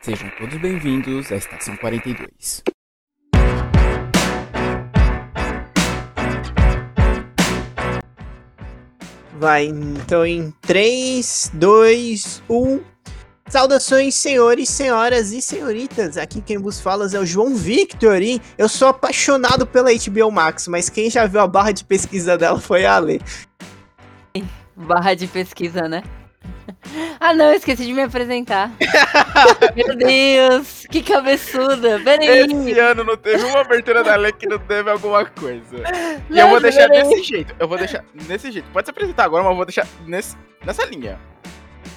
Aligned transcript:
Sejam 0.00 0.30
todos 0.38 0.56
bem-vindos 0.58 1.32
à 1.32 1.36
Estação 1.36 1.76
42. 1.76 2.62
Vai, 9.34 9.64
então 9.64 10.24
em 10.24 10.52
3, 10.62 11.50
2, 11.52 12.42
1. 12.48 12.80
Saudações, 13.48 14.14
senhores, 14.14 14.68
senhoras 14.68 15.32
e 15.32 15.42
senhoritas. 15.42 16.16
Aqui 16.16 16.40
quem 16.40 16.58
vos 16.58 16.80
fala 16.80 17.08
é 17.12 17.18
o 17.18 17.26
João 17.26 17.56
Victor 17.56 18.22
e 18.22 18.40
eu 18.56 18.68
sou 18.68 18.88
apaixonado 18.88 19.66
pela 19.66 19.90
HBO 19.90 20.30
Max, 20.30 20.68
mas 20.68 20.88
quem 20.88 21.10
já 21.10 21.26
viu 21.26 21.40
a 21.40 21.46
barra 21.48 21.72
de 21.72 21.84
pesquisa 21.84 22.38
dela 22.38 22.60
foi 22.60 22.86
a 22.86 22.94
Ale. 22.94 23.20
Barra 24.76 25.14
de 25.14 25.26
pesquisa, 25.26 25.88
né? 25.88 26.04
Ah 27.20 27.34
não, 27.34 27.52
esqueci 27.52 27.84
de 27.84 27.92
me 27.92 28.02
apresentar. 28.02 28.70
Meu 29.74 29.96
Deus, 29.96 30.86
que 30.88 31.02
cabeçuda. 31.02 32.00
Peraí. 32.04 32.28
Esse 32.28 32.78
ano 32.78 33.02
não 33.02 33.16
teve 33.16 33.44
uma 33.44 33.60
abertura 33.60 34.04
da 34.04 34.14
lei 34.14 34.32
que 34.32 34.46
não 34.46 34.58
teve 34.58 34.88
alguma 34.88 35.24
coisa. 35.24 35.82
E 36.30 36.38
eu 36.38 36.48
vou 36.48 36.60
deixar 36.60 36.88
peraí. 36.88 37.08
desse 37.08 37.22
jeito. 37.24 37.54
Eu 37.58 37.66
vou 37.66 37.76
deixar 37.76 38.04
nesse 38.28 38.52
jeito. 38.52 38.70
Pode 38.70 38.86
se 38.86 38.90
apresentar 38.90 39.24
agora, 39.24 39.42
mas 39.42 39.50
eu 39.50 39.56
vou 39.56 39.66
deixar 39.66 39.86
nesse, 40.06 40.36
nessa 40.64 40.84
linha. 40.84 41.18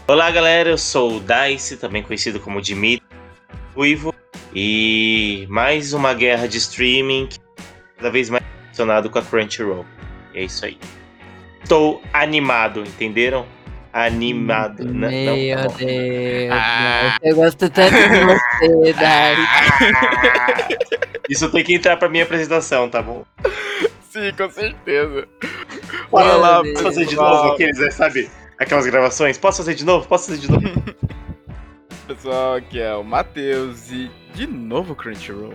Olá 0.07 0.31
galera, 0.31 0.69
eu 0.69 0.77
sou 0.77 1.17
o 1.17 1.21
Dice, 1.21 1.77
também 1.77 2.01
conhecido 2.01 2.39
como 2.39 2.61
Dimitri 2.61 3.05
Ruivo, 3.75 4.13
e 4.53 5.45
mais 5.49 5.93
uma 5.93 6.13
guerra 6.13 6.47
de 6.47 6.57
streaming, 6.57 7.29
cada 7.95 8.09
vez 8.09 8.29
mais 8.29 8.43
relacionado 8.63 9.09
com 9.09 9.19
a 9.19 9.21
Crunchyroll. 9.21 9.85
E 10.33 10.39
é 10.39 10.43
isso 10.43 10.65
aí. 10.65 10.77
Estou 11.63 12.01
animado, 12.11 12.81
entenderam? 12.81 13.45
Animado. 13.93 14.83
N- 14.83 15.09
Meu 15.09 15.55
não, 15.55 15.63
tá 15.63 15.69
bom. 15.69 15.75
Deus. 15.77 16.51
Ah. 16.53 17.17
Eu 17.21 17.35
gosto 17.35 17.69
tanto 17.69 17.93
de 17.93 18.25
você, 18.25 18.93
Dari. 18.93 19.41
Isso 21.29 21.49
tem 21.49 21.63
que 21.63 21.73
entrar 21.75 21.97
pra 21.97 22.09
minha 22.09 22.23
apresentação, 22.23 22.89
tá 22.89 23.01
bom? 23.01 23.25
Sim, 24.09 24.31
com 24.37 24.49
certeza. 24.49 25.27
Meu 25.41 26.07
Bora 26.09 26.35
lá, 26.35 26.61
Deus. 26.61 26.73
Posso 26.73 26.83
fazer 26.85 27.05
de 27.05 27.15
novo 27.15 27.51
aqueles, 27.53 27.77
né, 27.79 27.89
sabe? 27.91 28.29
Aquelas 28.59 28.85
gravações? 28.85 29.37
Posso 29.37 29.57
fazer 29.57 29.75
de 29.75 29.85
novo? 29.85 30.07
Posso 30.07 30.27
fazer 30.27 30.39
de 30.41 30.51
novo? 30.51 30.67
Pessoal, 32.07 32.55
aqui 32.55 32.79
é 32.81 32.93
o 32.93 33.03
Matheus 33.03 33.89
e 33.91 34.11
de 34.33 34.45
novo 34.47 34.93
Crunchyroll. 34.95 35.53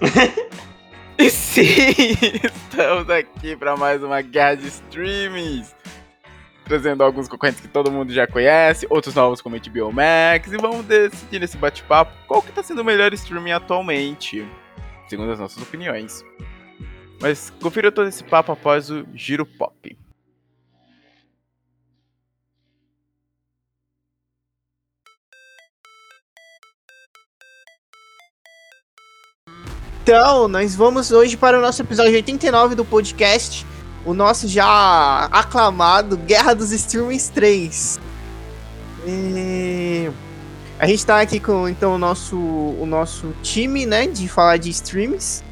e 1.18 1.30
sim, 1.30 1.62
estamos 2.42 3.08
aqui 3.08 3.54
para 3.56 3.76
mais 3.76 4.02
uma 4.02 4.20
guerra 4.20 4.56
de 4.56 4.66
streamings. 4.66 5.75
Trazendo 6.66 7.04
alguns 7.04 7.28
concorrentes 7.28 7.60
que 7.60 7.68
todo 7.68 7.92
mundo 7.92 8.12
já 8.12 8.26
conhece, 8.26 8.88
outros 8.90 9.14
novos 9.14 9.40
como 9.40 9.56
HBO 9.56 9.92
Max, 9.92 10.52
e 10.52 10.56
vamos 10.56 10.84
decidir 10.84 11.38
nesse 11.38 11.56
bate-papo 11.56 12.12
qual 12.26 12.42
que 12.42 12.50
tá 12.50 12.60
sendo 12.60 12.82
o 12.82 12.84
melhor 12.84 13.14
streaming 13.14 13.52
atualmente, 13.52 14.44
segundo 15.08 15.30
as 15.30 15.38
nossas 15.38 15.62
opiniões. 15.62 16.24
Mas 17.20 17.50
confira 17.62 17.92
todo 17.92 18.08
esse 18.08 18.24
papo 18.24 18.50
após 18.50 18.90
o 18.90 19.06
Giro 19.14 19.46
Pop. 19.46 19.96
Então, 30.02 30.46
nós 30.46 30.74
vamos 30.74 31.10
hoje 31.10 31.36
para 31.36 31.58
o 31.58 31.60
nosso 31.60 31.82
episódio 31.82 32.12
89 32.12 32.74
do 32.74 32.84
podcast, 32.84 33.66
o 34.06 34.14
nosso 34.14 34.46
já 34.46 35.28
aclamado 35.32 36.16
Guerra 36.16 36.54
dos 36.54 36.70
Streamings 36.70 37.28
3. 37.28 38.00
E... 39.06 40.10
A 40.78 40.86
gente 40.86 41.04
tá 41.04 41.20
aqui 41.20 41.40
com 41.40 41.68
então 41.68 41.94
o 41.94 41.98
nosso, 41.98 42.36
o 42.36 42.86
nosso 42.86 43.34
time, 43.42 43.84
né, 43.84 44.06
de 44.06 44.28
falar 44.28 44.58
de 44.58 44.70
streams. 44.70 45.42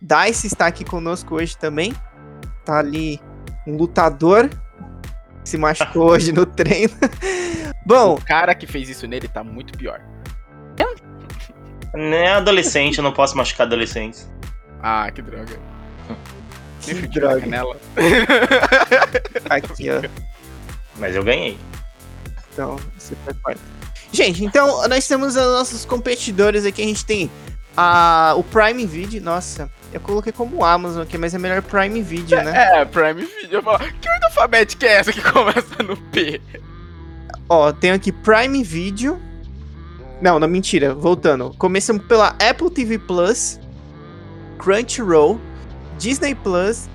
Dice 0.00 0.46
está 0.46 0.66
aqui 0.66 0.84
conosco 0.84 1.36
hoje 1.36 1.56
também. 1.56 1.94
Tá 2.64 2.80
ali 2.80 3.20
um 3.66 3.76
lutador 3.76 4.48
que 5.42 5.48
se 5.48 5.56
machucou 5.56 6.10
hoje 6.10 6.32
no 6.32 6.44
treino. 6.46 6.92
Bom, 7.86 8.14
O 8.14 8.24
cara 8.24 8.54
que 8.54 8.66
fez 8.66 8.88
isso 8.88 9.06
nele 9.06 9.28
tá 9.28 9.42
muito 9.42 9.78
pior. 9.78 10.00
Não 11.94 12.16
é 12.16 12.32
adolescente, 12.32 12.98
eu 12.98 13.04
não 13.04 13.12
posso 13.12 13.36
machucar 13.36 13.68
adolescentes. 13.68 14.28
Ah, 14.82 15.08
que 15.12 15.22
droga. 15.22 15.60
Que 16.84 17.06
droga. 17.08 17.40
canela. 17.40 17.76
Aqui, 19.50 19.90
ó. 19.90 20.02
Mas 20.96 21.16
eu 21.16 21.24
ganhei. 21.24 21.58
Então, 22.52 22.78
você 22.96 23.14
faz 23.24 23.36
parte. 23.38 23.60
Gente, 24.12 24.44
então 24.44 24.86
nós 24.88 25.08
temos 25.08 25.34
os 25.34 25.42
nossos 25.42 25.84
competidores 25.84 26.64
aqui. 26.64 26.82
A 26.82 26.86
gente 26.86 27.04
tem 27.04 27.28
a, 27.76 28.34
o 28.36 28.44
Prime 28.44 28.86
Video. 28.86 29.20
Nossa, 29.20 29.68
eu 29.92 30.00
coloquei 30.00 30.32
como 30.32 30.64
Amazon 30.64 31.02
aqui, 31.02 31.18
mas 31.18 31.34
é 31.34 31.38
melhor 31.38 31.62
Prime 31.62 32.00
Video, 32.00 32.40
né? 32.42 32.80
É, 32.80 32.84
Prime 32.84 33.24
Video. 33.24 33.58
Eu 33.58 33.62
falo, 33.62 33.78
que 33.78 34.08
ordem 34.08 34.24
alfabética 34.28 34.86
é 34.86 34.92
essa 34.92 35.12
que 35.12 35.20
começa 35.32 35.82
no 35.82 35.96
P? 35.96 36.40
Ó, 37.48 37.72
tem 37.72 37.90
aqui 37.90 38.12
Prime 38.12 38.62
Video. 38.62 39.20
Não, 40.22 40.38
não, 40.38 40.46
mentira. 40.46 40.94
Voltando. 40.94 41.52
Começamos 41.58 42.04
pela 42.06 42.28
Apple 42.38 42.70
TV 42.70 42.98
Plus, 42.98 43.58
Crunchyroll, 44.58 45.40
Disney 46.04 46.34
Plus, 46.34 46.86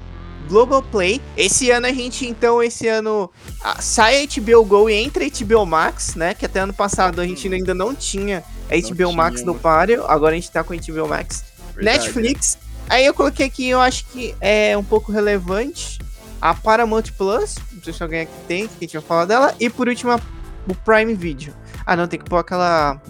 Global 0.47 0.83
Play. 0.83 1.19
Esse 1.35 1.71
ano 1.71 1.87
a 1.87 1.91
gente, 1.91 2.27
então, 2.27 2.61
esse 2.61 2.87
ano 2.87 3.27
ah, 3.63 3.81
sai 3.81 4.23
a 4.23 4.27
HBO 4.27 4.63
Go 4.63 4.87
e 4.87 4.93
entra 4.93 5.23
a 5.25 5.27
HBO 5.27 5.65
Max, 5.65 6.13
né? 6.13 6.35
Que 6.35 6.45
até 6.45 6.59
ano 6.59 6.73
passado 6.73 7.19
a 7.19 7.25
gente 7.25 7.51
ainda 7.51 7.73
não 7.73 7.95
tinha 7.95 8.43
a 8.69 8.75
Não 8.75 8.89
HBO 8.95 9.11
Max 9.13 9.41
tinha. 9.41 9.47
no 9.51 9.55
páreo. 9.57 10.05
Agora 10.05 10.33
a 10.33 10.35
gente 10.35 10.51
tá 10.51 10.63
com 10.63 10.73
a 10.73 10.75
HBO 10.77 11.07
Max. 11.07 11.43
Netflix. 11.75 12.59
Aí 12.87 13.03
eu 13.03 13.13
coloquei 13.15 13.47
aqui, 13.47 13.67
eu 13.67 13.81
acho 13.81 14.05
que 14.05 14.35
é 14.39 14.77
um 14.77 14.83
pouco 14.83 15.11
relevante. 15.11 15.97
A 16.39 16.53
Paramount 16.53 17.05
Plus, 17.17 17.55
não 17.73 17.83
sei 17.83 17.91
se 17.93 18.03
alguém 18.03 18.21
aqui 18.21 18.31
tem, 18.47 18.67
que 18.67 18.73
a 18.77 18.81
gente 18.81 18.93
vai 18.93 19.01
falar 19.01 19.25
dela. 19.25 19.55
E 19.59 19.69
por 19.71 19.87
último, 19.89 20.11
a- 20.11 20.19
o 20.67 20.75
Prime 20.75 21.15
Video. 21.15 21.51
Ah, 21.83 21.95
não, 21.95 22.07
tem 22.07 22.19
que 22.19 22.25
pôr 22.29 22.37
aquela. 22.37 23.01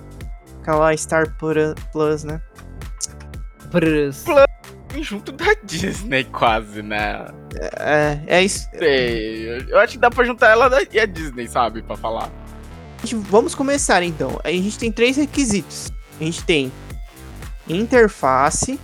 Aquela 0.62 0.96
Star 0.96 1.36
Plus, 1.38 2.24
né? 2.24 2.42
Brus. 3.72 4.24
Junto 5.02 5.32
da 5.32 5.54
Disney, 5.64 6.24
quase, 6.26 6.82
né? 6.82 7.28
É, 7.78 8.20
é 8.28 8.44
isso. 8.44 8.68
Sei. 8.78 9.66
Eu 9.70 9.80
acho 9.80 9.94
que 9.94 10.00
dá 10.00 10.10
pra 10.10 10.24
juntar 10.26 10.50
ela 10.50 10.70
e 10.92 11.00
a 11.00 11.06
Disney, 11.06 11.48
sabe? 11.48 11.82
Pra 11.84 11.96
falar. 11.96 12.30
Vamos 13.30 13.56
começar 13.56 14.04
então. 14.04 14.40
A 14.44 14.50
gente 14.50 14.78
tem 14.78 14.92
três 14.92 15.16
requisitos. 15.16 15.92
A 16.20 16.24
gente 16.24 16.44
tem 16.44 16.72
interface, 17.68 18.80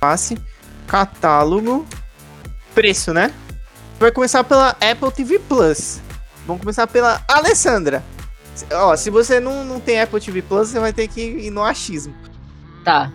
face, 0.00 0.36
catálogo, 0.86 1.86
preço, 2.74 3.14
né? 3.14 3.32
Vai 3.98 4.10
começar 4.10 4.42
pela 4.44 4.70
Apple 4.70 5.12
TV 5.14 5.38
Plus. 5.38 6.00
Vamos 6.46 6.60
começar 6.60 6.86
pela 6.86 7.22
Alessandra. 7.28 8.02
Se- 8.54 8.66
Ó, 8.74 8.94
se 8.96 9.08
você 9.08 9.38
não, 9.40 9.64
não 9.64 9.80
tem 9.80 10.00
Apple 10.00 10.20
TV 10.20 10.42
Plus, 10.42 10.68
você 10.68 10.80
vai 10.80 10.92
ter 10.92 11.06
que 11.08 11.20
ir 11.22 11.50
no 11.50 11.62
achismo. 11.62 12.14
Tá. 12.84 13.10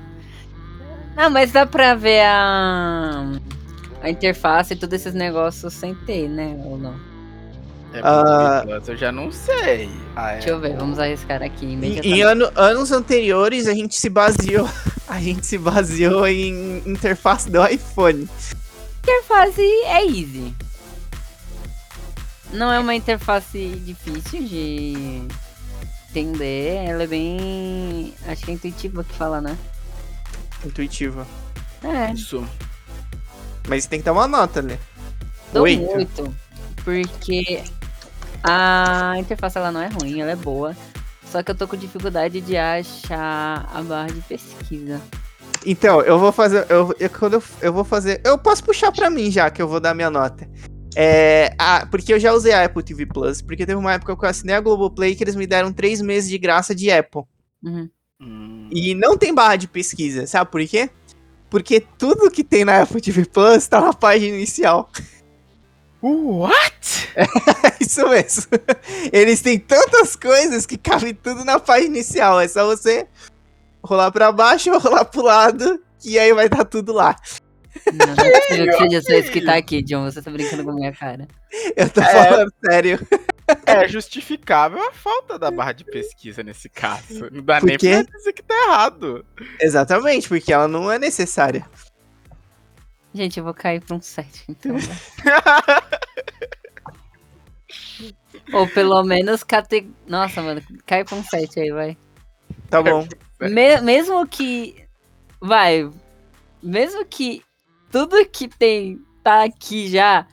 Não, 1.17 1.29
mas 1.31 1.51
dá 1.51 1.65
pra 1.65 1.95
ver 1.95 2.21
a, 2.21 3.25
a 4.03 4.09
interface 4.09 4.73
e 4.73 4.77
todos 4.77 4.99
esses 5.01 5.13
negócios 5.13 5.73
sem 5.73 5.93
ter, 5.95 6.29
né? 6.29 6.55
Ou 6.63 6.77
não? 6.77 6.93
É, 7.93 8.01
Ah. 8.03 8.63
Eu 8.85 8.95
já 8.95 9.11
não 9.11 9.31
sei. 9.31 9.89
Ah, 10.15 10.31
é. 10.31 10.33
Deixa 10.35 10.49
eu 10.51 10.59
ver, 10.59 10.77
vamos 10.77 10.99
arriscar 10.99 11.41
aqui 11.41 11.65
Em, 11.65 11.99
em 11.99 12.21
ano- 12.21 12.51
anos 12.55 12.91
anteriores, 12.91 13.67
a 13.67 13.73
gente 13.73 13.95
se 13.95 14.09
baseou. 14.09 14.69
A 15.09 15.21
gente 15.21 15.45
se 15.45 15.57
baseou 15.57 16.27
em 16.27 16.83
interface 16.85 17.49
do 17.49 17.65
iPhone. 17.65 18.27
interface 19.01 19.61
é 19.85 20.03
easy. 20.05 20.53
Não 22.51 22.69
é 22.71 22.77
uma 22.77 22.93
interface 22.93 23.69
difícil 23.85 24.43
de 24.43 25.21
entender. 26.09 26.83
Ela 26.89 27.03
é 27.03 27.07
bem. 27.07 28.13
Acho 28.27 28.43
que 28.43 28.51
é 28.51 28.53
intuitiva 28.55 29.01
que 29.01 29.13
fala, 29.13 29.39
né? 29.39 29.57
Intuitiva. 30.65 31.25
É, 31.83 32.11
Isso. 32.11 32.43
Mas 33.67 33.85
tem 33.85 33.99
que 33.99 34.05
dar 34.05 34.13
uma 34.13 34.27
nota, 34.27 34.61
né? 34.61 34.77
dou 35.53 35.63
Oito. 35.63 35.81
muito. 35.83 36.35
Porque 36.83 37.63
a 38.43 39.15
interface 39.17 39.57
ela 39.57 39.71
não 39.71 39.81
é 39.81 39.87
ruim, 39.87 40.21
ela 40.21 40.31
é 40.31 40.35
boa. 40.35 40.75
Só 41.31 41.43
que 41.43 41.51
eu 41.51 41.55
tô 41.55 41.67
com 41.67 41.75
dificuldade 41.75 42.39
de 42.39 42.55
achar 42.55 43.69
a 43.73 43.81
barra 43.81 44.07
de 44.07 44.21
pesquisa. 44.21 45.01
Então, 45.65 46.01
eu 46.01 46.17
vou 46.17 46.31
fazer. 46.31 46.65
Eu, 46.69 46.95
eu- 46.99 47.09
quando 47.09 47.33
eu, 47.33 47.43
eu 47.61 47.73
vou 47.73 47.83
fazer. 47.83 48.21
Eu 48.23 48.37
posso 48.37 48.63
puxar 48.63 48.91
pra 48.91 49.09
mim 49.09 49.29
já, 49.29 49.49
que 49.49 49.61
eu 49.61 49.67
vou 49.67 49.79
dar 49.81 49.93
minha 49.93 50.09
nota. 50.09 50.49
É, 50.95 51.53
ah, 51.59 51.85
porque 51.91 52.13
eu 52.13 52.19
já 52.19 52.31
usei 52.33 52.53
a 52.53 52.63
Apple 52.63 52.81
TV 52.83 53.05
Plus, 53.05 53.41
porque 53.41 53.65
teve 53.65 53.77
uma 53.77 53.93
época 53.93 54.15
que 54.15 54.23
eu 54.25 54.29
assinei 54.29 54.55
a 54.55 54.61
Globoplay 54.61 55.15
que 55.15 55.23
eles 55.23 55.35
me 55.35 55.45
deram 55.45 55.71
três 55.73 56.01
meses 56.01 56.29
de 56.29 56.37
graça 56.37 56.73
de 56.73 56.89
Apple. 56.89 57.23
Uhum. 57.61 57.89
Hum. 58.21 58.67
E 58.71 58.95
não 58.95 59.17
tem 59.17 59.33
barra 59.33 59.55
de 59.55 59.67
pesquisa, 59.67 60.25
sabe 60.25 60.49
por 60.51 60.65
quê? 60.67 60.89
Porque 61.49 61.79
tudo 61.79 62.31
que 62.31 62.43
tem 62.43 62.65
na 62.65 62.81
Apple 62.81 62.99
TV 62.99 63.25
Plus 63.25 63.67
tá 63.67 63.79
na 63.79 63.93
página 63.93 64.35
inicial. 64.35 64.89
What? 66.01 66.77
Isso 67.79 68.07
mesmo. 68.07 68.43
Eles 69.11 69.41
têm 69.41 69.57
tantas 69.59 70.15
coisas 70.15 70.65
que 70.65 70.77
cabe 70.77 71.13
tudo 71.13 71.43
na 71.43 71.59
página 71.59 71.95
inicial. 71.95 72.39
É 72.39 72.47
só 72.47 72.65
você 72.65 73.07
rolar 73.83 74.11
pra 74.11 74.31
baixo 74.31 74.71
ou 74.71 74.79
rolar 74.79 75.05
pro 75.05 75.23
lado, 75.23 75.81
que 75.99 76.19
aí 76.19 76.33
vai 76.33 76.45
estar 76.45 76.65
tudo 76.65 76.93
lá. 76.93 77.15
Não, 77.93 78.15
não 78.15 78.23
é 78.25 78.39
possível 78.41 78.65
que 78.65 78.77
seja 78.77 79.01
só 79.01 79.13
isso 79.13 79.31
que 79.31 79.41
tá 79.41 79.55
aqui, 79.55 79.81
John. 79.81 80.03
Você 80.05 80.21
tá 80.21 80.29
brincando 80.31 80.63
com 80.63 80.71
a 80.71 80.75
minha 80.75 80.91
cara. 80.91 81.27
Eu 81.75 81.89
tô 81.89 82.01
É. 82.01 82.29
falando 82.29 82.53
sério. 82.65 83.07
É 83.65 83.87
justificável 83.87 84.81
a 84.81 84.91
falta 84.91 85.39
da 85.39 85.49
barra 85.49 85.71
de 85.71 85.85
pesquisa 85.85 86.43
nesse 86.43 86.67
caso. 86.69 87.29
Não 87.31 87.41
dá 87.41 87.59
Por 87.59 87.67
nem 87.67 87.77
pra 87.77 88.01
dizer 88.03 88.33
que 88.33 88.43
tá 88.43 88.53
errado. 88.67 89.25
Exatamente, 89.59 90.27
porque 90.27 90.51
ela 90.51 90.67
não 90.67 90.91
é 90.91 90.99
necessária. 90.99 91.65
Gente, 93.13 93.37
eu 93.39 93.43
vou 93.43 93.53
cair 93.53 93.81
pra 93.81 93.95
um 93.95 94.01
7, 94.01 94.45
então. 94.49 94.75
né? 94.75 94.81
Ou 98.53 98.67
pelo 98.67 99.03
menos 99.03 99.43
cate... 99.43 99.89
Nossa, 100.05 100.41
mano, 100.41 100.61
cai 100.85 101.03
pra 101.03 101.15
um 101.15 101.23
7 101.23 101.59
aí, 101.59 101.71
vai. 101.71 101.97
Tá 102.69 102.81
bom. 102.81 103.07
Me- 103.39 103.81
mesmo 103.81 104.27
que. 104.27 104.85
Vai. 105.39 105.89
Mesmo 106.61 107.05
que 107.05 107.43
tudo 107.91 108.25
que 108.25 108.47
tem 108.47 109.01
tá 109.23 109.43
aqui 109.43 109.89
já. 109.89 110.27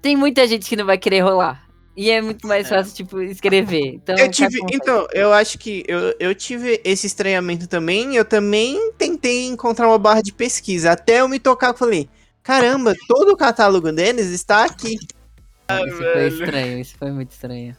Tem 0.00 0.16
muita 0.16 0.46
gente 0.46 0.68
que 0.68 0.76
não 0.76 0.86
vai 0.86 0.98
querer 0.98 1.20
rolar. 1.20 1.65
E 1.96 2.10
é 2.10 2.20
muito 2.20 2.46
mais 2.46 2.68
fácil, 2.68 2.94
tipo, 2.94 3.22
escrever. 3.22 3.94
Então, 3.94 4.14
Eu 4.16 4.26
cai 4.26 4.28
tive. 4.28 4.60
Então, 4.70 5.08
eu 5.14 5.32
acho 5.32 5.58
que 5.58 5.82
eu, 5.88 6.14
eu 6.20 6.34
tive 6.34 6.78
esse 6.84 7.06
estranhamento 7.06 7.66
também. 7.66 8.14
Eu 8.14 8.24
também 8.24 8.92
tentei 8.98 9.46
encontrar 9.46 9.88
uma 9.88 9.98
barra 9.98 10.20
de 10.20 10.32
pesquisa. 10.32 10.92
Até 10.92 11.20
eu 11.20 11.28
me 11.28 11.38
tocar 11.38 11.74
e 11.74 11.78
falei: 11.78 12.10
caramba, 12.42 12.94
todo 13.08 13.32
o 13.32 13.36
catálogo 13.36 13.90
deles 13.92 14.26
está 14.26 14.64
aqui. 14.64 14.98
sete. 14.98 15.16
Isso 15.88 15.96
foi 15.96 16.12
velho. 16.12 16.44
estranho, 16.44 16.78
isso 16.80 16.96
foi 16.98 17.10
muito 17.10 17.30
estranho. 17.30 17.76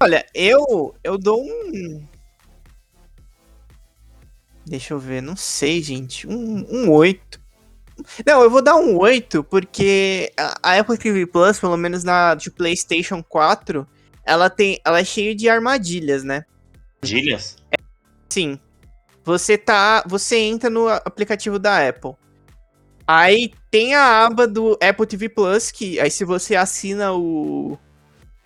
Olha, 0.00 0.24
eu, 0.32 0.94
eu 1.02 1.18
dou 1.18 1.42
um. 1.42 2.06
Deixa 4.64 4.94
eu 4.94 4.98
ver, 5.00 5.20
não 5.20 5.34
sei, 5.34 5.82
gente. 5.82 6.28
Um, 6.28 6.64
um 6.70 6.90
8. 6.90 7.39
Não, 8.26 8.42
eu 8.42 8.50
vou 8.50 8.62
dar 8.62 8.76
um 8.76 8.98
8, 8.98 9.44
porque 9.44 10.32
a, 10.36 10.78
Apple 10.78 10.98
TV 10.98 11.26
Plus, 11.26 11.58
pelo 11.58 11.76
menos 11.76 12.04
na 12.04 12.34
de 12.34 12.50
PlayStation 12.50 13.22
4, 13.22 13.86
ela 14.24 14.50
tem. 14.50 14.80
Ela 14.84 15.00
é 15.00 15.04
cheia 15.04 15.34
de 15.34 15.48
armadilhas, 15.48 16.24
né? 16.24 16.44
Armadilhas? 17.02 17.56
Sim. 18.28 18.58
Você 19.24 19.58
tá. 19.58 20.02
Você 20.06 20.36
entra 20.38 20.70
no 20.70 20.88
aplicativo 20.88 21.58
da 21.58 21.88
Apple. 21.88 22.12
Aí 23.06 23.52
tem 23.70 23.94
a 23.94 24.24
aba 24.24 24.46
do 24.46 24.78
Apple 24.80 25.06
TV 25.06 25.28
Plus, 25.28 25.70
que 25.70 25.98
aí 25.98 26.10
se 26.10 26.24
você 26.24 26.54
assina 26.54 27.12
o. 27.12 27.76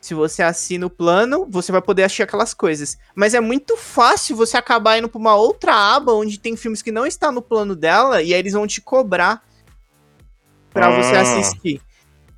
Se 0.05 0.13
você 0.13 0.43
assina 0.43 0.85
o 0.85 0.91
plano, 0.91 1.47
você 1.49 1.73
vai 1.73 1.81
poder 1.81 2.05
achar 2.05 2.25
aquelas 2.25 2.53
coisas. 2.53 2.99
Mas 3.15 3.33
é 3.33 3.41
muito 3.41 3.75
fácil 3.75 4.37
você 4.37 4.55
acabar 4.55 4.99
indo 4.99 5.09
pra 5.09 5.19
uma 5.19 5.35
outra 5.35 5.75
aba 5.75 6.13
onde 6.13 6.39
tem 6.39 6.59
filmes 6.59 6.83
que 6.83 6.93
não 6.93 7.07
está 7.07 7.33
no 7.33 7.41
plano 7.41 7.75
dela 7.75 8.21
e 8.21 8.35
aí 8.35 8.39
eles 8.39 8.53
vão 8.53 8.67
te 8.67 8.83
cobrar 8.83 9.43
pra 10.71 10.91
você 10.91 11.17
Ah. 11.17 11.23
assistir. 11.23 11.81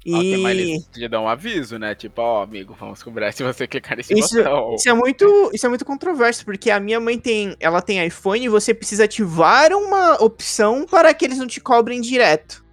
Ok, 0.08 0.36
mas 0.36 0.56
E 0.56 0.60
eles 0.60 0.86
te 0.92 1.08
dão 1.08 1.24
um 1.24 1.28
aviso, 1.28 1.76
né? 1.76 1.92
Tipo, 1.96 2.22
ó, 2.22 2.42
amigo, 2.44 2.76
vamos 2.78 3.02
cobrar 3.02 3.32
se 3.32 3.42
você 3.42 3.66
clicar 3.66 3.96
nesse 3.96 4.16
Isso- 4.16 4.36
botão. 4.36 4.76
Isso 4.76 4.88
é 4.88 4.94
muito, 4.94 5.50
isso 5.52 5.66
é 5.66 5.68
muito 5.68 5.84
controverso, 5.84 6.44
porque 6.44 6.70
a 6.70 6.78
minha 6.78 7.00
mãe 7.00 7.18
tem, 7.18 7.56
ela 7.58 7.82
tem 7.82 8.06
iPhone 8.06 8.44
e 8.44 8.48
você 8.48 8.72
precisa 8.72 9.02
ativar 9.06 9.72
uma 9.72 10.22
opção 10.22 10.86
para 10.88 11.12
que 11.12 11.24
eles 11.24 11.38
não 11.38 11.48
te 11.48 11.60
cobrem 11.60 12.00
direto. 12.00 12.64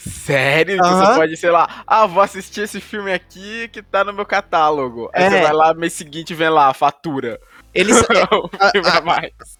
Sério? 0.00 0.78
Você 0.78 1.14
pode, 1.14 1.36
sei 1.36 1.50
lá, 1.50 1.82
ah, 1.86 2.06
vou 2.06 2.22
assistir 2.22 2.62
esse 2.62 2.80
filme 2.80 3.12
aqui 3.12 3.68
que 3.68 3.82
tá 3.82 4.02
no 4.04 4.12
meu 4.12 4.24
catálogo. 4.24 5.10
Aí 5.12 5.24
É. 5.24 5.30
você 5.30 5.40
vai 5.42 5.52
lá, 5.52 5.74
mês 5.74 5.92
seguinte, 5.92 6.34
vem 6.34 6.48
lá, 6.48 6.68
a 6.68 6.74
fatura. 6.74 7.38
Eles, 7.74 7.96
filme 8.72 8.88
a- 8.88 8.98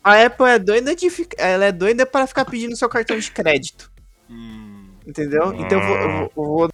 a 0.02 0.12
a 0.12 0.26
Apple 0.26 0.46
é 0.46 0.58
doida 0.58 0.96
de 0.96 1.08
ela 1.38 1.66
é 1.66 1.72
doida 1.72 2.04
para 2.06 2.26
ficar 2.26 2.44
pedindo 2.44 2.74
seu 2.76 2.88
cartão 2.88 3.18
de 3.18 3.30
crédito, 3.30 3.90
Hum, 4.28 4.88
entendeu? 5.06 5.52
Então 5.54 5.78
eu 5.80 5.86
vou, 5.86 5.96
eu 5.96 6.08
vou- 6.10 6.32
eu 6.36 6.44
vou- 6.44 6.70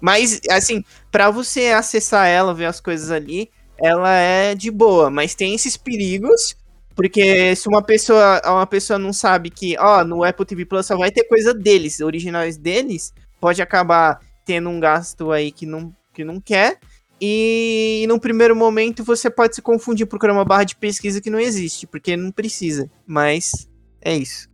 mas 0.00 0.40
assim, 0.50 0.84
para 1.10 1.30
você 1.30 1.68
acessar 1.68 2.26
ela, 2.26 2.52
ver 2.52 2.66
as 2.66 2.80
coisas 2.80 3.10
ali, 3.10 3.50
ela 3.78 4.10
é 4.12 4.54
de 4.54 4.70
boa, 4.70 5.08
mas 5.10 5.34
tem 5.34 5.54
esses 5.54 5.76
perigos. 5.76 6.54
Porque 6.94 7.54
se 7.56 7.68
uma 7.68 7.82
pessoa, 7.82 8.40
uma 8.44 8.66
pessoa 8.66 8.98
não 8.98 9.12
sabe 9.12 9.50
que, 9.50 9.76
ó, 9.78 10.04
no 10.04 10.24
Apple 10.24 10.44
TV 10.44 10.64
Plus 10.64 10.86
só 10.86 10.96
vai 10.96 11.10
ter 11.10 11.24
coisa 11.24 11.54
deles, 11.54 12.00
originais 12.00 12.56
deles, 12.58 13.14
pode 13.40 13.62
acabar 13.62 14.20
tendo 14.44 14.68
um 14.68 14.80
gasto 14.80 15.30
aí 15.30 15.50
que 15.50 15.64
não, 15.64 15.94
que 16.12 16.24
não 16.24 16.40
quer. 16.40 16.78
E 17.20 18.04
num 18.08 18.18
primeiro 18.18 18.56
momento 18.56 19.04
você 19.04 19.30
pode 19.30 19.54
se 19.54 19.62
confundir 19.62 20.06
procurando 20.06 20.36
uma 20.38 20.44
barra 20.44 20.64
de 20.64 20.76
pesquisa 20.76 21.20
que 21.20 21.30
não 21.30 21.38
existe, 21.38 21.86
porque 21.86 22.16
não 22.16 22.32
precisa. 22.32 22.90
Mas 23.06 23.68
é 24.00 24.16
isso. 24.16 24.48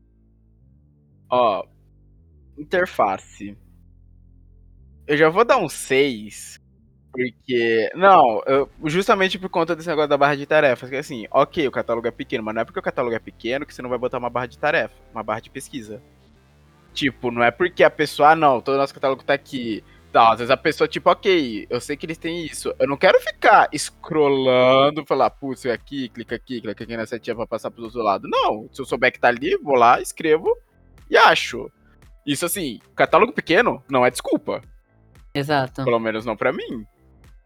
Ó, 1.31 1.65
interface. 2.59 3.57
Eu 5.07 5.17
já 5.17 5.29
vou 5.29 5.45
dar 5.45 5.59
um 5.59 5.69
6, 5.69 6.61
porque. 7.17 7.91
Não, 7.95 8.43
eu- 8.47 8.69
justamente 8.85 9.39
por 9.39 9.49
conta 9.49 9.75
desse 9.75 9.89
negócio 9.89 10.09
da 10.09 10.17
barra 10.19 10.37
de 10.37 10.47
tarefas. 10.47 10.89
Que 10.91 10.97
assim, 10.97 11.27
ok, 11.31 11.67
o 11.67 11.71
catálogo 11.73 12.07
é 12.07 12.11
pequeno, 12.11 12.45
mas 12.45 12.55
não 12.55 12.63
é 12.63 12.65
porque 12.65 12.79
o 12.79 12.83
catálogo 12.83 13.15
é 13.15 13.19
pequeno 13.19 13.65
que 13.67 13.75
você 13.75 13.83
não 13.83 13.91
vai 13.91 13.99
botar 13.99 14.19
uma 14.19 14.31
barra 14.31 14.47
de 14.47 14.59
tarefa, 14.59 14.95
uma 15.13 15.23
barra 15.23 15.41
de 15.41 15.51
pesquisa. 15.51 16.01
Tipo, 16.95 17.31
não 17.31 17.43
é 17.43 17.51
porque 17.51 17.83
a 17.85 17.91
pessoa, 17.91 18.31
ah, 18.31 18.37
não, 18.37 18.61
todo 18.61 18.75
o 18.77 18.79
nosso 18.79 18.95
catálogo 18.95 19.23
tá 19.25 19.35
aqui. 19.35 19.83
Tá, 20.13 20.33
às 20.33 20.39
vezes 20.39 20.51
a 20.51 20.57
pessoa, 20.57 20.89
tipo, 20.89 21.11
ok, 21.11 21.67
eu 21.69 21.79
sei 21.81 21.95
que 21.97 22.07
eles 22.07 22.17
têm 22.17 22.47
isso. 22.47 22.73
Eu 22.79 22.89
não 22.89 22.97
quero 22.97 23.21
ficar 23.21 23.69
scrollando, 23.77 25.05
falar, 25.05 25.29
putz, 25.29 25.61
isso 25.65 25.71
aqui, 25.71 26.09
clica 26.09 26.35
aqui, 26.37 26.61
clica 26.63 26.85
aqui 26.85 26.97
na 26.97 27.05
setinha 27.05 27.37
pra 27.37 27.47
passar 27.47 27.71
pro 27.71 27.85
outro 27.85 28.01
lado. 28.03 28.27
Não, 28.27 28.67
se 28.73 28.81
eu 28.81 28.87
souber 28.87 29.13
que 29.13 29.21
tá 29.21 29.29
ali, 29.29 29.57
vou 29.59 29.75
lá, 29.75 30.01
escrevo 30.01 30.57
e 31.11 31.17
acho. 31.19 31.71
Isso 32.27 32.47
assim, 32.47 32.81
catálogo 32.95 33.33
pequeno 33.33 33.83
não 33.91 34.07
é 34.07 34.11
desculpa. 34.11 34.63
Exato. 35.35 35.85
Pelo 35.85 35.99
menos 35.99 36.25
não 36.25 36.35
pra 36.35 36.51
mim. 36.53 36.87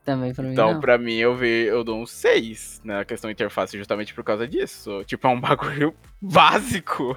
Também 0.04 0.32
pra 0.32 0.44
mim. 0.44 0.52
Então, 0.52 0.74
não. 0.74 0.80
pra 0.80 0.98
mim, 0.98 1.16
eu 1.16 1.36
ve, 1.36 1.66
eu 1.66 1.84
dou 1.84 2.00
um 2.00 2.06
6 2.06 2.80
na 2.82 3.04
questão 3.04 3.30
interface, 3.30 3.76
justamente 3.76 4.14
por 4.14 4.24
causa 4.24 4.48
disso. 4.48 5.04
Tipo, 5.04 5.26
é 5.26 5.30
um 5.30 5.40
bagulho 5.40 5.94
básico 6.20 7.16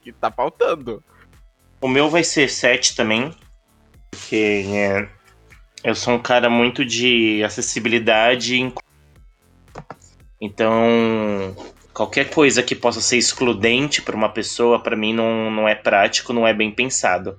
que 0.00 0.12
tá 0.12 0.30
faltando. 0.30 1.02
O 1.80 1.88
meu 1.88 2.08
vai 2.08 2.24
ser 2.24 2.48
7 2.48 2.96
também. 2.96 3.34
Porque 4.10 4.64
é, 4.68 5.08
eu 5.84 5.94
sou 5.94 6.14
um 6.14 6.18
cara 6.18 6.48
muito 6.48 6.84
de 6.84 7.42
acessibilidade. 7.44 8.72
Então, 10.40 11.54
qualquer 11.92 12.30
coisa 12.30 12.62
que 12.62 12.74
possa 12.74 13.00
ser 13.00 13.18
excludente 13.18 14.00
para 14.00 14.16
uma 14.16 14.28
pessoa, 14.28 14.82
para 14.82 14.96
mim, 14.96 15.12
não, 15.12 15.50
não 15.50 15.68
é 15.68 15.74
prático, 15.74 16.32
não 16.32 16.46
é 16.46 16.54
bem 16.54 16.70
pensado. 16.70 17.38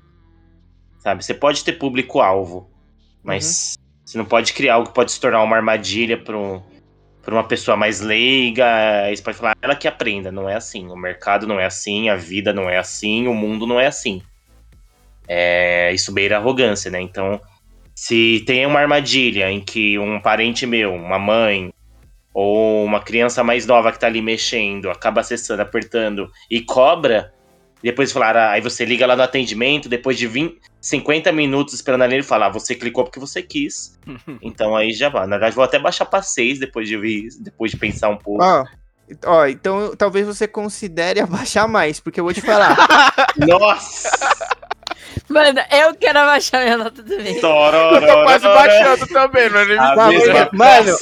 Sabe? 1.00 1.26
Você 1.26 1.34
pode 1.34 1.64
ter 1.64 1.74
público-alvo, 1.74 2.70
mas 3.24 3.76
você 4.08 4.18
não 4.18 4.24
pode 4.24 4.54
criar 4.54 4.76
algo 4.76 4.88
que 4.88 4.96
pode 4.96 5.12
se 5.12 5.20
tornar 5.20 5.44
uma 5.44 5.58
armadilha 5.58 6.18
para 6.18 6.38
um, 6.38 6.64
uma 7.28 7.44
pessoa 7.44 7.76
mais 7.76 8.00
leiga. 8.00 9.04
Aí 9.04 9.18
você 9.18 9.22
pode 9.22 9.38
falar, 9.38 9.52
"Ah, 9.52 9.58
ela 9.62 9.76
que 9.76 9.86
aprenda. 9.86 10.32
Não 10.32 10.50
é 10.50 10.56
assim. 10.56 10.88
O 10.88 10.96
mercado 10.96 11.46
não 11.46 11.60
é 11.60 11.66
assim, 11.66 12.08
a 12.08 12.16
vida 12.16 12.54
não 12.54 12.70
é 12.70 12.78
assim, 12.78 13.28
o 13.28 13.34
mundo 13.34 13.68
não 13.68 13.78
é 13.78 13.88
assim. 13.88 14.22
É, 15.28 15.92
isso 15.94 16.14
beira 16.14 16.38
arrogância, 16.38 16.90
né? 16.90 17.02
Então, 17.02 17.42
se 17.94 18.46
tem 18.48 18.66
uma 18.66 18.80
armadilha 18.80 19.52
em 19.52 19.60
que 19.60 20.00
um 20.00 20.22
parente 20.22 20.66
meu, 20.66 20.94
uma 20.94 21.20
mãe, 21.20 21.74
ou 22.34 22.86
uma 22.86 23.02
criança 23.02 23.44
mais 23.44 23.66
nova 23.66 23.92
que 23.92 24.00
tá 24.00 24.08
ali 24.08 24.22
mexendo, 24.22 24.90
acaba 24.90 25.20
acessando, 25.20 25.62
apertando 25.62 26.32
e 26.50 26.62
cobra, 26.62 27.34
depois 27.84 28.12
falar, 28.12 28.36
ah, 28.36 28.52
aí 28.52 28.62
você 28.62 28.84
liga 28.86 29.06
lá 29.06 29.16
no 29.16 29.22
atendimento, 29.24 29.88
depois 29.88 30.18
de 30.18 30.28
20, 30.28 30.58
50 30.82 31.32
minutos 31.32 31.74
esperando 31.74 32.04
ali, 32.04 32.16
ele 32.16 32.24
fala, 32.24 32.48
ah, 32.48 32.50
você 32.50 32.74
clicou 32.76 33.04
porque 33.04 33.20
você 33.20 33.42
quis. 33.42 33.98
Então 34.42 34.76
aí 34.76 34.92
já 34.92 35.10
vai. 35.10 35.22
Na 35.28 35.38
verdade, 35.38 35.56
vou 35.56 35.64
até 35.64 35.78
baixar 35.80 36.06
pra 36.06 36.22
6 36.22 36.60
depois 36.60 36.88
de, 36.88 36.96
ouvir- 36.96 37.30
depois 37.40 37.72
de 37.72 37.78
pensar 37.78 38.10
um 38.10 38.18
pouco. 38.18 38.44
Ó, 38.44 38.66
ó, 39.26 39.46
então 39.48 39.96
talvez 39.96 40.26
você 40.26 40.48
considere 40.48 41.20
abaixar 41.22 41.68
mais, 41.68 42.00
porque 42.00 42.20
eu 42.20 42.24
vou 42.24 42.34
te 42.34 42.42
falar. 42.42 42.76
Nossa! 43.38 44.10
Mano, 45.30 45.60
eu 45.72 45.94
quero 45.96 46.20
abaixar 46.20 46.64
minha 46.64 46.78
nota 46.78 47.04
também. 47.04 47.36
Eu 47.96 48.02
tô 48.08 48.24
quase 48.24 48.46
baixando 48.46 49.08
também, 49.08 49.50
A 49.78 49.96
Tá, 49.96 50.50
mano. 50.54 50.98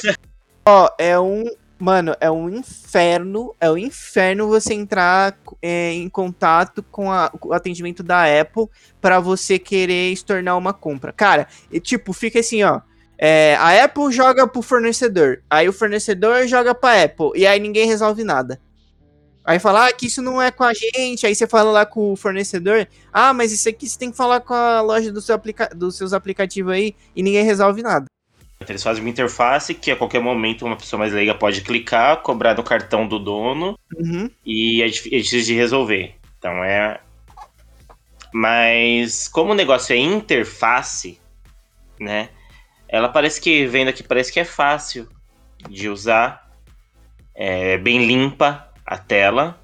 Ó, 0.66 0.88
é 0.98 1.18
um. 1.18 1.44
Mano, 1.78 2.14
é 2.20 2.30
um 2.30 2.48
inferno. 2.48 3.54
É 3.60 3.70
um 3.70 3.76
inferno 3.76 4.48
você 4.48 4.72
entrar 4.72 5.38
é, 5.60 5.92
em 5.92 6.08
contato 6.08 6.82
com, 6.90 7.12
a- 7.12 7.28
com 7.28 7.50
o 7.50 7.52
atendimento 7.52 8.02
da 8.02 8.24
Apple 8.40 8.66
pra 9.00 9.20
você 9.20 9.58
querer 9.58 10.16
se 10.16 10.24
tornar 10.24 10.56
uma 10.56 10.72
compra. 10.72 11.12
Cara, 11.12 11.46
e, 11.70 11.78
tipo, 11.80 12.12
fica 12.14 12.40
assim, 12.40 12.62
ó. 12.62 12.80
é, 13.18 13.56
a 13.56 13.84
Apple 13.84 14.10
joga 14.12 14.46
pro 14.46 14.62
fornecedor. 14.62 15.42
Aí 15.50 15.68
o 15.68 15.72
fornecedor 15.72 16.46
joga 16.46 16.74
pra 16.74 17.02
Apple. 17.04 17.32
E 17.34 17.46
aí 17.46 17.60
ninguém 17.60 17.86
resolve 17.86 18.24
nada. 18.24 18.58
Aí 19.44 19.58
fala, 19.60 19.88
ah, 19.88 19.92
que 19.92 20.06
isso 20.06 20.22
não 20.22 20.42
é 20.42 20.50
com 20.50 20.64
a 20.64 20.72
gente. 20.74 21.26
Aí 21.26 21.34
você 21.34 21.46
fala 21.46 21.70
lá 21.72 21.86
com 21.86 22.12
o 22.12 22.16
fornecedor, 22.16 22.86
ah, 23.12 23.32
mas 23.34 23.52
isso 23.52 23.68
aqui 23.68 23.88
você 23.88 23.98
tem 23.98 24.10
que 24.10 24.16
falar 24.16 24.40
com 24.40 24.54
a 24.54 24.80
loja 24.82 25.12
do 25.12 25.20
seu 25.20 25.34
aplica 25.36 25.68
dos 25.74 25.96
seus 25.96 26.12
aplicativos 26.12 26.72
aí 26.72 26.94
e 27.14 27.22
ninguém 27.22 27.44
resolve 27.44 27.82
nada. 27.82 28.06
Então, 28.60 28.72
eles 28.72 28.82
fazem 28.82 29.02
uma 29.02 29.10
interface 29.10 29.74
que 29.74 29.90
a 29.90 29.96
qualquer 29.96 30.20
momento 30.20 30.64
uma 30.64 30.76
pessoa 30.76 31.00
mais 31.00 31.12
leiga 31.12 31.34
pode 31.34 31.60
clicar, 31.60 32.22
cobrar 32.22 32.54
no 32.54 32.62
cartão 32.62 33.06
do 33.06 33.18
dono 33.18 33.78
uhum. 33.94 34.30
e 34.44 34.82
é, 34.82 34.86
é 34.86 34.88
difícil 34.88 35.42
de 35.42 35.54
resolver. 35.54 36.14
Então 36.38 36.64
é. 36.64 37.00
Mas 38.32 39.28
como 39.28 39.52
o 39.52 39.54
negócio 39.54 39.94
é 39.94 39.98
interface, 39.98 41.20
né? 42.00 42.30
Ela 42.88 43.08
parece 43.08 43.40
que, 43.40 43.66
vendo 43.66 43.88
aqui, 43.88 44.02
parece 44.02 44.32
que 44.32 44.40
é 44.40 44.44
fácil 44.44 45.08
de 45.68 45.88
usar. 45.88 46.50
É 47.34 47.76
bem 47.78 48.06
limpa 48.06 48.72
a 48.84 48.96
tela. 48.96 49.60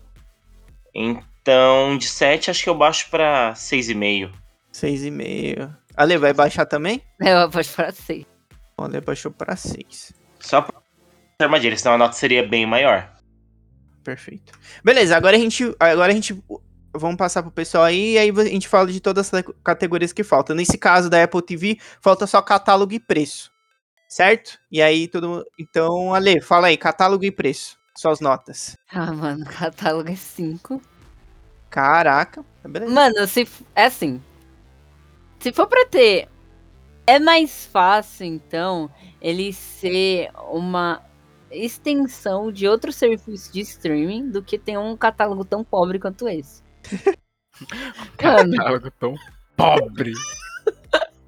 Então, 0.95 1.97
de 1.97 2.07
7, 2.07 2.51
acho 2.51 2.63
que 2.63 2.69
eu 2.69 2.75
baixo 2.75 3.09
pra 3.11 3.53
6,5. 3.55 4.31
6,5. 4.73 5.75
Ale, 5.97 6.19
vai 6.19 6.33
baixar 6.33 6.67
também? 6.67 7.01
É, 7.21 7.33
eu 7.43 7.49
baixo 7.49 7.73
pra 7.75 7.93
6. 7.93 8.32
Olha, 8.77 8.95
né, 8.95 9.01
baixou 9.01 9.31
para 9.31 9.57
6. 9.57 10.13
Só 10.41 10.63
por 10.63 10.83
armadilha, 11.41 11.77
senão 11.77 11.95
a 11.95 11.99
nota 11.99 12.15
seria 12.15 12.47
bem 12.47 12.67
maior. 12.67 13.13
Perfeito. 14.03 14.53
Beleza, 14.85 15.17
agora 15.17 15.37
a 15.37 15.41
gente. 15.41 15.75
Agora 15.79 16.13
a 16.13 16.15
gente. 16.15 16.43
Vamos 16.95 17.17
passar 17.17 17.43
pro 17.43 17.51
pessoal 17.51 17.85
aí 17.85 18.13
e 18.13 18.19
aí 18.19 18.31
a 18.31 18.45
gente 18.45 18.69
fala 18.69 18.87
de 18.87 19.01
todas 19.01 19.33
as 19.33 19.45
categorias 19.65 20.13
que 20.13 20.23
faltam. 20.23 20.55
Nesse 20.55 20.77
caso 20.77 21.09
da 21.09 21.23
Apple 21.23 21.41
TV, 21.41 21.79
falta 22.03 22.27
só 22.27 22.43
catálogo 22.43 22.93
e 22.93 23.01
preço. 23.01 23.51
Certo? 24.09 24.59
E 24.71 24.83
aí 24.83 25.09
todo 25.09 25.29
mundo. 25.29 25.47
Então, 25.59 26.15
Ale, 26.15 26.41
fala 26.43 26.67
aí, 26.67 26.77
catálogo 26.77 27.25
e 27.25 27.31
preço. 27.31 27.79
Suas 27.97 28.21
notas. 28.21 28.77
Ah, 28.93 29.13
mano, 29.13 29.45
catálogo 29.47 30.11
é 30.11 30.17
5. 30.17 30.83
Caraca, 31.71 32.45
é 32.63 32.69
beleza. 32.69 32.93
Mano, 32.93 33.27
se. 33.27 33.49
É 33.75 33.87
assim. 33.87 34.23
Se 35.41 35.51
for 35.53 35.67
pra 35.67 35.87
ter 35.87 36.29
é 37.07 37.19
mais 37.19 37.67
fácil, 37.67 38.27
então, 38.27 38.91
ele 39.21 39.53
ser 39.53 40.31
uma 40.51 41.03
extensão 41.51 42.51
de 42.51 42.67
outro 42.67 42.93
serviço 42.93 43.53
de 43.53 43.61
streaming 43.61 44.31
do 44.31 44.43
que 44.43 44.59
ter 44.59 44.79
um 44.79 44.97
catálogo 44.97 45.45
tão 45.45 45.63
pobre 45.63 45.99
quanto 45.99 46.29
esse. 46.29 46.63
Mano, 48.23 48.57
Catálogo 48.57 48.91
tão 48.93 49.15
pobre. 49.57 50.13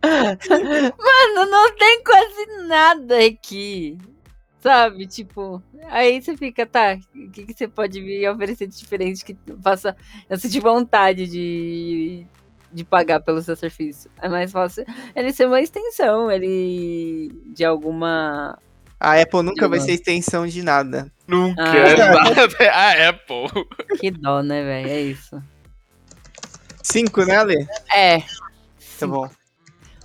mano, 0.02 1.50
não 1.50 1.76
tem 1.76 2.02
quase 2.02 2.46
nada 2.66 3.18
aqui. 3.24 3.98
Sabe? 4.60 5.06
Tipo, 5.06 5.62
aí 5.90 6.22
você 6.22 6.34
fica, 6.38 6.64
tá, 6.64 6.96
o 7.14 7.30
que, 7.30 7.44
que 7.44 7.52
você 7.52 7.68
pode 7.68 8.00
vir 8.00 8.26
oferecer 8.30 8.66
de 8.66 8.78
diferente 8.78 9.22
que 9.22 9.36
faça 9.62 9.94
eu 10.28 10.38
sentir 10.38 10.60
vontade 10.60 11.26
de, 11.26 12.26
de 12.74 12.84
pagar 12.84 13.20
pelo 13.20 13.40
seu 13.40 13.54
serviço? 13.54 14.10
É 14.20 14.28
mais 14.28 14.50
fácil 14.50 14.84
ele 15.14 15.32
ser 15.32 15.46
uma 15.46 15.60
extensão, 15.60 16.30
ele 16.30 17.30
de 17.54 17.64
alguma. 17.64 18.58
A 18.98 19.20
Apple 19.20 19.42
nunca 19.42 19.68
vai 19.68 19.80
ser 19.80 19.92
extensão 19.92 20.46
de 20.46 20.62
nada. 20.62 21.10
Nunca. 21.26 21.62
Ah. 21.62 22.62
É 22.62 22.68
a 23.06 23.08
Apple. 23.10 23.48
Que 24.00 24.10
dó, 24.10 24.42
né, 24.42 24.62
velho? 24.62 24.88
É 24.88 25.00
isso. 25.00 25.42
5, 26.82 27.24
né, 27.24 27.36
Ale? 27.36 27.66
É. 27.94 28.18
Tá 28.98 29.06
bom. 29.06 29.28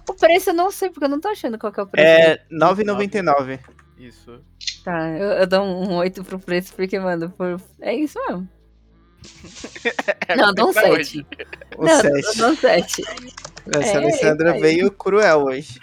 O 0.09 0.13
preço 0.13 0.49
eu 0.49 0.53
não 0.53 0.71
sei, 0.71 0.89
porque 0.89 1.05
eu 1.05 1.09
não 1.09 1.19
tô 1.19 1.27
achando 1.27 1.57
qual 1.57 1.71
que 1.71 1.79
é 1.79 1.83
o 1.83 1.88
preço. 1.88 2.07
É 2.07 2.43
9,99. 2.51 3.59
Isso. 3.97 4.41
Tá, 4.83 5.09
eu, 5.09 5.27
eu 5.29 5.47
dou 5.47 5.61
um 5.61 5.95
8 5.95 6.23
pro 6.23 6.39
preço, 6.39 6.73
porque, 6.73 6.97
mano, 6.99 7.29
por... 7.31 7.61
é 7.81 7.93
isso 7.93 8.17
mesmo. 8.27 8.49
Não, 10.38 10.47
eu 10.49 10.53
dou 10.55 10.69
um 10.69 10.73
Pra 10.73 10.81
7. 10.83 10.93
hoje. 10.93 11.25
O 11.77 11.85
não, 11.85 12.01
7. 12.01 12.25
eu 12.27 12.35
dou 12.35 12.49
um 12.51 12.55
7. 12.55 13.01
Essa 13.71 13.88
É, 13.88 13.97
Alessandra 13.97 14.53
aí. 14.53 14.61
veio 14.61 14.91
cruel 14.91 15.43
hoje. 15.45 15.79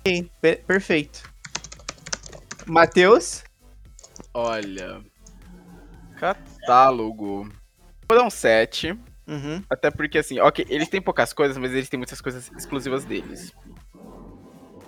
Ok, 0.00 0.30
per- 0.40 0.62
perfeito. 0.64 1.22
Matheus? 2.66 3.42
Olha. 4.34 5.00
Catálogo. 6.18 7.48
Vou 8.08 8.18
dar 8.18 8.24
um 8.24 8.30
7. 8.30 8.98
Uhum. 9.26 9.62
Até 9.70 9.90
porque, 9.90 10.18
assim, 10.18 10.40
ok, 10.40 10.66
eles 10.68 10.88
têm 10.88 11.00
poucas 11.00 11.32
coisas, 11.32 11.56
mas 11.56 11.72
eles 11.72 11.88
têm 11.88 11.98
muitas 11.98 12.20
coisas 12.20 12.50
exclusivas 12.56 13.04
deles. 13.04 13.52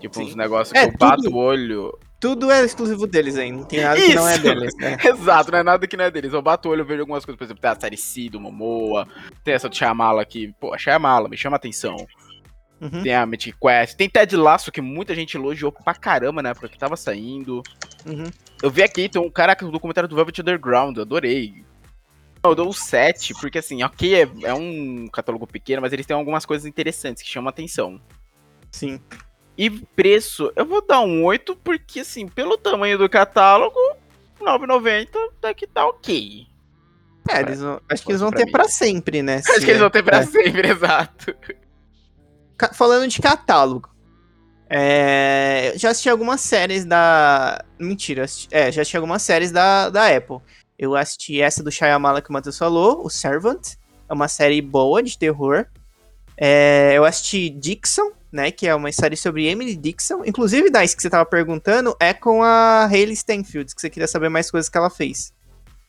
Tipo, 0.00 0.20
uns 0.20 0.30
Sim. 0.32 0.36
negócios 0.36 0.76
É, 0.76 0.88
que 0.88 0.94
eu 0.94 0.98
bato 0.98 1.22
tudo- 1.22 1.36
o 1.36 1.38
olho. 1.38 1.98
Tudo 2.22 2.52
é 2.52 2.64
exclusivo 2.64 3.04
deles 3.04 3.36
aí, 3.36 3.50
não 3.50 3.64
tem 3.64 3.80
nada 3.80 4.00
que 4.00 4.14
não 4.14 4.28
é 4.28 4.34
Isso! 4.34 4.42
deles, 4.44 4.76
né? 4.76 4.96
Exato, 5.04 5.50
não 5.50 5.58
é 5.58 5.62
nada 5.64 5.88
que 5.88 5.96
não 5.96 6.04
é 6.04 6.10
deles. 6.10 6.32
Eu 6.32 6.40
bato 6.40 6.68
o 6.68 6.70
olho 6.70 6.82
e 6.82 6.84
vejo 6.84 7.00
algumas 7.00 7.24
coisas, 7.24 7.36
por 7.36 7.42
exemplo, 7.42 7.60
tem 7.60 7.68
a 7.72 7.80
série 7.80 7.96
C 7.96 8.30
do 8.30 8.38
Momoa, 8.38 9.08
tem 9.42 9.54
essa 9.54 9.68
Shyamala 9.68 10.24
que, 10.24 10.54
pô, 10.60 10.72
a 10.72 10.78
Shyamala 10.78 11.28
me 11.28 11.36
chama 11.36 11.56
a 11.56 11.58
atenção. 11.58 11.96
Uhum, 12.80 13.02
Tem 13.02 13.12
a 13.12 13.26
Mythic 13.26 13.58
Quest, 13.60 13.96
tem 13.96 14.08
Ted 14.08 14.36
Lasso, 14.36 14.70
que 14.70 14.80
muita 14.80 15.16
gente 15.16 15.36
elogiou 15.36 15.72
pra 15.72 15.94
caramba 15.94 16.40
na 16.42 16.50
época 16.50 16.68
que 16.68 16.78
tava 16.78 16.96
saindo. 16.96 17.60
uhum. 18.06 18.30
Eu 18.62 18.70
vi 18.70 18.84
aqui, 18.84 19.08
tem 19.08 19.20
um 19.20 19.28
caraca, 19.28 19.66
o 19.66 19.72
documentário 19.72 20.08
do 20.08 20.14
Velvet 20.14 20.40
Underground, 20.40 20.96
eu 20.96 21.02
adorei. 21.02 21.64
Eu 22.44 22.54
dou 22.54 22.68
um 22.68 22.72
7, 22.72 23.34
porque 23.40 23.58
assim, 23.58 23.82
ok, 23.82 24.22
é, 24.22 24.28
é 24.44 24.54
um 24.54 25.08
catálogo 25.08 25.44
pequeno, 25.44 25.82
mas 25.82 25.92
eles 25.92 26.06
têm 26.06 26.16
algumas 26.16 26.46
coisas 26.46 26.66
interessantes 26.66 27.20
que 27.24 27.28
chamam 27.28 27.48
a 27.48 27.50
atenção. 27.50 28.00
Sim. 28.70 29.00
E 29.56 29.68
preço, 29.70 30.50
eu 30.56 30.64
vou 30.64 30.84
dar 30.84 31.00
um 31.00 31.24
8, 31.24 31.54
porque 31.56 32.00
assim, 32.00 32.26
pelo 32.26 32.56
tamanho 32.56 32.96
do 32.96 33.08
catálogo, 33.08 33.78
9,90 34.40 35.08
até 35.38 35.52
que 35.54 35.66
tá 35.66 35.86
ok. 35.86 36.46
É, 37.28 37.40
eles 37.40 37.60
vão- 37.60 37.80
acho 37.88 38.02
que 38.02 38.10
eles 38.10 38.20
vão 38.20 38.30
pra 38.30 38.40
ter 38.44 38.50
pra 38.50 38.64
sempre, 38.68 39.22
né? 39.22 39.36
Acho 39.48 39.60
que 39.60 39.70
eles 39.70 39.80
vão 39.80 39.90
ter 39.90 40.02
pra 40.02 40.18
é. 40.18 40.26
sempre, 40.26 40.68
exato. 40.68 41.34
Falando 42.74 43.08
de 43.08 43.20
catálogo. 43.20 43.88
É, 44.68 45.72
já 45.76 45.90
assisti 45.90 46.08
algumas 46.08 46.40
séries 46.40 46.84
da. 46.84 47.62
Mentira, 47.78 48.24
assisti- 48.24 48.48
é, 48.50 48.72
já 48.72 48.80
assisti 48.82 48.96
algumas 48.96 49.22
séries 49.22 49.52
da, 49.52 49.88
da 49.90 50.08
Apple. 50.16 50.38
Eu 50.78 50.96
assisti 50.96 51.40
essa 51.40 51.62
do 51.62 51.70
Shyamala 51.70 52.22
que 52.22 52.30
o 52.30 52.32
Matheus 52.32 52.56
falou, 52.58 53.04
o 53.04 53.10
Servant. 53.10 53.74
É 54.08 54.12
uma 54.14 54.28
série 54.28 54.60
boa 54.62 55.02
de 55.02 55.16
terror. 55.18 55.66
É, 56.36 56.92
eu 56.94 57.04
assisti 57.04 57.50
Dixon, 57.50 58.10
né? 58.32 58.50
Que 58.50 58.66
é 58.66 58.74
uma 58.74 58.90
série 58.90 59.16
sobre 59.16 59.46
Emily 59.46 59.76
Dixon. 59.76 60.24
Inclusive, 60.24 60.70
Dice, 60.70 60.96
que 60.96 61.02
você 61.02 61.10
tava 61.10 61.26
perguntando, 61.26 61.94
é 62.00 62.14
com 62.14 62.42
a 62.42 62.86
Hayley 62.86 63.14
Stenfield, 63.14 63.74
que 63.74 63.80
você 63.80 63.90
queria 63.90 64.08
saber 64.08 64.30
mais 64.30 64.50
coisas 64.50 64.70
que 64.70 64.78
ela 64.78 64.88
fez. 64.88 65.32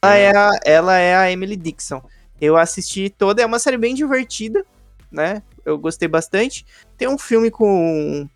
Ela 0.02 0.16
é 0.18 0.36
a, 0.36 0.52
ela 0.66 0.98
é 0.98 1.16
a 1.16 1.32
Emily 1.32 1.56
Dixon. 1.56 2.04
Eu 2.42 2.58
assisti 2.58 3.10
toda, 3.10 3.42
é 3.42 3.46
uma 3.46 3.60
série 3.60 3.78
bem 3.78 3.96
divertida, 3.96 4.66
né? 5.10 5.42
Eu 5.66 5.78
gostei 5.78 6.10
bastante. 6.10 6.66
Tem 6.98 7.08
um 7.08 7.18
filme 7.18 7.50
com. 7.50 8.28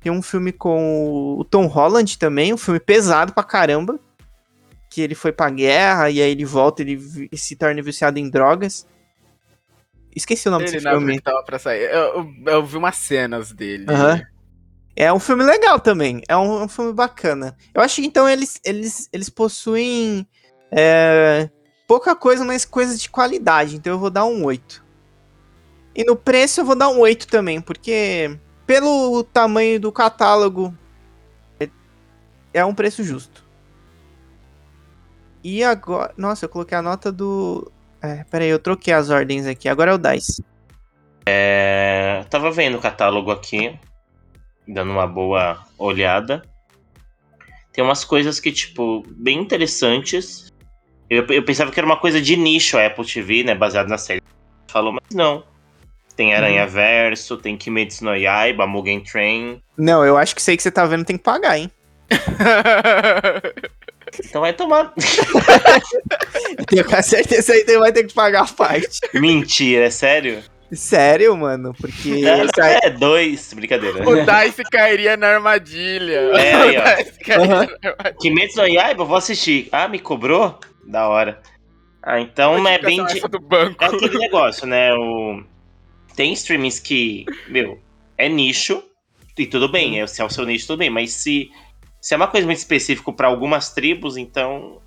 Tem 0.00 0.10
um 0.10 0.22
filme 0.22 0.52
com 0.52 1.36
o 1.38 1.44
Tom 1.44 1.66
Holland 1.66 2.16
também, 2.18 2.54
um 2.54 2.58
filme 2.58 2.80
pesado 2.80 3.34
pra 3.34 3.44
caramba. 3.44 4.00
Que 4.88 5.02
ele 5.02 5.14
foi 5.14 5.32
pra 5.32 5.50
guerra 5.50 6.08
e 6.08 6.22
aí 6.22 6.30
ele 6.30 6.46
volta, 6.46 6.80
ele 6.80 7.28
se 7.34 7.54
torna 7.54 7.82
viciado 7.82 8.18
em 8.18 8.30
drogas. 8.30 8.86
Esqueci 10.14 10.48
o 10.48 10.50
nome 10.50 10.64
Ele 10.64 10.72
desse 10.72 10.88
filme. 10.88 11.16
que 11.16 11.22
tava 11.22 11.42
pra 11.42 11.58
sair. 11.58 11.82
Eu, 11.82 12.00
eu, 12.00 12.34
eu 12.46 12.66
vi 12.66 12.76
umas 12.76 12.96
cenas 12.96 13.52
dele. 13.52 13.86
É 14.96 15.12
um 15.12 15.20
filme 15.20 15.44
legal 15.44 15.78
também. 15.78 16.22
É 16.28 16.36
um, 16.36 16.64
um 16.64 16.68
filme 16.68 16.92
bacana. 16.92 17.56
Eu 17.72 17.80
acho 17.80 17.96
que 17.96 18.06
então 18.06 18.28
eles, 18.28 18.60
eles, 18.64 19.08
eles 19.12 19.28
possuem 19.28 20.26
é, 20.72 21.48
pouca 21.86 22.16
coisa, 22.16 22.44
mas 22.44 22.64
coisas 22.64 23.00
de 23.00 23.08
qualidade. 23.08 23.76
Então 23.76 23.92
eu 23.92 23.98
vou 23.98 24.10
dar 24.10 24.24
um 24.24 24.44
8. 24.44 24.84
E 25.94 26.04
no 26.04 26.16
preço 26.16 26.60
eu 26.60 26.64
vou 26.64 26.74
dar 26.74 26.88
um 26.88 26.98
8 26.98 27.28
também, 27.28 27.60
porque 27.60 28.38
pelo 28.66 29.22
tamanho 29.24 29.80
do 29.80 29.90
catálogo 29.92 30.76
é 32.52 32.64
um 32.64 32.74
preço 32.74 33.02
justo. 33.02 33.44
E 35.42 35.62
agora. 35.62 36.12
Nossa, 36.16 36.44
eu 36.44 36.48
coloquei 36.48 36.76
a 36.76 36.82
nota 36.82 37.12
do. 37.12 37.70
É, 38.02 38.24
peraí, 38.30 38.48
eu 38.48 38.58
troquei 38.58 38.94
as 38.94 39.10
ordens 39.10 39.46
aqui. 39.46 39.68
Agora 39.68 39.90
é 39.90 39.94
o 39.94 39.98
Dice. 39.98 40.44
É, 41.26 42.24
tava 42.30 42.50
vendo 42.50 42.78
o 42.78 42.80
catálogo 42.80 43.30
aqui, 43.30 43.78
dando 44.66 44.92
uma 44.92 45.06
boa 45.06 45.64
olhada. 45.76 46.42
Tem 47.72 47.84
umas 47.84 48.04
coisas 48.04 48.40
que, 48.40 48.50
tipo, 48.50 49.04
bem 49.08 49.38
interessantes. 49.38 50.50
Eu, 51.10 51.26
eu 51.26 51.42
pensava 51.42 51.70
que 51.70 51.78
era 51.78 51.86
uma 51.86 51.96
coisa 51.96 52.20
de 52.20 52.36
nicho 52.36 52.76
a 52.76 52.86
Apple 52.86 53.06
TV, 53.06 53.44
né? 53.44 53.54
Baseado 53.54 53.88
na 53.88 53.98
série. 53.98 54.22
Falou, 54.68 54.92
mas 54.92 55.14
não. 55.14 55.44
Tem 56.16 56.34
Aranha 56.34 56.66
Verso, 56.66 57.36
tem 57.36 57.56
Kimetsu 57.56 58.04
no 58.04 58.16
Yaiba, 58.16 58.66
Mugen 58.66 59.00
Train. 59.00 59.62
Não, 59.76 60.04
eu 60.04 60.16
acho 60.16 60.34
que 60.34 60.42
sei 60.42 60.56
que 60.56 60.62
você 60.62 60.70
tá 60.70 60.84
vendo 60.84 61.04
tem 61.04 61.16
que 61.16 61.22
pagar, 61.22 61.56
hein? 61.56 61.70
Então 64.24 64.40
vai 64.40 64.52
tomar. 64.52 64.92
Eu 66.58 66.64
tenho 66.66 66.84
quase 66.84 67.10
certeza 67.10 67.52
aí 67.52 67.64
vai 67.78 67.92
ter 67.92 68.04
que 68.04 68.14
pagar 68.14 68.42
a 68.42 68.46
parte. 68.46 69.00
Mentira, 69.14 69.86
é 69.86 69.90
sério? 69.90 70.42
Sério, 70.70 71.34
mano? 71.36 71.74
Porque 71.80 72.22
É, 72.26 72.86
é 72.86 72.90
dois, 72.90 73.52
brincadeira. 73.54 74.06
o 74.08 74.14
Dice 74.16 74.62
cairia 74.64 75.16
na 75.16 75.28
armadilha. 75.28 76.30
É, 76.36 76.54
aí, 76.54 76.76
ó. 76.76 76.82
Armadilha. 77.42 77.78
Kimetsu 78.20 78.60
no 78.60 78.68
Yaiba, 78.68 79.04
vou 79.04 79.16
assistir. 79.16 79.68
Ah, 79.72 79.88
me 79.88 79.98
cobrou? 79.98 80.58
Da 80.86 81.08
hora. 81.08 81.40
Ah, 82.02 82.20
então 82.20 82.66
é 82.68 82.78
bem. 82.78 83.02
De- 83.06 83.18
essa 83.18 83.28
do 83.28 83.40
banco. 83.40 83.82
É 83.82 83.86
aquele 83.86 84.18
negócio, 84.18 84.66
né? 84.66 84.92
O... 84.94 85.42
Tem 86.14 86.32
streamings 86.34 86.78
que, 86.80 87.24
meu, 87.48 87.78
é 88.18 88.28
nicho, 88.28 88.82
e 89.38 89.46
tudo 89.46 89.68
bem, 89.68 90.00
é, 90.00 90.06
se 90.06 90.20
é 90.20 90.24
o 90.24 90.28
seu 90.30 90.44
nicho, 90.44 90.66
tudo 90.66 90.80
bem, 90.80 90.90
mas 90.90 91.12
se, 91.12 91.48
se 92.00 92.14
é 92.14 92.16
uma 92.16 92.28
coisa 92.28 92.46
muito 92.46 92.58
específica 92.58 93.12
para 93.12 93.28
algumas 93.28 93.70
tribos, 93.72 94.16
então. 94.16 94.80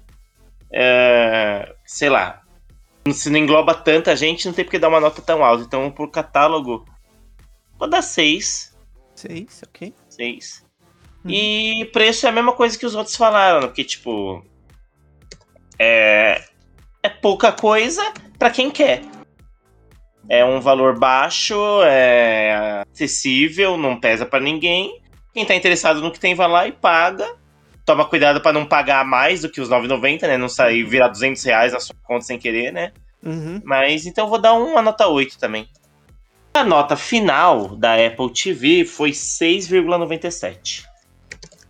é, 0.71 1.75
sei 1.85 2.09
lá. 2.09 2.41
Se 3.11 3.29
não 3.29 3.39
engloba 3.39 3.73
tanta 3.73 4.15
gente, 4.15 4.45
não 4.45 4.53
tem 4.53 4.63
porque 4.63 4.77
dar 4.77 4.89
uma 4.89 4.99
nota 4.99 5.21
tão 5.21 5.43
alta. 5.43 5.63
Então, 5.63 5.89
por 5.91 6.09
catálogo, 6.11 6.85
vou 7.77 7.89
dar 7.89 8.01
6. 8.01 8.77
Seis, 9.15 9.61
ok. 9.67 9.93
6. 10.07 10.65
Hum. 11.25 11.29
E 11.29 11.85
preço 11.91 12.25
é 12.25 12.29
a 12.29 12.31
mesma 12.31 12.53
coisa 12.53 12.77
que 12.77 12.85
os 12.85 12.95
outros 12.95 13.15
falaram, 13.15 13.67
porque, 13.67 13.83
tipo. 13.83 14.45
É, 15.79 16.43
é 17.01 17.09
pouca 17.09 17.51
coisa 17.51 18.03
pra 18.37 18.51
quem 18.51 18.69
quer. 18.69 19.01
É 20.29 20.45
um 20.45 20.61
valor 20.61 20.97
baixo, 20.97 21.55
é 21.83 22.83
acessível, 22.91 23.77
não 23.77 23.99
pesa 23.99 24.25
pra 24.25 24.39
ninguém. 24.39 25.00
Quem 25.33 25.45
tá 25.45 25.55
interessado 25.55 26.01
no 26.01 26.11
que 26.11 26.19
tem, 26.19 26.35
vai 26.35 26.47
lá 26.47 26.67
e 26.67 26.71
paga. 26.71 27.35
Toma 27.85 28.05
cuidado 28.05 28.41
pra 28.41 28.53
não 28.53 28.65
pagar 28.65 29.05
mais 29.05 29.41
do 29.41 29.49
que 29.49 29.61
os 29.61 29.69
9,90, 29.69 30.21
né? 30.23 30.37
Não 30.37 30.49
sair 30.49 30.83
virar 30.83 31.07
200 31.07 31.43
reais 31.43 31.73
na 31.73 31.79
sua 31.79 31.95
conta 32.03 32.25
sem 32.25 32.37
querer, 32.37 32.71
né? 32.71 32.91
Uhum. 33.23 33.61
Mas 33.63 34.05
então 34.05 34.25
eu 34.25 34.29
vou 34.29 34.39
dar 34.39 34.53
uma 34.53 34.81
nota 34.81 35.07
8 35.07 35.37
também. 35.39 35.67
A 36.53 36.63
nota 36.63 36.95
final 36.95 37.75
da 37.75 37.95
Apple 37.95 38.31
TV 38.33 38.83
foi 38.83 39.11
6,97. 39.11 40.83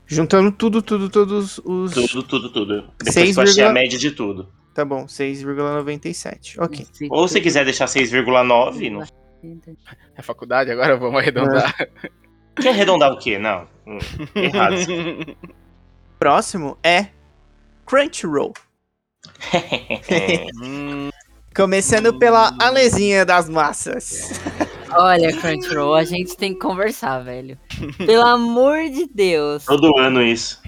Juntando 0.07 0.51
tudo, 0.51 0.81
tudo, 0.81 1.09
todos 1.09 1.59
os. 1.63 1.93
Tudo, 1.93 2.23
tudo, 2.23 2.49
tudo. 2.51 2.81
Depois 2.97 3.13
Seis 3.13 3.35
que 3.35 3.39
eu 3.39 3.43
achei 3.43 3.63
a 3.63 3.71
média 3.71 3.97
de 3.97 4.11
tudo. 4.11 4.51
Tá 4.73 4.83
bom, 4.83 5.05
6,97. 5.05 6.55
Ok. 6.59 6.85
Ou 7.09 7.27
se 7.27 7.39
quiser 7.39 7.63
deixar 7.63 7.85
6,9, 7.85 8.89
não. 8.89 9.03
É 10.15 10.21
faculdade 10.21 10.71
agora? 10.71 10.97
Vamos 10.97 11.19
arredondar. 11.21 11.73
Quer 12.61 12.69
arredondar 12.69 13.11
o 13.11 13.17
quê? 13.17 13.37
Não. 13.37 13.67
Hum, 13.87 13.99
Errado. 14.35 14.75
Próximo 16.19 16.77
é 16.83 17.07
Crunchyroll. 17.85 18.53
Começando 21.55 22.17
pela 22.17 22.55
Alezinha 22.59 23.25
das 23.25 23.49
massas. 23.49 24.39
Olha, 24.93 25.35
Crunchyroll, 25.35 25.95
a 25.95 26.03
gente 26.03 26.37
tem 26.37 26.53
que 26.53 26.59
conversar, 26.59 27.19
velho. 27.19 27.57
Pelo 27.97 28.25
amor 28.25 28.89
de 28.89 29.07
Deus. 29.07 29.65
Todo 29.65 29.97
ano 29.97 30.21
isso. 30.21 30.61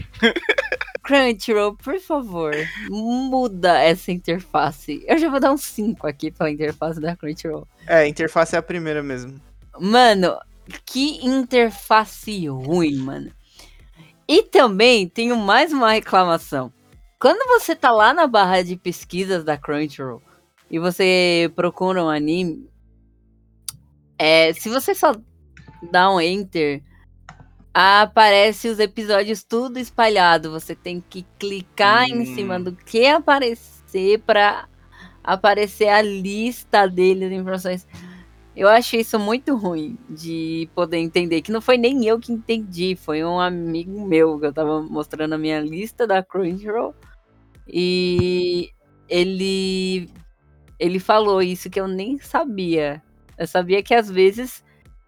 Crunchyroll, 1.03 1.75
por 1.75 1.99
favor, 1.99 2.53
muda 2.89 3.77
essa 3.79 4.11
interface. 4.11 5.03
Eu 5.05 5.17
já 5.17 5.29
vou 5.29 5.39
dar 5.39 5.51
um 5.51 5.57
5 5.57 6.07
aqui 6.07 6.31
pela 6.31 6.49
interface 6.49 6.99
da 6.99 7.15
Crunchyroll. 7.15 7.67
É, 7.87 7.97
a 7.99 8.07
interface 8.07 8.55
é 8.55 8.59
a 8.59 8.63
primeira 8.63 9.03
mesmo. 9.03 9.39
Mano, 9.79 10.37
que 10.85 11.25
interface 11.25 12.47
ruim, 12.47 12.95
mano. 12.97 13.31
E 14.27 14.43
também 14.43 15.07
tenho 15.07 15.35
mais 15.35 15.73
uma 15.73 15.91
reclamação. 15.91 16.71
Quando 17.19 17.45
você 17.47 17.75
tá 17.75 17.91
lá 17.91 18.13
na 18.13 18.27
barra 18.27 18.61
de 18.63 18.75
pesquisas 18.75 19.43
da 19.43 19.57
Crunchyroll 19.57 20.21
e 20.69 20.79
você 20.79 21.51
procura 21.55 22.03
um 22.03 22.09
anime, 22.09 22.69
é, 24.17 24.53
se 24.53 24.69
você 24.69 24.93
só 24.95 25.13
dá 25.91 26.09
um 26.11 26.19
enter, 26.19 26.81
aparece 27.73 28.67
os 28.67 28.79
episódios 28.79 29.43
tudo 29.43 29.79
espalhado. 29.79 30.51
Você 30.51 30.75
tem 30.75 31.01
que 31.09 31.25
clicar 31.39 32.05
em 32.05 32.21
Hum. 32.21 32.25
cima 32.25 32.59
do 32.59 32.73
que 32.73 33.05
aparecer 33.05 34.19
pra 34.25 34.67
aparecer 35.23 35.87
a 35.89 36.01
lista 36.01 36.85
deles, 36.87 37.31
informações. 37.31 37.87
Eu 38.55 38.69
achei 38.69 39.01
isso 39.01 39.19
muito 39.19 39.55
ruim 39.55 39.97
de 40.07 40.69
poder 40.75 40.97
entender. 40.97 41.41
Que 41.41 41.51
não 41.51 41.61
foi 41.61 41.77
nem 41.77 42.05
eu 42.05 42.19
que 42.19 42.31
entendi, 42.31 42.95
foi 42.95 43.23
um 43.23 43.39
amigo 43.39 44.05
meu 44.05 44.39
que 44.39 44.45
eu 44.45 44.53
tava 44.53 44.81
mostrando 44.81 45.33
a 45.33 45.37
minha 45.37 45.59
lista 45.59 46.05
da 46.05 46.23
Crunchyroll. 46.23 46.93
E 47.67 48.69
ele 49.09 50.09
ele 50.79 50.99
falou 50.99 51.41
isso 51.41 51.69
que 51.69 51.79
eu 51.79 51.87
nem 51.87 52.19
sabia. 52.19 53.01
Eu 53.37 53.47
sabia 53.47 53.81
que 53.81 53.93
às 53.93 54.09
vezes 54.09 54.63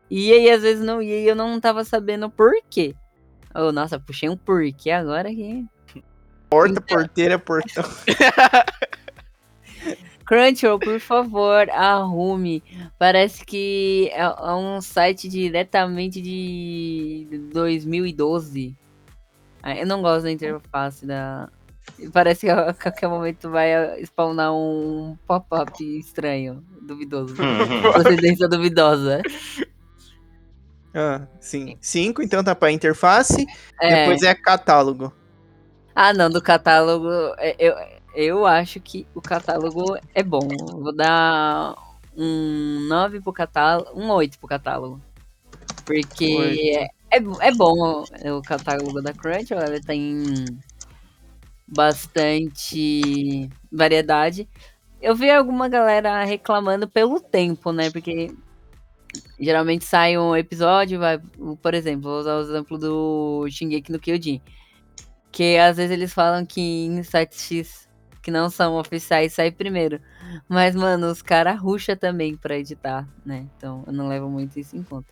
ia 0.10 0.40
e 0.40 0.50
às 0.50 0.62
vezes 0.62 0.84
não 0.84 1.02
ia 1.02 1.20
e 1.20 1.28
eu 1.28 1.36
não 1.36 1.60
tava 1.60 1.84
sabendo 1.84 2.30
por 2.30 2.52
quê. 2.70 2.96
Oh, 3.54 3.72
nossa, 3.72 4.00
puxei 4.00 4.28
um 4.28 4.38
porquê 4.38 4.90
agora 4.90 5.30
aqui. 5.30 5.66
Porta, 6.50 6.82
porteira, 6.82 7.38
portão. 7.38 7.84
Crunchyroll, 10.26 10.80
por 10.80 11.00
favor, 11.00 11.70
arrume. 11.70 12.64
Parece 12.98 13.46
que 13.46 14.10
é 14.14 14.22
é 14.22 14.54
um 14.54 14.82
site 14.82 15.30
diretamente 15.30 16.22
de 16.22 17.28
2012. 17.54 18.76
Ah, 19.62 19.76
Eu 19.76 19.86
não 19.86 20.02
gosto 20.02 20.24
da 20.24 20.32
interface 20.32 21.06
da. 21.06 21.50
Parece 22.12 22.48
que 22.48 22.50
a 22.52 22.74
qualquer 22.74 23.08
momento 23.08 23.50
vai 23.52 24.02
spawnar 24.04 24.52
um 24.54 25.16
pop-up 25.28 25.72
estranho, 26.00 26.64
duvidoso. 26.82 27.36
Uhum. 27.42 27.92
Procedência 27.94 28.48
duvidosa. 28.48 29.22
Ah, 30.94 31.28
sim. 31.40 31.78
Cinco, 31.82 32.22
então 32.22 32.44
tá 32.44 32.56
pra 32.56 32.72
interface. 32.72 33.46
É. 33.82 34.02
Depois 34.02 34.24
é 34.24 34.34
catálogo. 34.34 35.14
Ah, 35.94 36.14
não, 36.14 36.30
do 36.30 36.42
catálogo. 36.42 37.10
é, 37.38 37.56
Eu, 37.60 37.76
eu 38.16 38.46
acho 38.46 38.80
que 38.80 39.06
o 39.14 39.22
catálogo 39.22 39.98
é 40.14 40.24
bom. 40.24 40.48
Eu 40.52 40.82
Vou 40.82 40.96
dar 40.96 41.76
um 42.16 42.88
9 42.88 43.22
pro 43.22 43.34
catálogo, 43.34 44.00
um 44.00 44.10
8 44.10 44.40
pro 44.40 44.48
catálogo. 44.48 45.02
Porque 45.86 46.88
é, 47.12 47.18
é 47.18 47.52
bom 47.54 48.04
o 48.04 48.42
catálogo 48.42 49.02
da 49.02 49.14
Crunchyroll, 49.14 49.64
ela 49.64 49.80
tem 49.82 50.46
bastante 51.68 53.50
variedade. 53.72 54.48
Eu 55.02 55.16
vi 55.16 55.30
alguma 55.30 55.68
galera 55.68 56.24
reclamando 56.24 56.88
pelo 56.88 57.20
tempo, 57.20 57.72
né? 57.72 57.92
Porque 57.92 58.34
geralmente 59.40 59.86
sai 59.86 60.18
um 60.18 60.36
episódio, 60.36 61.00
vai, 61.00 61.20
por 61.62 61.74
exemplo, 61.74 62.10
vou 62.10 62.20
usar 62.20 62.38
o 62.38 62.42
exemplo 62.42 62.78
do 62.78 63.48
Shingeki 63.50 63.92
no 63.92 64.00
Kyojin. 64.00 64.42
Que 65.32 65.58
às 65.58 65.78
vezes 65.78 65.92
eles 65.92 66.14
falam 66.14 66.46
que 66.46 66.62
em 66.62 67.04
sites 67.04 67.42
X 67.42 67.85
que 68.26 68.32
não 68.32 68.50
são 68.50 68.76
oficiais 68.76 69.34
sai 69.34 69.52
primeiro. 69.52 70.02
Mas, 70.50 70.76
mano, 70.76 71.12
os 71.12 71.22
caras 71.22 71.60
ruxam 71.60 71.96
também 71.96 72.36
pra 72.36 72.58
editar, 72.58 73.08
né? 73.24 73.46
Então 73.56 73.84
eu 73.86 73.94
não 73.94 74.08
levo 74.08 74.28
muito 74.28 74.60
isso 74.60 74.76
em 74.76 74.82
conta. 74.82 75.08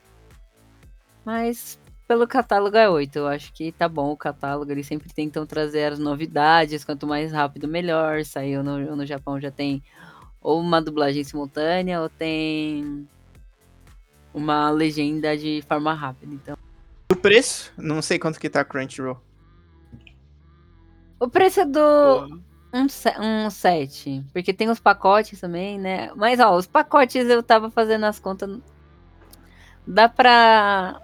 Mas 1.23 1.79
pelo 2.07 2.27
catálogo 2.27 2.75
é 2.75 2.89
8. 2.89 3.15
Eu 3.15 3.27
acho 3.27 3.53
que 3.53 3.71
tá 3.71 3.87
bom 3.87 4.11
o 4.11 4.17
catálogo. 4.17 4.71
Eles 4.71 4.87
sempre 4.87 5.13
tentam 5.13 5.45
trazer 5.45 5.93
as 5.93 5.99
novidades. 5.99 6.83
Quanto 6.83 7.05
mais 7.05 7.31
rápido, 7.31 7.67
melhor. 7.67 8.25
Saiu 8.25 8.63
no, 8.63 8.95
no 8.95 9.05
Japão 9.05 9.39
já 9.39 9.51
tem 9.51 9.83
ou 10.41 10.59
uma 10.59 10.81
dublagem 10.81 11.23
simultânea 11.23 12.01
ou 12.01 12.09
tem 12.09 13.07
uma 14.33 14.71
legenda 14.71 15.37
de 15.37 15.63
forma 15.67 15.93
rápida. 15.93 16.33
Então. 16.33 16.57
O 17.11 17.15
preço? 17.15 17.71
Não 17.77 18.01
sei 18.01 18.17
quanto 18.17 18.39
que 18.39 18.49
tá 18.49 18.65
Crunchyroll. 18.65 19.21
O 21.19 21.29
preço 21.29 21.61
é 21.61 21.65
do. 21.65 22.41
Um, 22.73 22.87
um 23.45 23.49
7. 23.51 24.25
Porque 24.33 24.51
tem 24.51 24.67
os 24.69 24.79
pacotes 24.79 25.39
também, 25.39 25.77
né? 25.79 26.11
Mas, 26.15 26.39
ó, 26.39 26.55
os 26.55 26.65
pacotes 26.65 27.29
eu 27.29 27.43
tava 27.43 27.69
fazendo 27.69 28.05
as 28.05 28.19
contas. 28.19 28.59
Dá 29.85 30.09
pra. 30.09 31.01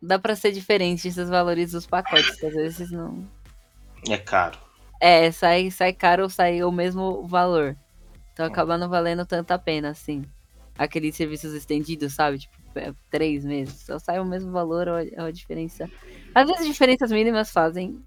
Dá 0.00 0.18
pra 0.18 0.34
ser 0.34 0.52
diferente 0.52 1.08
esses 1.08 1.28
valores 1.28 1.72
dos 1.72 1.86
pacotes, 1.86 2.36
que 2.36 2.46
às 2.46 2.54
vezes 2.54 2.90
não. 2.90 3.28
É 4.08 4.16
caro. 4.16 4.58
É, 4.98 5.30
sai, 5.30 5.70
sai 5.70 5.92
caro 5.92 6.22
ou 6.22 6.30
sai 6.30 6.62
o 6.64 6.72
mesmo 6.72 7.26
valor. 7.26 7.76
Então 8.32 8.46
acaba 8.46 8.78
não 8.78 8.88
valendo 8.88 9.26
tanto 9.26 9.50
a 9.50 9.58
pena, 9.58 9.90
assim. 9.90 10.24
Aqueles 10.78 11.14
serviços 11.16 11.52
estendidos, 11.52 12.14
sabe? 12.14 12.38
Tipo, 12.38 12.56
é, 12.76 12.94
três 13.10 13.44
meses. 13.44 13.82
Só 13.82 13.98
sai 13.98 14.18
o 14.18 14.24
mesmo 14.24 14.50
valor 14.52 14.88
ou 14.88 14.94
a, 14.94 15.22
ou 15.22 15.26
a 15.26 15.30
diferença. 15.30 15.90
Às 16.34 16.48
vezes 16.48 16.66
diferenças 16.66 17.12
mínimas 17.12 17.50
fazem 17.50 18.02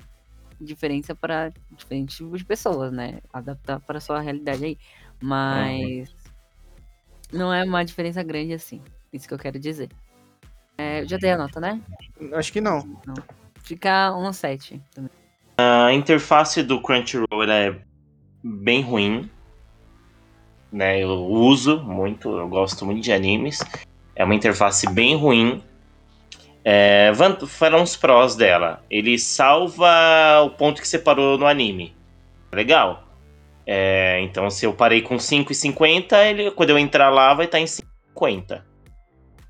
diferença 0.64 1.14
para 1.14 1.52
diferentes 1.72 2.18
tipos 2.18 2.40
de 2.40 2.46
pessoas, 2.46 2.92
né? 2.92 3.20
Adaptar 3.32 3.80
para 3.80 4.00
sua 4.00 4.20
realidade 4.20 4.66
aí. 4.66 4.78
Mas 5.22 6.14
não 7.32 7.54
é 7.54 7.64
uma 7.64 7.84
diferença 7.84 8.22
grande 8.24 8.54
assim. 8.54 8.82
Isso 9.12 9.28
que 9.28 9.34
eu 9.34 9.40
quero 9.40 9.60
dizer. 9.60 9.90
É, 10.78 11.06
já 11.06 11.18
dei 11.18 11.32
a 11.32 11.38
nota, 11.38 11.60
né? 11.60 11.82
Acho 12.34 12.52
que 12.52 12.62
não. 12.62 13.00
Fica 13.64 14.16
um 14.16 14.34
7 14.34 14.82
também. 14.94 15.12
A 15.58 15.94
interface 15.94 16.64
do 16.64 16.82
Crunchyroll 16.82 17.44
é 17.44 17.80
bem 18.44 18.82
ruim. 18.82 19.30
Né, 20.72 21.04
eu 21.04 21.12
uso 21.12 21.84
muito, 21.84 22.36
eu 22.36 22.48
gosto 22.50 22.84
muito 22.84 23.04
de 23.04 23.14
animes. 23.14 23.60
É 24.16 24.24
uma 24.24 24.34
interface 24.34 24.92
bem 24.92 25.16
ruim. 25.16 25.64
É, 26.66 27.12
foram 27.48 27.84
os 27.84 27.96
prós 27.96 28.36
dela. 28.36 28.84
Ele 28.90 29.20
salva 29.20 30.42
o 30.44 30.52
ponto 30.52 30.82
que 30.82 30.88
você 30.88 30.98
parou 30.98 31.38
no 31.38 31.46
anime. 31.46 31.94
Legal. 32.54 33.08
É, 33.66 34.22
então, 34.22 34.50
se 34.50 34.66
eu 34.66 34.74
parei 34.74 35.02
com 35.02 35.16
5,50, 35.16 36.30
ele, 36.30 36.52
quando 36.52 36.70
eu 36.70 36.78
entrar 36.78 37.10
lá, 37.10 37.34
vai 37.34 37.46
estar 37.46 37.60
em 37.60 37.68
50. 37.68 38.66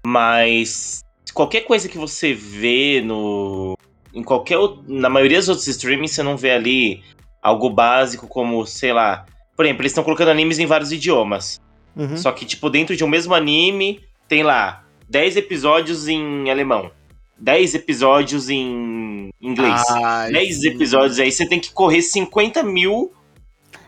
Mas 0.05 1.03
qualquer 1.33 1.61
coisa 1.61 1.87
que 1.87 1.97
você 1.97 2.33
vê 2.33 3.01
no. 3.01 3.77
Em 4.13 4.23
qualquer. 4.23 4.57
Na 4.87 5.09
maioria 5.09 5.39
dos 5.39 5.49
outros 5.49 5.67
streamings, 5.67 6.11
você 6.11 6.23
não 6.23 6.37
vê 6.37 6.51
ali 6.51 7.03
algo 7.41 7.69
básico 7.69 8.27
como, 8.27 8.65
sei 8.65 8.93
lá. 8.93 9.25
Por 9.55 9.65
exemplo, 9.65 9.81
eles 9.81 9.91
estão 9.91 10.03
colocando 10.03 10.29
animes 10.29 10.59
em 10.59 10.65
vários 10.65 10.91
idiomas. 10.91 11.59
Uhum. 11.95 12.17
Só 12.17 12.31
que, 12.31 12.45
tipo, 12.45 12.69
dentro 12.69 12.95
de 12.95 13.03
um 13.03 13.07
mesmo 13.07 13.35
anime, 13.35 14.01
tem 14.27 14.41
lá 14.41 14.83
10 15.09 15.37
episódios 15.37 16.07
em 16.07 16.49
alemão, 16.49 16.91
10 17.37 17.75
episódios 17.75 18.49
em 18.49 19.29
inglês. 19.41 19.81
Ai, 19.89 20.31
10 20.31 20.61
sim. 20.61 20.67
episódios 20.69 21.19
aí, 21.19 21.31
você 21.31 21.45
tem 21.45 21.59
que 21.59 21.71
correr 21.71 22.01
50 22.01 22.63
mil 22.63 23.11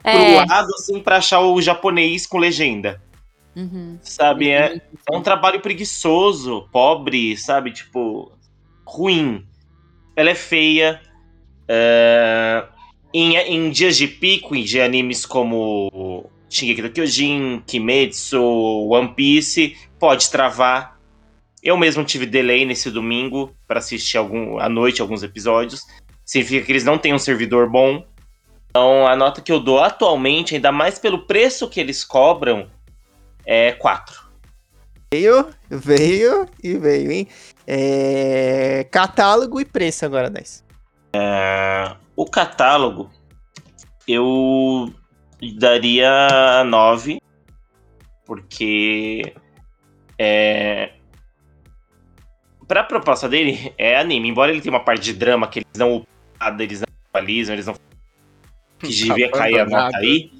pro 0.01 0.11
É. 0.11 0.45
lado, 0.45 0.67
assim, 0.75 0.99
pra 0.99 1.17
achar 1.17 1.41
o 1.41 1.61
japonês 1.61 2.25
com 2.27 2.37
legenda. 2.37 3.01
Uhum. 3.55 3.97
Sabe? 4.01 4.49
É, 4.49 4.81
é 5.11 5.15
um 5.15 5.21
trabalho 5.21 5.61
preguiçoso, 5.61 6.67
pobre, 6.71 7.37
sabe? 7.37 7.71
Tipo, 7.71 8.31
ruim. 8.85 9.45
Ela 10.15 10.31
é 10.31 10.35
feia. 10.35 11.01
é, 11.67 12.65
Em, 13.13 13.37
em 13.37 13.69
dias 13.71 13.95
de 13.95 14.07
pico, 14.09 14.55
de 14.55 14.81
animes 14.81 15.25
como 15.25 16.29
Shingeki 16.49 16.81
no 16.81 16.89
Kyojin, 16.89 17.63
Kimetsu, 17.65 18.41
One 18.89 19.13
Piece, 19.15 19.77
pode 19.97 20.29
travar. 20.29 20.94
Eu 21.65 21.75
mesmo 21.75 22.05
tive 22.05 22.27
delay 22.27 22.63
nesse 22.63 22.91
domingo 22.91 23.51
para 23.67 23.79
assistir 23.79 24.17
algum, 24.17 24.59
à 24.59 24.69
noite 24.69 25.01
alguns 25.01 25.23
episódios. 25.23 25.81
Significa 26.23 26.63
que 26.63 26.71
eles 26.71 26.83
não 26.83 26.95
têm 26.95 27.11
um 27.11 27.17
servidor 27.17 27.67
bom. 27.67 28.05
Então, 28.69 29.07
a 29.07 29.15
nota 29.15 29.41
que 29.41 29.51
eu 29.51 29.59
dou 29.59 29.79
atualmente, 29.79 30.53
ainda 30.53 30.71
mais 30.71 30.99
pelo 30.99 31.25
preço 31.25 31.67
que 31.67 31.79
eles 31.79 32.03
cobram, 32.03 32.69
é 33.43 33.71
4. 33.71 34.25
Veio, 35.11 35.47
veio 35.67 36.47
e 36.63 36.77
veio, 36.77 37.11
hein? 37.11 37.27
É... 37.65 38.85
Catálogo 38.91 39.59
e 39.59 39.65
preço 39.65 40.05
agora, 40.05 40.29
10. 40.29 40.63
O 42.15 42.25
catálogo, 42.25 43.09
eu 44.07 44.93
daria 45.57 46.63
9, 46.63 47.19
porque 48.23 49.33
é, 50.19 50.94
pra 52.67 52.83
proposta 52.83 53.27
dele, 53.27 53.73
é 53.77 53.97
anime. 53.97 54.29
Embora 54.29 54.51
ele 54.51 54.61
tenha 54.61 54.73
uma 54.73 54.83
parte 54.83 55.03
de 55.03 55.13
drama 55.13 55.47
que 55.47 55.59
eles 55.59 55.77
não 55.77 56.05
eles 56.59 56.81
não 56.81 56.87
atualizam, 57.07 57.55
eles 57.55 57.65
não 57.65 57.75
que 58.79 58.87
devia 58.87 59.31
cair 59.31 59.59
a 59.59 59.65
nota 59.65 59.97
aí. 59.97 60.31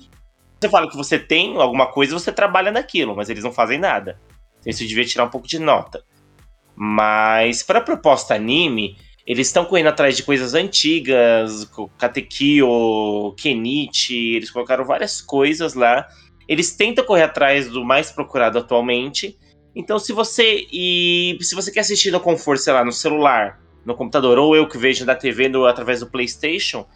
Você 0.59 0.69
fala 0.69 0.89
que 0.89 0.97
você 0.97 1.17
tem 1.17 1.55
alguma 1.57 1.87
coisa, 1.87 2.13
você 2.13 2.31
trabalha 2.31 2.71
naquilo, 2.71 3.15
mas 3.15 3.29
eles 3.29 3.43
não 3.43 3.51
fazem 3.51 3.77
nada. 3.77 4.19
Então 4.59 4.71
isso 4.71 4.85
devia 4.85 5.05
tirar 5.05 5.25
um 5.25 5.29
pouco 5.29 5.47
de 5.47 5.59
nota. 5.59 6.03
Mas 6.75 7.63
para 7.63 7.79
proposta 7.79 8.35
anime, 8.35 8.97
eles 9.25 9.47
estão 9.47 9.65
correndo 9.65 9.87
atrás 9.87 10.15
de 10.15 10.23
coisas 10.23 10.53
antigas, 10.53 11.69
Katekyo, 11.97 13.33
Kenichi, 13.37 14.35
eles 14.35 14.51
colocaram 14.51 14.85
várias 14.85 15.21
coisas 15.21 15.73
lá. 15.73 16.07
Eles 16.47 16.75
tentam 16.75 17.05
correr 17.05 17.23
atrás 17.23 17.69
do 17.69 17.83
mais 17.83 18.11
procurado 18.11 18.59
atualmente. 18.59 19.37
Então, 19.75 19.99
se 19.99 20.13
você 20.13 20.65
e 20.71 21.37
se 21.41 21.53
você 21.53 21.71
quer 21.71 21.81
assistir 21.81 22.11
no 22.11 22.19
conforto, 22.19 22.61
sei 22.61 22.73
lá, 22.73 22.85
no 22.85 22.91
celular, 22.91 23.59
no 23.85 23.95
computador, 23.95 24.37
ou 24.37 24.55
eu 24.55 24.67
que 24.67 24.77
vejo 24.77 25.05
da 25.05 25.15
TV 25.15 25.49
no, 25.49 25.65
através 25.65 25.99
do 25.99 26.07
PlayStation, 26.07 26.87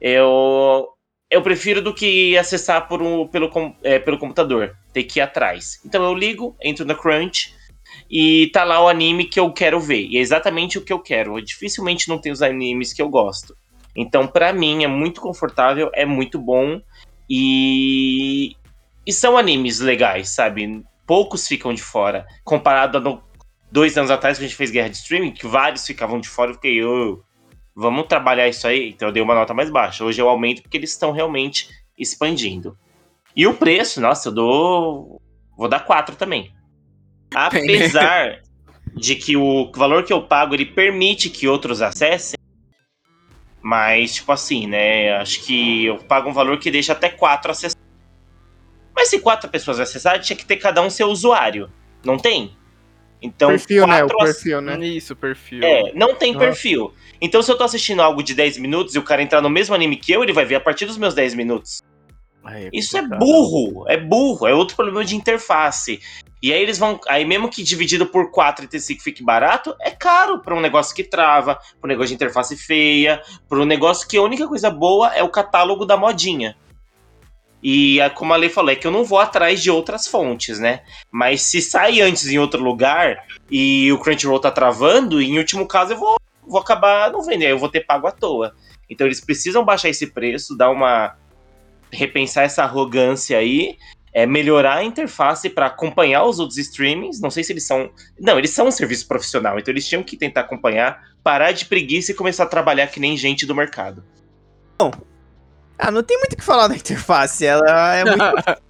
eu 0.00 0.86
eu 1.28 1.42
prefiro 1.42 1.82
do 1.82 1.92
que 1.92 2.36
acessar 2.38 2.86
por 2.86 3.02
um, 3.02 3.26
pelo, 3.26 3.50
é, 3.82 3.98
pelo 3.98 4.18
computador, 4.18 4.76
ter 4.92 5.04
que 5.04 5.18
ir 5.18 5.22
atrás. 5.22 5.80
Então 5.84 6.04
eu 6.04 6.14
ligo, 6.14 6.56
entro 6.62 6.84
na 6.84 6.94
Crunch 6.94 7.52
e 8.10 8.48
tá 8.52 8.62
lá 8.64 8.80
o 8.80 8.88
anime 8.88 9.24
que 9.24 9.40
eu 9.40 9.52
quero 9.52 9.80
ver. 9.80 10.06
E 10.06 10.18
é 10.18 10.20
exatamente 10.20 10.78
o 10.78 10.82
que 10.84 10.92
eu 10.92 11.00
quero. 11.00 11.38
Eu 11.38 11.44
dificilmente 11.44 12.08
não 12.08 12.18
tem 12.18 12.30
os 12.30 12.42
animes 12.42 12.92
que 12.92 13.02
eu 13.02 13.08
gosto. 13.08 13.56
Então, 13.96 14.26
pra 14.26 14.52
mim, 14.52 14.84
é 14.84 14.86
muito 14.86 15.20
confortável, 15.20 15.90
é 15.94 16.04
muito 16.04 16.38
bom. 16.38 16.80
E. 17.28 18.54
E 19.06 19.12
são 19.12 19.38
animes 19.38 19.80
legais, 19.80 20.34
sabe? 20.34 20.82
Poucos 21.06 21.46
ficam 21.46 21.72
de 21.72 21.82
fora. 21.82 22.26
Comparado 22.44 22.98
a 22.98 23.00
no- 23.00 23.22
dois 23.70 23.96
anos 23.96 24.10
atrás 24.10 24.38
que 24.38 24.44
a 24.44 24.48
gente 24.48 24.56
fez 24.56 24.70
guerra 24.70 24.88
de 24.88 24.96
streaming, 24.96 25.32
que 25.32 25.46
vários 25.46 25.86
ficavam 25.86 26.18
de 26.20 26.28
fora, 26.28 26.50
eu 26.50 26.54
fiquei, 26.54 26.82
"Ô, 26.84 27.22
vamos 27.74 28.06
trabalhar 28.06 28.48
isso 28.48 28.66
aí? 28.66 28.88
Então 28.90 29.08
eu 29.08 29.12
dei 29.12 29.22
uma 29.22 29.34
nota 29.34 29.54
mais 29.54 29.70
baixa. 29.70 30.04
Hoje 30.04 30.20
eu 30.20 30.28
aumento 30.28 30.62
porque 30.62 30.76
eles 30.76 30.90
estão 30.90 31.12
realmente 31.12 31.68
expandindo. 31.98 32.76
E 33.34 33.46
o 33.46 33.54
preço, 33.54 34.00
nossa, 34.00 34.28
eu 34.28 34.32
dou. 34.32 35.20
Vou 35.56 35.68
dar 35.68 35.80
4 35.80 36.16
também. 36.16 36.52
Apesar 37.34 38.40
de 38.94 39.14
que 39.14 39.36
o 39.36 39.70
valor 39.74 40.04
que 40.04 40.12
eu 40.12 40.22
pago 40.22 40.54
ele 40.54 40.64
permite 40.66 41.28
que 41.28 41.46
outros 41.46 41.82
acessem. 41.82 42.36
Mas, 43.60 44.14
tipo 44.14 44.30
assim, 44.32 44.66
né? 44.66 45.16
Acho 45.16 45.42
que 45.44 45.86
eu 45.86 45.98
pago 45.98 46.30
um 46.30 46.32
valor 46.32 46.58
que 46.58 46.70
deixa 46.70 46.92
até 46.92 47.08
4 47.08 47.50
acessar. 47.50 47.75
Mas 49.06 49.10
se 49.10 49.20
quatro 49.20 49.48
pessoas 49.48 49.78
acessarem, 49.78 50.20
tinha 50.20 50.36
que 50.36 50.44
ter 50.44 50.56
cada 50.56 50.82
um 50.82 50.90
seu 50.90 51.06
usuário. 51.06 51.70
Não 52.04 52.16
tem? 52.16 52.56
Então, 53.22 53.50
perfil, 53.50 53.86
né? 53.86 54.02
O 54.04 54.08
perfil, 54.08 54.60
né? 54.60 54.84
Isso, 54.84 55.14
perfil. 55.14 55.62
é, 55.62 55.92
não 55.94 56.16
tem 56.16 56.34
Ah. 56.34 56.38
perfil. 56.38 56.92
Então, 57.20 57.40
se 57.40 57.50
eu 57.50 57.56
tô 57.56 57.62
assistindo 57.62 58.02
algo 58.02 58.20
de 58.20 58.34
10 58.34 58.58
minutos 58.58 58.94
e 58.94 58.98
o 58.98 59.02
cara 59.02 59.22
entrar 59.22 59.40
no 59.40 59.48
mesmo 59.48 59.74
anime 59.76 59.96
que 59.96 60.10
eu, 60.10 60.24
ele 60.24 60.32
vai 60.32 60.44
ver 60.44 60.56
a 60.56 60.60
partir 60.60 60.86
dos 60.86 60.98
meus 60.98 61.14
10 61.14 61.34
minutos. 61.34 61.80
Ai, 62.44 62.68
Isso 62.72 62.96
é 62.98 63.02
burro, 63.02 63.84
é 63.88 63.96
burro, 63.96 64.46
é 64.46 64.54
outro 64.54 64.74
problema 64.76 65.04
de 65.04 65.14
interface. 65.16 66.00
E 66.42 66.52
aí 66.52 66.60
eles 66.60 66.78
vão. 66.78 67.00
Aí, 67.08 67.24
mesmo 67.24 67.48
que 67.48 67.62
dividido 67.62 68.06
por 68.06 68.30
4 68.32 68.68
e 68.70 68.80
5 68.80 69.02
fique 69.02 69.22
barato, 69.22 69.74
é 69.80 69.90
caro 69.90 70.40
pra 70.40 70.54
um 70.54 70.60
negócio 70.60 70.94
que 70.94 71.02
trava, 71.04 71.54
pra 71.80 71.86
um 71.86 71.88
negócio 71.88 72.08
de 72.08 72.14
interface 72.14 72.56
feia, 72.56 73.22
pra 73.48 73.58
um 73.58 73.64
negócio 73.64 74.06
que 74.06 74.16
a 74.16 74.22
única 74.22 74.46
coisa 74.48 74.68
boa 74.68 75.14
é 75.14 75.22
o 75.22 75.28
catálogo 75.30 75.86
da 75.86 75.96
modinha. 75.96 76.56
E 77.62 78.00
é 78.00 78.08
como 78.08 78.32
a 78.32 78.36
Lei 78.36 78.48
falou, 78.48 78.70
é 78.70 78.76
que 78.76 78.86
eu 78.86 78.90
não 78.90 79.04
vou 79.04 79.18
atrás 79.18 79.62
de 79.62 79.70
outras 79.70 80.06
fontes, 80.06 80.58
né? 80.58 80.82
Mas 81.10 81.42
se 81.42 81.60
sai 81.60 82.00
antes 82.00 82.26
em 82.28 82.38
outro 82.38 82.62
lugar 82.62 83.24
e 83.50 83.90
o 83.92 83.98
Crunchyroll 83.98 84.38
tá 84.38 84.50
travando, 84.50 85.20
em 85.20 85.38
último 85.38 85.66
caso 85.66 85.94
eu 85.94 85.98
vou, 85.98 86.16
vou 86.46 86.60
acabar 86.60 87.10
não 87.10 87.22
vendendo, 87.22 87.50
eu 87.50 87.58
vou 87.58 87.68
ter 87.68 87.80
pago 87.80 88.06
à 88.06 88.12
toa. 88.12 88.54
Então 88.88 89.06
eles 89.06 89.20
precisam 89.20 89.64
baixar 89.64 89.88
esse 89.88 90.08
preço, 90.08 90.56
dar 90.56 90.70
uma. 90.70 91.16
repensar 91.90 92.44
essa 92.44 92.62
arrogância 92.62 93.38
aí, 93.38 93.76
é 94.12 94.24
melhorar 94.26 94.76
a 94.76 94.84
interface 94.84 95.50
para 95.50 95.66
acompanhar 95.66 96.24
os 96.24 96.38
outros 96.38 96.58
streamings. 96.58 97.20
Não 97.20 97.30
sei 97.30 97.42
se 97.42 97.52
eles 97.52 97.66
são. 97.66 97.90
Não, 98.18 98.38
eles 98.38 98.50
são 98.50 98.68
um 98.68 98.70
serviço 98.70 99.08
profissional, 99.08 99.58
então 99.58 99.72
eles 99.72 99.88
tinham 99.88 100.02
que 100.02 100.16
tentar 100.16 100.42
acompanhar, 100.42 101.02
parar 101.22 101.52
de 101.52 101.64
preguiça 101.64 102.12
e 102.12 102.14
começar 102.14 102.44
a 102.44 102.48
trabalhar 102.48 102.86
que 102.86 103.00
nem 103.00 103.16
gente 103.16 103.44
do 103.44 103.54
mercado. 103.54 104.04
Ah, 105.78 105.90
não 105.90 106.02
tem 106.02 106.16
muito 106.18 106.32
o 106.32 106.36
que 106.36 106.42
falar 106.44 106.68
da 106.68 106.74
interface. 106.76 107.44
Ela 107.44 107.94
é 107.96 108.04
muito 108.04 108.22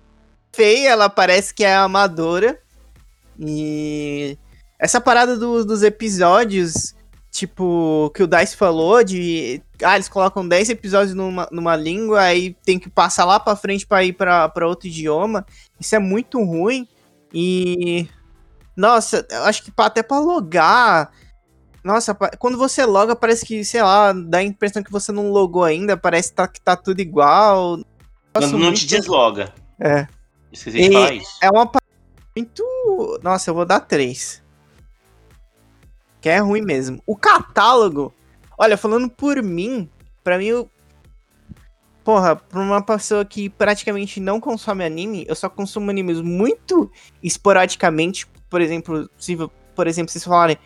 feia, 0.55 0.91
ela 0.91 1.09
parece 1.09 1.53
que 1.55 1.65
é 1.65 1.75
amadora. 1.77 2.59
E 3.39 4.37
essa 4.79 5.01
parada 5.01 5.37
do- 5.37 5.65
dos 5.65 5.83
episódios, 5.83 6.95
tipo, 7.31 8.11
que 8.15 8.23
o 8.23 8.27
Dice 8.27 8.57
falou, 8.57 9.03
de. 9.05 9.63
Ah, 9.83 9.95
eles 9.97 10.09
colocam 10.09 10.47
10 10.47 10.71
episódios 10.71 11.15
numa, 11.15 11.47
numa 11.53 11.77
língua, 11.77 12.21
aí 12.23 12.57
tem 12.65 12.79
que 12.79 12.89
passar 12.89 13.25
lá 13.25 13.39
pra 13.39 13.55
frente 13.57 13.87
pra 13.87 14.03
ir 14.05 14.15
pra, 14.15 14.49
pra 14.49 14.67
outro 14.67 14.89
idioma. 14.89 15.45
Isso 15.79 15.95
é 15.95 15.99
muito 15.99 16.43
ruim. 16.43 16.89
E. 17.33 18.09
Nossa, 18.77 19.27
eu 19.31 19.45
acho 19.45 19.63
que 19.63 19.73
até 19.77 20.03
pra 20.03 20.19
logar. 20.19 21.11
Nossa, 21.87 22.13
quando 22.15 22.59
você 22.59 22.85
loga, 22.85 23.15
parece 23.15 23.47
que, 23.47 23.65
sei 23.65 23.81
lá, 23.81 24.13
dá 24.13 24.39
a 24.39 24.43
impressão 24.43 24.83
que 24.83 24.91
você 24.91 25.13
não 25.13 25.31
logou 25.31 25.63
ainda, 25.63 25.97
parece 25.97 26.33
tá- 26.33 26.49
que 26.49 26.61
tá 26.61 26.75
tudo 26.75 27.01
igual. 27.01 27.79
Nossa, 28.35 28.51
não 28.53 28.59
muito- 28.59 28.81
te 28.81 28.87
desloga. 28.89 29.55
É. 29.79 30.09
Esqueci 30.53 30.81
de 30.81 30.93
falar 30.93 31.15
isso. 31.15 31.39
É 31.41 31.49
uma 31.49 31.71
muito. 32.37 33.21
Nossa, 33.23 33.51
eu 33.51 33.55
vou 33.55 33.65
dar 33.65 33.79
três. 33.81 34.43
Que 36.21 36.29
é 36.29 36.39
ruim 36.39 36.61
mesmo. 36.63 37.01
O 37.07 37.17
catálogo, 37.17 38.13
olha, 38.59 38.77
falando 38.77 39.09
por 39.09 39.41
mim, 39.41 39.89
pra 40.25 40.39
mim, 40.39 40.47
eu... 40.47 40.69
porra, 42.03 42.35
pra 42.35 42.61
uma 42.61 42.83
pessoa 42.83 43.25
que 43.25 43.49
praticamente 43.49 44.19
não 44.19 44.41
consome 44.41 44.85
anime, 44.85 45.25
eu 45.29 45.37
só 45.37 45.49
consumo 45.49 45.89
animes 45.89 46.21
muito 46.21 46.91
esporadicamente. 47.23 48.27
Por 48.51 48.61
exemplo, 48.61 49.09
se, 49.19 49.37
por 49.75 49.87
exemplo, 49.87 50.11
vocês 50.11 50.25
falarem, 50.25 50.59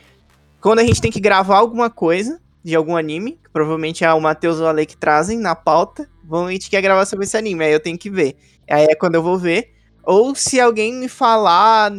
quando 0.61 0.81
a 0.81 0.85
gente 0.85 1.01
tem 1.01 1.11
que 1.11 1.21
gravar 1.21 1.59
alguma 1.59 1.89
coisa 1.89 2.41
de 2.63 2.77
algum 2.77 2.97
anime, 2.97 3.39
que 3.43 3.51
provavelmente 3.51 4.05
é 4.05 4.13
o 4.13 4.21
Matheus 4.21 4.59
ou 4.59 4.65
o 4.65 4.69
Ale 4.69 4.85
que 4.85 4.97
trazem 4.97 5.39
na 5.39 5.55
pauta, 5.55 6.09
vão 6.23 6.47
a 6.47 6.53
gente 6.53 6.69
quer 6.69 6.83
gravar 6.83 7.07
sobre 7.07 7.25
esse 7.25 7.37
anime, 7.37 7.65
aí 7.65 7.73
eu 7.73 7.81
tenho 7.81 7.99
que 7.99 8.11
ver. 8.11 8.37
Aí 8.69 8.85
é 8.85 8.95
quando 8.95 9.15
eu 9.15 9.23
vou 9.23 9.39
ver. 9.39 9.73
Ou 10.05 10.35
se 10.35 10.61
alguém 10.61 10.95
me 10.95 11.09
falar, 11.09 11.93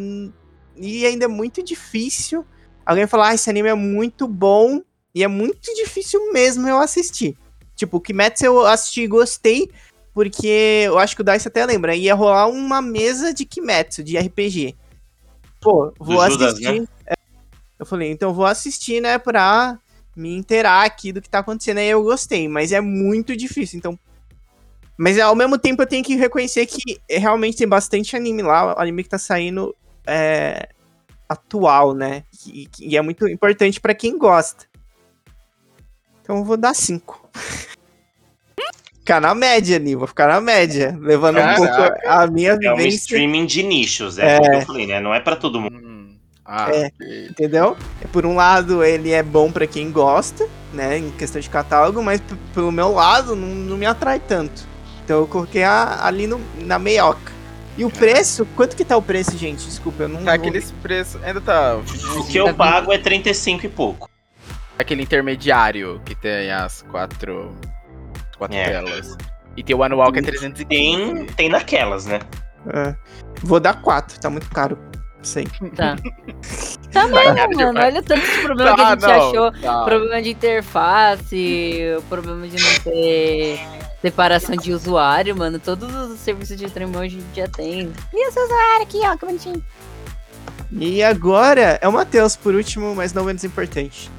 e 0.77 1.05
ainda 1.05 1.25
é 1.25 1.27
muito 1.27 1.63
difícil, 1.63 2.45
alguém 2.85 3.07
falar, 3.07 3.29
ah, 3.29 3.33
esse 3.33 3.49
anime 3.49 3.69
é 3.69 3.73
muito 3.73 4.27
bom, 4.27 4.81
e 5.13 5.23
é 5.23 5.27
muito 5.27 5.73
difícil 5.75 6.31
mesmo 6.31 6.67
eu 6.67 6.77
assistir. 6.77 7.37
Tipo, 7.75 7.97
o 7.97 8.01
Kimetsu 8.01 8.45
eu 8.45 8.65
assisti 8.65 9.01
e 9.01 9.07
gostei, 9.07 9.69
porque 10.13 10.83
eu 10.85 10.99
acho 10.99 11.15
que 11.15 11.21
o 11.21 11.25
Dice 11.25 11.47
até 11.47 11.65
lembra, 11.65 11.95
ia 11.95 12.13
rolar 12.13 12.47
uma 12.47 12.81
mesa 12.81 13.33
de 13.33 13.43
Kimetsu, 13.43 14.03
de 14.03 14.17
RPG. 14.17 14.75
Pô, 15.59 15.93
vou 15.99 16.17
Do 16.17 16.31
Judas, 16.31 16.53
assistir. 16.53 16.87
É, 17.81 17.83
eu 17.83 17.85
falei, 17.85 18.11
então 18.11 18.29
eu 18.29 18.33
vou 18.33 18.45
assistir, 18.45 19.01
né, 19.01 19.17
pra 19.17 19.77
me 20.15 20.35
inteirar 20.35 20.85
aqui 20.85 21.11
do 21.11 21.21
que 21.21 21.29
tá 21.29 21.39
acontecendo. 21.39 21.79
Aí 21.79 21.89
eu 21.89 22.03
gostei, 22.03 22.47
mas 22.47 22.71
é 22.71 22.79
muito 22.79 23.35
difícil, 23.35 23.77
então. 23.77 23.97
Mas 24.97 25.17
ao 25.19 25.35
mesmo 25.35 25.57
tempo 25.57 25.81
eu 25.81 25.87
tenho 25.87 26.03
que 26.03 26.15
reconhecer 26.15 26.65
que 26.67 26.99
realmente 27.09 27.57
tem 27.57 27.67
bastante 27.67 28.15
anime 28.15 28.43
lá, 28.43 28.75
o 28.75 28.79
anime 28.79 29.03
que 29.03 29.09
tá 29.09 29.17
saindo 29.17 29.75
é, 30.05 30.69
atual, 31.27 31.93
né? 31.95 32.23
E, 32.45 32.69
e 32.79 32.95
é 32.95 33.01
muito 33.01 33.27
importante 33.27 33.79
pra 33.79 33.95
quem 33.95 34.17
gosta. 34.17 34.65
Então 36.21 36.37
eu 36.37 36.43
vou 36.43 36.57
dar 36.57 36.75
5. 36.75 37.29
ficar 38.99 39.19
na 39.19 39.33
média 39.33 39.77
ali, 39.77 39.95
vou 39.95 40.07
ficar 40.07 40.27
na 40.27 40.39
média. 40.39 40.95
Levando 41.01 41.37
um 41.37 41.41
Caraca. 41.41 41.65
pouco 41.65 42.07
a 42.07 42.27
minha 42.27 42.51
É 42.51 42.71
um 42.71 42.75
vivência, 42.75 42.97
streaming 42.97 43.45
de 43.47 43.63
nichos, 43.63 44.19
é, 44.19 44.37
o 44.37 44.41
que 44.41 44.55
eu 44.57 44.61
falei, 44.61 44.85
né? 44.85 44.99
Não 44.99 45.13
é 45.13 45.19
pra 45.19 45.35
todo 45.35 45.59
mundo. 45.59 46.00
Ah, 46.53 46.69
É. 46.69 46.87
ok. 46.87 47.27
entendeu? 47.29 47.77
Por 48.11 48.25
um 48.25 48.35
lado, 48.35 48.83
ele 48.83 49.11
é 49.11 49.23
bom 49.23 49.49
pra 49.49 49.65
quem 49.65 49.89
gosta, 49.89 50.45
né? 50.73 50.97
Em 50.97 51.09
questão 51.11 51.39
de 51.39 51.49
catálogo, 51.49 52.03
mas 52.03 52.21
pelo 52.53 52.71
meu 52.73 52.91
lado, 52.91 53.37
não, 53.37 53.47
não 53.47 53.77
me 53.77 53.85
atrai 53.85 54.19
tanto. 54.19 54.67
Então 55.05 55.19
eu 55.21 55.27
coloquei 55.27 55.63
a- 55.63 55.99
ali 56.05 56.27
no, 56.27 56.41
na 56.57 56.77
meioca. 56.77 57.31
E 57.77 57.85
o 57.85 57.89
preço, 57.89 58.45
quanto 58.57 58.75
que 58.75 58.83
tá 58.83 58.97
o 58.97 59.01
preço, 59.01 59.37
gente? 59.37 59.63
Desculpa, 59.65 60.03
eu 60.03 60.09
não. 60.09 60.17
Tá 60.19 60.25
não- 60.25 60.33
aqueles 60.33 60.71
preços. 60.81 61.23
Ainda 61.23 61.39
tá. 61.39 61.77
O 62.17 62.25
que 62.27 62.35
eu 62.37 62.53
pago 62.53 62.91
é 62.91 62.97
35 62.97 63.65
e 63.65 63.69
pouco. 63.69 64.09
Aquele 64.77 65.03
intermediário 65.03 66.01
que 66.05 66.13
tem 66.13 66.51
as 66.51 66.81
quatro. 66.81 67.55
quatro 68.37 68.57
É. 68.57 68.65
telas. 68.69 69.15
E 69.55 69.63
tem 69.63 69.73
o 69.75 69.83
anual 69.83 70.11
que 70.11 70.19
é 70.19 70.21
315. 70.21 70.65
Tem, 70.65 71.25
tem 71.27 71.47
naquelas, 71.49 72.05
né? 72.05 72.19
É. 72.73 72.93
Vou 73.41 73.59
dar 73.59 73.81
4, 73.81 74.19
tá 74.19 74.29
muito 74.29 74.49
caro. 74.49 74.77
Sei. 75.23 75.45
Tá. 75.75 75.95
Tá 76.91 77.07
mesmo, 77.07 77.55
mano. 77.55 77.79
Olha 77.79 78.03
tantos 78.03 78.29
problemas 78.41 78.75
que 78.75 78.81
a 78.81 78.97
Tá, 78.97 79.07
gente 79.07 79.21
não, 79.21 79.29
achou. 79.47 79.61
tá. 79.61 79.85
Problema 79.85 80.21
de 80.21 80.29
interface, 80.31 81.79
problema 82.09 82.45
de 82.49 82.61
não 82.61 82.79
ter 82.83 83.59
separação 84.01 84.57
de 84.57 84.73
usuário, 84.73 85.33
mano. 85.37 85.57
Todos 85.57 85.89
os 86.11 86.19
serviços 86.19 86.57
de 86.57 86.65
streaming 86.65 86.97
hoje 86.97 87.17
em 87.19 87.33
dia 87.33 87.47
tem. 87.47 87.93
E 88.13 88.27
esse 88.27 88.37
usuário 88.37 88.81
aqui, 88.83 88.99
ó, 89.05 89.15
que 89.15 89.25
bonitinho. 89.25 89.63
E 90.69 91.01
agora 91.01 91.79
é 91.81 91.87
o 91.87 91.93
Matheus, 91.93 92.35
por 92.35 92.53
último, 92.55 92.93
mas 92.93 93.13
não 93.13 93.23
menos 93.23 93.45
importante. 93.45 94.11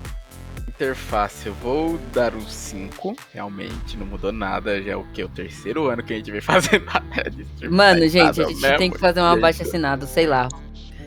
Interface, 0.66 1.46
eu 1.46 1.54
vou 1.62 1.98
dar 2.14 2.34
um 2.34 2.40
5. 2.40 3.14
Realmente, 3.34 3.98
não 3.98 4.06
mudou 4.06 4.32
nada. 4.32 4.82
Já 4.82 4.92
é 4.92 4.96
o 4.96 5.04
que? 5.12 5.22
O 5.22 5.28
terceiro 5.28 5.88
ano 5.88 6.02
que 6.02 6.14
a 6.14 6.16
gente 6.16 6.30
vem 6.30 6.40
fazendo 6.42 6.84
a 6.88 7.28
de 7.28 7.42
streaming. 7.42 7.76
Mano, 7.76 8.00
Tá 8.00 8.06
gente, 8.08 8.40
a 8.40 8.44
gente 8.48 8.60
mesmo 8.62 8.78
tem 8.78 8.90
que 8.90 8.98
fazer 8.98 9.20
uma 9.20 9.36
baixa 9.36 9.62
assinada, 9.62 10.06
sei 10.06 10.26
lá. 10.26 10.48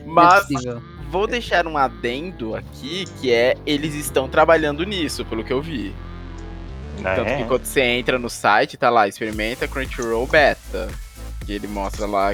É 0.06 0.08
Mas 0.08 0.46
possível. 0.48 0.82
vou 1.10 1.26
deixar 1.28 1.66
um 1.68 1.78
adendo 1.78 2.56
aqui 2.56 3.06
que 3.20 3.32
é 3.32 3.56
eles 3.66 3.94
estão 3.96 4.28
trabalhando 4.30 4.84
nisso, 4.86 5.26
pelo 5.26 5.44
que 5.44 5.52
eu 5.52 5.62
vi. 5.62 5.94
Ah, 7.04 7.16
Tanto 7.16 7.28
é. 7.30 7.38
que 7.38 7.44
quando 7.46 7.66
você 7.66 7.82
entra 7.82 8.18
no 8.20 8.30
site, 8.30 8.78
tá 8.78 8.90
lá, 8.90 9.08
experimenta 9.08 9.68
Crunchyroll 9.68 10.26
Beta. 10.28 10.88
Que 11.46 11.54
ele 11.54 11.68
mostra 11.68 12.06
lá. 12.06 12.34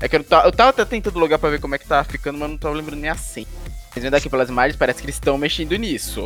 É 0.00 0.08
que 0.08 0.16
eu, 0.16 0.22
ta- 0.24 0.44
eu 0.44 0.52
tava 0.52 0.70
até 0.70 0.84
tentando 0.84 1.18
logar 1.18 1.38
pra 1.38 1.50
ver 1.50 1.60
como 1.60 1.74
é 1.74 1.78
que 1.78 1.86
tá 1.86 2.02
ficando, 2.04 2.38
mas 2.38 2.48
não 2.48 2.56
tava 2.56 2.74
lembrando 2.74 3.00
nem 3.00 3.10
assim. 3.10 3.46
Mas 3.94 4.04
vendo 4.04 4.14
aqui 4.14 4.28
pelas 4.30 4.48
imagens, 4.48 4.76
parece 4.76 5.00
que 5.00 5.06
eles 5.06 5.16
estão 5.16 5.36
mexendo 5.36 5.74
nisso. 5.76 6.24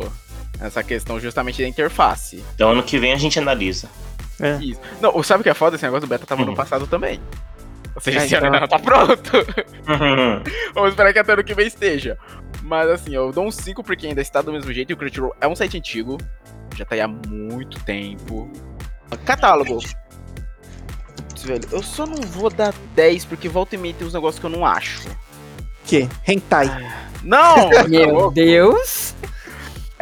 Essa 0.61 0.83
questão 0.83 1.19
justamente 1.19 1.61
da 1.61 1.67
interface. 1.67 2.43
Então 2.53 2.69
ano 2.71 2.83
que 2.83 2.99
vem 2.99 3.11
a 3.11 3.17
gente 3.17 3.39
analisa. 3.39 3.89
Isso. 4.61 4.79
Não, 5.01 5.21
sabe 5.23 5.41
o 5.41 5.43
que 5.43 5.49
é 5.49 5.53
foda? 5.53 5.75
Esse 5.75 5.83
negócio 5.85 6.05
do 6.07 6.09
beta 6.09 6.25
tava 6.25 6.41
no 6.43 6.49
Uhum. 6.49 6.55
passado 6.55 6.85
também. 6.85 7.19
Ou 7.95 8.01
seja, 8.01 8.19
É, 8.21 8.25
esse 8.25 8.35
ano 8.35 8.45
ainda 8.47 8.59
não 8.61 8.67
tá 8.67 8.79
pronto. 8.79 9.31
Vamos 10.73 10.89
esperar 10.89 11.13
que 11.13 11.19
até 11.19 11.33
ano 11.33 11.43
que 11.43 11.53
vem 11.53 11.67
esteja. 11.67 12.17
Mas 12.61 12.89
assim, 12.89 13.13
eu 13.13 13.31
dou 13.31 13.45
um 13.45 13.51
5 13.51 13.83
porque 13.83 14.07
ainda 14.07 14.21
está 14.21 14.41
do 14.41 14.51
mesmo 14.51 14.71
jeito. 14.73 14.89
E 14.91 14.93
o 14.93 14.97
Crunchyroll 14.97 15.35
é 15.39 15.47
um 15.47 15.55
site 15.55 15.77
antigo. 15.77 16.17
Já 16.75 16.85
tá 16.85 16.95
aí 16.95 17.01
há 17.01 17.07
muito 17.07 17.79
tempo. 17.83 18.51
Catálogo. 19.25 19.79
Velho, 21.43 21.67
eu 21.71 21.83
só 21.83 22.05
não 22.05 22.15
vou 22.15 22.49
dar 22.49 22.73
10 22.95 23.25
porque 23.25 23.49
volta 23.49 23.75
e 23.75 23.77
meia 23.77 23.93
tem 23.93 24.07
uns 24.07 24.13
negócios 24.13 24.39
que 24.39 24.45
eu 24.45 24.49
não 24.49 24.65
acho. 24.65 25.07
Que? 25.85 26.07
Hentai. 26.27 26.67
Não! 27.21 27.69
Meu 27.89 28.31
Deus! 28.31 29.13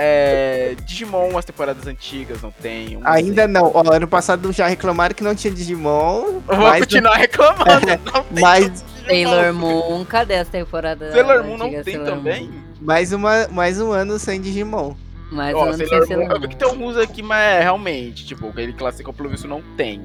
É, 0.04 0.76
Digimon, 0.84 1.38
as 1.38 1.46
temporadas 1.46 1.86
antigas 1.86 2.42
não 2.42 2.50
tem. 2.50 2.98
um 2.98 3.02
Ainda 3.04 3.44
assim. 3.44 3.54
não. 3.54 3.72
Ó, 3.72 3.84
ano 3.94 4.08
passado 4.08 4.52
já 4.52 4.66
reclamaram 4.68 5.14
que 5.14 5.24
não 5.24 5.36
tinha 5.36 5.54
Digimon. 5.54 6.24
Eu 6.26 6.42
vou 6.42 6.58
mas 6.58 6.80
continuar 6.80 7.18
reclamando. 7.18 7.86
Não 8.12 8.24
tem 8.24 8.42
mas-. 8.42 8.84
Sailor 9.06 9.54
Moon, 9.54 10.04
cadê 10.06 10.36
as 10.36 10.48
temporadas? 10.48 11.12
Sailor 11.14 11.44
Moon 11.44 11.58
não 11.58 11.70
tem 11.70 11.84
Sailor 11.84 12.08
Moon? 12.08 12.16
também? 12.16 12.52
mais, 12.80 13.12
uma, 13.14 13.48
mais 13.50 13.80
um 13.80 13.92
ano 13.92 14.18
sem 14.18 14.42
Digimon. 14.42 14.96
Mas 15.32 15.54
Ó, 15.56 15.60
eu 15.60 15.66
não 15.68 15.74
sei 15.78 15.88
Sailor 15.88 16.08
Sailor 16.08 16.26
Moon, 16.26 16.32
eu 16.32 16.40
vi 16.40 16.42
Moon. 16.48 16.50
que 16.50 16.56
tem 16.56 16.68
alguns 16.68 16.98
aqui, 16.98 17.22
mas 17.22 17.40
é 17.40 17.62
realmente, 17.62 18.26
tipo, 18.26 18.52
ele 18.58 18.74
classificou 18.74 19.14
pelo 19.14 19.30
visto 19.30 19.48
não 19.48 19.62
tem. 19.78 20.04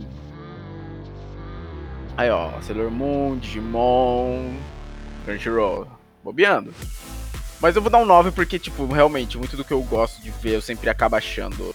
Aí, 2.17 2.31
ó, 2.31 2.51
Sailor 2.63 2.91
Moon, 2.91 3.39
Digimon, 3.39 4.55
Crunchyroll, 5.25 5.87
bobeando. 6.25 6.73
Mas 7.61 7.75
eu 7.75 7.83
vou 7.83 7.91
dar 7.91 7.99
um 7.99 8.05
9 8.05 8.31
porque, 8.33 8.59
tipo, 8.59 8.87
realmente, 8.87 9.39
muito 9.39 9.57
do 9.57 9.65
que 9.65 9.73
eu 9.73 9.83
gosto 9.83 10.21
de 10.21 10.31
ver 10.31 10.55
eu 10.57 10.63
sempre 10.63 10.91
acabo 10.91 11.17
achando. 11.17 11.75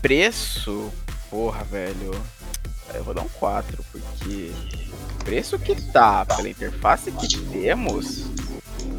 Preço, 0.00 0.92
porra, 1.30 1.62
velho. 1.64 2.10
Eu 2.94 3.02
vou 3.04 3.12
dar 3.14 3.22
um 3.22 3.28
4, 3.28 3.84
porque 3.90 4.52
o 5.20 5.24
preço 5.24 5.58
que 5.58 5.74
tá 5.92 6.24
pela 6.24 6.48
interface 6.48 7.10
que 7.10 7.38
temos, 7.50 8.24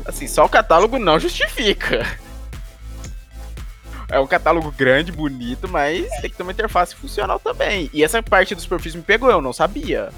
assim, 0.05 0.27
só 0.27 0.45
o 0.45 0.49
catálogo 0.49 0.97
não 0.99 1.19
justifica. 1.19 2.05
É 4.09 4.19
um 4.19 4.27
catálogo 4.27 4.71
grande, 4.71 5.11
bonito, 5.11 5.67
mas 5.67 6.07
tem 6.21 6.29
que 6.29 6.35
ter 6.37 6.43
uma 6.43 6.51
interface 6.51 6.93
funcional 6.95 7.39
também. 7.39 7.89
E 7.93 8.03
essa 8.03 8.21
parte 8.21 8.53
dos 8.53 8.65
perfis 8.67 8.93
me 8.95 9.01
pegou, 9.01 9.29
eu 9.31 9.41
não 9.41 9.53
sabia. 9.53 10.09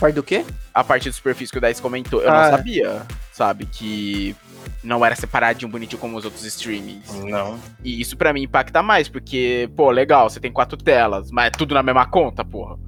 Parte 0.00 0.14
do 0.14 0.22
quê? 0.22 0.44
A 0.72 0.82
parte 0.82 1.08
dos 1.08 1.20
perfis 1.20 1.50
que 1.50 1.58
o 1.58 1.60
Dice 1.60 1.80
comentou, 1.80 2.20
eu 2.20 2.30
Ah. 2.30 2.42
não 2.50 2.56
sabia. 2.56 3.02
Sabe, 3.32 3.66
que 3.66 4.34
não 4.82 5.04
era 5.04 5.14
separadinho, 5.16 5.70
bonitinho 5.70 6.00
como 6.00 6.16
os 6.16 6.24
outros 6.24 6.44
streamings. 6.44 7.12
Não. 7.24 7.58
E 7.82 8.00
isso 8.00 8.16
pra 8.16 8.32
mim 8.32 8.42
impacta 8.42 8.82
mais, 8.82 9.08
porque, 9.08 9.68
pô, 9.76 9.90
legal, 9.90 10.28
você 10.28 10.40
tem 10.40 10.52
quatro 10.52 10.76
telas, 10.76 11.30
mas 11.30 11.46
é 11.46 11.50
tudo 11.50 11.74
na 11.74 11.82
mesma 11.82 12.06
conta, 12.06 12.44
porra. 12.44 12.78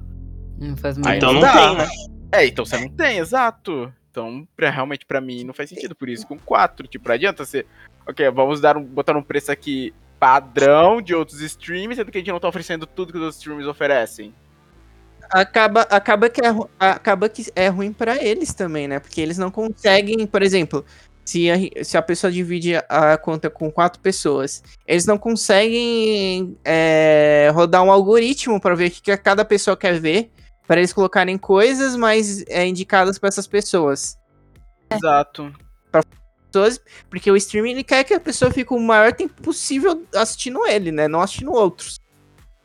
Não 0.59 0.75
faz 0.77 0.97
Ah, 0.97 1.01
muito 1.01 1.15
então 1.17 1.33
não 1.33 1.41
Dá. 1.41 1.53
tem, 1.53 1.77
né? 1.77 1.87
É, 2.31 2.45
então 2.47 2.65
você 2.65 2.77
não 2.77 2.89
tem, 2.89 3.17
exato. 3.19 3.91
Então, 4.11 4.47
pra- 4.55 4.69
realmente 4.71 5.05
pra 5.05 5.21
mim 5.21 5.43
não 5.43 5.53
faz 5.53 5.69
sentido, 5.69 5.93
por 5.95 6.09
isso 6.09 6.25
com 6.27 6.37
quatro, 6.39 6.87
tipo, 6.87 7.07
não 7.07 7.15
adianta 7.15 7.45
você... 7.45 7.65
Ok, 8.07 8.29
vamos 8.31 8.59
dar 8.61 8.77
um, 8.77 8.83
botar 8.83 9.15
um 9.17 9.21
preço 9.21 9.51
aqui 9.51 9.93
padrão 10.19 11.01
de 11.01 11.13
outros 11.13 11.41
streams, 11.41 11.95
sendo 11.95 12.11
que 12.11 12.17
a 12.17 12.21
gente 12.21 12.31
não 12.31 12.39
tá 12.39 12.47
oferecendo 12.47 12.87
tudo 12.87 13.11
que 13.11 13.17
os 13.19 13.23
outros 13.23 13.37
streams 13.39 13.67
oferecem. 13.67 14.33
Acaba, 15.29 15.81
acaba, 15.81 16.29
que 16.29 16.39
é, 16.39 16.49
acaba 16.79 17.27
que 17.27 17.51
é 17.53 17.67
ruim 17.67 17.91
pra 17.91 18.15
eles 18.23 18.53
também, 18.53 18.87
né? 18.87 18.97
Porque 18.99 19.19
eles 19.19 19.37
não 19.37 19.51
conseguem, 19.51 20.25
por 20.25 20.41
exemplo, 20.41 20.85
se 21.27 21.51
a, 21.51 21.57
se 21.83 21.97
a 21.97 22.01
pessoa 22.01 22.31
divide 22.31 22.75
a 22.87 23.17
conta 23.17 23.49
com 23.49 23.69
quatro 23.69 23.99
pessoas, 23.99 24.63
eles 24.87 25.05
não 25.05 25.17
conseguem 25.17 26.57
é, 26.63 27.51
rodar 27.53 27.83
um 27.83 27.91
algoritmo 27.91 28.61
pra 28.61 28.73
ver 28.75 28.87
o 28.87 28.91
que 28.91 29.17
cada 29.17 29.43
pessoa 29.43 29.75
quer 29.75 29.99
ver, 29.99 30.31
para 30.65 30.79
eles 30.79 30.93
colocarem 30.93 31.37
coisas 31.37 31.97
mais 31.97 32.45
é, 32.47 32.65
indicadas 32.65 33.19
pra 33.19 33.27
essas 33.27 33.45
pessoas. 33.45 34.17
Exato. 34.89 35.53
pessoas, 36.45 36.79
porque 37.09 37.29
o 37.29 37.35
streaming 37.35 37.71
ele 37.71 37.83
quer 37.83 38.05
que 38.05 38.13
a 38.13 38.21
pessoa 38.21 38.49
fique 38.49 38.73
o 38.73 38.79
maior 38.79 39.11
tempo 39.11 39.33
possível 39.41 40.07
assistindo 40.15 40.65
ele, 40.65 40.93
né? 40.93 41.09
Não 41.09 41.19
assistindo 41.19 41.51
outros. 41.51 41.99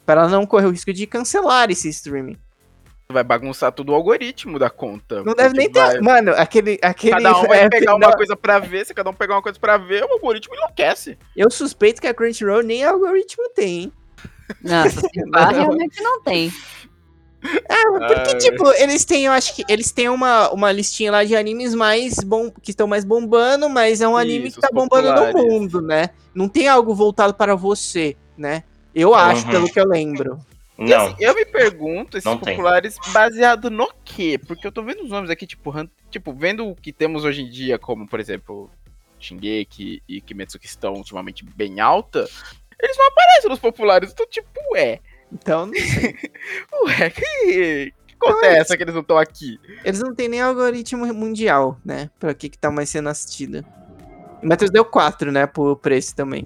Para 0.06 0.20
ela 0.20 0.30
não 0.30 0.46
correr 0.46 0.66
o 0.66 0.70
risco 0.70 0.92
de 0.92 1.04
cancelar 1.04 1.68
esse 1.68 1.88
streaming. 1.88 2.38
Vai 3.12 3.22
bagunçar 3.22 3.70
todo 3.72 3.90
o 3.90 3.94
algoritmo 3.94 4.58
da 4.58 4.70
conta. 4.70 5.22
Não 5.22 5.34
deve 5.34 5.54
nem 5.56 5.68
porque 5.70 5.80
ter. 5.80 5.86
vai- 5.86 6.00
Mano, 6.00 6.32
aquele. 6.36 6.78
aquele 6.82 7.12
Cada 7.12 7.38
um 7.38 7.46
vai 7.46 7.60
é, 7.64 7.68
pegar 7.68 7.94
uma 7.94 8.08
não, 8.08 8.16
coisa 8.16 8.34
pra 8.36 8.58
ver, 8.58 8.86
se 8.86 8.94
cada 8.94 9.10
um 9.10 9.14
pegar 9.14 9.34
uma 9.36 9.42
coisa 9.42 9.58
pra 9.58 9.76
ver, 9.76 10.02
o 10.04 10.12
algoritmo 10.12 10.54
enlouquece. 10.54 11.18
Eu 11.36 11.50
suspeito 11.50 12.00
que 12.00 12.06
a 12.06 12.14
Crunchyroll 12.14 12.62
nem 12.62 12.82
algoritmo 12.84 13.48
tem, 13.54 13.82
hein? 13.82 13.92
Nossa, 14.62 15.00
realmente 15.52 16.02
não 16.02 16.22
tem. 16.22 16.50
É, 17.44 17.84
porque, 17.90 18.30
Ai. 18.30 18.38
tipo, 18.38 18.68
eles 18.74 19.04
têm, 19.04 19.24
eu 19.24 19.32
acho 19.32 19.56
que 19.56 19.64
eles 19.68 19.90
têm 19.90 20.08
uma, 20.08 20.50
uma 20.52 20.70
listinha 20.70 21.10
lá 21.10 21.24
de 21.24 21.34
animes 21.34 21.74
mais 21.74 22.18
bom, 22.20 22.48
que 22.50 22.70
estão 22.70 22.86
mais 22.86 23.04
bombando, 23.04 23.68
mas 23.68 24.00
é 24.00 24.06
um 24.06 24.16
anime 24.16 24.46
Isso, 24.46 24.60
que 24.60 24.62
tá 24.62 24.68
bombando 24.72 25.08
no 25.08 25.14
populares. 25.26 25.42
mundo, 25.52 25.80
né? 25.82 26.10
Não 26.32 26.48
tem 26.48 26.68
algo 26.68 26.94
voltado 26.94 27.34
para 27.34 27.56
você, 27.56 28.16
né? 28.38 28.62
Eu 28.94 29.12
acho, 29.12 29.44
Uhum. 29.46 29.50
pelo 29.50 29.72
que 29.72 29.80
eu 29.80 29.86
lembro. 29.88 30.38
E, 30.86 30.90
Não. 30.90 31.06
assim, 31.06 31.16
eu 31.20 31.34
me 31.34 31.44
pergunto, 31.44 32.16
esses 32.16 32.24
Não 32.24 32.38
tem. 32.38 32.56
populares, 32.56 32.96
baseado 33.12 33.70
no 33.70 33.92
quê? 34.04 34.38
Porque 34.46 34.66
eu 34.66 34.72
tô 34.72 34.82
vendo 34.82 35.02
os 35.04 35.10
nomes 35.10 35.30
aqui, 35.30 35.46
tipo, 35.46 35.72
tipo, 36.10 36.32
vendo 36.32 36.68
o 36.68 36.74
que 36.74 36.92
temos 36.92 37.24
hoje 37.24 37.42
em 37.42 37.48
dia, 37.48 37.78
como, 37.78 38.06
por 38.06 38.18
exemplo, 38.18 38.70
Shingeki 39.18 40.02
e 40.08 40.20
Kimetsu 40.20 40.58
que 40.58 40.66
estão 40.66 40.94
ultimamente 40.94 41.44
bem 41.44 41.80
alta, 41.80 42.28
eles 42.80 42.96
não 42.98 43.06
aparecem 43.06 43.48
nos 43.50 43.60
populares. 43.60 44.10
Então, 44.12 44.26
tipo, 44.26 44.76
é. 44.76 44.98
Então, 45.32 45.66
não 45.66 45.74
sei. 45.74 46.16
Ué, 46.84 47.10
que, 47.10 47.92
que 48.06 48.14
acontece 48.20 48.76
que 48.76 48.82
eles 48.82 48.94
não 48.94 49.02
estão 49.02 49.16
aqui? 49.16 49.58
Eles 49.84 50.00
não 50.00 50.14
têm 50.14 50.28
nem 50.28 50.40
algoritmo 50.40 51.06
mundial, 51.14 51.78
né? 51.84 52.10
Pra 52.18 52.34
que 52.34 52.48
que 52.48 52.58
tá 52.58 52.70
mais 52.70 52.88
sendo 52.90 53.08
assistido. 53.08 53.64
O 54.42 54.46
Matheus 54.48 54.70
deu 54.70 54.84
4, 54.84 55.30
né? 55.30 55.46
Por 55.46 55.76
preço 55.76 56.14
também. 56.16 56.44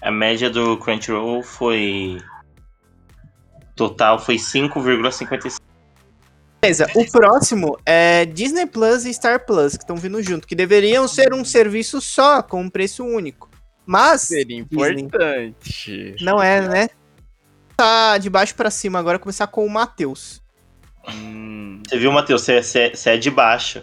A 0.00 0.10
média 0.12 0.48
do 0.48 0.78
Crunchyroll 0.78 1.42
foi. 1.42 2.18
Total 3.76 4.18
foi 4.18 4.36
5,55. 4.36 5.58
Beleza, 6.62 6.86
o 6.96 7.04
próximo 7.10 7.78
é 7.84 8.24
Disney 8.24 8.66
Plus 8.66 9.04
e 9.04 9.12
Star 9.14 9.44
Plus, 9.46 9.76
que 9.76 9.84
estão 9.84 9.94
vindo 9.96 10.20
junto, 10.22 10.48
que 10.48 10.54
deveriam 10.54 11.06
ser 11.06 11.32
um 11.34 11.44
serviço 11.44 12.00
só, 12.00 12.42
com 12.42 12.62
um 12.62 12.68
preço 12.70 13.04
único. 13.04 13.48
Mas, 13.84 14.22
Seria 14.22 14.64
Disney. 14.64 15.02
importante. 15.02 16.16
não 16.22 16.42
é, 16.42 16.60
né? 16.66 16.88
Tá 17.76 18.16
de 18.18 18.28
baixo 18.30 18.54
pra 18.54 18.70
cima, 18.70 18.98
agora 18.98 19.18
começar 19.18 19.46
com 19.46 19.64
o 19.64 19.70
Matheus. 19.70 20.42
Hum, 21.08 21.82
Você 21.86 21.98
viu, 21.98 22.10
Matheus? 22.10 22.42
Você, 22.42 22.62
você- 22.62 22.90
você 22.94 23.10
é 23.10 23.16
de 23.16 23.30
baixo. 23.30 23.82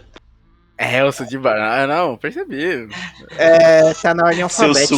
é, 0.76 1.00
eu 1.00 1.12
sou 1.12 1.24
de 1.24 1.38
banana. 1.38 1.84
Ah, 1.84 1.86
não, 1.86 2.16
percebi. 2.18 2.88
É, 3.38 3.94
tá 3.94 4.12
na 4.12 4.24
ordem 4.24 4.46
Seu 4.48 4.66
alfabética. 4.66 4.96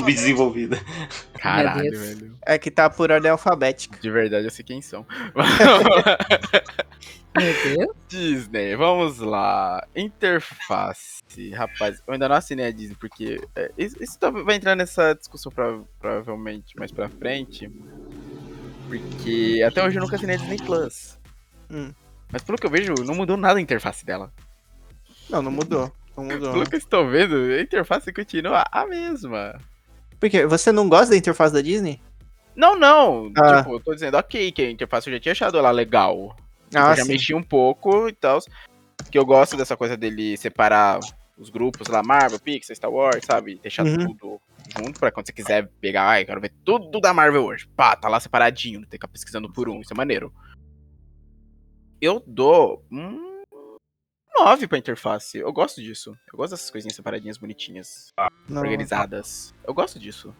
Caralho, 1.47 1.99
velho. 2.01 2.37
É 2.45 2.59
que 2.59 2.71
tá 2.71 2.89
por 2.91 3.11
ordem 3.11 3.31
alfabética. 3.31 3.99
De 4.01 4.11
verdade, 4.11 4.47
eu 4.47 4.51
sei 4.51 4.65
quem 4.65 4.81
são. 4.83 5.07
Meu 7.37 7.53
Deus. 7.77 7.97
Disney, 8.09 8.75
vamos 8.77 9.19
lá. 9.19 9.87
Interface. 9.95 11.23
Rapaz, 11.55 12.03
eu 12.07 12.15
ainda 12.15 12.29
não 12.29 12.37
assinei 12.37 12.67
a 12.67 12.71
Disney, 12.73 12.97
porque 12.99 13.39
é, 13.55 13.71
isso, 13.77 14.03
isso 14.03 14.19
tá- 14.19 14.31
vai 14.31 14.57
entrar 14.57 14.75
nessa 14.75 15.13
discussão 15.15 15.53
pra- 15.53 15.81
provavelmente 16.01 16.75
mais 16.79 16.91
pra 16.91 17.09
frente. 17.11 17.71
Porque 18.89 19.63
até 19.67 19.85
hoje 19.85 19.99
eu 19.99 20.03
nunca 20.03 20.17
assinei 20.17 20.37
a 20.37 20.39
Disney 20.39 20.59
Plus. 20.59 21.19
Hum. 21.71 21.93
Mas 22.33 22.43
pelo 22.43 22.57
que 22.57 22.67
eu 22.67 22.71
vejo, 22.71 22.95
não 23.05 23.15
mudou 23.15 23.37
nada 23.37 23.59
a 23.59 23.63
interface 23.63 24.05
dela. 24.07 24.33
Não, 25.29 25.43
não 25.43 25.51
mudou. 25.51 25.93
Não 26.17 26.25
mudou. 26.25 26.53
Pelo 26.53 26.67
que 26.69 26.77
eu 26.77 26.79
estou 26.79 27.07
vendo, 27.09 27.35
a 27.37 27.61
interface 27.61 28.11
continua 28.13 28.65
a 28.73 28.87
mesma. 28.87 29.61
Por 30.21 30.31
quê? 30.31 30.47
Você 30.47 30.73
não 30.73 30.89
gosta 30.89 31.11
da 31.11 31.17
interface 31.17 31.53
da 31.53 31.61
Disney? 31.61 32.01
Não, 32.55 32.79
não. 32.79 33.31
Ah. 33.37 33.59
Tipo, 33.59 33.75
eu 33.75 33.81
tô 33.81 33.95
dizendo, 33.95 34.17
ok, 34.17 34.51
que 34.53 34.63
a 34.63 34.71
interface 34.71 35.09
eu 35.09 35.15
já 35.15 35.21
tinha 35.21 35.33
achado 35.33 35.59
ela 35.59 35.71
legal. 35.71 36.35
Tipo, 36.71 36.79
Ah, 36.83 36.91
eu 36.93 36.97
já 36.97 37.03
sim. 37.03 37.09
mexi 37.13 37.35
um 37.35 37.43
pouco 37.43 38.09
e 38.09 38.13
tal. 38.13 38.39
Que 39.11 39.19
eu 39.19 39.27
gosto 39.27 39.57
dessa 39.57 39.77
coisa 39.77 39.97
dele 39.97 40.37
separar 40.37 40.99
os 41.39 41.51
grupos 41.51 41.89
lá, 41.89 42.03
Marvel, 42.03 42.41
Pixar, 42.41 42.75
Star 42.75 42.91
Wars, 42.91 43.25
sabe? 43.27 43.59
Deixar 43.63 43.85
Uhum. 43.85 44.07
tudo 44.07 44.41
junto 44.77 44.99
pra 44.99 45.13
quando 45.13 45.27
você 45.27 45.33
quiser 45.33 45.69
pegar, 45.81 46.09
ai, 46.09 46.25
quero 46.25 46.41
ver 46.41 46.53
tudo 46.65 46.99
da 46.99 47.13
Marvel 47.15 47.45
hoje. 47.45 47.69
Pá, 47.77 47.95
tá 47.95 48.09
lá 48.09 48.19
separadinho, 48.19 48.81
não 48.81 48.89
tem 48.89 48.93
que 48.93 48.97
ficar 48.97 49.09
pesquisando 49.09 49.53
por 49.53 49.69
um, 49.69 49.81
isso 49.81 49.93
é 49.93 49.97
maneiro. 49.97 50.33
Eu 52.01 52.23
dou 52.27 52.83
um 52.91 53.36
9 54.39 54.67
pra 54.69 54.79
interface. 54.79 55.39
Eu 55.39 55.53
gosto 55.53 55.83
disso. 55.83 56.17
Eu 56.33 56.37
gosto 56.37 56.53
dessas 56.53 56.71
coisinhas 56.71 56.95
separadinhas, 56.95 57.39
bonitinhas, 57.39 58.13
Não. 58.49 58.61
organizadas. 58.63 59.55
Eu 59.67 59.73
gosto 59.75 59.99
disso. 59.99 60.35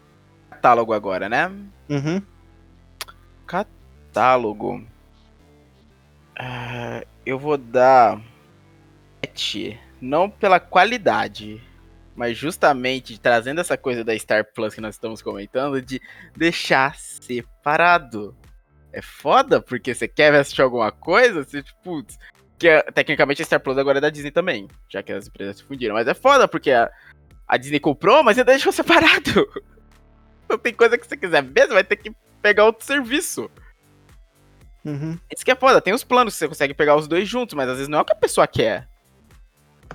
Catálogo 0.49 0.93
agora, 0.93 1.27
né? 1.29 1.47
Uhum. 1.89 2.21
catálogo. 3.45 4.85
Ah, 6.39 7.03
eu 7.25 7.39
vou 7.39 7.57
dar 7.57 8.21
7, 9.25 9.79
não 10.01 10.29
pela 10.29 10.59
qualidade, 10.59 11.61
mas 12.15 12.37
justamente 12.37 13.19
trazendo 13.19 13.61
essa 13.61 13.77
coisa 13.77 14.03
da 14.03 14.17
Star 14.17 14.45
Plus 14.53 14.73
que 14.75 14.81
nós 14.81 14.95
estamos 14.95 15.21
comentando, 15.21 15.81
de 15.81 16.01
deixar 16.35 16.95
separado. 16.95 18.35
É 18.93 19.01
foda, 19.01 19.61
porque 19.61 19.93
você 19.93 20.07
quer 20.07 20.33
assistir 20.33 20.61
alguma 20.61 20.91
coisa, 20.91 21.43
você, 21.43 21.61
tipo, 21.61 21.79
putz, 21.81 22.17
que 22.57 22.67
é- 22.67 22.81
tecnicamente 22.83 23.41
a 23.41 23.45
Star 23.45 23.59
Plus 23.59 23.77
agora 23.77 23.97
é 23.99 24.01
da 24.01 24.09
Disney 24.09 24.31
também, 24.31 24.67
já 24.89 25.01
que 25.03 25.11
as 25.11 25.27
empresas 25.27 25.57
se 25.57 25.63
fundiram. 25.63 25.95
Mas 25.95 26.07
é 26.07 26.13
foda, 26.13 26.47
porque 26.47 26.71
a, 26.71 26.89
a 27.47 27.57
Disney 27.57 27.79
comprou, 27.79 28.23
mas 28.23 28.37
ainda 28.37 28.51
deixou 28.51 28.71
separado. 28.73 29.47
Então 30.45 30.57
tem 30.57 30.73
coisa 30.73 30.97
que 30.97 31.05
você 31.07 31.17
quiser 31.17 31.43
você 31.43 31.67
vai 31.67 31.83
ter 31.83 31.97
que 31.97 32.11
pegar 32.41 32.65
outro 32.65 32.85
serviço. 32.85 33.49
Uhum. 34.85 35.17
Isso 35.33 35.43
que 35.43 35.51
é 35.51 35.55
foda, 35.55 35.81
tem 35.81 35.93
os 35.93 36.03
planos 36.03 36.33
que 36.33 36.39
você 36.39 36.47
consegue 36.47 36.73
pegar 36.73 36.95
os 36.95 37.07
dois 37.07 37.27
juntos, 37.27 37.53
mas 37.55 37.67
às 37.67 37.75
vezes 37.75 37.89
não 37.89 37.99
é 37.99 38.01
o 38.01 38.05
que 38.05 38.13
a 38.13 38.15
pessoa 38.15 38.47
quer. 38.47 38.87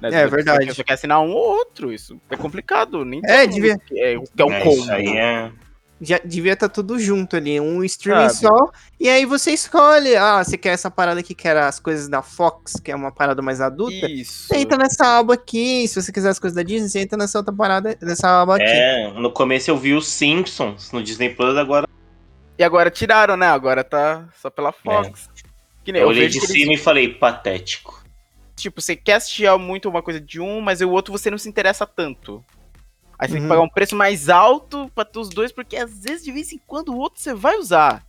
Né? 0.01 0.09
É, 0.09 0.11
pessoa 0.11 0.29
verdade. 0.29 0.67
quer- 0.67 0.75
Só 0.75 0.85
quer 0.85 0.93
assinar 0.95 1.21
um 1.21 1.31
ou 1.31 1.39
outro, 1.57 1.93
isso 1.93 2.21
é 2.29 2.37
complicado. 2.37 3.05
Nem 3.05 3.21
É, 3.25 3.47
devia- 3.47 3.79
quer- 3.79 4.19
o 4.19 4.23
que 4.25 4.43
é 4.43 4.45
o 4.45 4.53
É, 4.53 4.61
combo. 4.61 4.83
isso 4.83 4.93
aí 4.93 5.17
é. 5.17 5.53
Já 6.05 6.19
devia 6.25 6.55
estar 6.55 6.69
tudo 6.69 6.99
junto 6.99 7.37
ali, 7.37 7.61
um 7.61 7.85
streaming 7.85 8.29
Sabe? 8.29 8.57
só. 8.57 8.73
E 8.99 9.09
aí 9.09 9.25
você 9.25 9.53
escolhe, 9.53 10.17
ah, 10.17 10.43
você 10.43 10.59
quer 10.59 10.71
essa 10.71 10.91
parada 10.91 11.21
aqui 11.21 11.33
que 11.33 11.47
era 11.47 11.69
as 11.69 11.79
coisas 11.79 12.09
da 12.09 12.21
Fox, 12.21 12.81
que 12.83 12.91
é 12.91 12.97
uma 12.97 13.13
parada 13.13 13.41
mais 13.41 13.61
adulta. 13.61 14.11
Isso. 14.11 14.49
Você 14.49 14.57
entra 14.57 14.77
nessa 14.77 15.19
aba 15.21 15.35
aqui, 15.35 15.87
se 15.87 16.03
você 16.03 16.11
quiser 16.11 16.31
as 16.31 16.41
coisas 16.41 16.57
da 16.57 16.65
Disney, 16.65 16.89
você 16.89 16.99
entra 16.99 17.17
nessa 17.17 17.39
outra 17.39 17.55
parada, 17.55 17.97
nessa 18.03 18.43
aba 18.43 18.57
aqui. 18.57 18.65
É, 18.67 19.13
no 19.13 19.31
começo 19.31 19.71
eu 19.71 19.77
vi 19.77 19.95
os 19.95 20.09
Simpsons 20.09 20.91
no 20.91 21.01
Disney 21.01 21.31
Plus, 21.31 21.57
agora 21.57 21.87
E 22.59 22.65
agora 22.65 22.91
tiraram, 22.91 23.37
né? 23.37 23.47
Agora 23.47 23.85
tá 23.85 24.29
só 24.41 24.51
pela 24.51 24.73
Fox. 24.73 25.31
Que 25.85 25.93
nem 25.93 26.03
eu 26.03 26.07
eu, 26.07 26.11
olhei 26.11 26.27
de 26.27 26.41
que 26.41 26.47
eles, 26.47 26.63
cima 26.63 26.73
e 26.75 26.77
falei, 26.77 27.15
patético. 27.15 28.03
tipo, 28.57 28.81
você 28.81 28.97
quer 28.97 29.15
assistir 29.15 29.49
muito 29.57 29.89
uma 29.89 30.03
coisa 30.03 30.21
de 30.21 30.41
um, 30.41 30.61
mas 30.61 30.81
o 30.81 30.91
outro 30.91 31.13
você 31.13 31.31
não 31.31 31.39
se 31.39 31.49
interessa 31.49 31.87
tanto. 31.87 32.45
Aí 33.23 33.29
você 33.29 33.35
tem 33.35 33.43
Uhum. 33.43 33.47
que 33.49 33.49
pagar 33.55 33.63
um 33.63 33.69
preço 33.69 33.95
mais 33.95 34.29
alto 34.29 34.91
pra 34.95 35.05
ter 35.05 35.19
os 35.21 35.29
dois, 35.29 35.53
porque 35.53 35.77
às 35.77 36.03
vezes, 36.03 36.25
de 36.25 36.33
vez 36.33 36.53
em 36.53 36.59
quando, 36.67 36.89
o 36.93 36.97
outro 36.99 37.21
você 37.21 37.33
vai 37.33 37.57
usar. 37.57 38.05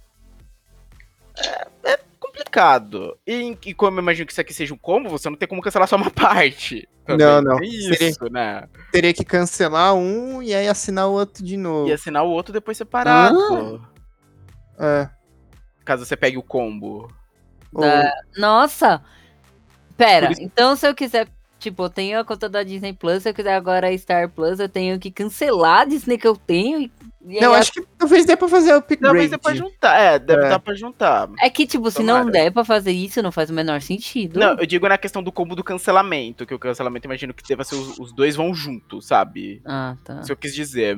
É, 1.38 1.68
é 1.94 2.00
complicado. 2.20 3.16
E, 3.28 3.56
e 3.66 3.74
como 3.76 4.00
eu 4.00 4.02
imagino 4.02 4.26
que 4.26 4.32
isso 4.32 4.42
aqui 4.42 4.54
seja 4.54 4.74
um 4.74 4.78
combo, 4.78 5.10
você 5.10 5.30
não 5.30 5.38
tem 5.38 5.48
como 5.48 5.62
cancelar 5.62 5.88
só 5.88 5.96
uma 5.98 6.10
parte. 6.12 6.88
também. 7.06 7.26
Não, 7.28 7.42
não. 7.44 7.58
Tem 7.58 7.70
Seria- 7.72 8.10
isso, 8.10 8.26
né? 8.32 8.68
Teria 8.92 9.14
que 9.14 9.24
cancelar 9.24 9.94
um 9.94 10.42
e 10.42 10.54
aí 10.54 10.68
assinar 10.68 11.08
o 11.08 11.12
outro 11.14 11.44
de 11.44 11.58
novo. 11.58 11.90
E 11.90 11.94
assinar 11.94 12.24
o 12.24 12.30
outro 12.30 12.52
depois 12.52 12.76
separado. 12.78 13.88
É. 14.80 15.10
Caso 15.86 16.06
você 16.06 16.16
pegue 16.18 16.38
o 16.38 16.44
combo. 16.44 17.14
Da- 17.72 18.12
Nossa! 18.38 19.04
Pera, 19.96 20.32
isso- 20.32 20.42
então 20.42 20.76
se 20.76 20.88
eu 20.88 20.96
quiser, 20.96 21.28
tipo, 21.64 21.84
eu 21.84 21.90
tenho 21.90 22.20
a 22.20 22.26
conta 22.26 22.48
da 22.50 22.62
Disney 22.64 22.94
Plus, 22.94 23.24
se 23.24 23.30
eu 23.30 23.34
quiser 23.34 23.56
agora 23.56 23.88
a 23.88 23.98
Star 23.98 24.30
Plus, 24.30 24.60
eu 24.60 24.70
tenho 24.70 25.00
que 25.00 25.10
cancelar 25.10 25.82
a 25.82 25.86
Disney 25.86 26.18
que 26.18 26.28
eu 26.28 26.36
tenho 26.36 26.80
e, 26.82 26.92
e 27.26 27.40
Não, 27.42 27.54
acho 27.54 27.72
que 27.72 27.82
talvez 27.98 28.26
dê 28.26 28.36
pra 28.36 28.48
fazer 28.48 28.74
o 28.74 28.78
upgrade. 28.78 29.02
Talvez 29.02 29.32
dê 29.32 29.38
pra 29.38 29.56
juntar. 29.56 29.98
É, 30.00 30.20
deve 30.20 30.46
É. 30.46 30.50
dar 30.50 30.60
pra 30.60 30.74
juntar. 30.74 31.30
É 31.42 31.50
que, 31.50 31.66
tipo, 31.66 31.90
se 31.90 32.04
não 32.04 32.26
der 32.30 32.52
pra 32.52 32.66
fazer 32.66 32.92
isso, 32.92 33.22
não 33.22 33.32
faz 33.32 33.50
o 33.50 33.54
menor 33.54 33.82
sentido. 33.82 34.40
Não, 34.40 34.58
eu 34.60 34.66
digo 34.66 34.88
na 34.88 34.98
questão 34.98 35.24
do 35.24 35.32
combo 35.32 35.56
do 35.56 35.64
cancelamento, 35.64 36.46
que 36.46 36.54
o 36.54 36.60
cancelamento 36.60 37.08
imagino 37.08 37.34
que 37.34 37.48
deva 37.48 37.64
ser 37.64 37.76
os, 37.76 37.98
os 37.98 38.14
dois 38.14 38.36
vão 38.36 38.54
junto, 38.54 39.02
sabe? 39.02 39.62
Ah, 39.66 39.96
tá. 40.04 40.20
Isso 40.22 40.32
eu 40.32 40.38
quis 40.38 40.54
dizer. 40.54 40.98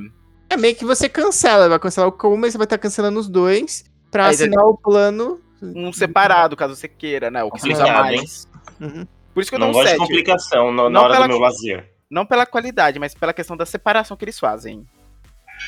É 0.49 0.57
meio 0.57 0.75
que 0.75 0.85
você 0.85 1.07
cancela, 1.07 1.69
vai 1.69 1.79
cancelar 1.79 2.07
o 2.09 2.11
combo, 2.11 2.37
mas 2.37 2.51
você 2.53 2.57
vai 2.57 2.65
estar 2.65 2.77
cancelando 2.77 3.19
os 3.19 3.27
dois 3.29 3.85
pra 4.11 4.25
Aí 4.27 4.33
assinar 4.33 4.65
o 4.65 4.77
plano. 4.77 5.39
Um 5.61 5.91
separado, 5.93 6.55
caso 6.55 6.75
você 6.75 6.87
queira, 6.87 7.31
né? 7.31 7.43
O 7.43 7.49
que 7.51 7.59
você 7.61 7.69
usa 7.69 7.79
Complicado, 7.85 8.03
mais. 8.03 8.47
Uhum. 8.79 9.07
Por 9.35 9.41
isso 9.41 9.51
que 9.51 9.55
eu 9.55 9.59
não 9.59 9.71
dou 9.71 9.81
um 9.81 9.83
gosto 9.83 9.91
de 9.93 9.99
7. 9.99 10.07
complicação 10.07 10.71
no- 10.71 10.83
na 10.85 10.89
Não 10.89 11.01
hora 11.03 11.13
pela- 11.13 11.27
do 11.27 11.31
meu 11.33 11.39
lazer. 11.39 11.93
Não 12.09 12.25
pela 12.25 12.45
qualidade, 12.47 12.97
mas 12.97 13.13
pela 13.13 13.33
questão 13.33 13.55
da 13.57 13.65
separação 13.67 14.15
que 14.17 14.25
eles 14.25 14.39
fazem 14.39 14.87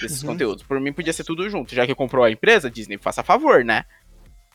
desses 0.01 0.23
Uhum. 0.23 0.29
conteúdos. 0.29 0.63
Por 0.63 0.79
mim, 0.79 0.91
podia 0.93 1.13
ser 1.13 1.23
tudo 1.23 1.47
junto. 1.49 1.75
Já 1.75 1.85
que 1.85 1.93
comprou 1.93 2.23
a 2.23 2.31
empresa, 2.31 2.71
Disney, 2.71 2.97
faça 2.97 3.21
favor, 3.23 3.63
né? 3.63 3.85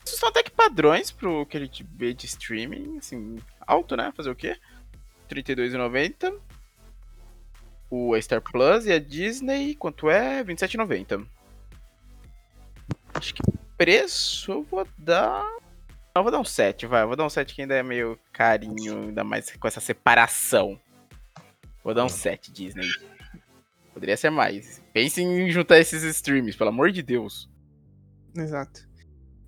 Isso 0.05 0.17
são 0.17 0.27
até 0.29 0.43
que 0.43 0.51
padrões 0.51 1.11
pro 1.11 1.45
que 1.45 1.55
a 1.55 1.59
gente 1.61 1.85
vê 1.95 2.13
de 2.13 2.25
streaming, 2.25 2.97
assim, 2.97 3.37
alto, 3.65 3.95
né? 3.95 4.11
Fazer 4.17 4.29
o 4.31 4.35
quê? 4.35 4.49
R$ 4.49 4.57
32,90. 5.29 6.33
O 7.89 8.13
a 8.15 8.21
Star 8.21 8.41
Plus 8.41 8.85
e 8.87 8.91
a 8.91 8.99
Disney, 8.99 9.75
quanto 9.75 10.09
é? 10.09 10.37
R$ 10.37 10.43
27,90. 10.45 11.23
Acho 13.13 13.33
que 13.35 13.41
preço 13.77 14.51
eu 14.51 14.63
vou 14.63 14.87
dar. 14.97 15.45
Eu 16.15 16.21
vou 16.21 16.31
dar 16.31 16.39
um 16.39 16.45
7, 16.45 16.85
vai. 16.85 17.01
Eu 17.01 17.07
vou 17.07 17.15
dar 17.15 17.25
um 17.25 17.29
7 17.29 17.55
que 17.55 17.61
ainda 17.63 17.75
é 17.75 17.81
meio 17.81 18.19
carinho, 18.31 19.03
ainda 19.03 19.23
mais 19.23 19.51
com 19.55 19.67
essa 19.67 19.79
separação. 19.79 20.79
Vou 21.83 21.93
dar 21.93 22.05
um 22.05 22.09
7, 22.09 22.51
Disney. 22.51 22.87
Poderia 23.93 24.15
ser 24.15 24.29
mais. 24.29 24.81
Pense 24.93 25.21
em 25.21 25.49
juntar 25.49 25.79
esses 25.79 26.03
streams, 26.03 26.55
pelo 26.55 26.69
amor 26.69 26.91
de 26.91 27.01
Deus. 27.01 27.49
Exato. 28.35 28.87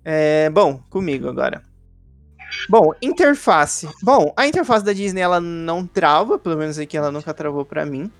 É, 0.04 0.50
bom, 0.50 0.78
comigo 0.90 1.28
agora. 1.28 1.62
Bom, 2.68 2.92
interface. 3.00 3.88
Bom, 4.02 4.32
a 4.36 4.46
interface 4.46 4.84
da 4.84 4.92
Disney 4.92 5.20
ela 5.20 5.40
não 5.40 5.86
trava, 5.86 6.38
pelo 6.38 6.56
menos 6.56 6.78
aqui 6.78 6.96
ela 6.96 7.10
nunca 7.10 7.32
travou 7.34 7.64
pra 7.64 7.84
mim. 7.84 8.10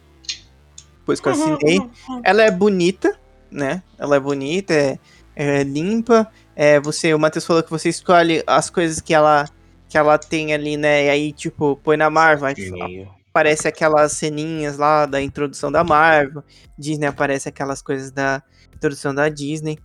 Depois 0.98 1.20
que 1.20 1.28
eu 1.28 1.32
assinei. 1.32 1.90
Ela 2.24 2.42
é 2.42 2.50
bonita, 2.50 3.16
né? 3.48 3.80
Ela 3.96 4.16
é 4.16 4.20
bonita, 4.20 4.74
é, 4.74 4.98
é 5.36 5.62
limpa. 5.62 6.28
É, 6.56 6.80
você, 6.80 7.12
o 7.12 7.18
Matheus 7.18 7.44
falou 7.44 7.62
que 7.62 7.70
você 7.70 7.90
escolhe 7.90 8.42
as 8.46 8.70
coisas 8.70 8.98
que 8.98 9.12
ela 9.12 9.46
que 9.88 9.96
ela 9.96 10.18
tem 10.18 10.52
ali, 10.52 10.76
né? 10.76 11.04
E 11.04 11.10
aí, 11.10 11.32
tipo, 11.32 11.76
põe 11.76 11.96
na 11.96 12.10
Marvel, 12.10 12.46
aí 12.46 12.70
Meio. 12.70 13.08
aparece 13.28 13.68
aquelas 13.68 14.12
ceninhas 14.12 14.78
lá 14.78 15.06
da 15.06 15.22
introdução 15.22 15.70
da 15.70 15.84
Marvel. 15.84 16.42
Disney 16.76 17.06
aparece 17.06 17.48
aquelas 17.48 17.80
coisas 17.82 18.10
da 18.10 18.42
introdução 18.74 19.14
da 19.14 19.28
Disney. 19.28 19.78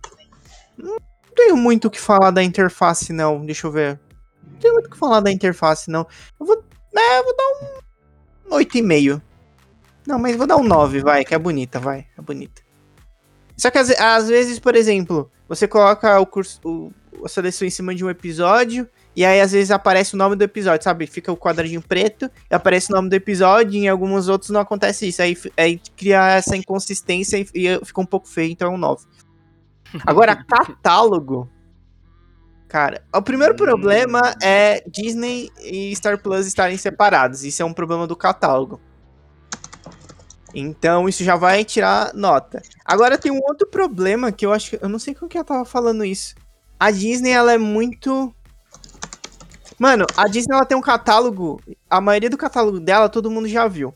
Não 0.76 0.96
tenho 1.36 1.56
muito 1.56 1.86
o 1.86 1.90
que 1.90 2.00
falar 2.00 2.32
da 2.32 2.42
interface, 2.42 3.12
não. 3.12 3.44
Deixa 3.44 3.66
eu 3.66 3.70
ver. 3.70 4.00
Não 4.44 4.58
tenho 4.58 4.74
muito 4.74 4.86
o 4.86 4.90
que 4.90 4.98
falar 4.98 5.20
da 5.20 5.30
interface, 5.30 5.88
não. 5.88 6.06
Eu 6.40 6.46
vou, 6.46 6.64
é, 6.96 7.18
eu 7.18 7.24
vou 7.24 7.36
dar 7.36 8.56
um 8.56 8.58
8,5. 8.58 9.22
Não, 10.06 10.18
mas 10.18 10.36
vou 10.36 10.48
dar 10.48 10.56
um 10.56 10.64
9, 10.64 11.00
vai, 11.00 11.24
que 11.24 11.34
é 11.34 11.38
bonita, 11.38 11.78
vai. 11.78 12.06
É 12.18 12.20
bonita. 12.20 12.60
Só 13.56 13.70
que 13.70 13.78
às, 13.78 13.90
às 13.90 14.28
vezes, 14.28 14.58
por 14.58 14.74
exemplo, 14.74 15.30
você 15.54 15.68
coloca 15.68 16.18
o 16.18 16.24
curso, 16.24 16.58
o, 16.64 16.90
a 17.22 17.28
seleção 17.28 17.68
em 17.68 17.70
cima 17.70 17.94
de 17.94 18.02
um 18.02 18.08
episódio, 18.08 18.88
e 19.14 19.22
aí 19.22 19.38
às 19.38 19.52
vezes 19.52 19.70
aparece 19.70 20.14
o 20.14 20.16
nome 20.16 20.34
do 20.34 20.42
episódio, 20.42 20.82
sabe? 20.82 21.06
Fica 21.06 21.30
o 21.30 21.36
quadradinho 21.36 21.82
preto 21.82 22.30
e 22.50 22.54
aparece 22.54 22.90
o 22.90 22.96
nome 22.96 23.10
do 23.10 23.14
episódio, 23.14 23.74
e 23.74 23.84
em 23.84 23.88
alguns 23.88 24.28
outros 24.28 24.50
não 24.50 24.60
acontece 24.60 25.06
isso. 25.06 25.20
Aí, 25.20 25.36
aí 25.58 25.78
cria 25.94 26.36
essa 26.36 26.56
inconsistência 26.56 27.36
e, 27.36 27.46
e 27.54 27.84
fica 27.84 28.00
um 28.00 28.06
pouco 28.06 28.26
feio, 28.26 28.50
então 28.50 28.72
é 28.72 28.74
um 28.74 28.78
9. 28.78 29.04
Agora, 30.06 30.34
catálogo. 30.42 31.50
Cara, 32.66 33.04
o 33.14 33.20
primeiro 33.20 33.54
problema 33.54 34.34
é 34.42 34.82
Disney 34.88 35.50
e 35.60 35.94
Star 35.94 36.16
Plus 36.16 36.46
estarem 36.46 36.78
separados. 36.78 37.44
Isso 37.44 37.60
é 37.60 37.66
um 37.66 37.74
problema 37.74 38.06
do 38.06 38.16
catálogo. 38.16 38.80
Então, 40.54 41.08
isso 41.08 41.24
já 41.24 41.36
vai 41.36 41.64
tirar 41.64 42.12
nota. 42.14 42.60
Agora, 42.84 43.16
tem 43.16 43.32
um 43.32 43.40
outro 43.48 43.66
problema 43.68 44.30
que 44.30 44.44
eu 44.44 44.52
acho 44.52 44.70
que. 44.70 44.78
Eu 44.84 44.88
não 44.88 44.98
sei 44.98 45.14
com 45.14 45.26
quem 45.26 45.38
eu 45.38 45.44
tava 45.44 45.64
falando 45.64 46.04
isso. 46.04 46.34
A 46.78 46.90
Disney, 46.90 47.30
ela 47.30 47.52
é 47.52 47.58
muito. 47.58 48.34
Mano, 49.78 50.06
a 50.16 50.28
Disney 50.28 50.54
ela 50.54 50.66
tem 50.66 50.76
um 50.76 50.82
catálogo. 50.82 51.60
A 51.88 52.00
maioria 52.00 52.30
do 52.30 52.36
catálogo 52.36 52.78
dela 52.78 53.08
todo 53.08 53.30
mundo 53.30 53.48
já 53.48 53.66
viu. 53.66 53.94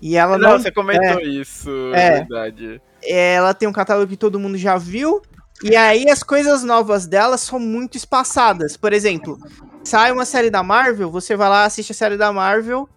E 0.00 0.16
ela 0.16 0.38
Não, 0.38 0.50
não 0.52 0.58
você 0.58 0.70
comentou 0.70 1.20
isso, 1.20 1.70
É. 1.92 2.06
é 2.06 2.10
verdade. 2.20 2.80
ela 3.02 3.52
tem 3.52 3.68
um 3.68 3.72
catálogo 3.72 4.08
que 4.08 4.16
todo 4.16 4.38
mundo 4.38 4.56
já 4.56 4.78
viu. 4.78 5.20
E 5.62 5.74
aí 5.74 6.08
as 6.08 6.22
coisas 6.22 6.62
novas 6.62 7.04
dela 7.06 7.36
são 7.36 7.58
muito 7.58 7.96
espaçadas. 7.96 8.76
Por 8.76 8.92
exemplo, 8.92 9.36
sai 9.82 10.12
uma 10.12 10.24
série 10.24 10.50
da 10.50 10.62
Marvel, 10.62 11.10
você 11.10 11.34
vai 11.34 11.48
lá, 11.48 11.64
assiste 11.64 11.90
a 11.90 11.94
série 11.94 12.16
da 12.16 12.32
Marvel. 12.32 12.88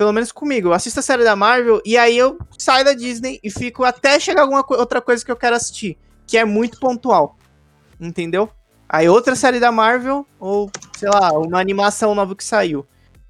Pelo 0.00 0.14
menos 0.14 0.32
comigo, 0.32 0.68
eu 0.68 0.72
assisto 0.72 0.98
a 0.98 1.02
série 1.02 1.24
da 1.24 1.36
Marvel 1.36 1.78
e 1.84 1.94
aí 1.98 2.16
eu 2.16 2.38
saio 2.56 2.82
da 2.86 2.94
Disney 2.94 3.38
e 3.44 3.50
fico 3.50 3.84
até 3.84 4.18
chegar 4.18 4.40
alguma 4.40 4.64
co- 4.64 4.78
outra 4.78 4.98
coisa 4.98 5.22
que 5.22 5.30
eu 5.30 5.36
quero 5.36 5.54
assistir, 5.54 5.98
que 6.26 6.38
é 6.38 6.44
muito 6.46 6.80
pontual. 6.80 7.36
Entendeu? 8.00 8.48
Aí 8.88 9.10
outra 9.10 9.36
série 9.36 9.60
da 9.60 9.70
Marvel, 9.70 10.26
ou 10.38 10.70
sei 10.96 11.10
lá, 11.10 11.30
uma 11.38 11.60
animação 11.60 12.14
nova 12.14 12.34
que 12.34 12.42
saiu. 12.42 12.86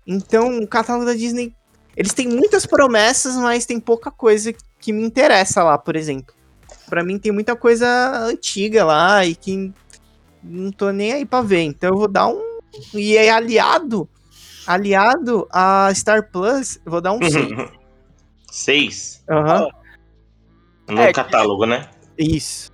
Então, 0.07 0.61
o 0.61 0.69
catálogo 0.69 1.07
da 1.07 1.13
Disney, 1.13 1.53
eles 1.97 2.15
têm 2.15 2.29
muitas 2.29 2.65
promessas, 2.67 3.35
mas 3.35 3.67
tem 3.67 3.81
pouca 3.81 4.09
coisa 4.09 4.55
que 4.79 4.93
me 4.93 5.03
interessa 5.05 5.65
lá, 5.65 5.77
por 5.77 5.97
exemplo. 5.97 6.33
Pra 6.89 7.03
mim 7.03 7.19
tem 7.19 7.33
muita 7.33 7.57
coisa 7.57 7.87
antiga 8.27 8.85
lá 8.85 9.27
e 9.27 9.35
que 9.35 9.73
não 10.41 10.71
tô 10.71 10.93
nem 10.93 11.15
aí 11.15 11.27
pra 11.27 11.43
ver. 11.43 11.63
Então 11.63 11.91
eu 11.91 11.99
vou 11.99 12.07
dar 12.07 12.29
um. 12.29 12.61
E 12.95 13.17
é 13.17 13.29
aliado. 13.29 14.09
Aliado 14.75 15.49
a 15.53 15.93
Star 15.95 16.31
Plus, 16.31 16.79
vou 16.87 17.01
dar 17.01 17.13
um 17.13 17.19
6. 17.23 17.51
Seis? 18.51 19.25
Aham. 19.29 19.69
No 20.89 21.01
É 21.01 21.09
que- 21.09 21.13
catálogo, 21.15 21.67
né? 21.67 21.89
Isso. 22.19 22.71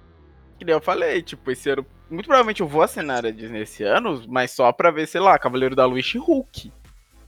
Que 0.59 0.65
nem 0.65 0.75
eu 0.75 0.81
falei, 0.81 1.23
tipo, 1.23 1.51
esse 1.51 1.69
ano. 1.71 1.87
Muito 2.11 2.27
provavelmente 2.27 2.61
eu 2.61 2.69
vou 2.69 2.83
assinar 2.83 3.25
a 3.27 3.31
Disney 3.31 3.63
esse 3.63 3.83
ano, 3.83 4.23
mas 4.29 4.51
só 4.53 4.71
pra 4.73 4.91
ver, 4.91 5.07
sei 5.09 5.21
lá, 5.21 5.39
Cavaleiro 5.39 5.75
da 5.75 5.85
Lua 5.87 5.99
e 6.01 6.19
Hulk. 6.19 6.73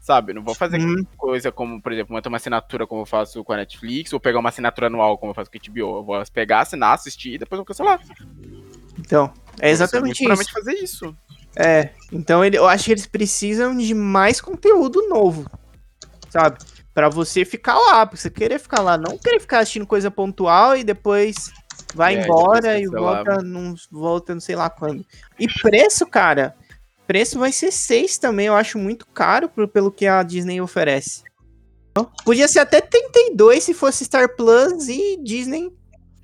Sabe? 0.00 0.32
Não 0.32 0.42
vou 0.42 0.54
fazer 0.54 0.80
Hum. 0.80 1.04
coisa 1.16 1.50
como, 1.52 1.82
por 1.82 1.92
exemplo, 1.92 2.14
manter 2.14 2.28
uma 2.28 2.36
assinatura 2.36 2.86
como 2.86 3.02
eu 3.02 3.06
faço 3.06 3.42
com 3.44 3.52
a 3.52 3.56
Netflix, 3.56 4.12
ou 4.12 4.20
pegar 4.20 4.38
uma 4.38 4.48
assinatura 4.50 4.86
anual 4.86 5.18
como 5.18 5.30
eu 5.30 5.34
faço 5.34 5.50
com 5.50 5.58
a 5.58 5.60
HBO. 5.60 5.98
Eu 5.98 6.04
vou 6.04 6.22
pegar, 6.32 6.60
assinar, 6.60 6.94
assistir 6.94 7.34
e 7.34 7.38
depois 7.38 7.58
eu 7.58 7.64
vou 7.64 7.66
cancelar. 7.66 8.00
Então, 8.98 9.32
é 9.60 9.70
exatamente 9.70 10.12
isso. 10.22 10.24
provavelmente 10.24 10.52
fazer 10.52 10.72
isso. 10.74 11.16
É, 11.58 11.90
então 12.12 12.44
ele, 12.44 12.56
eu 12.56 12.66
acho 12.68 12.84
que 12.84 12.92
eles 12.92 13.06
precisam 13.06 13.76
de 13.76 13.92
mais 13.92 14.40
conteúdo 14.40 15.08
novo, 15.08 15.44
sabe? 16.30 16.58
Pra 16.94 17.08
você 17.08 17.44
ficar 17.44 17.76
lá, 17.76 18.06
pra 18.06 18.16
você 18.16 18.30
querer 18.30 18.58
ficar 18.60 18.80
lá, 18.80 18.96
não 18.96 19.18
querer 19.18 19.40
ficar 19.40 19.58
assistindo 19.60 19.86
coisa 19.86 20.10
pontual 20.10 20.76
e 20.76 20.84
depois 20.84 21.50
vai 21.94 22.16
É, 22.16 22.24
embora 22.24 22.78
e 22.78 22.86
volta, 22.86 23.42
não, 23.42 23.74
volta 23.90 24.34
não 24.34 24.40
sei 24.40 24.54
lá 24.54 24.70
quando. 24.70 25.04
E 25.38 25.46
preço, 25.48 26.06
cara, 26.06 26.54
preço 27.06 27.38
vai 27.38 27.50
ser 27.50 27.72
6 27.72 28.18
também, 28.18 28.46
eu 28.46 28.54
acho 28.54 28.78
muito 28.78 29.06
caro 29.06 29.48
pro- 29.48 29.66
pelo 29.68 29.90
que 29.90 30.06
a 30.06 30.22
Disney 30.22 30.60
oferece. 30.60 31.22
Podia 32.24 32.46
ser 32.46 32.60
até 32.60 32.80
32 32.80 33.64
se 33.64 33.74
fosse 33.74 34.04
Star 34.04 34.36
Plus 34.36 34.86
e 34.88 35.16
Disney 35.20 35.72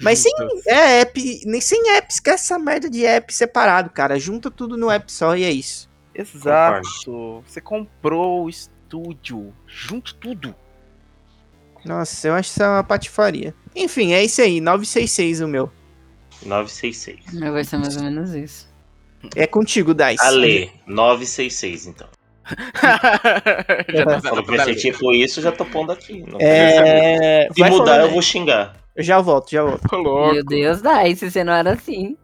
mas 0.01 0.19
sem 0.19 0.33
é 0.67 1.01
app, 1.01 1.41
nem 1.47 1.61
sem 1.61 1.91
app, 1.97 2.13
esquece 2.13 2.45
essa 2.45 2.59
merda 2.59 2.91
de 2.91 3.05
app 3.05 3.33
separado, 3.33 3.91
cara. 3.91 4.19
Junta 4.19 4.51
tudo 4.51 4.77
no 4.77 4.91
app 4.91 5.11
só 5.11 5.37
e 5.37 5.45
é 5.45 5.51
isso. 5.51 5.89
Exato. 6.15 7.43
Você 7.47 7.61
comprou 7.61 8.45
o 8.45 8.49
estúdio. 8.49 9.53
Junte 9.67 10.15
tudo. 10.15 10.55
Nossa, 11.85 12.29
eu 12.29 12.35
acho 12.35 12.51
isso 12.51 12.63
uma 12.63 12.85
patifaria. 12.85 13.55
Enfim, 13.75 14.13
é 14.13 14.25
isso 14.25 14.41
aí, 14.41 14.61
966 14.61 15.41
o 15.41 15.49
meu. 15.49 15.71
966. 16.45 17.41
Meu 17.41 17.53
vai 17.53 17.65
ser 17.65 17.79
mais 17.79 17.97
ou 17.97 18.03
menos 18.03 18.35
isso. 18.35 18.73
É 19.35 19.47
contigo, 19.47 19.95
Dice. 19.95 20.23
Ale, 20.23 20.73
966, 20.87 21.87
então. 21.87 22.09
Já 23.95 24.05
tá 24.05 24.21
Falou 24.21 24.45
que 24.45 24.55
vai 24.55 24.65
ser 24.65 24.75
tipo 24.75 25.13
isso, 25.13 25.41
já 25.41 25.51
tô 25.51 25.65
pondo 25.65 25.93
aqui. 25.93 26.23
Não 26.29 26.39
É... 26.39 27.49
Se 27.51 27.61
vai 27.61 27.71
mudar, 27.71 27.85
falando 27.93 28.03
eu 28.03 28.11
vou 28.11 28.21
xingar. 28.21 28.77
Eu 28.97 29.03
já 29.03 29.21
volto, 29.21 29.51
já 29.51 29.63
volto. 29.63 29.89
Tô 29.89 29.97
louco. 29.97 30.35
Meu 30.35 30.45
Deus, 30.45 30.81
Dice, 30.83 31.31
você 31.31 31.43
não 31.43 31.53
era 31.53 31.73
assim. 31.73 32.17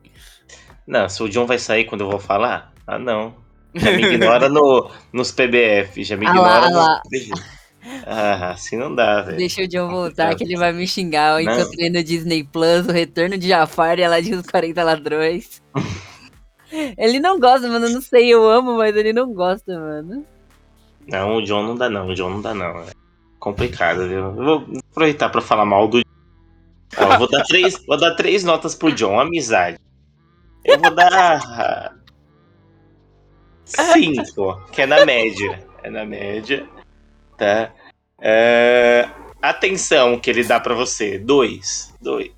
Não, 0.87 1.09
se 1.09 1.23
o 1.23 1.29
John 1.29 1.47
vai 1.47 1.59
sair 1.59 1.85
quando 1.85 2.03
eu 2.03 2.11
vou 2.11 2.21
falar, 2.21 2.73
ah 2.87 2.99
não. 2.99 3.35
Já 3.75 3.93
me 3.93 4.03
ignora 4.03 4.49
no, 4.49 4.91
nos 5.13 5.31
PBF, 5.31 6.03
já 6.03 6.17
me 6.17 6.27
Ah 6.27 6.31
ignora 6.31 6.49
lá, 6.49 6.67
ah 6.67 6.71
no... 6.71 6.77
lá. 6.77 7.03
Ah, 8.07 8.51
assim 8.51 8.77
não 8.77 8.95
dá, 8.95 9.23
velho. 9.23 9.39
Deixa 9.39 9.63
o 9.63 9.69
John 9.69 9.89
voltar, 9.89 10.35
que 10.35 10.45
ele 10.45 10.57
vai 10.57 10.73
me 10.73 10.87
xingar. 10.87 11.41
Eu 11.41 11.47
Não. 11.47 11.61
encontrei 11.61 11.89
no 11.89 12.03
Disney 12.03 12.45
Plus 12.45 12.87
o 12.87 12.93
retorno 12.93 13.39
de 13.39 13.49
Jafar 13.49 13.99
e 13.99 14.03
ela 14.03 14.21
diz 14.21 14.39
os 14.39 14.47
40 14.47 14.83
ladrões. 14.83 15.63
ele 16.99 17.21
não 17.21 17.41
gosta, 17.41 17.69
mano. 17.69 17.87
Eu 17.87 17.93
não 17.93 18.01
sei, 18.03 18.29
eu 18.29 18.49
amo, 18.49 18.77
mas 18.77 18.95
ele 18.95 19.13
não 19.13 19.33
gosta, 19.33 19.79
mano. 19.79 20.27
Não, 21.09 21.37
o 21.37 21.43
John 21.43 21.63
não 21.63 21.75
dá 21.75 21.89
não, 21.89 22.09
o 22.09 22.15
John 22.15 22.31
não 22.31 22.43
dá 22.43 22.55
não. 22.55 22.81
É 22.81 22.91
complicado, 23.39 24.07
viu? 24.07 24.19
Eu 24.19 24.35
vou 24.35 24.67
aproveitar 24.91 25.31
pra 25.31 25.41
falar 25.41 25.65
mal 25.65 25.89
do 25.89 26.01
Ó, 26.97 27.19
vou 27.19 27.29
dar 27.29 27.45
três, 27.45 27.85
vou 27.87 27.99
dar 27.99 28.15
três 28.15 28.45
notas 28.45 28.75
pro 28.75 28.93
John, 28.93 29.19
amizade. 29.19 29.79
Eu 30.65 30.79
vou 30.79 30.95
dar 30.95 31.95
ah, 33.79 33.93
cinco, 33.95 34.61
que 34.73 34.83
é 34.83 34.87
na 34.87 35.05
média. 35.05 35.67
É 35.83 35.91
na 35.91 36.05
média, 36.05 36.69
tá? 37.39 37.73
É, 38.21 39.09
atenção 39.41 40.19
que 40.19 40.29
ele 40.29 40.45
dá 40.45 40.61
pra 40.61 40.75
você, 40.75 41.19
dois, 41.19 41.95
dois, 42.01 42.31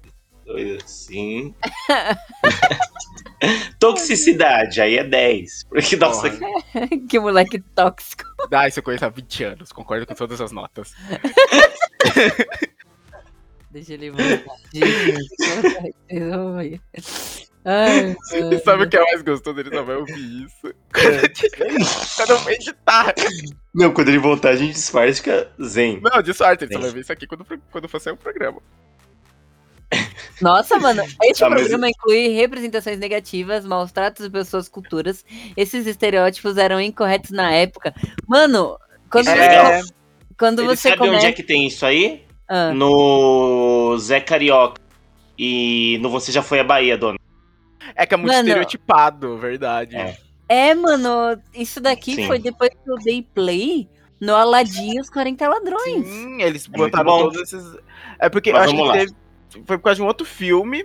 dois 0.46 0.82
assim. 0.82 1.55
Toxicidade, 3.80 4.80
aí 4.80 4.96
é 4.96 5.03
10. 5.03 5.64
Porque, 5.64 5.96
nossa, 5.96 6.30
que 7.11 7.18
moleque 7.18 7.59
tóxico. 7.74 8.22
Dá, 8.48 8.68
isso 8.68 8.78
eu 8.78 8.82
conheço 8.84 9.05
há 9.05 9.09
20 9.09 9.44
anos. 9.44 9.72
Concordo 9.72 10.07
com 10.07 10.14
todas 10.14 10.40
as 10.40 10.53
notas. 10.53 10.94
Deixa 13.72 13.94
ele 13.94 14.10
voltar. 14.10 14.56
Gente, 14.72 15.18
vocês 15.38 16.30
vão 16.30 16.56
ver. 16.56 16.80
Ai, 17.64 18.16
E 18.52 18.58
sabe 18.58 18.84
o 18.84 18.88
que 18.88 18.96
é 18.96 19.02
mais 19.02 19.22
gostoso? 19.22 19.58
Ele 19.60 19.70
só 19.74 19.82
vai 19.82 19.96
ouvir 19.96 20.44
isso. 20.44 20.74
Quando 22.16 22.30
eu 22.30 22.38
vou 22.38 22.50
editar. 22.52 23.14
não, 23.74 23.92
quando 23.92 24.08
ele 24.08 24.18
voltar 24.18 24.50
a 24.50 24.56
gente 24.56 24.74
disfarça 24.74 25.10
e 25.10 25.14
fica 25.14 25.52
zen. 25.62 26.00
Não, 26.02 26.20
de 26.22 26.34
sorte, 26.34 26.64
ele 26.64 26.72
só 26.74 26.80
vai 26.80 26.90
ver 26.90 27.00
isso 27.00 27.12
aqui 27.12 27.26
quando, 27.26 27.46
quando 27.70 27.88
for 27.88 28.00
sair 28.00 28.12
o 28.14 28.16
programa. 28.16 28.60
Nossa, 30.40 30.78
mano, 30.78 31.02
este 31.22 31.44
Ah, 31.44 31.48
mas- 31.50 31.60
programa 31.60 31.88
inclui 31.88 32.28
representações 32.28 32.98
negativas, 32.98 33.64
maus 33.64 33.92
tratos 33.92 34.26
de 34.26 34.30
pessoas 34.32 34.68
culturas. 34.68 35.24
Esses 35.56 35.86
estereótipos 35.86 36.56
eram 36.58 36.80
incorretos 36.80 37.30
na 37.30 37.52
época. 37.52 37.94
Mano, 38.26 38.76
quando 39.10 39.28
é 39.28 39.80
você, 39.80 39.92
quando 40.38 40.58
Ele 40.62 40.68
você 40.68 40.88
sabe 40.88 40.98
começa. 40.98 41.16
onde 41.18 41.26
é 41.26 41.32
que 41.32 41.42
tem 41.44 41.66
isso 41.68 41.86
aí? 41.86 42.24
Ah, 42.55 42.74
No 42.74 43.96
Zé 43.98 44.20
Carioca. 44.20 44.78
E 45.38 45.98
no 46.03 46.11
Você 46.11 46.30
Já 46.30 46.42
Foi 46.42 46.61
à 46.61 46.64
Bahia, 46.64 46.98
dona. 46.98 47.18
É 47.96 48.05
que 48.05 48.12
é 48.12 48.16
muito 48.18 48.30
Mano. 48.30 48.46
estereotipado, 48.46 49.38
verdade. 49.38 49.96
É. 49.96 50.16
É, 50.48 50.74
mano, 50.74 51.40
isso 51.55 51.80
daqui 51.80 52.14
Sim. 52.14 52.26
foi 52.26 52.38
depois 52.38 52.68
que 52.70 52.90
eu 52.90 52.96
dei 52.98 53.22
play 53.34 53.88
no 54.20 54.34
Aladdin 54.34 54.96
e 54.96 55.00
os 55.00 55.09
40 55.09 55.48
ladrões. 55.48 56.07
Sim, 56.07 56.42
eles 56.42 56.68
É 56.72 56.76
botaram 56.76 57.18
todos 57.18 57.40
esses. 57.40 57.76
É 58.18 58.28
porque 58.28 58.53
Mas 58.53 58.70
eu 58.70 58.84
acho 58.84 58.92
que 58.92 58.98
teve. 58.98 59.12
Foi 59.66 59.78
por 59.78 59.84
causa 59.84 59.96
de 59.96 60.03
um 60.03 60.07
outro 60.07 60.26
filme 60.26 60.84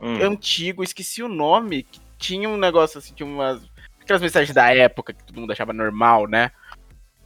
Hum. 0.00 0.22
antigo, 0.22 0.82
esqueci 0.82 1.22
o 1.22 1.28
nome, 1.28 1.82
que 1.82 2.00
tinha 2.18 2.48
um 2.48 2.56
negócio 2.56 2.98
assim, 2.98 3.12
tinha 3.14 3.26
umas. 3.28 3.62
Aquelas 4.00 4.22
mensagens 4.22 4.54
da 4.54 4.74
época 4.74 5.12
que 5.12 5.22
todo 5.24 5.38
mundo 5.40 5.52
achava 5.52 5.72
normal, 5.74 6.26
né? 6.26 6.50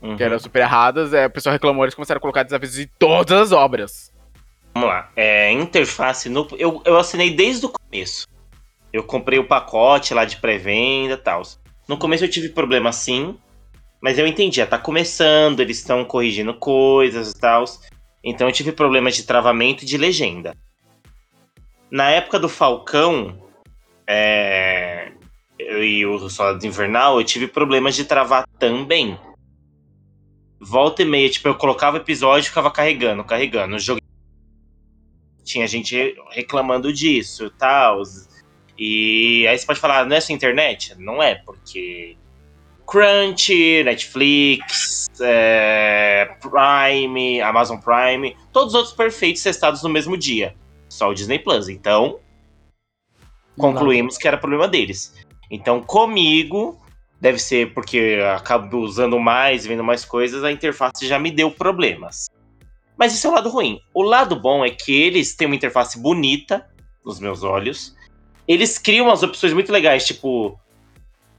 Uhum. 0.01 0.15
Que 0.15 0.23
eram 0.23 0.39
super 0.39 0.61
erradas, 0.61 1.13
é, 1.13 1.25
o 1.25 1.29
pessoal 1.29 1.53
reclamou, 1.53 1.83
eles 1.83 1.95
começaram 1.95 2.19
a 2.19 2.21
colocar 2.21 2.43
desafios 2.43 2.79
em 2.79 2.87
todas 2.97 3.37
as 3.37 3.51
obras. 3.51 4.13
Vamos 4.73 4.89
lá. 4.89 5.11
É, 5.15 5.51
interface 5.51 6.29
no. 6.29 6.47
Eu, 6.57 6.81
eu 6.85 6.97
assinei 6.97 7.31
desde 7.31 7.65
o 7.65 7.69
começo. 7.69 8.27
Eu 8.93 9.03
comprei 9.03 9.37
o 9.37 9.47
pacote 9.47 10.13
lá 10.13 10.25
de 10.25 10.37
pré-venda 10.37 11.13
e 11.13 11.17
tal. 11.17 11.43
No 11.87 11.97
começo 11.97 12.23
eu 12.23 12.29
tive 12.29 12.49
problema 12.49 12.91
sim, 12.91 13.37
mas 14.01 14.17
eu 14.17 14.25
entendi, 14.25 14.65
tá 14.65 14.77
começando, 14.77 15.59
eles 15.59 15.77
estão 15.77 16.05
corrigindo 16.05 16.53
coisas 16.53 17.31
e 17.31 17.39
tal. 17.39 17.65
Então 18.23 18.47
eu 18.47 18.53
tive 18.53 18.71
problemas 18.71 19.15
de 19.15 19.23
travamento 19.23 19.83
e 19.83 19.87
de 19.87 19.97
legenda. 19.97 20.55
Na 21.91 22.09
época 22.09 22.39
do 22.39 22.47
Falcão 22.47 23.41
é, 24.07 25.11
eu 25.57 25.83
e 25.83 26.05
o 26.05 26.29
Soldado 26.29 26.65
Invernal, 26.65 27.19
eu 27.19 27.25
tive 27.25 27.47
problemas 27.47 27.95
de 27.95 28.05
travar 28.05 28.47
também. 28.57 29.19
Volta 30.59 31.01
e 31.01 31.05
meia, 31.05 31.29
tipo, 31.29 31.47
eu 31.47 31.55
colocava 31.55 31.97
o 31.97 32.01
episódio 32.01 32.47
e 32.47 32.49
ficava 32.49 32.69
carregando, 32.69 33.23
carregando. 33.23 33.75
Eu 33.75 33.79
joguei... 33.79 34.03
Tinha 35.43 35.65
gente 35.65 36.15
reclamando 36.31 36.91
disso 36.91 37.45
e 37.45 37.49
tal. 37.51 38.03
E 38.77 39.47
aí 39.47 39.57
você 39.57 39.65
pode 39.65 39.79
falar, 39.79 40.05
não 40.05 40.15
é 40.15 40.21
sua 40.21 40.35
internet? 40.35 40.95
Não 40.99 41.23
é, 41.23 41.35
porque 41.35 42.17
Crunch, 42.89 43.83
Netflix, 43.83 45.07
é, 45.21 46.35
Prime, 46.41 47.39
Amazon 47.41 47.77
Prime, 47.77 48.35
todos 48.51 48.73
os 48.73 48.75
outros 48.75 48.95
perfeitos 48.95 49.43
testados 49.43 49.83
no 49.83 49.89
mesmo 49.89 50.17
dia. 50.17 50.55
Só 50.87 51.09
o 51.09 51.13
Disney 51.13 51.37
Plus. 51.37 51.69
Então, 51.69 52.19
concluímos 53.57 54.17
que 54.17 54.27
era 54.27 54.37
problema 54.37 54.67
deles. 54.67 55.13
Então, 55.51 55.81
comigo, 55.81 56.81
deve 57.19 57.39
ser 57.39 57.73
porque 57.73 57.97
eu 57.97 58.29
acabo 58.29 58.79
usando 58.79 59.19
mais, 59.19 59.65
vendo 59.65 59.83
mais 59.83 60.05
coisas, 60.05 60.43
a 60.43 60.51
interface 60.51 61.07
já 61.07 61.19
me 61.19 61.31
deu 61.31 61.51
problemas. 61.51 62.29
Mas 62.97 63.13
isso 63.13 63.27
é 63.27 63.29
o 63.29 63.33
lado 63.33 63.49
ruim. 63.49 63.79
O 63.93 64.03
lado 64.03 64.35
bom 64.35 64.65
é 64.65 64.69
que 64.69 64.93
eles 64.93 65.35
têm 65.35 65.47
uma 65.47 65.55
interface 65.55 65.99
bonita, 65.99 66.67
nos 67.05 67.19
meus 67.19 67.43
olhos. 67.43 67.95
Eles 68.47 68.77
criam 68.77 69.07
umas 69.07 69.23
opções 69.23 69.53
muito 69.53 69.71
legais, 69.71 70.05
tipo 70.05 70.59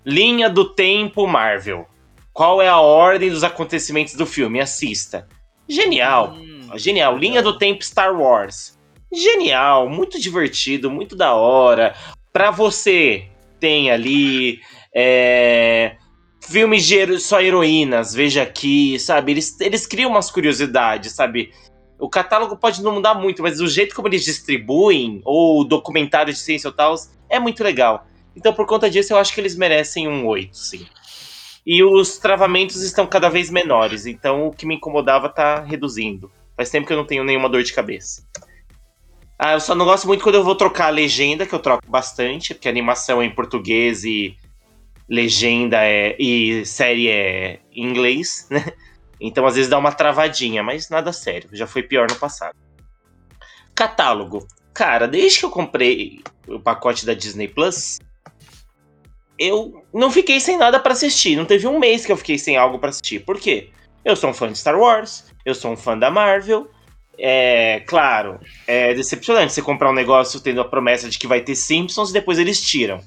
linha 0.05 0.49
do 0.49 0.65
tempo 0.65 1.27
Marvel. 1.27 1.87
Qual 2.33 2.63
é 2.63 2.69
a 2.69 2.81
ordem 2.81 3.29
dos 3.29 3.45
acontecimentos 3.45 4.15
do 4.15 4.25
filme? 4.25 4.61
Assista. 4.61 5.29
Genial. 5.69 6.35
Hum, 6.35 6.71
Genial. 6.77 7.19
Linha 7.19 7.43
do 7.43 7.59
tempo 7.59 7.85
Star 7.85 8.19
Wars. 8.19 8.79
Genial, 9.13 9.89
muito 9.89 10.21
divertido, 10.21 10.91
muito 10.91 11.17
da 11.17 11.35
hora. 11.35 11.95
Pra 12.33 12.51
você 12.51 13.29
tem 13.59 13.91
ali 13.91 14.61
é, 14.95 15.97
filmes 16.43 16.87
de 16.87 17.19
só 17.19 17.41
heroínas, 17.41 18.13
veja 18.13 18.43
aqui, 18.43 18.99
sabe? 18.99 19.33
Eles, 19.33 19.61
eles 19.61 19.87
criam 19.87 20.11
umas 20.11 20.31
curiosidades, 20.31 21.13
sabe? 21.13 21.53
O 21.99 22.09
catálogo 22.09 22.57
pode 22.57 22.83
não 22.83 22.93
mudar 22.93 23.15
muito, 23.15 23.43
mas 23.43 23.61
o 23.61 23.69
jeito 23.69 23.95
como 23.95 24.09
eles 24.09 24.25
distribuem, 24.25 25.21
ou 25.25 25.65
documentário 25.65 26.33
de 26.33 26.39
ciência 26.39 26.69
ou 26.69 26.75
tal, 26.75 26.95
é 27.29 27.39
muito 27.39 27.63
legal. 27.63 28.07
Então, 28.35 28.53
por 28.53 28.67
conta 28.67 28.89
disso, 28.89 29.13
eu 29.13 29.19
acho 29.19 29.35
que 29.35 29.41
eles 29.41 29.57
merecem 29.57 30.09
um 30.09 30.27
8, 30.27 30.57
sim. 30.57 30.87
E 31.67 31.83
os 31.85 32.17
travamentos 32.19 32.83
estão 32.83 33.07
cada 33.07 33.29
vez 33.29 33.51
menores, 33.51 34.07
então 34.07 34.47
o 34.47 34.51
que 34.51 34.67
me 34.67 34.77
incomodava 34.77 35.29
tá 35.29 35.61
reduzindo. 35.61 36.33
Faz 36.57 36.71
tempo 36.71 36.87
que 36.87 36.93
eu 36.93 36.97
não 36.97 37.07
tenho 37.07 37.23
nenhuma 37.23 37.49
dor 37.49 37.63
de 37.63 37.73
cabeça. 37.73 38.27
Ah, 39.39 39.53
eu 39.53 39.61
só 39.61 39.75
não 39.75 39.85
gosto 39.85 40.07
muito 40.07 40.23
quando 40.23 40.35
eu 40.35 40.45
vou 40.45 40.55
trocar 40.55 40.87
a 40.87 40.91
legenda, 40.91 41.47
que 41.47 41.55
eu 41.55 41.59
troco 41.59 41.89
bastante, 41.89 42.55
porque 42.55 42.69
a 42.69 42.71
animação 42.71 43.23
é 43.23 43.27
em 43.27 43.35
português 43.35 44.05
e 44.05 44.37
legenda 45.11 45.85
é 45.85 46.15
e 46.19 46.65
série 46.65 47.09
é 47.09 47.59
em 47.75 47.89
inglês, 47.89 48.47
né? 48.49 48.65
Então 49.21 49.45
às 49.45 49.57
vezes 49.57 49.69
dá 49.69 49.77
uma 49.77 49.93
travadinha, 49.93 50.63
mas 50.63 50.89
nada 50.89 51.13
sério, 51.13 51.51
já 51.53 51.67
foi 51.67 51.83
pior 51.83 52.09
no 52.09 52.17
passado. 52.17 52.57
Catálogo. 53.75 54.47
Cara, 54.73 55.09
desde 55.09 55.41
que 55.41 55.45
eu 55.45 55.51
comprei 55.51 56.23
o 56.47 56.61
pacote 56.61 57.05
da 57.05 57.13
Disney 57.13 57.49
Plus, 57.49 57.99
eu 59.39 59.85
não 59.93 60.11
fiquei 60.11 60.39
sem 60.39 60.57
nada 60.57 60.79
pra 60.79 60.93
assistir. 60.93 61.37
Não 61.37 61.45
teve 61.45 61.67
um 61.67 61.79
mês 61.79 62.07
que 62.07 62.13
eu 62.13 62.17
fiquei 62.17 62.39
sem 62.39 62.57
algo 62.57 62.79
pra 62.79 62.91
assistir. 62.91 63.21
Por 63.21 63.39
quê? 63.39 63.71
Eu 64.05 64.15
sou 64.15 64.31
um 64.31 64.35
fã 64.35 64.51
de 64.51 64.59
Star 64.59 64.79
Wars, 64.79 65.27
eu 65.45 65.55
sou 65.55 65.73
um 65.73 65.77
fã 65.77 65.99
da 65.99 66.11
Marvel. 66.11 66.71
É, 67.19 67.81
claro, 67.81 68.41
é 68.67 68.95
decepcionante 68.95 69.53
você 69.53 69.61
comprar 69.61 69.91
um 69.91 69.95
negócio 69.95 70.41
tendo 70.41 70.61
a 70.61 70.65
promessa 70.65 71.09
de 71.09 71.19
que 71.19 71.27
vai 71.27 71.41
ter 71.43 71.55
Simpsons 71.55 72.11
e 72.11 72.15
depois 72.15 72.39
eles 72.39 72.61
tiram. 72.63 73.01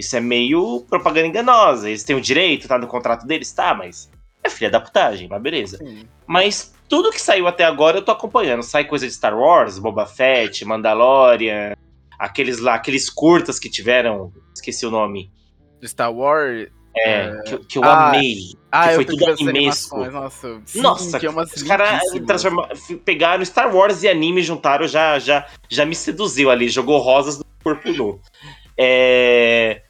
Isso 0.00 0.16
é 0.16 0.20
meio 0.20 0.84
propaganda 0.88 1.28
enganosa. 1.28 1.88
Eles 1.88 2.02
têm 2.02 2.16
o 2.16 2.20
direito, 2.20 2.66
tá 2.66 2.78
no 2.78 2.86
contrato 2.86 3.26
deles, 3.26 3.52
tá, 3.52 3.74
mas 3.74 4.10
é 4.42 4.48
filha 4.48 4.70
da 4.70 4.80
putagem, 4.80 5.28
mas 5.28 5.40
beleza. 5.42 5.76
sim. 5.78 6.04
Mas 6.26 6.74
tudo 6.88 7.10
que 7.10 7.20
saiu 7.20 7.46
até 7.46 7.64
agora 7.64 7.98
eu 7.98 8.02
tô 8.02 8.10
acompanhando. 8.12 8.62
Sai 8.62 8.84
coisa 8.84 9.06
de 9.06 9.12
Star 9.12 9.38
Wars, 9.38 9.78
Boba 9.78 10.06
Fett, 10.06 10.64
Mandalorian, 10.64 11.74
aqueles 12.18 12.58
lá, 12.58 12.74
aqueles 12.74 13.08
curtas 13.10 13.58
que 13.58 13.68
tiveram, 13.70 14.32
esqueci 14.54 14.84
o 14.86 14.90
nome. 14.90 15.30
Star 15.84 16.12
Wars. 16.12 16.68
É, 16.96 17.30
que, 17.46 17.58
que 17.58 17.78
eu 17.78 17.84
Ah, 17.84 18.08
amei. 18.08 18.36
Ah, 18.72 18.84
que 18.86 18.90
eu 18.90 18.94
foi 18.96 19.04
tudo 19.04 19.30
animesco. 19.30 20.04
Nossa, 20.10 20.60
sim, 20.66 20.80
Nossa, 20.80 21.20
que 21.20 21.26
é 21.26 21.30
os 21.30 21.62
caras 21.62 22.00
transforma- 22.26 22.68
pegaram 23.04 23.44
Star 23.44 23.74
Wars 23.74 24.02
e 24.02 24.08
anime, 24.08 24.42
juntaram, 24.42 24.88
já, 24.88 25.18
já, 25.20 25.46
já 25.68 25.86
me 25.86 25.94
seduziu 25.94 26.50
ali, 26.50 26.68
jogou 26.68 26.98
rosas 26.98 27.38
no 27.38 27.44
corpo 27.62 27.92
nu. 27.92 28.20
É, 28.76 29.82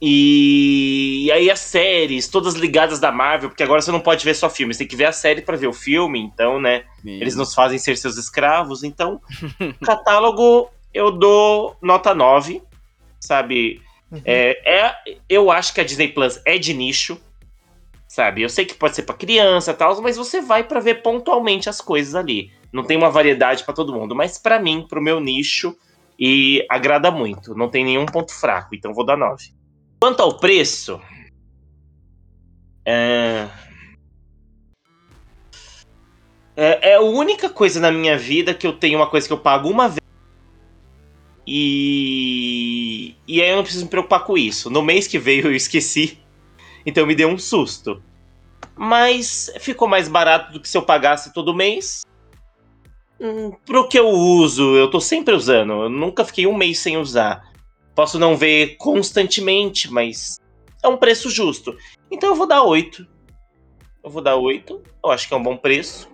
E... 0.00 1.24
e 1.26 1.32
aí 1.32 1.50
as 1.50 1.60
séries, 1.60 2.28
todas 2.28 2.54
ligadas 2.54 3.00
da 3.00 3.10
Marvel, 3.10 3.48
porque 3.48 3.62
agora 3.62 3.80
você 3.80 3.90
não 3.90 4.00
pode 4.00 4.24
ver 4.24 4.34
só 4.34 4.50
filmes, 4.50 4.76
tem 4.76 4.86
que 4.86 4.96
ver 4.96 5.06
a 5.06 5.12
série 5.12 5.40
pra 5.40 5.56
ver 5.56 5.68
o 5.68 5.72
filme, 5.72 6.20
então, 6.20 6.60
né? 6.60 6.84
Sim. 7.02 7.20
Eles 7.20 7.34
nos 7.34 7.54
fazem 7.54 7.78
ser 7.78 7.96
seus 7.96 8.16
escravos, 8.16 8.84
então, 8.84 9.20
catálogo 9.82 10.68
eu 10.92 11.10
dou 11.10 11.76
nota 11.80 12.14
9, 12.14 12.62
sabe? 13.20 13.80
Uhum. 14.10 14.20
É, 14.24 14.84
é, 14.84 14.94
eu 15.28 15.50
acho 15.50 15.74
que 15.74 15.80
a 15.80 15.84
Disney 15.84 16.08
Plus 16.08 16.40
é 16.44 16.58
de 16.58 16.72
nicho, 16.74 17.20
sabe? 18.06 18.42
Eu 18.42 18.48
sei 18.48 18.64
que 18.64 18.74
pode 18.74 18.94
ser 18.94 19.02
pra 19.02 19.14
criança 19.14 19.72
e 19.72 19.74
tal, 19.74 20.00
mas 20.02 20.16
você 20.16 20.40
vai 20.40 20.62
pra 20.62 20.80
ver 20.80 21.02
pontualmente 21.02 21.68
as 21.68 21.80
coisas 21.80 22.14
ali. 22.14 22.50
Não 22.72 22.84
tem 22.84 22.96
uma 22.96 23.10
variedade 23.10 23.64
pra 23.64 23.74
todo 23.74 23.92
mundo, 23.94 24.14
mas 24.14 24.38
pra 24.38 24.60
mim, 24.60 24.86
pro 24.88 25.02
meu 25.02 25.20
nicho, 25.20 25.76
e 26.18 26.64
agrada 26.68 27.10
muito. 27.10 27.54
Não 27.54 27.68
tem 27.68 27.84
nenhum 27.84 28.06
ponto 28.06 28.32
fraco, 28.32 28.74
então 28.74 28.94
vou 28.94 29.04
dar 29.04 29.16
9. 29.16 29.55
Quanto 30.06 30.20
ao 30.20 30.38
preço, 30.38 31.00
é... 32.86 33.48
É, 36.56 36.90
é 36.90 36.94
a 36.94 37.00
única 37.00 37.50
coisa 37.50 37.80
na 37.80 37.90
minha 37.90 38.16
vida 38.16 38.54
que 38.54 38.64
eu 38.64 38.72
tenho 38.72 39.00
uma 39.00 39.08
coisa 39.08 39.26
que 39.26 39.32
eu 39.32 39.38
pago 39.40 39.68
uma 39.68 39.88
vez. 39.88 40.00
E. 41.44 43.16
E 43.26 43.42
aí 43.42 43.50
eu 43.50 43.56
não 43.56 43.64
preciso 43.64 43.86
me 43.86 43.90
preocupar 43.90 44.22
com 44.22 44.38
isso. 44.38 44.70
No 44.70 44.80
mês 44.80 45.08
que 45.08 45.18
veio 45.18 45.48
eu 45.50 45.56
esqueci. 45.56 46.20
Então 46.86 47.04
me 47.04 47.16
deu 47.16 47.28
um 47.28 47.36
susto. 47.36 48.00
Mas 48.76 49.52
ficou 49.58 49.88
mais 49.88 50.08
barato 50.08 50.52
do 50.52 50.60
que 50.60 50.68
se 50.68 50.78
eu 50.78 50.82
pagasse 50.82 51.34
todo 51.34 51.52
mês. 51.52 52.02
Hum, 53.20 53.50
pro 53.66 53.88
que 53.88 53.98
eu 53.98 54.08
uso, 54.08 54.76
eu 54.76 54.88
tô 54.88 55.00
sempre 55.00 55.34
usando. 55.34 55.72
Eu 55.72 55.90
nunca 55.90 56.24
fiquei 56.24 56.46
um 56.46 56.56
mês 56.56 56.78
sem 56.78 56.96
usar. 56.96 57.55
Posso 57.96 58.18
não 58.18 58.36
ver 58.36 58.76
constantemente, 58.76 59.90
mas 59.90 60.38
é 60.82 60.86
um 60.86 60.98
preço 60.98 61.30
justo. 61.30 61.74
Então 62.10 62.28
eu 62.28 62.36
vou 62.36 62.46
dar 62.46 62.62
8. 62.62 63.06
Eu 64.04 64.10
vou 64.10 64.20
dar 64.20 64.36
8. 64.36 64.82
Eu 65.02 65.10
acho 65.10 65.26
que 65.26 65.32
é 65.32 65.36
um 65.36 65.42
bom 65.42 65.56
preço. 65.56 66.06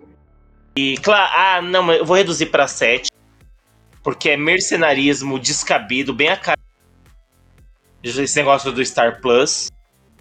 E 0.76 0.96
claro, 0.98 1.30
ah, 1.34 1.60
não, 1.60 1.92
eu 1.92 2.04
vou 2.04 2.16
reduzir 2.16 2.46
pra 2.46 2.68
7. 2.68 3.10
Porque 4.00 4.30
é 4.30 4.36
mercenarismo 4.36 5.40
descabido, 5.40 6.14
bem 6.14 6.28
a 6.28 6.36
cara. 6.36 6.60
Esse 8.00 8.36
negócio 8.36 8.70
do 8.70 8.84
Star 8.84 9.20
Plus. 9.20 9.68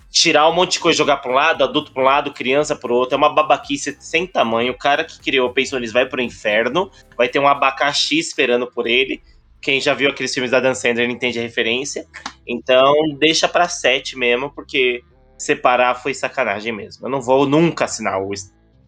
Tirar 0.09 0.49
um 0.49 0.53
monte 0.53 0.73
de 0.73 0.79
coisa, 0.79 0.97
jogar 0.97 1.17
pra 1.17 1.31
um 1.31 1.35
lado, 1.35 1.63
adulto 1.63 1.93
pra 1.93 2.01
um 2.01 2.05
lado, 2.05 2.33
criança 2.33 2.75
pro 2.75 2.93
outro. 2.93 3.13
É 3.13 3.17
uma 3.17 3.33
babaquice 3.33 3.95
sem 3.99 4.25
tamanho. 4.25 4.73
O 4.73 4.77
cara 4.77 5.05
que 5.05 5.19
criou 5.19 5.47
o 5.47 5.53
Pensionismo 5.53 5.93
vai 5.93 6.07
pro 6.07 6.21
inferno. 6.21 6.91
Vai 7.15 7.29
ter 7.29 7.39
um 7.39 7.47
abacaxi 7.47 8.17
esperando 8.17 8.65
por 8.65 8.87
ele. 8.87 9.21
Quem 9.61 9.79
já 9.79 9.93
viu 9.93 10.09
aqueles 10.09 10.33
filmes 10.33 10.51
da 10.51 10.59
Dan 10.59 10.73
Sandler 10.73 11.09
entende 11.09 11.37
a 11.39 11.41
referência. 11.41 12.05
Então, 12.47 12.93
deixa 13.19 13.47
pra 13.47 13.69
7 13.69 14.17
mesmo, 14.17 14.49
porque 14.51 15.03
separar 15.37 15.95
foi 15.95 16.13
sacanagem 16.13 16.71
mesmo. 16.73 17.05
Eu 17.05 17.11
não 17.11 17.21
vou 17.21 17.47
nunca 17.47 17.85
assinar 17.85 18.19
o, 18.21 18.31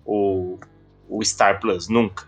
o, 0.06 0.60
o 1.08 1.24
Star 1.24 1.60
Plus, 1.60 1.88
nunca. 1.88 2.28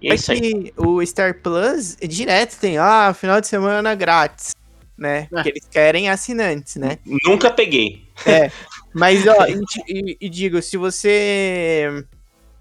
E 0.00 0.08
é 0.08 0.12
É 0.12 0.14
isso 0.14 0.32
aí. 0.32 0.40
que 0.40 0.72
o 0.76 1.04
Star 1.04 1.40
Plus 1.40 1.96
direto 1.96 2.58
tem, 2.58 2.78
ah, 2.78 3.12
final 3.14 3.40
de 3.40 3.46
semana 3.46 3.94
grátis, 3.94 4.52
né? 4.96 5.26
Porque 5.30 5.50
eles 5.50 5.66
querem 5.68 6.08
assinantes, 6.08 6.76
né? 6.76 6.98
Nunca 7.26 7.50
peguei. 7.50 8.08
Mas, 8.94 9.26
ó, 9.26 9.46
e, 9.46 9.60
e- 9.88 10.16
e 10.22 10.28
digo, 10.30 10.62
se 10.62 10.76
você. 10.76 12.04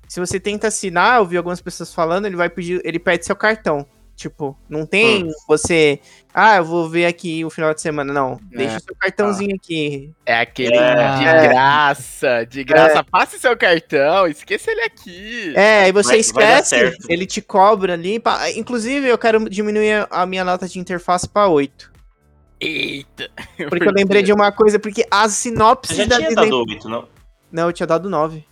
Se 0.08 0.20
você 0.20 0.40
tenta 0.40 0.68
assinar, 0.68 1.20
eu 1.20 1.26
vi 1.26 1.38
algumas 1.38 1.62
pessoas 1.62 1.94
falando, 1.94 2.26
ele 2.26 2.36
vai 2.36 2.50
pedir. 2.50 2.82
Ele 2.84 3.00
pede 3.00 3.26
seu 3.26 3.36
cartão. 3.36 3.86
Tipo, 4.16 4.56
não 4.70 4.86
tem 4.86 5.28
você. 5.48 6.00
Ah, 6.34 6.58
eu 6.58 6.64
vou 6.66 6.88
ver 6.88 7.06
aqui 7.08 7.44
o 7.44 7.50
final 7.50 7.74
de 7.74 7.82
semana. 7.82 8.14
Não. 8.14 8.40
Deixa 8.52 8.78
o 8.78 8.82
seu 8.82 8.96
cartãozinho 8.96 9.56
aqui. 9.56 10.12
É 10.26 10.40
aquele 10.40 10.76
É. 10.78 11.16
de 11.18 11.48
graça, 11.48 12.46
de 12.46 12.64
graça. 12.64 13.04
Passe 13.04 13.40
seu 13.40 13.58
cartão, 13.58 14.28
esqueça 14.28 14.72
ele 14.72 14.82
aqui. 14.82 15.54
É, 15.56 15.84
aí 15.86 15.92
você 15.92 16.08
Vai- 16.10 16.16
vai 16.16 16.20
esquece, 16.20 16.70
certo. 16.70 17.06
ele 17.10 17.26
te 17.26 17.42
cobra 17.42 17.94
ali. 17.94 18.20
pa- 18.20 18.52
Inclusive, 18.52 19.08
eu 19.08 19.18
quero 19.18 19.50
diminuir 19.50 20.08
a 20.12 20.26
minha 20.26 20.44
nota 20.46 20.68
de 20.68 20.80
interface 20.80 21.28
pra 21.28 21.48
8. 21.48 21.92
Eita. 22.62 23.30
Porque 23.70 23.88
eu 23.88 23.92
lembrei 23.94 24.22
de 24.24 24.32
uma 24.32 24.52
coisa, 24.52 24.80
porque 24.80 25.06
as 25.12 25.34
Você 25.34 25.50
sinopses 25.50 25.98
já 25.98 26.06
da 26.06 26.16
tinha 26.18 26.30
Disney. 26.30 26.46
dado 26.46 26.60
8, 26.60 26.88
não? 26.88 27.08
Não, 27.52 27.68
eu 27.68 27.74
tinha 27.74 27.88
dado 27.88 28.10
9. 28.10 28.46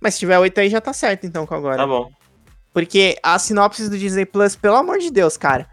Mas 0.00 0.14
se 0.14 0.20
tiver 0.20 0.38
8 0.38 0.58
aí 0.58 0.70
já 0.70 0.80
tá 0.80 0.92
certo, 0.92 1.26
então, 1.26 1.44
com 1.46 1.54
agora. 1.54 1.76
Tá 1.76 1.86
bom. 1.86 2.10
Porque 2.72 3.18
as 3.22 3.42
sinopses 3.42 3.88
do 3.88 3.98
Disney 3.98 4.24
Plus, 4.24 4.56
pelo 4.56 4.76
amor 4.76 4.98
de 4.98 5.10
Deus, 5.10 5.36
cara. 5.36 5.68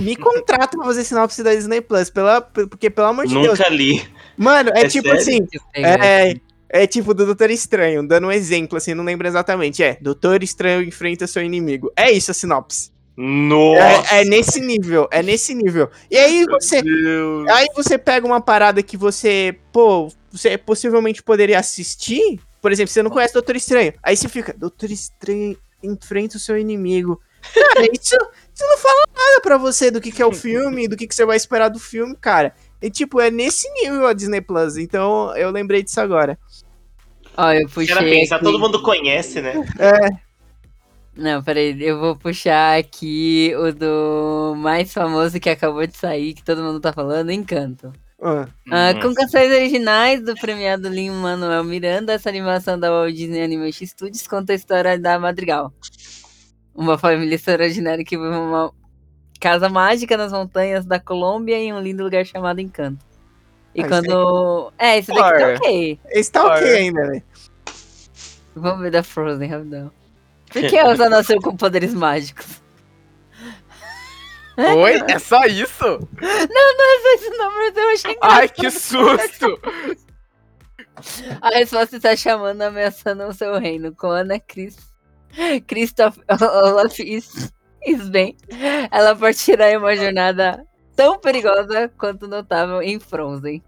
Me 0.00 0.14
contrata 0.16 0.76
pra 0.76 0.86
fazer 0.86 1.04
sinopse 1.04 1.42
da 1.42 1.54
Disney 1.54 1.80
Plus, 1.80 2.10
pela, 2.10 2.40
porque 2.40 2.88
pelo 2.88 3.08
amor 3.08 3.26
de 3.26 3.34
Deus. 3.34 3.58
Nunca 3.58 3.68
li. 3.68 4.06
Mano, 4.36 4.70
é, 4.74 4.82
É 4.82 4.88
tipo 4.88 5.08
sério? 5.08 5.20
assim. 5.20 5.46
É, 5.74 6.34
é 6.68 6.86
tipo 6.86 7.12
do 7.12 7.26
Doutor 7.26 7.50
Estranho, 7.50 8.06
dando 8.06 8.28
um 8.28 8.32
exemplo, 8.32 8.78
assim, 8.78 8.94
não 8.94 9.04
lembro 9.04 9.26
exatamente. 9.26 9.82
É, 9.82 9.98
Doutor 10.00 10.42
Estranho 10.42 10.82
enfrenta 10.82 11.26
seu 11.26 11.42
inimigo. 11.42 11.92
É 11.96 12.10
isso 12.10 12.30
a 12.30 12.34
sinopse. 12.34 12.92
Nossa! 13.16 14.14
É, 14.14 14.22
é 14.22 14.24
nesse 14.24 14.60
nível, 14.60 15.08
é 15.10 15.22
nesse 15.22 15.54
nível. 15.54 15.88
E 16.10 16.16
aí 16.16 16.44
você, 16.44 16.82
Deus. 16.82 17.48
aí 17.48 17.66
você 17.74 17.96
pega 17.96 18.26
uma 18.26 18.40
parada 18.40 18.82
que 18.82 18.96
você, 18.96 19.56
pô, 19.72 20.08
você 20.30 20.58
possivelmente 20.58 21.22
poderia 21.22 21.58
assistir. 21.58 22.40
Por 22.60 22.72
exemplo, 22.72 22.92
você 22.92 23.02
não 23.02 23.10
conhece 23.10 23.34
Doutor 23.34 23.54
Estranho. 23.56 23.92
Aí 24.02 24.16
você 24.16 24.28
fica, 24.28 24.52
Doutor 24.56 24.90
Estranho 24.90 25.56
enfrenta 25.84 26.36
o 26.36 26.40
seu 26.40 26.58
inimigo. 26.58 27.20
Cara, 27.52 27.86
isso, 27.92 28.16
isso 28.54 28.64
não 28.66 28.78
fala 28.78 29.04
nada 29.14 29.40
pra 29.42 29.58
você 29.58 29.90
do 29.90 30.00
que, 30.00 30.10
que 30.10 30.22
é 30.22 30.26
o 30.26 30.32
filme, 30.34 30.88
do 30.88 30.96
que, 30.96 31.06
que 31.06 31.14
você 31.14 31.24
vai 31.24 31.36
esperar 31.36 31.68
do 31.68 31.78
filme, 31.78 32.16
cara. 32.16 32.54
E 32.80 32.90
tipo, 32.90 33.20
é 33.20 33.30
nesse 33.30 33.68
nível 33.72 34.06
a 34.06 34.12
Disney 34.12 34.40
Plus. 34.40 34.76
Então 34.76 35.36
eu 35.36 35.50
lembrei 35.50 35.82
disso 35.82 36.00
agora. 36.00 36.38
Ó, 37.36 37.52
eu 37.52 37.68
puxei 37.68 37.94
pensam, 37.96 38.36
aqui. 38.36 38.44
todo 38.44 38.58
mundo 38.58 38.80
conhece, 38.82 39.40
né? 39.40 39.54
Não, 41.16 41.42
peraí, 41.42 41.76
eu 41.80 41.98
vou 41.98 42.16
puxar 42.16 42.78
aqui 42.78 43.52
o 43.56 43.72
do 43.72 44.54
mais 44.56 44.92
famoso 44.92 45.38
que 45.38 45.48
acabou 45.48 45.86
de 45.86 45.96
sair, 45.96 46.34
que 46.34 46.42
todo 46.42 46.62
mundo 46.62 46.80
tá 46.80 46.92
falando, 46.92 47.30
Encanto. 47.30 47.92
Ah, 48.26 48.48
Ah, 48.70 48.92
Uhum. 48.94 49.00
com 49.02 49.14
canções 49.14 49.52
originais 49.52 50.22
do 50.22 50.34
premiado 50.34 50.88
Lin-Manuel 50.88 51.62
Miranda, 51.62 52.14
essa 52.14 52.30
animação 52.30 52.78
da 52.80 52.88
Walt 52.90 53.14
Disney 53.14 53.42
Animation 53.44 53.84
Studios 53.86 54.26
conta 54.26 54.52
a 54.52 54.56
história 54.56 54.98
da 54.98 55.18
Madrigal. 55.18 55.70
Uma 56.74 56.96
família 56.96 57.34
extraordinária 57.34 58.02
que 58.04 58.16
vive 58.16 58.34
uma 58.34 58.72
casa 59.38 59.68
mágica 59.68 60.16
nas 60.16 60.32
montanhas 60.32 60.86
da 60.86 60.98
Colômbia 60.98 61.56
em 61.58 61.72
um 61.74 61.80
lindo 61.80 62.02
lugar 62.02 62.24
chamado 62.24 62.60
Encanto. 62.60 63.04
E 63.74 63.82
Ah, 63.82 63.88
quando... 63.88 64.72
É, 64.78 64.98
esse 64.98 65.12
daqui 65.12 65.38
tá 65.38 65.48
ok. 65.54 66.00
esse 66.10 66.32
tá 66.32 66.44
Olha. 66.44 66.54
ok 66.54 66.76
ainda, 66.76 67.06
né? 67.08 67.22
Vamos 68.56 68.80
ver 68.80 68.90
da 68.90 69.02
Frozen, 69.02 69.48
rapidão. 69.50 69.90
Por 70.50 70.62
que 70.62 70.76
a 70.78 70.88
Elsa 70.90 71.10
nasceu 71.10 71.38
com 71.42 71.54
poderes 71.56 71.92
mágicos? 71.92 72.62
Oi? 74.56 75.02
É 75.08 75.18
só 75.18 75.44
isso? 75.46 76.08
Eu 77.76 77.88
achei 77.92 78.16
Ai, 78.20 78.48
que 78.48 78.70
susto! 78.70 79.58
A 81.40 81.48
resposta 81.50 81.96
está 81.96 82.16
chamando, 82.16 82.62
ameaçando 82.62 83.24
o 83.24 83.32
seu 83.32 83.58
reino. 83.58 83.94
Com 83.94 84.08
Ana 84.08 84.38
Cris... 84.38 84.76
Christoph 85.66 86.16
Olaf 86.40 86.98
Is- 87.00 87.52
Isben, 87.84 88.36
ela 88.90 89.14
partirá 89.14 89.70
em 89.70 89.76
uma 89.76 89.94
jornada 89.96 90.64
tão 90.96 91.18
perigosa 91.18 91.90
quanto 91.98 92.28
notável 92.28 92.80
em 92.80 92.98
Frozen. 92.98 93.62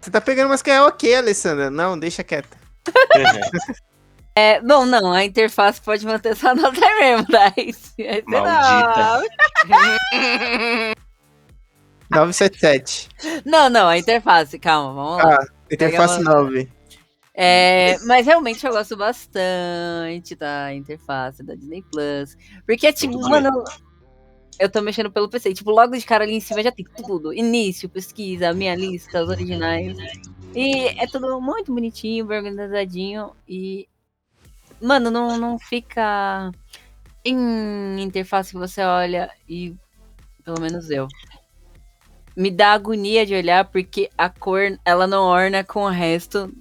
Você 0.00 0.10
tá 0.10 0.20
pegando 0.20 0.48
umas 0.48 0.62
que 0.62 0.70
é 0.70 0.82
ok, 0.82 1.14
Alessandra. 1.14 1.70
Não, 1.70 1.98
deixa 1.98 2.24
quieta. 2.24 2.56
É, 4.38 4.60
bom, 4.60 4.84
não, 4.84 5.14
a 5.14 5.24
interface 5.24 5.80
pode 5.80 6.04
manter 6.04 6.32
essa 6.32 6.54
nota 6.54 6.78
mesmo, 6.78 7.26
tá? 7.26 7.54
Maldita. 8.26 9.22
Não. 12.10 12.26
977. 12.26 13.08
Não, 13.44 13.68
não, 13.68 13.88
a 13.88 13.98
interface, 13.98 14.58
calma, 14.58 14.94
vamos 14.94 15.24
lá. 15.24 15.38
Ah, 15.40 15.46
interface 15.70 16.18
Pega 16.18 16.30
9. 16.30 16.76
É, 17.38 17.98
mas 18.06 18.24
realmente 18.24 18.64
eu 18.64 18.72
gosto 18.72 18.96
bastante 18.96 20.34
da 20.34 20.72
interface 20.72 21.42
da 21.42 21.54
Disney 21.54 21.82
Plus. 21.82 22.36
Porque, 22.66 22.90
tipo, 22.94 23.20
mano, 23.28 23.62
eu 24.58 24.70
tô 24.70 24.80
mexendo 24.80 25.10
pelo 25.10 25.28
PC. 25.28 25.52
Tipo, 25.52 25.70
logo 25.70 25.96
de 25.96 26.04
cara 26.04 26.24
ali 26.24 26.34
em 26.34 26.40
cima 26.40 26.62
já 26.62 26.72
tem 26.72 26.86
tudo. 27.06 27.34
Início, 27.34 27.88
pesquisa, 27.88 28.54
minha 28.54 28.74
lista, 28.74 29.22
os 29.22 29.28
originais. 29.28 29.96
E 30.54 30.86
é 30.98 31.06
tudo 31.06 31.38
muito 31.40 31.74
bonitinho, 31.74 32.24
bem 32.24 32.38
organizadinho. 32.38 33.32
E, 33.46 33.86
mano, 34.80 35.10
não, 35.10 35.36
não 35.36 35.58
fica 35.58 36.50
em 37.22 38.00
interface 38.00 38.52
que 38.52 38.58
você 38.58 38.82
olha 38.82 39.30
e, 39.48 39.74
pelo 40.42 40.60
menos 40.60 40.90
eu, 40.90 41.06
me 42.36 42.50
dá 42.50 42.72
agonia 42.72 43.24
de 43.24 43.34
olhar 43.34 43.64
porque 43.64 44.10
a 44.16 44.28
cor, 44.28 44.78
ela 44.84 45.06
não 45.06 45.24
orna 45.24 45.64
com 45.64 45.84
o 45.84 45.88
resto 45.88 46.52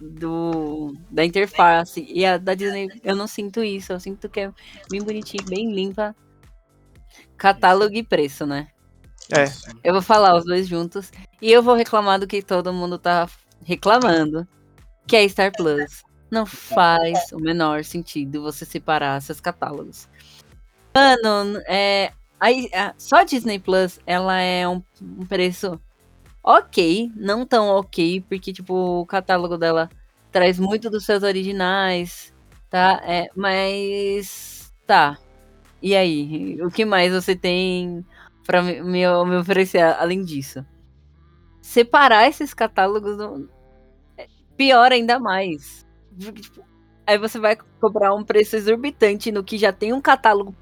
do 0.00 0.96
da 1.10 1.24
interface. 1.24 2.06
E 2.08 2.24
a 2.24 2.38
da 2.38 2.54
Disney, 2.54 2.88
eu 3.02 3.14
não 3.14 3.26
sinto 3.26 3.62
isso. 3.62 3.92
Eu 3.92 4.00
sinto 4.00 4.28
que 4.28 4.40
é 4.40 4.52
bem 4.90 5.02
bonitinho, 5.02 5.44
bem 5.44 5.72
limpa. 5.72 6.14
Catálogo 7.36 7.94
e 7.94 8.02
preço, 8.02 8.46
né? 8.46 8.68
É. 9.30 9.44
Eu 9.82 9.92
vou 9.92 10.02
falar 10.02 10.36
os 10.36 10.44
dois 10.44 10.66
juntos. 10.66 11.10
E 11.40 11.52
eu 11.52 11.62
vou 11.62 11.74
reclamar 11.74 12.18
do 12.18 12.26
que 12.26 12.42
todo 12.42 12.72
mundo 12.72 12.98
tá 12.98 13.28
reclamando. 13.62 14.46
Que 15.06 15.16
é 15.16 15.28
Star 15.28 15.52
Plus. 15.52 16.02
Não 16.30 16.46
faz 16.46 17.30
o 17.32 17.38
menor 17.38 17.84
sentido 17.84 18.42
você 18.42 18.64
separar 18.64 19.20
seus 19.20 19.40
catálogos. 19.40 20.08
Mano, 20.94 21.60
é. 21.66 22.12
Aí, 22.40 22.68
a- 22.74 22.94
só 22.98 23.16
a 23.16 23.24
Disney 23.24 23.58
Plus, 23.58 23.98
ela 24.06 24.38
é 24.40 24.68
um, 24.68 24.82
um 25.00 25.26
preço 25.26 25.80
ok, 26.42 27.10
não 27.16 27.46
tão 27.46 27.68
ok, 27.68 28.22
porque, 28.28 28.52
tipo, 28.52 28.74
o 29.02 29.06
catálogo 29.06 29.58
dela 29.58 29.90
traz 30.32 30.58
muito 30.58 30.90
dos 30.90 31.04
seus 31.06 31.22
originais, 31.22 32.32
tá? 32.70 33.00
É, 33.04 33.28
mas. 33.36 34.72
Tá. 34.86 35.18
E 35.82 35.96
aí? 35.96 36.60
O 36.62 36.70
que 36.70 36.84
mais 36.84 37.12
você 37.12 37.36
tem 37.36 38.04
pra 38.46 38.62
me, 38.62 38.82
me, 38.82 39.06
oferecer 39.38 39.80
além 39.82 40.22
disso? 40.24 40.64
Separar 41.62 42.28
esses 42.28 42.54
catálogos 42.54 43.18
é 44.16 44.26
pior 44.56 44.92
ainda 44.92 45.18
mais. 45.18 45.86
Porque, 46.18 46.40
tipo, 46.42 46.64
Aí 47.06 47.18
você 47.18 47.38
vai 47.38 47.54
cobrar 47.80 48.14
um 48.14 48.24
preço 48.24 48.56
exorbitante 48.56 49.30
no 49.30 49.44
que 49.44 49.58
já 49.58 49.70
tem 49.70 49.92
um 49.92 50.00
catálogo 50.00 50.56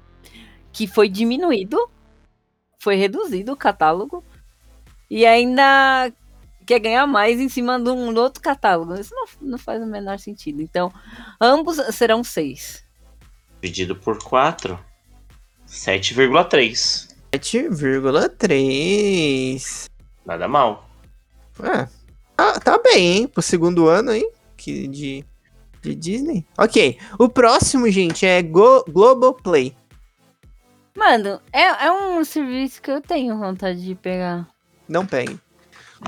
que 0.73 0.87
foi 0.87 1.07
diminuído, 1.07 1.89
foi 2.79 2.95
reduzido 2.95 3.53
o 3.53 3.57
catálogo, 3.57 4.23
e 5.09 5.25
ainda 5.25 6.11
quer 6.65 6.79
ganhar 6.79 7.05
mais 7.05 7.39
em 7.39 7.47
cima 7.47 7.79
de 7.79 7.91
um 7.91 8.13
outro 8.17 8.41
catálogo. 8.41 8.95
Isso 8.95 9.13
não, 9.13 9.25
não 9.41 9.57
faz 9.57 9.81
o 9.81 9.85
menor 9.85 10.19
sentido. 10.19 10.61
Então, 10.61 10.91
ambos 11.39 11.77
serão 11.95 12.21
seis. 12.23 12.83
Dividido 13.61 13.95
por 13.95 14.21
4. 14.21 14.77
7,3. 15.67 17.07
7,3. 17.31 19.85
Nada 20.25 20.47
mal. 20.47 20.89
É. 21.61 21.87
Ah, 22.37 22.59
tá 22.59 22.79
bem, 22.79 23.17
hein? 23.17 23.27
Pro 23.27 23.41
segundo 23.41 23.87
ano 23.87 24.11
aí. 24.11 24.29
Que 24.57 24.87
de, 24.87 25.25
de 25.81 25.95
Disney. 25.95 26.45
Ok. 26.57 26.97
O 27.19 27.29
próximo, 27.29 27.89
gente, 27.89 28.25
é 28.25 28.41
Go 28.41 28.83
Global 28.87 29.33
Play. 29.33 29.75
Mano, 30.95 31.41
é, 31.51 31.85
é 31.85 31.91
um 31.91 32.23
serviço 32.23 32.81
que 32.81 32.91
eu 32.91 33.01
tenho 33.01 33.37
vontade 33.37 33.83
de 33.83 33.95
pegar. 33.95 34.47
Não 34.87 35.05
pegue. 35.05 35.39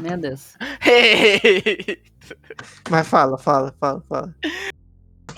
Meu 0.01 0.17
Deus. 0.17 0.55
Mas 2.89 3.07
fala, 3.07 3.38
fala, 3.38 3.73
fala, 3.79 4.03
fala. 4.07 4.36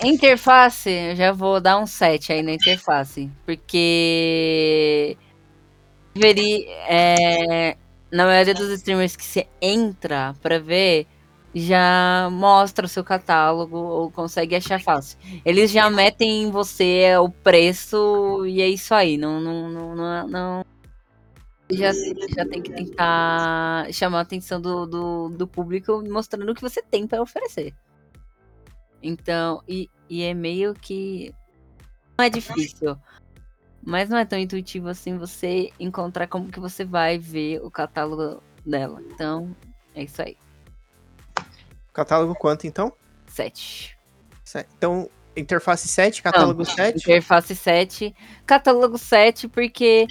Interface, 0.02 0.90
eu 0.90 1.16
já 1.16 1.32
vou 1.32 1.60
dar 1.60 1.78
um 1.78 1.86
7 1.86 2.32
aí 2.32 2.42
na 2.42 2.52
interface. 2.52 3.30
Porque. 3.44 5.16
Veri, 6.14 6.66
é, 6.88 7.76
na 8.10 8.24
maioria 8.24 8.54
dos 8.54 8.70
streamers 8.70 9.16
que 9.16 9.24
você 9.24 9.46
entra 9.60 10.34
pra 10.42 10.58
ver, 10.58 11.06
já 11.54 12.28
mostra 12.30 12.86
o 12.86 12.88
seu 12.88 13.02
catálogo 13.02 13.76
ou 13.76 14.10
consegue 14.10 14.54
achar 14.54 14.80
fácil. 14.80 15.18
Eles 15.44 15.70
já 15.70 15.88
metem 15.90 16.44
em 16.44 16.50
você 16.50 17.16
o 17.16 17.30
preço 17.30 18.44
e 18.46 18.60
é 18.60 18.68
isso 18.68 18.94
aí. 18.94 19.16
Não. 19.16 19.40
não, 19.40 19.68
não, 19.68 19.94
não, 19.96 20.28
não- 20.28 20.64
já, 21.70 21.92
já 21.92 22.46
tem 22.46 22.62
que 22.62 22.72
tentar 22.72 23.92
chamar 23.92 24.18
a 24.18 24.22
atenção 24.22 24.58
do, 24.58 24.86
do, 24.86 25.28
do 25.28 25.46
público 25.46 26.02
mostrando 26.10 26.50
o 26.50 26.54
que 26.54 26.62
você 26.62 26.82
tem 26.82 27.06
pra 27.06 27.20
oferecer. 27.20 27.74
Então, 29.02 29.62
e, 29.68 29.90
e 30.08 30.22
é 30.22 30.32
meio 30.32 30.74
que. 30.74 31.34
Não 32.16 32.24
é 32.24 32.30
difícil. 32.30 32.96
Mas 33.82 34.08
não 34.08 34.18
é 34.18 34.24
tão 34.24 34.38
intuitivo 34.38 34.88
assim 34.88 35.16
você 35.16 35.70
encontrar 35.78 36.26
como 36.26 36.50
que 36.50 36.58
você 36.58 36.84
vai 36.84 37.18
ver 37.18 37.60
o 37.62 37.70
catálogo 37.70 38.42
dela. 38.64 39.00
Então, 39.12 39.54
é 39.94 40.04
isso 40.04 40.20
aí. 40.22 40.36
Catálogo 41.98 42.32
quanto, 42.36 42.64
então? 42.64 42.92
7. 43.26 43.98
Se- 44.44 44.64
Então, 44.76 45.10
interface 45.36 45.88
7, 45.88 46.22
catálogo 46.22 46.64
7. 46.64 46.96
Interface 46.98 47.56
7. 47.56 48.14
Catálogo 48.46 48.96
7, 48.96 49.48
porque 49.48 50.06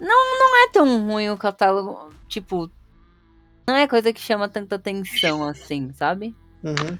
Não 0.00 0.64
é 0.64 0.68
tão 0.72 1.06
ruim 1.06 1.30
o 1.30 1.36
catálogo. 1.36 2.12
Tipo, 2.26 2.68
não 3.68 3.76
é 3.76 3.86
coisa 3.86 4.12
que 4.12 4.20
chama 4.20 4.48
tanta 4.48 4.74
atenção 4.74 5.44
assim, 5.46 5.92
sabe? 5.92 6.34
Uhum. 6.64 6.98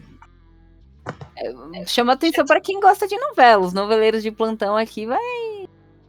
Chama 1.84 2.12
atenção 2.12 2.44
pra 2.44 2.60
quem 2.60 2.78
gosta 2.78 3.08
de 3.08 3.18
novela. 3.18 3.66
Os 3.66 3.72
noveleiros 3.72 4.22
de 4.22 4.30
plantão 4.30 4.76
aqui 4.76 5.04
vai. 5.04 5.18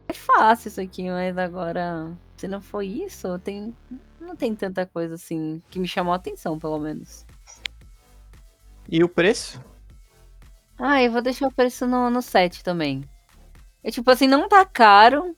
É 0.06 0.12
fácil 0.12 0.68
isso 0.68 0.80
aqui, 0.80 1.10
mas 1.10 1.36
agora. 1.36 2.12
Se 2.36 2.46
não 2.46 2.60
for 2.60 2.82
isso, 2.82 3.36
tem. 3.40 3.76
Não 4.20 4.36
tem 4.36 4.54
tanta 4.54 4.86
coisa 4.86 5.14
assim 5.16 5.60
que 5.68 5.80
me 5.80 5.88
chamou 5.88 6.12
a 6.12 6.16
atenção, 6.16 6.58
pelo 6.60 6.78
menos. 6.78 7.26
E 8.88 9.02
o 9.02 9.08
preço? 9.08 9.60
Ah, 10.78 11.02
eu 11.02 11.12
vou 11.12 11.22
deixar 11.22 11.46
o 11.46 11.52
preço 11.52 11.86
no, 11.86 12.10
no 12.10 12.20
7 12.20 12.64
também. 12.64 13.04
É 13.84 13.90
tipo 13.90 14.10
assim, 14.10 14.26
não 14.26 14.48
tá 14.48 14.64
caro. 14.64 15.36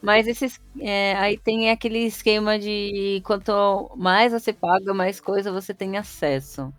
Mas 0.00 0.26
esses, 0.26 0.60
é, 0.80 1.14
aí 1.14 1.38
tem 1.38 1.70
aquele 1.70 2.00
esquema 2.00 2.58
de 2.58 3.22
quanto 3.24 3.92
mais 3.96 4.32
você 4.32 4.52
paga, 4.52 4.92
mais 4.92 5.20
coisa 5.20 5.52
você 5.52 5.72
tem 5.72 5.96
acesso. 5.96 6.72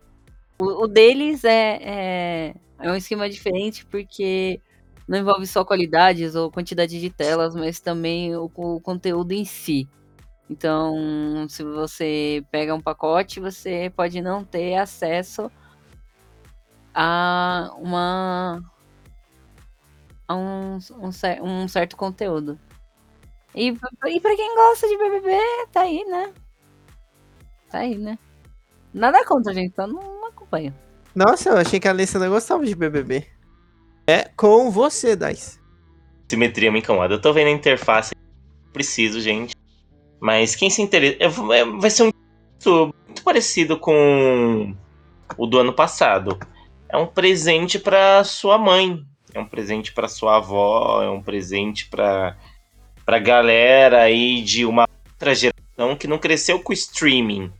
O, 0.59 0.83
o 0.83 0.87
deles 0.87 1.45
é, 1.45 1.79
é, 1.81 2.55
é 2.79 2.91
um 2.91 2.95
esquema 2.95 3.29
diferente 3.29 3.85
porque 3.85 4.59
não 5.07 5.19
envolve 5.19 5.47
só 5.47 5.63
qualidades 5.63 6.35
ou 6.35 6.51
quantidade 6.51 6.99
de 6.99 7.09
telas, 7.09 7.55
mas 7.55 7.79
também 7.79 8.35
o, 8.35 8.51
o 8.53 8.81
conteúdo 8.81 9.31
em 9.31 9.45
si. 9.45 9.87
Então, 10.49 11.47
se 11.49 11.63
você 11.63 12.43
pega 12.51 12.75
um 12.75 12.81
pacote, 12.81 13.39
você 13.39 13.91
pode 13.95 14.21
não 14.21 14.43
ter 14.43 14.75
acesso 14.75 15.51
a 16.93 17.71
uma 17.77 18.61
a 20.27 20.35
um, 20.35 20.77
um, 20.77 21.63
um 21.63 21.67
certo 21.67 21.95
conteúdo. 21.95 22.59
E, 23.55 23.67
e 23.69 24.19
pra 24.19 24.35
quem 24.35 24.55
gosta 24.55 24.87
de 24.87 24.97
BBB, 24.97 25.37
tá 25.71 25.81
aí, 25.81 26.03
né? 26.05 26.33
Tá 27.69 27.79
aí, 27.79 27.97
né? 27.97 28.17
Nada 28.93 29.25
contra, 29.25 29.53
gente, 29.53 29.75
só 29.75 29.87
não, 29.87 30.01
não 30.01 30.27
acompanho. 30.27 30.73
Nossa, 31.15 31.49
eu 31.49 31.57
achei 31.57 31.79
que 31.79 31.87
a 31.87 31.91
Alessa 31.91 32.19
não 32.19 32.29
gostava 32.29 32.65
de 32.65 32.75
BBB. 32.75 33.27
É 34.07 34.29
com 34.35 34.69
você, 34.69 35.15
Dice. 35.15 35.59
Simetria 36.29 36.71
me 36.71 36.79
incomoda. 36.79 37.13
Eu 37.13 37.21
tô 37.21 37.31
vendo 37.31 37.47
a 37.47 37.51
interface. 37.51 38.13
Preciso, 38.71 39.19
gente. 39.21 39.55
Mas 40.23 40.55
quem 40.55 40.69
se 40.69 40.81
interessa. 40.81 41.17
é, 41.21 41.65
Vai 41.65 41.89
ser 41.89 42.03
um 42.03 42.11
muito, 42.53 42.95
muito 43.05 43.23
parecido 43.23 43.77
com 43.77 44.73
o 45.37 45.45
do 45.45 45.59
ano 45.59 45.73
passado. 45.73 46.39
É 46.87 46.95
um 46.95 47.05
presente 47.05 47.77
pra 47.77 48.23
sua 48.23 48.57
mãe. 48.57 49.05
É 49.33 49.39
um 49.41 49.45
presente 49.45 49.91
pra 49.91 50.07
sua 50.07 50.37
avó. 50.37 51.03
É 51.03 51.09
um 51.09 51.21
presente 51.21 51.89
pra, 51.89 52.37
pra 53.05 53.19
galera 53.19 54.03
aí 54.03 54.41
de 54.41 54.65
uma 54.65 54.87
outra 55.11 55.35
geração 55.35 55.97
que 55.99 56.07
não 56.07 56.17
cresceu 56.17 56.57
com 56.57 56.71
streaming. 56.71 57.51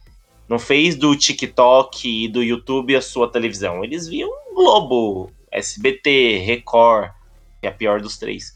Não 0.48 0.58
fez 0.58 0.96
do 0.96 1.14
TikTok 1.18 2.08
e 2.08 2.30
do 2.30 2.42
YouTube 2.42 2.96
a 2.96 3.02
sua 3.02 3.30
televisão. 3.30 3.84
Eles 3.84 4.08
viam 4.08 4.32
Globo, 4.56 5.30
SBT, 5.52 6.38
Record, 6.38 7.12
que 7.60 7.68
é 7.68 7.70
a 7.70 7.74
pior 7.74 8.00
dos 8.00 8.18
três, 8.18 8.56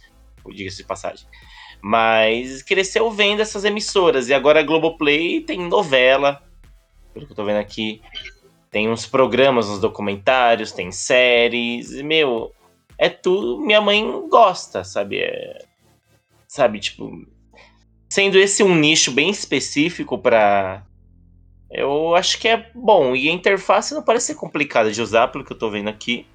diga-se 0.49 0.77
de 0.77 0.83
passagem. 0.85 1.27
Mas 1.82 2.61
cresceu 2.61 3.09
vendo 3.11 3.41
essas 3.41 3.63
emissoras. 3.63 4.30
E 4.30 4.34
agora 4.34 4.59
a 4.59 4.63
Globoplay 4.63 5.41
tem 5.41 5.59
novela, 5.59 6.41
pelo 7.13 7.25
que 7.25 7.32
eu 7.32 7.36
tô 7.36 7.45
vendo 7.45 7.59
aqui. 7.59 8.01
Tem 8.69 8.89
uns 8.89 9.05
programas, 9.05 9.67
uns 9.67 9.80
documentários, 9.80 10.71
tem 10.71 10.91
séries. 10.91 11.91
e, 11.91 12.03
Meu, 12.03 12.53
é 12.97 13.09
tudo. 13.09 13.59
Minha 13.59 13.80
mãe 13.82 14.03
gosta, 14.28 14.84
sabe? 14.84 15.19
É- 15.19 15.65
sabe, 16.47 16.80
tipo. 16.80 17.11
Sendo 18.09 18.38
esse 18.38 18.63
um 18.63 18.75
nicho 18.75 19.11
bem 19.11 19.30
específico 19.30 20.17
pra. 20.17 20.84
Eu 21.69 22.15
acho 22.15 22.39
que 22.39 22.47
é 22.47 22.69
bom. 22.73 23.15
E 23.15 23.30
a 23.30 23.32
interface 23.32 23.93
não 23.93 24.01
parece 24.01 24.28
ser 24.28 24.36
complicada 24.36 24.91
de 24.91 25.01
usar, 25.01 25.28
pelo 25.28 25.43
que 25.43 25.51
eu 25.51 25.57
tô 25.57 25.69
vendo 25.69 25.89
aqui. 25.89 26.25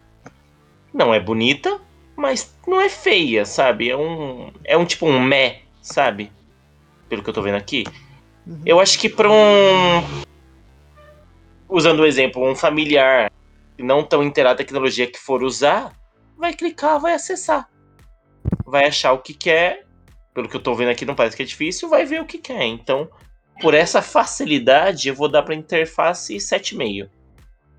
Não 0.93 1.13
é 1.15 1.19
bonita, 1.19 1.81
mas 2.23 2.57
não 2.69 2.81
é 2.81 2.89
feia, 2.89 3.45
sabe? 3.45 3.91
É 3.91 3.97
um. 3.97 4.53
É 4.65 4.77
um 4.77 4.85
tipo 4.85 5.07
um 5.07 5.21
meh, 5.21 5.63
sabe? 5.83 6.31
Pelo 7.09 7.21
que 7.21 7.29
eu 7.29 7.35
tô 7.35 7.43
vendo 7.43 7.57
aqui. 7.57 7.85
Uhum. 8.47 8.63
Eu 8.65 8.79
acho 8.79 8.97
que 8.97 9.09
pra 9.09 9.29
um. 9.29 10.23
Usando 11.69 12.01
o 12.01 12.07
exemplo, 12.07 12.49
um 12.49 12.55
familiar 12.55 13.31
que 13.77 13.83
não 13.83 14.05
tão 14.05 14.23
inteirado 14.23 14.55
da 14.55 14.65
tecnologia 14.65 15.11
que 15.11 15.19
for 15.19 15.43
usar, 15.43 15.93
vai 16.39 16.55
clicar, 16.55 17.01
vai 17.01 17.15
acessar. 17.15 17.69
Vai 18.65 18.87
achar 18.87 19.13
o 19.13 19.19
que 19.19 19.35
quer. 19.35 19.85
Pelo 20.33 20.49
que 20.49 20.57
eu 20.57 20.63
tô 20.63 20.75
vendo 20.75 20.91
aqui, 20.91 21.05
não 21.05 21.17
parece 21.17 21.37
que 21.37 21.43
é 21.43 21.47
difícil, 21.47 21.89
vai 21.89 22.07
ver 22.07 22.21
o 22.21 22.25
que 22.25 22.39
quer. 22.39 22.65
Então, 22.65 23.11
por 23.61 23.75
essa 23.75 24.01
facilidade, 24.01 25.09
eu 25.09 25.15
vou 25.15 25.29
dar 25.29 25.43
pra 25.43 25.55
interface 25.55 26.37
7,5. 26.37 27.09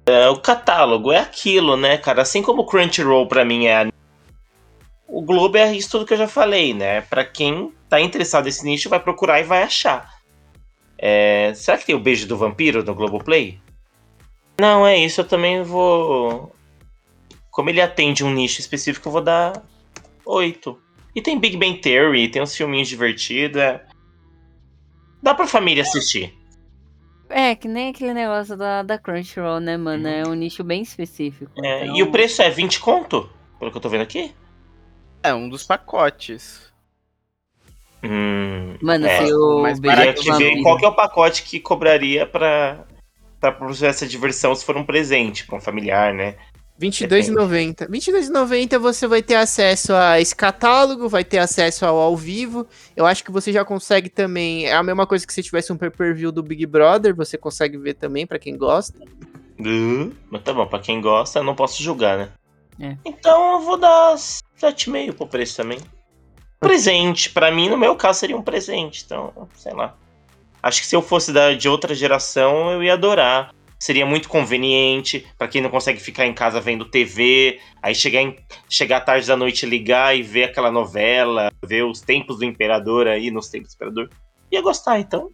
É, 0.05 0.27
o 0.27 0.37
catálogo 0.37 1.11
é 1.13 1.19
aquilo, 1.19 1.77
né, 1.77 1.97
cara? 1.97 2.21
Assim 2.21 2.41
como 2.41 2.63
o 2.63 2.65
Crunchyroll 2.65 3.27
pra 3.27 3.45
mim 3.45 3.65
é 3.67 3.83
a... 3.83 3.93
O 5.08 5.22
Globo 5.22 5.58
é 5.58 5.74
isso 5.76 5.89
tudo 5.91 6.06
que 6.06 6.14
eu 6.14 6.18
já 6.18 6.28
falei, 6.28 6.74
né? 6.74 7.01
Pra 7.01 7.24
quem 7.26 7.72
tá 7.89 7.99
interessado 8.01 8.45
nesse 8.45 8.64
nicho, 8.66 8.89
vai 8.89 8.99
procurar 8.99 9.39
e 9.39 9.43
vai 9.43 9.64
achar. 9.64 10.10
É, 10.97 11.54
Será 11.56 11.78
que 11.78 11.86
tem 11.86 11.95
o 11.95 11.99
Beijo 11.99 12.28
do 12.28 12.38
Vampiro 12.38 12.84
no 12.84 12.95
Globoplay? 12.95 13.60
Não, 14.60 14.86
é 14.88 14.97
isso. 14.97 15.22
Eu 15.22 15.26
também 15.28 15.62
vou. 15.64 16.56
Como 17.51 17.70
ele 17.70 17.82
atende 17.82 18.24
um 18.24 18.34
nicho 18.34 18.60
específico, 18.62 19.08
eu 19.08 19.12
vou 19.12 19.22
dar 19.22 19.62
8. 20.26 20.80
E 21.16 21.22
tem 21.22 21.38
Big 21.38 21.58
Bang 21.58 21.78
Theory, 21.80 22.30
tem 22.30 22.41
uns 22.41 22.56
filminhos 22.56 22.88
divertidos. 22.88 23.62
é. 23.62 23.84
Dá 25.22 25.34
pra 25.36 25.45
família 25.47 25.84
assistir. 25.84 26.34
É, 27.30 27.56
que 27.56 27.68
nem 27.68 27.89
aquele 27.89 28.14
negócio 28.14 28.56
da, 28.58 28.84
da 28.84 28.97
Crunchyroll, 28.97 29.60
né, 29.60 29.78
mano? 29.78 30.08
É 30.08 30.24
um 30.28 30.34
nicho 30.34 30.64
bem 30.64 30.82
específico. 30.82 31.51
É, 31.64 31.84
então- 31.86 31.95
E 31.97 32.04
o 32.04 32.12
preço 32.12 32.41
é 32.41 32.49
20 32.49 32.80
conto? 32.80 33.30
Pelo 33.60 33.72
que 33.72 33.78
eu 33.78 33.82
tô 33.82 33.89
vendo 33.89 34.01
aqui? 34.01 34.34
É 35.24 35.34
um 35.34 35.47
dos 35.47 35.63
pacotes. 35.63 36.71
Hum. 38.03 38.76
Mano, 38.82 39.07
É, 39.07 39.26
se 39.26 39.34
o 39.34 39.63
Queria 39.82 40.13
do 40.13 40.21
te 40.21 40.32
ver 40.34 40.61
qual 40.61 40.78
que 40.78 40.86
é 40.86 40.88
o 40.89 40.95
pacote 40.95 41.43
que 41.43 41.59
cobraria 41.59 42.26
pra, 42.26 42.84
pra 43.39 43.51
produzir 43.51 43.86
essa 43.86 44.05
diversão 44.05 44.53
se 44.53 44.65
for 44.65 44.76
um 44.76 44.86
presente 44.86 45.45
pra 45.45 45.55
um 45.55 45.61
familiar, 45.61 46.13
né? 46.13 46.36
R$22,90. 46.78 47.82
R$22,90 47.82 48.78
você 48.80 49.07
vai 49.07 49.21
ter 49.21 49.36
acesso 49.36 49.93
a 49.93 50.19
esse 50.19 50.36
catálogo, 50.36 51.07
vai 51.07 51.24
ter 51.24 51.38
acesso 51.38 51.86
ao 51.86 51.97
ao 51.97 52.17
vivo. 52.17 52.67
Eu 52.95 53.05
acho 53.05 53.24
que 53.24 53.32
você 53.32 53.53
já 53.53 53.63
consegue 53.63 54.09
também. 54.09 54.65
É 54.65 54.74
a 54.74 54.84
mesma 54.84 55.07
coisa 55.07 55.26
que 55.26 55.34
se 55.34 55.43
tivesse 55.43 55.71
um 55.71 55.78
pay-per-view 55.78 56.32
do 56.32 56.43
Big 56.43 56.65
Brother, 56.65 57.15
você 57.15 57.38
consegue 57.38 57.78
ver 57.78 57.93
também, 57.93 58.28
pra 58.28 58.39
quem 58.39 58.57
gosta. 58.57 58.97
Uh, 59.59 60.11
mas 60.30 60.41
tá 60.43 60.51
bom, 60.51 60.65
pra 60.65 60.80
quem 60.80 60.99
gosta, 60.99 61.39
eu 61.39 61.43
não 61.43 61.55
posso 61.55 61.82
julgar, 61.82 62.17
né? 62.17 62.30
É. 62.80 62.97
Então 63.05 63.53
eu 63.53 63.59
vou 63.61 63.78
dar 63.78 64.15
7,5 64.15 65.13
pro 65.13 65.28
preço 65.28 65.57
também. 65.57 65.80
Presente, 66.59 67.30
pra 67.30 67.51
mim, 67.51 67.69
no 67.69 67.78
meu 67.78 67.95
caso, 67.95 68.19
seria 68.19 68.38
um 68.38 68.41
presente. 68.41 69.03
Então, 69.05 69.47
sei 69.53 69.74
lá. 69.74 69.97
Acho 70.61 70.80
que 70.80 70.88
se 70.88 70.95
eu 70.95 71.01
fosse 71.01 71.34
da, 71.34 71.53
de 71.53 71.67
outra 71.67 71.93
geração, 71.93 72.71
eu 72.71 72.82
ia 72.82 72.93
adorar. 72.93 73.53
Seria 73.78 74.05
muito 74.05 74.30
conveniente 74.30 75.28
pra 75.38 75.49
quem 75.49 75.61
não 75.61 75.69
consegue 75.69 75.99
ficar 75.99 76.26
em 76.26 76.34
casa 76.34 76.61
vendo 76.61 76.86
TV, 76.86 77.59
aí 77.82 77.93
chegar, 77.93 78.21
em, 78.21 78.38
chegar 78.69 79.01
tarde 79.01 79.28
da 79.28 79.36
noite 79.36 79.65
ligar 79.65 80.15
e 80.15 80.24
ver 80.24 80.45
aquela 80.45 80.71
novela, 80.71 81.51
ver 81.65 81.84
os 81.84 81.99
tempos 81.99 82.38
do 82.38 82.45
imperador 82.45 83.09
aí 83.09 83.30
nos 83.30 83.49
tempos 83.49 83.71
do 83.71 83.76
imperador. 83.76 84.09
Ia 84.49 84.61
gostar, 84.61 84.99
então. 84.99 85.32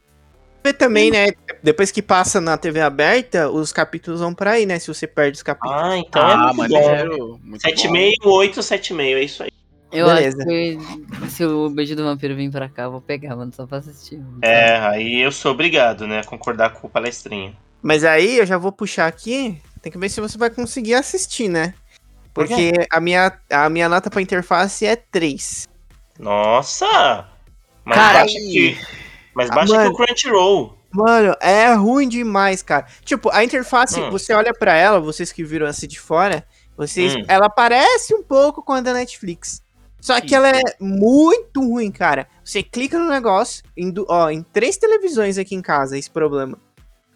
Ver 0.64 0.74
também, 0.74 1.10
né? 1.10 1.28
Depois 1.64 1.90
que 1.92 2.02
passa 2.02 2.42
na 2.42 2.58
TV 2.58 2.82
aberta, 2.82 3.50
os 3.50 3.72
capítulos 3.72 4.20
vão 4.20 4.34
pra 4.34 4.52
aí, 4.52 4.66
né? 4.66 4.78
Se 4.80 4.88
você 4.88 5.08
perde 5.08 5.38
os 5.38 5.44
capítulos. 5.44 5.82
Ah, 5.82 5.98
então 5.98 6.22
é 6.22 6.34
Ah, 6.34 6.54
muito 6.54 6.74
bom. 6.74 6.82
maneiro. 6.90 7.40
Muito 7.44 7.62
bom. 7.64 7.70
7,5, 7.70 8.14
8, 8.26 8.60
7,5, 8.62 9.18
é 9.18 9.24
isso 9.24 9.44
aí. 9.44 9.50
Eu 9.92 10.06
Beleza. 10.06 10.38
acho 10.38 10.48
que 10.48 11.30
se 11.30 11.46
o 11.46 11.70
Beijo 11.70 11.96
do 11.96 12.04
Vampiro 12.04 12.36
vir 12.36 12.52
pra 12.52 12.70
cá, 12.70 12.84
eu 12.84 12.92
vou 12.92 13.02
pegar, 13.02 13.36
mano, 13.36 13.52
só 13.56 13.66
pra 13.66 13.80
assistir. 13.80 14.22
É, 14.42 14.76
aí 14.78 15.20
eu 15.22 15.32
sou 15.32 15.52
obrigado, 15.52 16.06
né, 16.06 16.20
a 16.20 16.24
concordar 16.24 16.72
com 16.74 16.86
o 16.86 16.90
palestrinho. 16.90 17.56
Mas 17.82 18.04
aí 18.04 18.38
eu 18.38 18.46
já 18.46 18.58
vou 18.58 18.72
puxar 18.72 19.08
aqui. 19.08 19.60
Tem 19.82 19.92
que 19.92 19.98
ver 19.98 20.10
se 20.10 20.22
você 20.22 20.38
vai 20.38 20.50
conseguir 20.50 20.94
assistir, 20.94 21.48
né? 21.48 21.74
Por 22.34 22.46
Porque 22.48 22.72
a 22.92 23.00
minha, 23.00 23.32
a 23.50 23.70
minha 23.70 23.90
nota 23.90 24.10
pra 24.12 24.22
interface 24.22 24.86
é 24.86 24.96
3. 24.96 25.68
Nossa! 26.20 27.26
Mais 27.86 28.00
Cara, 28.00 28.20
baixa 28.20 28.38
que, 28.38 28.78
mais 29.36 29.50
Ah, 29.52 29.56
baixa 29.56 29.72
que 29.74 29.78
mano. 29.78 29.92
o 29.92 29.96
Crunchyroll. 29.96 30.78
Mano, 30.92 31.36
é 31.40 31.72
ruim 31.74 32.08
demais, 32.10 32.64
cara. 32.64 32.86
Tipo, 33.04 33.30
a 33.32 33.44
interface, 33.44 34.00
Hum. 34.00 34.10
você 34.10 34.34
olha 34.34 34.54
pra 34.54 34.76
ela, 34.76 35.00
vocês 35.00 35.32
que 35.32 35.44
viram 35.44 35.68
assim 35.68 35.88
de 35.88 36.00
fora, 36.00 36.46
vocês, 36.76 37.16
Hum. 37.16 37.24
ela 37.28 37.50
parece 37.50 38.14
um 38.16 38.24
pouco 38.24 38.64
com 38.64 38.74
a 38.74 38.82
da 38.82 38.94
Netflix. 38.94 39.62
Só 40.02 40.20
que 40.22 40.34
ela 40.34 40.50
é 40.50 40.62
muito 40.80 41.60
ruim, 41.62 41.92
cara. 41.92 42.28
Você 42.44 42.64
clica 42.64 42.98
no 42.98 43.10
negócio, 43.10 43.62
em, 43.76 43.94
ó, 44.08 44.30
em 44.30 44.42
três 44.42 44.78
televisões 44.78 45.38
aqui 45.38 45.54
em 45.54 45.62
casa, 45.62 45.98
esse 45.98 46.10
problema. 46.10 46.58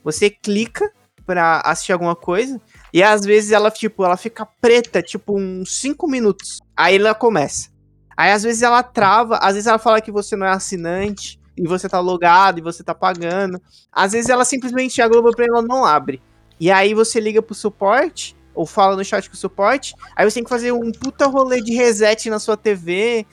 Você 0.03 0.29
clica 0.29 0.91
pra 1.25 1.61
assistir 1.61 1.93
alguma 1.93 2.15
coisa, 2.15 2.59
e 2.93 3.01
às 3.01 3.23
vezes 3.25 3.51
ela, 3.53 3.71
tipo, 3.71 4.03
ela 4.03 4.17
fica 4.17 4.45
preta, 4.59 5.01
tipo, 5.01 5.39
uns 5.39 5.79
5 5.79 6.05
minutos. 6.09 6.59
Aí 6.75 6.97
ela 6.97 7.15
começa. 7.15 7.69
Aí 8.17 8.31
às 8.31 8.43
vezes 8.43 8.61
ela 8.61 8.83
trava, 8.83 9.37
às 9.37 9.53
vezes 9.53 9.65
ela 9.65 9.79
fala 9.79 10.01
que 10.01 10.11
você 10.11 10.35
não 10.35 10.45
é 10.45 10.49
assinante 10.51 11.39
e 11.57 11.67
você 11.67 11.87
tá 11.87 11.99
logado 11.99 12.59
e 12.59 12.61
você 12.61 12.83
tá 12.83 12.93
pagando. 12.95 13.61
Às 13.91 14.13
vezes 14.13 14.29
ela 14.29 14.45
simplesmente 14.45 15.01
a 15.01 15.07
Globoplay 15.07 15.47
ela 15.47 15.61
não 15.61 15.85
abre. 15.85 16.21
E 16.59 16.71
aí 16.71 16.93
você 16.93 17.19
liga 17.19 17.41
pro 17.41 17.53
suporte 17.55 18.35
ou 18.55 18.65
fala 18.65 18.95
no 18.95 19.03
chat 19.03 19.27
com 19.29 19.33
o 19.35 19.37
suporte, 19.37 19.95
aí 20.15 20.29
você 20.29 20.35
tem 20.35 20.43
que 20.43 20.49
fazer 20.49 20.71
um 20.71 20.91
puta 20.91 21.25
rolê 21.25 21.59
de 21.61 21.73
reset 21.73 22.29
na 22.29 22.37
sua 22.39 22.55
TV. 22.55 23.25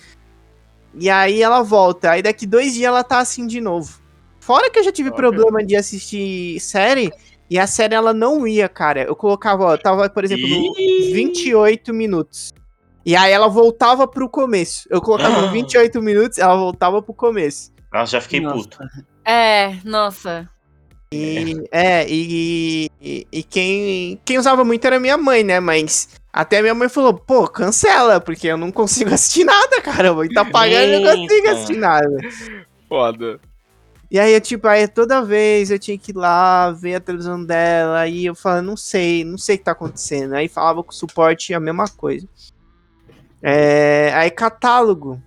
E 0.94 1.08
aí 1.10 1.42
ela 1.42 1.62
volta. 1.62 2.10
Aí 2.12 2.22
daqui 2.22 2.46
dois 2.46 2.74
dias 2.74 2.86
ela 2.88 3.04
tá 3.04 3.18
assim 3.18 3.46
de 3.46 3.60
novo. 3.60 4.00
Fora 4.40 4.70
que 4.70 4.78
eu 4.78 4.82
já 4.84 4.90
tive 4.90 5.10
Ok. 5.10 5.18
problema 5.18 5.64
de 5.64 5.76
assistir 5.76 6.58
série 6.60 7.12
e 7.48 7.58
a 7.58 7.66
série 7.66 7.94
ela 7.94 8.12
não 8.14 8.46
ia, 8.46 8.68
cara. 8.68 9.02
Eu 9.02 9.14
colocava, 9.14 9.64
ó, 9.64 9.76
tava, 9.76 10.08
por 10.08 10.24
exemplo, 10.24 10.48
no 10.48 10.74
Ih. 10.78 11.12
28 11.12 11.92
minutos. 11.92 12.52
E 13.04 13.14
aí 13.14 13.32
ela 13.32 13.48
voltava 13.48 14.08
pro 14.08 14.28
começo. 14.28 14.88
Eu 14.90 15.00
colocava 15.00 15.46
Ah. 15.46 15.50
28 15.50 16.00
minutos, 16.02 16.38
ela 16.38 16.56
voltava 16.56 17.00
pro 17.02 17.14
começo. 17.14 17.70
Nossa, 17.92 18.12
já 18.12 18.20
fiquei 18.20 18.40
Nossa. 18.40 18.56
puto. 18.56 18.78
É, 19.24 19.76
nossa. 19.84 20.48
E, 21.12 21.64
é, 21.72 22.06
e, 22.08 22.88
e, 23.00 23.26
e 23.32 23.42
quem, 23.42 24.20
quem 24.24 24.38
usava 24.38 24.64
muito 24.64 24.84
era 24.86 25.00
minha 25.00 25.16
mãe, 25.16 25.42
né? 25.42 25.58
Mas 25.58 26.08
até 26.32 26.62
minha 26.62 26.74
mãe 26.74 26.88
falou, 26.88 27.14
pô, 27.14 27.48
cancela, 27.48 28.20
porque 28.20 28.46
eu 28.46 28.56
não 28.56 28.70
consigo 28.70 29.10
assistir 29.14 29.44
nada, 29.44 29.80
caramba. 29.82 30.24
E 30.24 30.32
tá 30.32 30.44
pagando 30.44 30.88
e 30.88 30.94
eu 30.94 31.00
não 31.00 31.16
consigo 31.16 31.48
assistir 31.48 31.76
nada. 31.76 32.16
Foda. 32.88 33.40
E 34.08 34.18
aí, 34.18 34.34
eu, 34.34 34.40
tipo, 34.40 34.66
aí 34.66 34.86
toda 34.88 35.22
vez 35.22 35.70
eu 35.70 35.78
tinha 35.78 35.98
que 35.98 36.12
ir 36.12 36.16
lá 36.16 36.70
ver 36.72 36.96
a 36.96 37.00
televisão 37.00 37.44
dela, 37.44 38.00
aí 38.00 38.26
eu 38.26 38.34
falava, 38.34 38.62
não 38.62 38.76
sei, 38.76 39.24
não 39.24 39.38
sei 39.38 39.54
o 39.56 39.58
que 39.58 39.64
tá 39.64 39.72
acontecendo. 39.72 40.34
Aí 40.34 40.48
falava 40.48 40.82
com 40.82 40.90
o 40.90 40.94
suporte 40.94 41.54
a 41.54 41.60
mesma 41.60 41.88
coisa. 41.88 42.26
É, 43.42 44.12
aí 44.14 44.30
catálogo. 44.30 45.20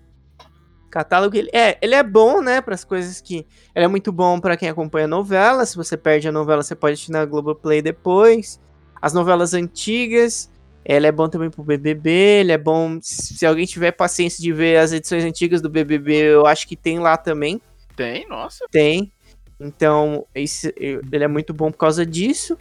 Catálogo, 0.94 1.36
ele 1.36 1.50
é, 1.52 1.78
ele 1.82 1.96
é 1.96 2.04
bom, 2.04 2.40
né, 2.42 2.62
para 2.62 2.76
as 2.76 2.84
coisas 2.84 3.20
que... 3.20 3.46
Ele 3.76 3.86
é 3.86 3.88
muito 3.88 4.12
bom 4.12 4.40
pra 4.40 4.56
quem 4.56 4.70
acompanha 4.70 5.08
novela, 5.08 5.66
se 5.66 5.76
você 5.76 5.98
perde 5.98 6.28
a 6.28 6.32
novela, 6.32 6.62
você 6.62 6.76
pode 6.76 6.94
assistir 6.94 7.12
na 7.12 7.26
Globoplay 7.26 7.82
depois. 7.82 8.60
As 9.02 9.12
novelas 9.12 9.56
antigas, 9.56 10.52
ele 10.86 11.08
é 11.08 11.12
bom 11.12 11.28
também 11.28 11.50
pro 11.50 11.64
BBB, 11.64 12.10
ele 12.12 12.52
é 12.52 12.58
bom... 12.58 13.00
Se 13.02 13.44
alguém 13.46 13.66
tiver 13.66 13.92
paciência 13.92 14.42
de 14.42 14.54
ver 14.54 14.78
as 14.78 14.92
edições 14.92 15.24
antigas 15.24 15.62
do 15.62 15.70
BBB, 15.70 16.14
eu 16.14 16.46
acho 16.46 16.68
que 16.68 16.76
tem 16.76 17.00
lá 17.00 17.18
também. 17.18 17.60
Tem, 17.96 18.28
nossa. 18.28 18.66
Tem. 18.72 19.12
Então, 19.60 20.26
esse, 20.36 20.74
ele 20.78 21.24
é 21.24 21.28
muito 21.28 21.54
bom 21.54 21.72
por 21.72 21.78
causa 21.78 22.06
disso. 22.06 22.58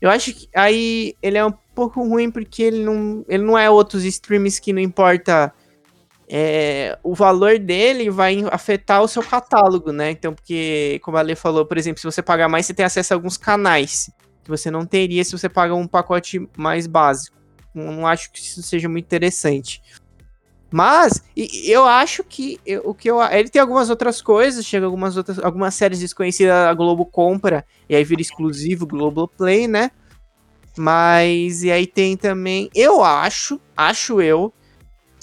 Eu 0.00 0.10
acho 0.10 0.32
que 0.34 0.48
aí 0.54 1.14
ele 1.22 1.38
é 1.38 1.44
um 1.44 1.52
pouco 1.74 2.06
ruim 2.06 2.30
porque 2.30 2.62
ele 2.62 2.84
não, 2.84 3.24
ele 3.28 3.42
não 3.42 3.58
é 3.58 3.68
outros 3.70 4.04
streams 4.04 4.60
que 4.60 4.72
não 4.72 4.80
importa. 4.80 5.52
É, 6.28 6.98
o 7.02 7.14
valor 7.14 7.58
dele 7.58 8.10
vai 8.10 8.44
afetar 8.50 9.02
o 9.02 9.08
seu 9.08 9.22
catálogo, 9.22 9.92
né? 9.92 10.10
Então, 10.10 10.34
porque, 10.34 11.00
como 11.02 11.16
a 11.16 11.22
Lê 11.22 11.36
falou, 11.36 11.64
por 11.64 11.78
exemplo, 11.78 12.00
se 12.00 12.04
você 12.04 12.22
pagar 12.22 12.48
mais, 12.48 12.66
você 12.66 12.74
tem 12.74 12.84
acesso 12.84 13.14
a 13.14 13.16
alguns 13.16 13.36
canais 13.36 14.10
que 14.42 14.50
você 14.50 14.70
não 14.70 14.84
teria 14.84 15.24
se 15.24 15.32
você 15.32 15.48
paga 15.48 15.74
um 15.74 15.86
pacote 15.86 16.48
mais 16.56 16.86
básico. 16.86 17.36
Não 17.74 18.06
acho 18.06 18.32
que 18.32 18.38
isso 18.38 18.62
seja 18.62 18.88
muito 18.88 19.04
interessante. 19.04 19.82
Mas 20.70 21.22
eu 21.36 21.84
acho 21.84 22.24
que 22.24 22.58
o 22.84 22.92
que 22.92 23.08
eu 23.08 23.22
ele 23.22 23.48
tem 23.48 23.62
algumas 23.62 23.88
outras 23.88 24.20
coisas, 24.20 24.66
chega 24.66 24.84
algumas 24.84 25.16
outras 25.16 25.38
algumas 25.38 25.74
séries 25.74 26.00
desconhecidas 26.00 26.52
a 26.52 26.74
Globo 26.74 27.06
compra 27.06 27.64
e 27.88 27.94
aí 27.94 28.02
vira 28.02 28.20
exclusivo 28.20 28.86
Globoplay, 28.86 29.68
né? 29.68 29.90
Mas 30.76 31.62
e 31.62 31.70
aí 31.70 31.86
tem 31.86 32.16
também, 32.16 32.68
eu 32.74 33.02
acho, 33.02 33.60
acho 33.76 34.20
eu 34.20 34.52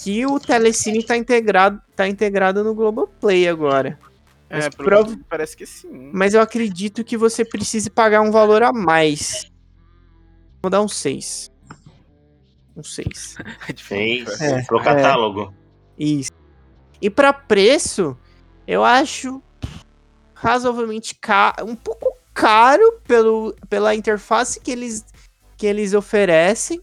que 0.03 0.25
o 0.25 0.39
Telecine 0.39 1.03
tá 1.03 1.15
integrado 1.15 1.81
tá 1.95 2.07
integrado 2.07 2.63
no 2.63 2.73
Globoplay 2.75 3.47
agora. 3.47 3.97
Mas 4.49 4.65
É, 4.65 4.69
pelo 4.69 4.87
prova- 4.89 5.09
menos 5.09 5.25
parece 5.29 5.57
que 5.57 5.65
sim. 5.65 6.11
Mas 6.13 6.33
eu 6.33 6.41
acredito 6.41 7.03
que 7.03 7.17
você 7.17 7.43
precise 7.45 7.89
pagar 7.89 8.21
um 8.21 8.31
valor 8.31 8.61
a 8.63 8.71
mais. 8.73 9.49
Vou 10.61 10.69
dar 10.69 10.81
um 10.81 10.87
6. 10.87 11.49
Um 12.75 12.83
6. 12.83 13.35
Fez 13.77 14.41
É, 14.41 14.61
pro 14.63 14.79
é. 14.79 14.83
catálogo. 14.83 15.53
Isso. 15.97 16.31
E 17.01 17.09
pra 17.09 17.33
preço, 17.33 18.17
eu 18.67 18.83
acho 18.83 19.41
razoavelmente 20.33 21.15
caro, 21.15 21.65
um 21.65 21.75
pouco 21.75 22.13
caro 22.33 22.99
pelo, 23.07 23.55
pela 23.69 23.95
interface 23.95 24.59
que 24.59 24.71
eles, 24.71 25.05
que 25.57 25.65
eles 25.67 25.93
oferecem, 25.93 26.81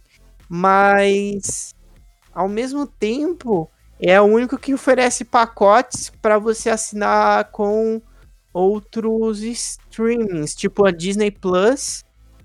mas 0.49 1.75
ao 2.35 2.49
mesmo 2.49 2.87
tempo 2.87 3.71
é 4.01 4.21
o 4.21 4.25
único 4.25 4.59
que 4.59 4.75
oferece 4.75 5.25
pacotes 5.25 6.11
para 6.23 6.39
você 6.39 6.71
assinar 6.71 7.51
com 7.51 8.01
outros 8.53 9.43
streamings, 9.43 10.55
tipo 10.55 10.87
a 10.87 10.91
Disney 10.91 11.31
Plus, 11.31 12.05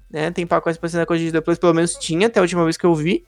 né? 0.09 0.31
Tem 0.31 0.45
pacotes 0.45 0.77
para 0.77 0.87
assinar 0.87 1.05
com 1.05 1.13
a 1.13 1.17
Disney 1.17 1.41
Plus, 1.41 1.57
pelo 1.57 1.73
menos 1.73 1.95
tinha 1.95 2.27
até 2.27 2.39
a 2.39 2.43
última 2.43 2.63
vez 2.63 2.77
que 2.77 2.85
eu 2.85 2.93
vi. 2.93 3.25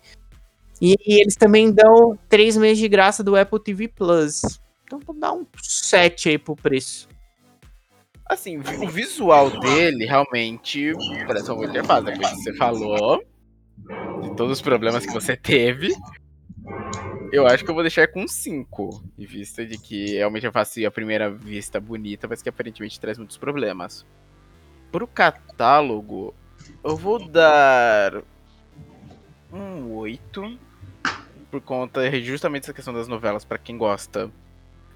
E, 0.82 0.95
e 1.05 1.22
eles 1.22 1.36
também 1.36 1.72
dão 1.72 2.18
três 2.30 2.55
meses 2.55 2.78
de 2.78 2.88
graça 2.88 3.24
do 3.24 3.36
Apple 3.36 3.60
TV 3.64 3.88
Plus. 3.88 4.60
Então 4.86 4.99
dar 5.16 5.34
um 5.34 5.45
7 5.62 6.30
aí 6.30 6.38
pro 6.38 6.55
preço. 6.55 7.08
Assim, 8.26 8.58
o 8.58 8.88
visual 8.89 9.49
dele 9.60 10.05
realmente 10.05 10.91
parece 11.26 11.49
uma 11.49 11.55
boa 11.55 11.70
interface. 11.70 12.12
Que 12.12 12.43
você 12.43 12.53
falou, 12.55 13.24
de 14.22 14.36
todos 14.36 14.53
os 14.53 14.62
problemas 14.62 15.05
que 15.05 15.14
você 15.14 15.36
teve, 15.36 15.95
eu 17.32 17.45
acho 17.45 17.63
que 17.63 17.70
eu 17.70 17.74
vou 17.76 17.84
deixar 17.84 18.07
com 18.07 18.28
5. 18.28 19.03
Em 19.18 19.26
vista 19.26 19.65
de 19.65 19.78
que 19.78 20.18
é 20.18 20.26
uma 20.26 20.38
interface 20.38 20.86
à 20.86 20.91
primeira 20.91 21.30
vista 21.30 21.80
bonita, 21.80 22.28
mas 22.28 22.41
que 22.41 22.49
aparentemente 22.49 22.99
traz 22.99 23.18
muitos 23.18 23.38
problemas. 23.38 24.05
Pro 24.91 25.07
catálogo, 25.07 26.34
eu 26.84 26.95
vou 26.95 27.28
dar 27.28 28.24
um 29.51 29.93
8. 29.93 30.59
Por 31.51 31.61
conta 31.61 32.09
justamente 32.22 32.63
dessa 32.63 32.74
questão 32.74 32.93
das 32.93 33.07
novelas, 33.07 33.45
pra 33.45 33.57
quem 33.57 33.78
gosta. 33.78 34.32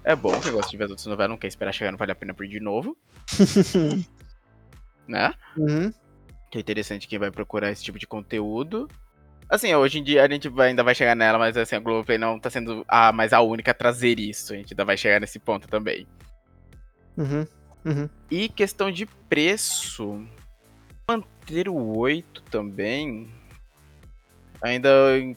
É 0.04 0.16
bom, 0.16 0.38
quem 0.40 0.52
gosta 0.52 0.70
de 0.70 0.76
ver 0.76 0.84
as 0.84 0.90
outras 0.90 1.06
novelas, 1.06 1.30
não 1.30 1.38
quer 1.38 1.46
esperar 1.46 1.72
chegar, 1.72 1.92
não 1.92 1.98
vale 1.98 2.12
a 2.12 2.16
pena 2.16 2.34
por 2.34 2.46
de 2.46 2.60
novo. 2.60 2.96
né? 5.06 5.32
Uhum. 5.56 5.92
Que 6.50 6.58
é 6.58 6.60
interessante 6.60 7.08
quem 7.08 7.18
vai 7.18 7.30
procurar 7.30 7.70
esse 7.70 7.84
tipo 7.84 7.98
de 7.98 8.06
conteúdo. 8.06 8.88
Assim, 9.48 9.74
hoje 9.74 9.98
em 9.98 10.02
dia 10.02 10.24
a 10.24 10.28
gente 10.28 10.48
vai- 10.48 10.68
ainda 10.68 10.82
vai 10.82 10.94
chegar 10.94 11.14
nela, 11.14 11.38
mas 11.38 11.56
assim, 11.56 11.76
a 11.76 11.80
Globoplay 11.80 12.16
não 12.16 12.38
tá 12.38 12.48
sendo 12.48 12.84
a, 12.88 13.12
mais 13.12 13.32
a 13.32 13.40
única 13.40 13.70
a 13.70 13.74
trazer 13.74 14.18
isso. 14.18 14.52
A 14.52 14.56
gente 14.56 14.72
ainda 14.72 14.84
vai 14.84 14.96
chegar 14.96 15.20
nesse 15.20 15.38
ponto 15.38 15.68
também. 15.68 16.06
Uhum. 17.16 17.46
Uhum. 17.84 18.08
E 18.30 18.48
questão 18.48 18.90
de 18.90 19.06
preço. 19.06 20.24
Manter 21.08 21.68
o 21.68 21.98
8 21.98 22.42
também. 22.44 23.30
Ainda 24.62 24.88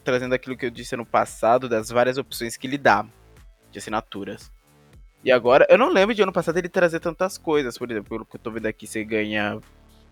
trazendo 0.04 0.34
aquilo 0.34 0.56
que 0.56 0.64
eu 0.64 0.70
disse 0.70 0.94
ano 0.94 1.04
passado, 1.04 1.68
das 1.68 1.90
várias 1.90 2.16
opções 2.16 2.56
que 2.56 2.66
ele 2.66 2.78
dá 2.78 3.04
de 3.70 3.78
assinaturas. 3.78 4.50
E 5.24 5.32
agora, 5.32 5.66
eu 5.68 5.76
não 5.76 5.92
lembro 5.92 6.14
de 6.14 6.22
ano 6.22 6.32
passado 6.32 6.56
ele 6.56 6.68
trazer 6.68 7.00
tantas 7.00 7.36
coisas. 7.36 7.76
Por 7.76 7.90
exemplo, 7.90 8.08
pelo 8.08 8.24
que 8.24 8.36
eu 8.36 8.40
tô 8.40 8.50
vendo 8.52 8.66
aqui, 8.66 8.86
você 8.86 9.04
ganha 9.04 9.58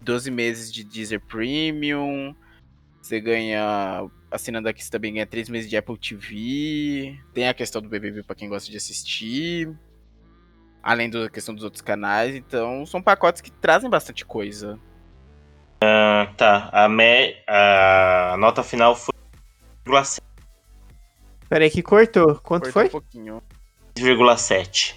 12 0.01 0.31
meses 0.31 0.73
de 0.73 0.83
Deezer 0.83 1.21
Premium. 1.21 2.35
Você 3.05 3.21
ganha. 3.21 4.09
Assinando 4.31 4.67
aqui, 4.67 4.83
você 4.83 4.91
também 4.91 5.13
ganha 5.13 5.27
3 5.27 5.51
meses 5.51 5.69
de 5.69 5.77
Apple 5.77 5.99
TV. 5.99 7.21
Tem 7.35 7.47
a 7.47 7.53
questão 7.53 7.83
do 7.83 7.89
BBB 7.89 8.23
pra 8.23 8.35
quem 8.35 8.49
gosta 8.49 8.71
de 8.71 8.79
assistir. 8.79 9.71
Além 10.83 11.11
da 11.11 11.29
questão 11.29 11.55
dos 11.55 11.65
outros 11.65 11.83
canais. 11.83 12.35
Então, 12.35 12.87
são 12.87 13.03
pacotes 13.03 13.43
que 13.43 13.51
trazem 13.53 13.91
bastante 13.91 14.25
coisa. 14.25 14.81
Ah, 15.83 16.33
tá, 16.35 16.71
a, 16.73 16.89
me... 16.89 17.37
a 17.47 18.37
nota 18.39 18.63
final 18.63 18.97
foi 18.97 19.13
6,7. 19.87 20.23
Peraí 21.47 21.69
que 21.69 21.83
cortou. 21.83 22.37
Quanto 22.37 22.73
Cortou 22.73 22.73
foi? 22.73 22.87
Um 22.87 22.89
pouquinho. 22.89 23.43
6,7. 23.97 24.95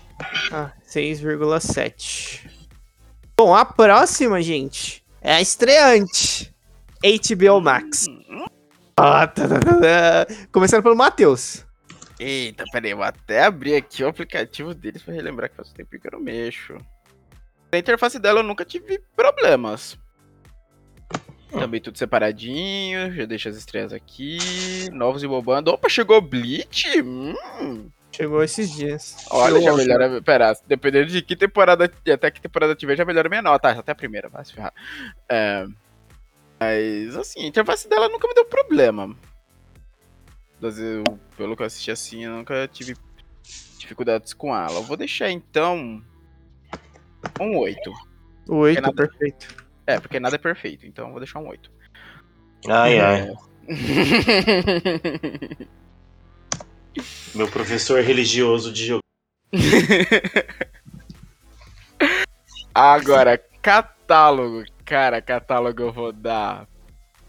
Ah, 0.54 0.72
6,7. 0.88 2.50
Bom, 3.38 3.54
a 3.54 3.66
próxima, 3.66 4.42
gente, 4.42 5.04
é 5.22 5.34
a 5.34 5.42
estreante. 5.42 6.56
HBO 7.04 7.62
Max. 7.62 8.08
Ah, 8.96 9.28
tá, 9.28 9.48
tá, 9.48 9.60
tá, 9.60 9.80
tá. 9.80 10.48
Começando 10.52 10.84
pelo 10.84 10.96
Matheus. 10.96 11.66
Eita, 12.20 12.64
peraí, 12.72 12.92
eu 12.92 12.98
vou 12.98 13.06
até 13.06 13.44
abrir 13.44 13.76
aqui 13.76 14.04
o 14.04 14.08
aplicativo 14.08 14.74
deles 14.74 15.04
pra 15.04 15.14
relembrar 15.14 15.50
que 15.50 15.56
faz 15.56 15.72
tempo 15.72 16.00
que 16.00 16.08
eu 16.08 16.12
não 16.12 16.20
mexo. 16.20 16.76
A 17.72 17.78
interface 17.78 18.18
dela 18.18 18.40
eu 18.40 18.44
nunca 18.44 18.66
tive 18.66 19.00
problemas. 19.16 19.98
Também 21.52 21.80
tudo 21.80 21.98
separadinho, 21.98 23.14
já 23.14 23.26
deixa 23.26 23.50
as 23.50 23.56
estrelas 23.56 23.94
aqui, 23.94 24.38
novos 24.92 25.24
e 25.24 25.28
bobando. 25.28 25.72
Opa, 25.72 25.88
chegou 25.88 26.20
Bleach? 26.20 27.02
Hum. 27.02 27.90
Chegou 28.12 28.44
esses 28.44 28.72
dias. 28.72 29.16
Olha, 29.30 29.62
já 29.62 29.74
melhora. 29.76 30.22
Pera, 30.22 30.58
dependendo 30.66 31.06
de 31.06 31.22
que 31.22 31.36
temporada, 31.36 31.86
até 32.12 32.32
que 32.32 32.42
temporada 32.42 32.76
tiver, 32.76 32.98
já 32.98 33.06
melhora 33.06 33.30
minha 33.30 33.44
nota. 33.44 33.70
Ah, 33.70 33.74
até 33.74 33.92
a 33.92 33.96
primeira, 33.96 34.28
vai 34.28 34.44
se 34.44 34.54
ferrar. 34.54 34.74
É, 35.30 35.68
mas, 36.60 37.16
assim, 37.16 37.44
a 37.44 37.48
interface 37.48 37.88
dela 37.88 38.10
nunca 38.10 38.28
me 38.28 38.34
deu 38.34 38.46
problema. 38.46 39.16
das- 40.60 40.80
eu- 40.80 41.04
pelo 41.36 41.56
que 41.56 41.62
eu 41.62 41.68
assisti 41.68 41.92
assim, 41.92 42.26
eu 42.26 42.32
nunca 42.32 42.68
tive 42.68 42.96
dificuldades 43.78 44.34
com 44.34 44.56
ela. 44.56 44.80
Eu 44.80 44.84
vou 44.84 44.98
deixar 44.98 45.30
então 45.30 46.04
um 47.40 47.58
8. 47.60 47.94
Oito, 48.50 48.82
nada. 48.82 48.96
perfeito. 48.96 49.56
É, 49.86 50.00
porque 50.00 50.20
nada 50.20 50.36
é 50.36 50.40
perfeito, 50.40 50.88
então 50.88 51.06
eu 51.06 51.12
vou 51.12 51.20
deixar 51.20 51.38
um 51.40 51.48
8. 51.48 51.70
Ai, 52.68 53.00
ai. 53.00 53.32
Meu 57.36 57.48
professor 57.52 58.02
religioso 58.02 58.74
de 58.74 58.88
jogo. 58.88 59.04
Agora, 62.74 63.38
catálogo. 63.62 64.64
Cara, 64.88 65.22
catálogo 65.22 65.84
eu 65.84 65.92
vou 65.92 66.14
dar 66.14 66.66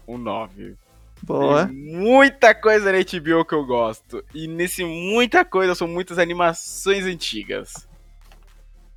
um 0.07 0.17
9. 0.17 0.77
Boa. 1.21 1.67
Tem 1.67 1.75
muita 1.75 2.55
coisa 2.55 2.89
na 2.89 2.99
HBO 2.99 3.43
que 3.43 3.53
eu 3.53 3.65
gosto. 3.65 4.23
E 4.33 4.47
nesse 4.47 4.85
muita 4.85 5.43
coisa 5.43 5.75
são 5.75 5.85
muitas 5.85 6.17
animações 6.17 7.05
antigas. 7.05 7.85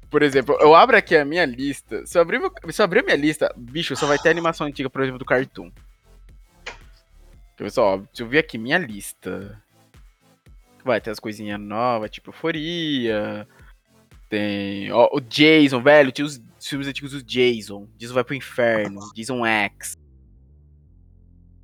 Por 0.09 0.23
exemplo, 0.23 0.57
eu 0.61 0.77
abro 0.77 0.97
aqui 0.97 1.17
a 1.17 1.25
minha 1.25 1.45
lista. 1.45 2.07
Se 2.07 2.17
eu 2.17 2.23
abrir, 2.23 2.39
meu- 2.39 2.53
se 2.71 2.81
eu 2.81 2.85
abrir 2.85 3.01
a 3.01 3.03
minha 3.03 3.17
lista, 3.17 3.53
bicho, 3.57 3.97
só 3.97 4.07
vai 4.07 4.17
ter 4.19 4.29
animação 4.29 4.69
antiga, 4.69 4.89
por 4.89 5.03
exemplo, 5.03 5.19
do 5.19 5.25
Cartoon. 5.25 5.73
Pessoal, 7.57 8.07
se 8.15 8.23
eu 8.23 8.29
ver 8.29 8.39
aqui 8.39 8.57
minha 8.59 8.79
lista. 8.79 9.61
Vai 10.85 11.01
ter 11.01 11.11
as 11.11 11.19
coisinhas 11.19 11.59
novas, 11.61 12.11
tipo 12.11 12.31
Euforia. 12.31 13.49
Tem. 14.29 14.91
Ó, 14.93 15.09
o 15.13 15.21
Jason, 15.21 15.83
velho. 15.83 16.13
Tinha 16.13 16.27
os 16.27 16.41
filmes 16.73 16.89
antigos 16.89 17.13
do 17.13 17.23
Jason. 17.23 17.87
Jason 17.97 18.15
vai 18.15 18.25
pro 18.25 18.35
inferno. 18.35 19.01
Jason 19.15 19.45
X. 19.47 19.97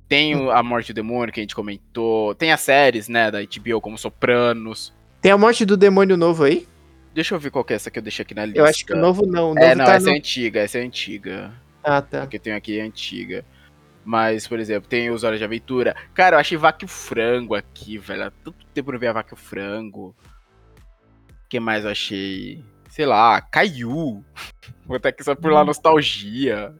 Tem 0.07 0.33
a 0.49 0.63
Morte 0.63 0.91
do 0.91 0.95
Demônio 0.95 1.33
que 1.33 1.39
a 1.39 1.43
gente 1.43 1.53
comentou. 1.53 2.33
Tem 2.33 2.51
as 2.51 2.61
séries, 2.61 3.07
né, 3.07 3.29
da 3.29 3.39
HBO, 3.41 3.79
como 3.79 3.97
Sopranos. 3.97 4.93
Tem 5.21 5.31
a 5.31 5.37
morte 5.37 5.65
do 5.65 5.75
demônio 5.75 6.15
novo 6.15 6.45
aí? 6.45 6.65
Deixa 7.13 7.35
eu 7.35 7.39
ver 7.39 7.51
qual 7.51 7.65
que 7.65 7.73
é 7.73 7.75
essa 7.75 7.91
que 7.91 7.99
eu 7.99 8.03
deixei 8.03 8.23
aqui 8.23 8.33
na 8.33 8.45
lista. 8.45 8.59
Eu 8.59 8.65
acho 8.65 8.85
que 8.85 8.93
o 8.93 8.97
novo 8.97 9.25
não. 9.25 9.51
O 9.51 9.55
novo 9.55 9.59
É, 9.59 9.75
não, 9.75 9.85
tá 9.85 9.95
essa 9.95 10.05
no... 10.05 10.13
é 10.13 10.17
antiga, 10.17 10.61
essa 10.61 10.77
é 10.77 10.81
antiga. 10.81 11.51
Ah, 11.83 12.01
tá. 12.01 12.23
A 12.23 12.27
que 12.27 12.37
eu 12.37 12.41
tenho 12.41 12.55
aqui 12.55 12.79
é 12.79 12.83
antiga. 12.83 13.43
Mas, 14.05 14.47
por 14.47 14.59
exemplo, 14.59 14.89
tem 14.89 15.09
os 15.09 15.23
Horas 15.23 15.39
de 15.39 15.45
Aventura. 15.45 15.95
Cara, 16.13 16.37
eu 16.37 16.39
achei 16.39 16.57
Vaca 16.57 16.83
e 16.83 16.85
o 16.85 16.87
Frango 16.87 17.53
aqui, 17.53 17.97
velho. 17.97 18.23
Há 18.23 18.31
tanto 18.31 18.65
tempo 18.73 18.89
eu 18.89 18.93
não 18.93 18.99
via 18.99 19.11
Vaca 19.11 19.33
e 19.33 19.37
o 19.37 19.37
Frango. 19.37 20.15
O 21.29 21.49
que 21.49 21.59
mais 21.59 21.83
eu 21.83 21.91
achei? 21.91 22.63
Sei 22.99 23.05
lá, 23.05 23.39
Caiu. 23.39 24.25
Vou 24.85 24.97
até 24.97 25.07
aqui 25.07 25.23
só 25.23 25.33
por 25.33 25.53
lá 25.53 25.63
nostalgia. 25.63 26.75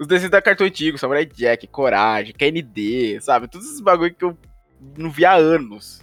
Os 0.00 0.06
desenhos 0.08 0.32
da 0.32 0.42
Cartoon 0.42 0.64
Antigo, 0.64 0.98
Samurai 0.98 1.24
Jack, 1.24 1.64
Coragem, 1.68 2.34
KND, 2.34 3.20
sabe? 3.20 3.46
Todos 3.46 3.68
esses 3.68 3.80
bagulho 3.80 4.12
que 4.12 4.24
eu 4.24 4.36
não 4.98 5.12
via 5.12 5.30
há 5.30 5.34
anos, 5.36 6.02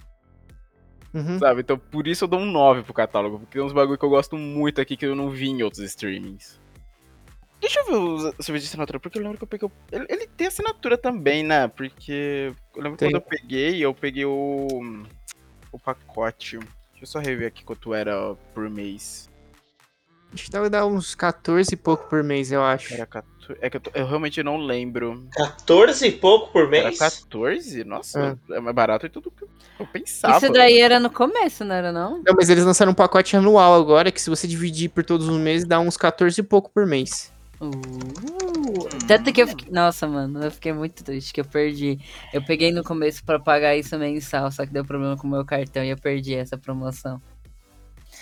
Uhum. 1.14 1.38
sabe? 1.38 1.60
Então 1.60 1.78
por 1.78 2.08
isso 2.08 2.24
eu 2.24 2.30
dou 2.30 2.40
um 2.40 2.46
9 2.46 2.84
pro 2.84 2.94
catálogo, 2.94 3.40
porque 3.40 3.58
tem 3.58 3.62
uns 3.62 3.74
bagulho 3.74 3.98
que 4.00 4.06
eu 4.06 4.10
gosto 4.10 4.38
muito 4.38 4.80
aqui 4.80 4.96
que 4.96 5.06
eu 5.06 5.18
não 5.18 5.30
vi 5.30 5.50
em 5.50 5.62
outros 5.64 5.82
streamings. 5.84 6.62
Deixa 7.60 7.82
eu 7.82 7.86
ver 7.88 7.96
o 7.96 8.18
serviço 8.42 8.64
de 8.64 8.70
assinatura, 8.70 9.02
porque 9.02 9.18
eu 9.20 9.22
lembro 9.24 9.38
que 9.38 9.44
eu 9.44 9.48
peguei. 9.50 9.70
Ele, 9.92 10.06
ele 10.08 10.28
tem 10.28 10.48
assinatura 10.48 10.98
também, 10.98 11.44
né? 11.44 11.68
Porque. 11.68 12.54
Eu 12.74 12.84
lembro 12.84 12.98
que 12.98 13.00
Tem. 13.04 13.12
quando 13.12 13.22
eu 13.22 13.28
peguei, 13.30 13.84
eu 13.84 13.94
peguei 13.94 14.24
o. 14.24 15.04
O 15.74 15.78
pacote. 15.78 16.58
Deixa 16.58 17.04
eu 17.04 17.08
só 17.08 17.20
rever 17.20 17.50
aqui 17.50 17.66
quanto 17.66 17.94
era 17.94 18.34
por 18.54 18.70
mês. 18.70 19.27
Acho 20.34 20.46
que 20.46 20.52
deve 20.52 20.70
dar 20.70 20.86
uns 20.86 21.16
14 21.16 21.74
e 21.74 21.78
pouco 21.78 22.08
por 22.10 22.24
mês, 22.24 22.52
eu 22.52 22.64
acho. 22.64 22.94
Era 22.94 23.06
14. 23.06 23.38
É 23.62 23.70
que 23.70 23.78
eu, 23.78 23.82
tô- 23.82 23.92
eu 23.94 24.06
realmente 24.06 24.44
não 24.44 24.58
lembro. 24.58 25.26
14 25.32 26.08
e 26.08 26.12
pouco 26.12 26.52
por 26.52 26.64
Era 26.74 26.88
mês? 26.90 27.00
14? 27.00 27.84
Nossa, 27.86 28.38
é, 28.50 28.60
mais 28.60 28.76
barato 28.76 29.08
de 29.08 29.14
tudo 29.14 29.32
que 29.32 29.46
eu 29.80 29.88
pensava. 29.88 30.38
Isso 30.38 30.52
daí 30.52 30.82
era 30.82 31.00
no 31.00 31.10
começo, 31.10 31.64
não 31.64 31.74
era 31.74 31.92
não? 31.94 32.22
Não, 32.26 32.36
mas 32.36 32.50
eles 32.50 32.66
lançaram 32.66 32.92
um 32.92 32.96
pacote 32.96 33.38
anual 33.38 33.74
agora, 33.74 34.12
que 34.12 34.22
se 34.22 34.30
você 34.30 34.48
dividir 34.48 34.90
por 34.90 35.04
todos 35.06 35.28
os 35.30 35.38
meses, 35.38 35.66
dá 35.66 35.80
uns 35.80 35.96
14 35.96 36.42
e 36.42 36.44
pouco 36.44 36.70
por 36.70 36.86
mês. 36.86 37.32
Uh, 37.60 37.70
tanto 39.08 39.32
que 39.34 39.42
eu 39.42 39.48
fiquei. 39.48 39.72
Nossa, 39.72 40.08
mano, 40.08 40.44
eu 40.44 40.52
fiquei 40.52 40.74
muito 40.74 41.04
triste 41.04 41.34
que 41.34 41.42
eu 41.42 41.46
perdi. 41.46 41.98
Eu 42.34 42.44
peguei 42.44 42.72
no 42.72 42.84
começo 42.84 43.24
pra 43.24 43.40
pagar 43.40 43.76
isso 43.76 43.98
mensal, 43.98 44.52
só 44.52 44.66
que 44.66 44.74
deu 44.74 44.86
problema 44.86 45.16
com 45.18 45.26
o 45.26 45.32
meu 45.32 45.44
cartão 45.46 45.84
e 45.84 45.90
eu 45.90 45.98
perdi 45.98 46.36
essa 46.36 46.58
promoção. 46.58 47.20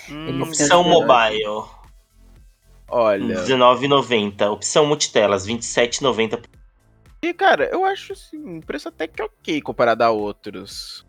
Hum, 0.09 0.27
Eles 0.27 0.57
cancelaram. 0.57 0.83
mobile, 0.83 1.65
olha. 2.87 3.41
R$19,90. 3.41 4.51
Opção 4.51 4.85
multitelas, 4.85 5.45
R$27,90. 5.45 6.43
E, 7.21 7.33
cara, 7.33 7.65
eu 7.71 7.83
acho 7.83 8.13
assim, 8.13 8.37
um 8.37 8.61
preço 8.61 8.87
até 8.87 9.07
que 9.07 9.21
ok 9.21 9.61
comparado 9.61 10.03
a 10.03 10.11
outros. 10.11 11.05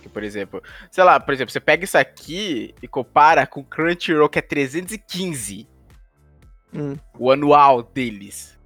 Que, 0.00 0.08
por 0.08 0.22
exemplo, 0.22 0.62
sei 0.90 1.02
lá, 1.02 1.18
por 1.18 1.34
exemplo, 1.34 1.52
você 1.52 1.58
pega 1.58 1.84
isso 1.84 1.98
aqui 1.98 2.72
e 2.80 2.86
compara 2.86 3.46
com 3.46 3.60
o 3.60 3.64
Crunchyroll, 3.64 4.28
que 4.28 4.38
é 4.38 4.42
315. 4.42 5.68
Hum. 6.72 6.96
O 7.18 7.32
anual 7.32 7.82
deles. 7.82 8.56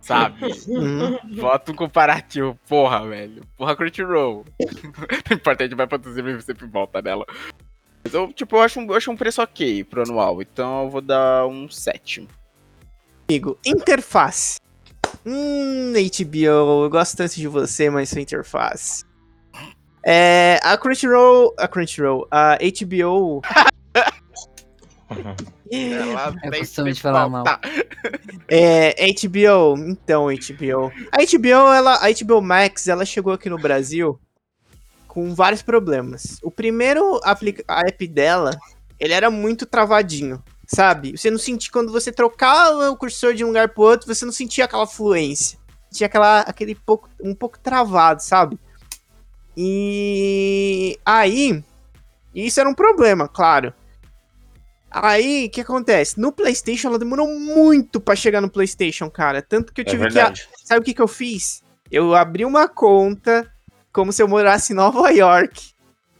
Sabe? 0.00 0.46
Uhum. 0.66 1.18
Bota 1.36 1.72
um 1.72 1.74
comparativo. 1.74 2.58
Porra, 2.66 3.06
velho. 3.06 3.42
Porra, 3.58 3.76
Crunchyroll. 3.76 4.46
Não 5.28 5.36
importa, 5.36 5.64
a 5.64 5.66
gente 5.66 5.76
vai 5.76 5.86
produzir 5.86 6.24
e 6.24 6.40
sempre 6.40 6.66
volta 6.66 7.02
nela. 7.02 7.26
Mas 8.02 8.14
eu, 8.14 8.32
tipo, 8.32 8.56
eu 8.56 8.62
acho, 8.62 8.80
um, 8.80 8.86
eu 8.86 8.94
acho 8.94 9.10
um 9.10 9.16
preço 9.16 9.42
ok 9.42 9.84
pro 9.84 10.02
anual. 10.02 10.40
Então 10.40 10.84
eu 10.84 10.90
vou 10.90 11.00
dar 11.00 11.46
um 11.46 11.68
7. 11.68 12.26
Amigo, 13.28 13.58
interface. 13.64 14.58
Hum, 15.24 15.92
HBO, 15.92 16.84
eu 16.84 16.90
gosto 16.90 17.16
tanto 17.16 17.34
de 17.34 17.46
você, 17.46 17.90
mas 17.90 18.08
sua 18.08 18.20
interface. 18.20 19.04
É, 20.02 20.58
a 20.62 20.78
Crunchyroll, 20.78 21.54
a 21.58 21.68
Crunchyroll, 21.68 22.26
a 22.30 22.56
HBO, 22.56 23.42
Ela 25.70 26.34
É 26.42 26.58
costume 26.58 26.92
de 26.92 27.00
falar 27.00 27.28
mal. 27.28 27.44
é, 28.48 28.94
HBO, 29.12 29.76
então, 29.78 30.26
HBO. 30.26 30.90
A 31.12 31.18
HBO, 31.18 31.72
ela, 31.72 31.94
a 31.96 32.12
HBO 32.12 32.40
Max, 32.40 32.88
ela 32.88 33.04
chegou 33.04 33.32
aqui 33.32 33.50
no 33.50 33.58
Brasil 33.58 34.18
com 35.10 35.34
vários 35.34 35.60
problemas. 35.60 36.38
O 36.40 36.52
primeiro 36.52 37.20
aplica 37.24 37.64
a 37.66 37.80
app 37.80 38.06
dela, 38.06 38.56
ele 38.98 39.12
era 39.12 39.28
muito 39.28 39.66
travadinho, 39.66 40.40
sabe? 40.68 41.18
Você 41.18 41.30
não 41.32 41.38
sentia, 41.38 41.72
quando 41.72 41.90
você 41.90 42.12
trocava 42.12 42.88
o 42.90 42.96
cursor 42.96 43.34
de 43.34 43.44
um 43.44 43.48
lugar 43.48 43.70
pro 43.70 43.82
outro, 43.82 44.06
você 44.06 44.24
não 44.24 44.32
sentia 44.32 44.66
aquela 44.66 44.86
fluência. 44.86 45.58
Tinha 45.92 46.06
aquela, 46.06 46.42
aquele 46.42 46.76
pouco, 46.76 47.10
um 47.20 47.34
pouco 47.34 47.58
travado, 47.58 48.22
sabe? 48.22 48.56
E 49.56 50.96
aí, 51.04 51.60
isso 52.32 52.60
era 52.60 52.68
um 52.68 52.74
problema, 52.74 53.26
claro. 53.26 53.74
Aí, 54.88 55.46
o 55.46 55.50
que 55.50 55.60
acontece? 55.60 56.20
No 56.20 56.30
PlayStation, 56.30 56.86
ela 56.86 57.00
demorou 57.00 57.26
muito 57.36 58.00
pra 58.00 58.14
chegar 58.14 58.40
no 58.40 58.50
PlayStation, 58.50 59.10
cara. 59.10 59.42
Tanto 59.42 59.72
que 59.72 59.80
eu 59.80 59.86
É 59.86 59.90
tive 59.90 60.08
que. 60.08 60.48
Sabe 60.64 60.80
o 60.80 60.84
que, 60.84 60.94
que 60.94 61.02
eu 61.02 61.08
fiz? 61.08 61.64
Eu 61.90 62.14
abri 62.14 62.44
uma 62.44 62.68
conta 62.68 63.50
como 63.92 64.12
se 64.12 64.22
eu 64.22 64.28
morasse 64.28 64.72
em 64.72 64.76
Nova 64.76 65.10
York. 65.10 65.72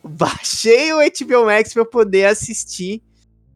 Baixei 0.02 0.92
o 0.92 0.98
HBO 0.98 1.44
Max 1.46 1.72
pra 1.72 1.82
eu 1.82 1.86
poder 1.86 2.26
assistir 2.26 3.02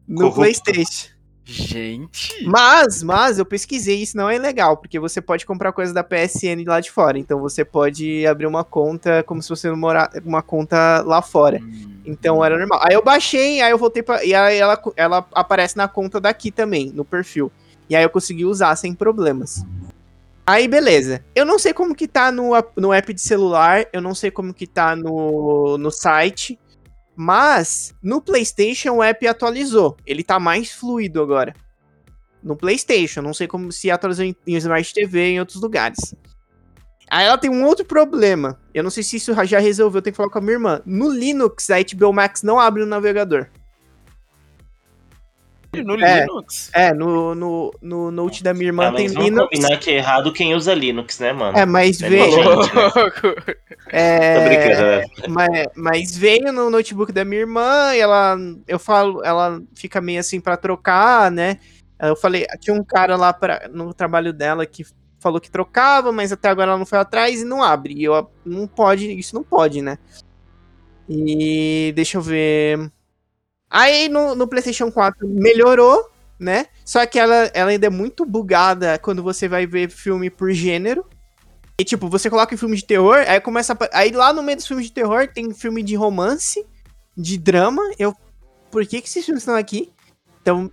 no 0.07 0.31
Corrupto. 0.31 0.41
PlayStation. 0.41 1.15
Gente. 1.47 2.43
Mas, 2.47 3.03
mas 3.03 3.37
eu 3.37 3.45
pesquisei, 3.45 4.01
isso 4.01 4.17
não 4.17 4.27
é 4.27 4.39
legal, 4.39 4.77
porque 4.77 4.99
você 4.99 5.21
pode 5.21 5.45
comprar 5.45 5.71
coisa 5.71 5.93
da 5.93 6.03
PSN 6.03 6.65
lá 6.65 6.79
de 6.79 6.89
fora. 6.89 7.19
Então 7.19 7.39
você 7.39 7.63
pode 7.63 8.25
abrir 8.25 8.47
uma 8.47 8.63
conta 8.63 9.21
como 9.23 9.43
se 9.43 9.49
você 9.49 9.69
morar 9.71 10.09
uma 10.25 10.41
conta 10.41 11.03
lá 11.05 11.21
fora. 11.21 11.59
Hum. 11.61 11.99
Então 12.03 12.43
era 12.43 12.57
normal. 12.57 12.79
Aí 12.83 12.95
eu 12.95 13.03
baixei, 13.03 13.61
aí 13.61 13.69
eu 13.69 13.77
voltei 13.77 14.01
pra. 14.01 14.25
E 14.25 14.33
aí 14.33 14.57
ela, 14.57 14.81
ela 14.95 15.27
aparece 15.33 15.77
na 15.77 15.87
conta 15.87 16.19
daqui 16.19 16.51
também, 16.51 16.91
no 16.91 17.05
perfil. 17.05 17.51
E 17.87 17.95
aí 17.95 18.03
eu 18.03 18.09
consegui 18.09 18.45
usar 18.45 18.75
sem 18.75 18.95
problemas. 18.95 19.63
Aí 20.45 20.67
beleza. 20.67 21.25
Eu 21.33 21.45
não 21.45 21.57
sei 21.57 21.73
como 21.73 21.95
que 21.95 22.07
tá 22.07 22.31
no, 22.31 22.51
no 22.77 22.93
app 22.93 23.13
de 23.13 23.21
celular, 23.21 23.87
eu 23.91 24.01
não 24.01 24.13
sei 24.13 24.29
como 24.29 24.53
que 24.53 24.67
tá 24.67 24.95
no, 24.95 25.77
no 25.77 25.89
site. 25.89 26.59
Mas 27.15 27.95
no 28.03 28.21
PlayStation 28.21 28.95
o 28.95 29.03
app 29.03 29.25
atualizou. 29.27 29.95
Ele 30.05 30.23
tá 30.23 30.39
mais 30.39 30.71
fluido 30.71 31.21
agora. 31.21 31.53
No 32.43 32.55
PlayStation, 32.55 33.21
não 33.21 33.33
sei 33.33 33.47
como 33.47 33.71
se 33.71 33.89
atualizou 33.89 34.25
em, 34.25 34.35
em 34.45 34.55
Smart 34.57 34.93
TV 34.93 35.31
em 35.31 35.39
outros 35.39 35.59
lugares. 35.61 36.13
Aí 37.09 37.25
ela 37.25 37.37
tem 37.37 37.49
um 37.49 37.63
outro 37.65 37.85
problema. 37.85 38.59
Eu 38.73 38.83
não 38.83 38.89
sei 38.89 39.01
se 39.01 39.15
isso 39.15 39.33
já 39.45 39.59
resolveu, 39.59 39.99
eu 39.99 40.01
tenho 40.01 40.13
que 40.13 40.17
falar 40.17 40.29
com 40.29 40.37
a 40.37 40.41
minha 40.41 40.53
irmã. 40.53 40.81
No 40.85 41.09
Linux, 41.09 41.69
a 41.69 41.77
HBO 41.77 42.13
Max 42.13 42.43
não 42.43 42.59
abre 42.59 42.81
no 42.81 42.87
navegador. 42.87 43.47
No 45.83 45.95
É. 46.03 46.21
Linux? 46.21 46.69
É, 46.73 46.93
no, 46.93 47.33
no, 47.35 47.73
no 47.81 48.11
Note 48.11 48.43
da 48.43 48.53
minha 48.53 48.67
irmã 48.67 48.87
Ah, 48.87 48.93
tem 48.93 49.07
vamos 49.07 49.23
Linux. 49.25 49.49
combinar 49.49 49.77
que 49.79 49.89
é 49.91 49.95
errado 49.97 50.31
quem 50.33 50.53
usa 50.55 50.73
Linux, 50.73 51.19
né, 51.19 51.33
mano? 51.33 51.57
É, 51.57 51.65
mas 51.65 52.01
É 52.01 52.09
veio. 52.09 52.43
nojento. 52.43 52.75
Louco. 52.75 53.55
É, 53.89 54.39
Tô 54.39 54.45
brincando, 54.45 54.81
né? 54.81 55.03
mas, 55.29 55.65
mas 55.75 56.17
veio 56.17 56.51
no 56.51 56.69
notebook 56.69 57.11
da 57.11 57.23
minha 57.25 57.41
irmã 57.41 57.93
e 57.93 57.99
ela, 57.99 58.37
eu 58.67 58.79
falo, 58.79 59.23
ela 59.23 59.61
fica 59.75 59.99
meio 60.01 60.19
assim 60.19 60.39
pra 60.39 60.57
trocar, 60.57 61.29
né? 61.31 61.59
Eu 61.99 62.15
falei, 62.15 62.45
tinha 62.59 62.75
um 62.75 62.83
cara 62.83 63.15
lá 63.15 63.31
pra, 63.31 63.69
no 63.71 63.93
trabalho 63.93 64.33
dela 64.33 64.65
que 64.65 64.83
falou 65.19 65.39
que 65.39 65.49
trocava, 65.49 66.11
mas 66.11 66.31
até 66.31 66.49
agora 66.49 66.71
ela 66.71 66.77
não 66.77 66.85
foi 66.85 66.99
atrás 66.99 67.41
e 67.41 67.45
não 67.45 67.63
abre. 67.63 67.93
E 67.95 68.03
eu 68.03 68.29
não 68.45 68.67
pode, 68.67 69.11
isso 69.17 69.33
não 69.33 69.43
pode, 69.43 69.81
né? 69.81 69.97
E 71.07 71.93
deixa 71.95 72.17
eu 72.17 72.21
ver. 72.21 72.91
Aí 73.69 74.07
no, 74.09 74.35
no 74.35 74.47
PlayStation 74.47 74.91
4 74.91 75.27
melhorou, 75.27 76.09
né? 76.39 76.67
Só 76.85 77.05
que 77.05 77.19
ela, 77.19 77.49
ela 77.53 77.71
ainda 77.71 77.87
é 77.87 77.89
muito 77.89 78.25
bugada 78.25 78.97
quando 78.99 79.23
você 79.23 79.47
vai 79.47 79.65
ver 79.65 79.89
filme 79.89 80.29
por 80.29 80.51
gênero. 80.51 81.05
E 81.79 81.83
tipo, 81.83 82.07
você 82.07 82.29
coloca 82.29 82.53
em 82.53 82.57
filme 82.57 82.77
de 82.77 82.85
terror, 82.85 83.23
aí 83.27 83.39
começa 83.41 83.73
a, 83.73 83.99
Aí 83.99 84.11
lá 84.11 84.31
no 84.31 84.41
meio 84.41 84.55
dos 84.57 84.67
filmes 84.67 84.85
de 84.85 84.93
terror 84.93 85.27
tem 85.27 85.53
filme 85.53 85.83
de 85.83 85.95
romance, 85.95 86.65
de 87.17 87.37
drama. 87.37 87.81
Eu. 87.99 88.15
Por 88.71 88.85
que, 88.85 89.01
que 89.01 89.07
esses 89.07 89.25
filmes 89.25 89.41
estão 89.43 89.55
aqui? 89.55 89.91
Então, 90.41 90.71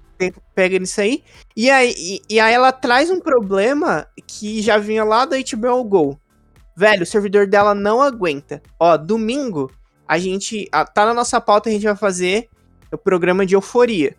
pega 0.54 0.78
nisso 0.78 1.00
aí. 1.00 1.24
E 1.56 1.70
aí, 1.70 1.94
e, 1.96 2.22
e 2.28 2.40
aí 2.40 2.52
ela 2.52 2.70
traz 2.70 3.10
um 3.10 3.20
problema 3.20 4.06
que 4.26 4.60
já 4.60 4.76
vinha 4.78 5.02
lá 5.02 5.24
da 5.24 5.36
HBO 5.36 5.82
Go. 5.82 6.20
Velho, 6.76 7.02
o 7.02 7.06
servidor 7.06 7.46
dela 7.46 7.74
não 7.74 8.00
aguenta. 8.00 8.62
Ó, 8.78 8.96
domingo, 8.96 9.70
a 10.06 10.18
gente. 10.18 10.68
ah, 10.70 10.84
Tá 10.84 11.06
na 11.06 11.14
nossa 11.14 11.40
pauta, 11.40 11.68
a 11.68 11.72
gente 11.72 11.84
vai 11.84 11.96
fazer 11.96 12.48
o 12.94 12.98
programa 12.98 13.44
de 13.46 13.54
euforia. 13.54 14.16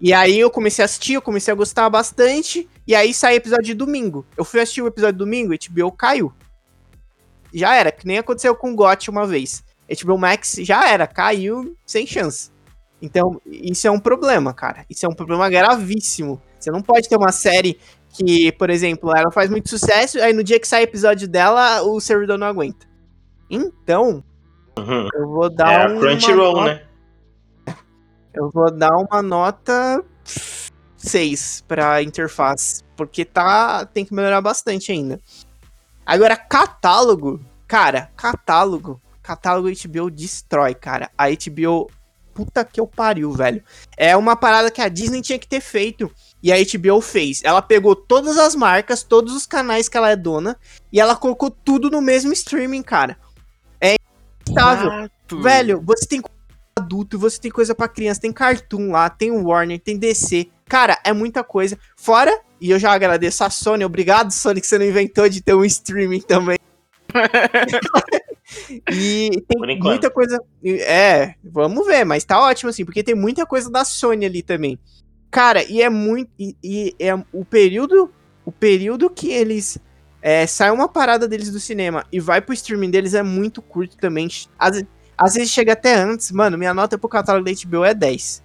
E 0.00 0.12
aí 0.12 0.38
eu 0.38 0.50
comecei 0.50 0.82
a 0.82 0.86
assistir, 0.86 1.14
eu 1.14 1.22
comecei 1.22 1.50
a 1.52 1.56
gostar 1.56 1.88
bastante. 1.88 2.68
E 2.86 2.94
aí 2.94 3.14
sai 3.14 3.36
episódio 3.36 3.64
de 3.66 3.74
domingo. 3.74 4.26
Eu 4.36 4.44
fui 4.44 4.60
assistir 4.60 4.82
o 4.82 4.86
episódio 4.86 5.14
de 5.14 5.18
domingo, 5.18 5.54
e 5.54 5.58
HBO 5.68 5.90
caiu. 5.92 6.32
Já 7.52 7.74
era, 7.74 7.90
que 7.90 8.06
nem 8.06 8.18
aconteceu 8.18 8.54
com 8.54 8.72
o 8.72 8.76
GOT 8.76 9.08
uma 9.10 9.26
vez. 9.26 9.64
HBO 10.04 10.18
Max 10.18 10.56
já 10.60 10.88
era, 10.88 11.06
caiu 11.06 11.76
sem 11.86 12.06
chance. 12.06 12.50
Então, 13.00 13.40
isso 13.46 13.86
é 13.86 13.90
um 13.90 14.00
problema, 14.00 14.52
cara. 14.52 14.84
Isso 14.90 15.06
é 15.06 15.08
um 15.08 15.14
problema 15.14 15.48
gravíssimo. 15.48 16.40
Você 16.58 16.70
não 16.70 16.82
pode 16.82 17.08
ter 17.08 17.16
uma 17.16 17.30
série 17.32 17.78
que, 18.10 18.50
por 18.52 18.68
exemplo, 18.70 19.12
ela 19.14 19.30
faz 19.30 19.48
muito 19.50 19.68
sucesso, 19.68 20.18
aí 20.20 20.32
no 20.32 20.42
dia 20.42 20.58
que 20.58 20.66
sai 20.66 20.82
episódio 20.82 21.28
dela, 21.28 21.82
o 21.82 22.00
servidor 22.00 22.38
não 22.38 22.46
aguenta. 22.46 22.86
Então, 23.48 24.24
Uhum. 24.78 25.08
eu 25.14 25.28
vou 25.28 25.46
É 25.46 25.50
dar 25.50 25.90
a 25.90 25.92
uma 25.92 26.00
Crunchyroll, 26.00 26.56
nota- 26.56 26.74
né? 26.74 26.82
Eu 28.36 28.50
vou 28.50 28.70
dar 28.70 28.94
uma 28.98 29.22
nota 29.22 30.04
6 30.96 31.64
pra 31.66 32.02
interface, 32.02 32.84
porque 32.94 33.24
tá 33.24 33.86
tem 33.86 34.04
que 34.04 34.12
melhorar 34.12 34.42
bastante 34.42 34.92
ainda. 34.92 35.18
Agora 36.04 36.36
catálogo, 36.36 37.40
cara, 37.66 38.10
catálogo, 38.14 39.00
catálogo 39.22 39.68
HBO 39.68 40.10
destrói, 40.10 40.74
cara. 40.74 41.10
A 41.16 41.28
HBO 41.30 41.88
puta 42.34 42.62
que 42.62 42.78
eu 42.78 42.86
pariu, 42.86 43.32
velho. 43.32 43.64
É 43.96 44.14
uma 44.14 44.36
parada 44.36 44.70
que 44.70 44.82
a 44.82 44.88
Disney 44.88 45.22
tinha 45.22 45.38
que 45.38 45.48
ter 45.48 45.62
feito 45.62 46.12
e 46.42 46.52
a 46.52 46.56
HBO 46.56 47.00
fez. 47.00 47.40
Ela 47.42 47.62
pegou 47.62 47.96
todas 47.96 48.36
as 48.36 48.54
marcas, 48.54 49.02
todos 49.02 49.34
os 49.34 49.46
canais 49.46 49.88
que 49.88 49.96
ela 49.96 50.10
é 50.10 50.16
dona 50.16 50.58
e 50.92 51.00
ela 51.00 51.16
colocou 51.16 51.50
tudo 51.50 51.88
no 51.88 52.02
mesmo 52.02 52.34
streaming, 52.34 52.82
cara. 52.82 53.16
É 53.80 53.96
instável. 54.46 55.08
Velho, 55.40 55.80
você 55.80 56.06
tem 56.06 56.20
adulto, 56.78 57.18
você 57.18 57.40
tem 57.40 57.50
coisa 57.50 57.74
pra 57.74 57.88
criança, 57.88 58.20
tem 58.20 58.30
Cartoon 58.30 58.90
lá, 58.90 59.08
tem 59.08 59.30
Warner, 59.30 59.80
tem 59.80 59.96
DC. 59.96 60.48
Cara, 60.68 60.98
é 61.04 61.12
muita 61.12 61.42
coisa. 61.42 61.78
Fora, 61.96 62.38
e 62.60 62.70
eu 62.70 62.78
já 62.78 62.92
agradeço 62.92 63.42
a 63.44 63.50
Sony, 63.50 63.82
obrigado, 63.82 64.30
Sony, 64.30 64.60
que 64.60 64.66
você 64.66 64.78
não 64.78 64.84
inventou 64.84 65.26
de 65.26 65.40
ter 65.42 65.54
um 65.54 65.64
streaming 65.64 66.20
também. 66.20 66.58
e 68.92 69.42
tem 69.48 69.78
muita 69.80 70.10
coisa. 70.10 70.38
É, 70.62 71.34
vamos 71.42 71.86
ver, 71.86 72.04
mas 72.04 72.24
tá 72.24 72.38
ótimo 72.38 72.68
assim, 72.68 72.84
porque 72.84 73.02
tem 73.02 73.14
muita 73.14 73.46
coisa 73.46 73.70
da 73.70 73.82
Sony 73.82 74.26
ali 74.26 74.42
também. 74.42 74.78
Cara, 75.30 75.64
e 75.64 75.80
é 75.80 75.88
muito. 75.88 76.30
E, 76.38 76.54
e 76.62 76.94
é 76.98 77.14
o 77.32 77.44
período. 77.44 78.12
O 78.44 78.52
período 78.52 79.08
que 79.08 79.30
eles. 79.30 79.78
É, 80.20 80.46
sai 80.46 80.70
uma 80.72 80.88
parada 80.88 81.28
deles 81.28 81.52
do 81.52 81.60
cinema 81.60 82.04
e 82.10 82.18
vai 82.18 82.40
pro 82.40 82.52
streaming 82.52 82.90
deles 82.90 83.14
é 83.14 83.22
muito 83.22 83.62
curto 83.62 83.96
também. 83.96 84.28
Às, 84.58 84.82
às 85.18 85.34
vezes 85.34 85.50
chega 85.50 85.72
até 85.72 85.94
antes. 85.94 86.30
Mano, 86.30 86.56
minha 86.58 86.74
nota 86.74 86.98
pro 86.98 87.08
catálogo 87.08 87.44
da 87.44 87.52
HBO 87.52 87.84
é 87.84 87.94
10. 87.94 88.42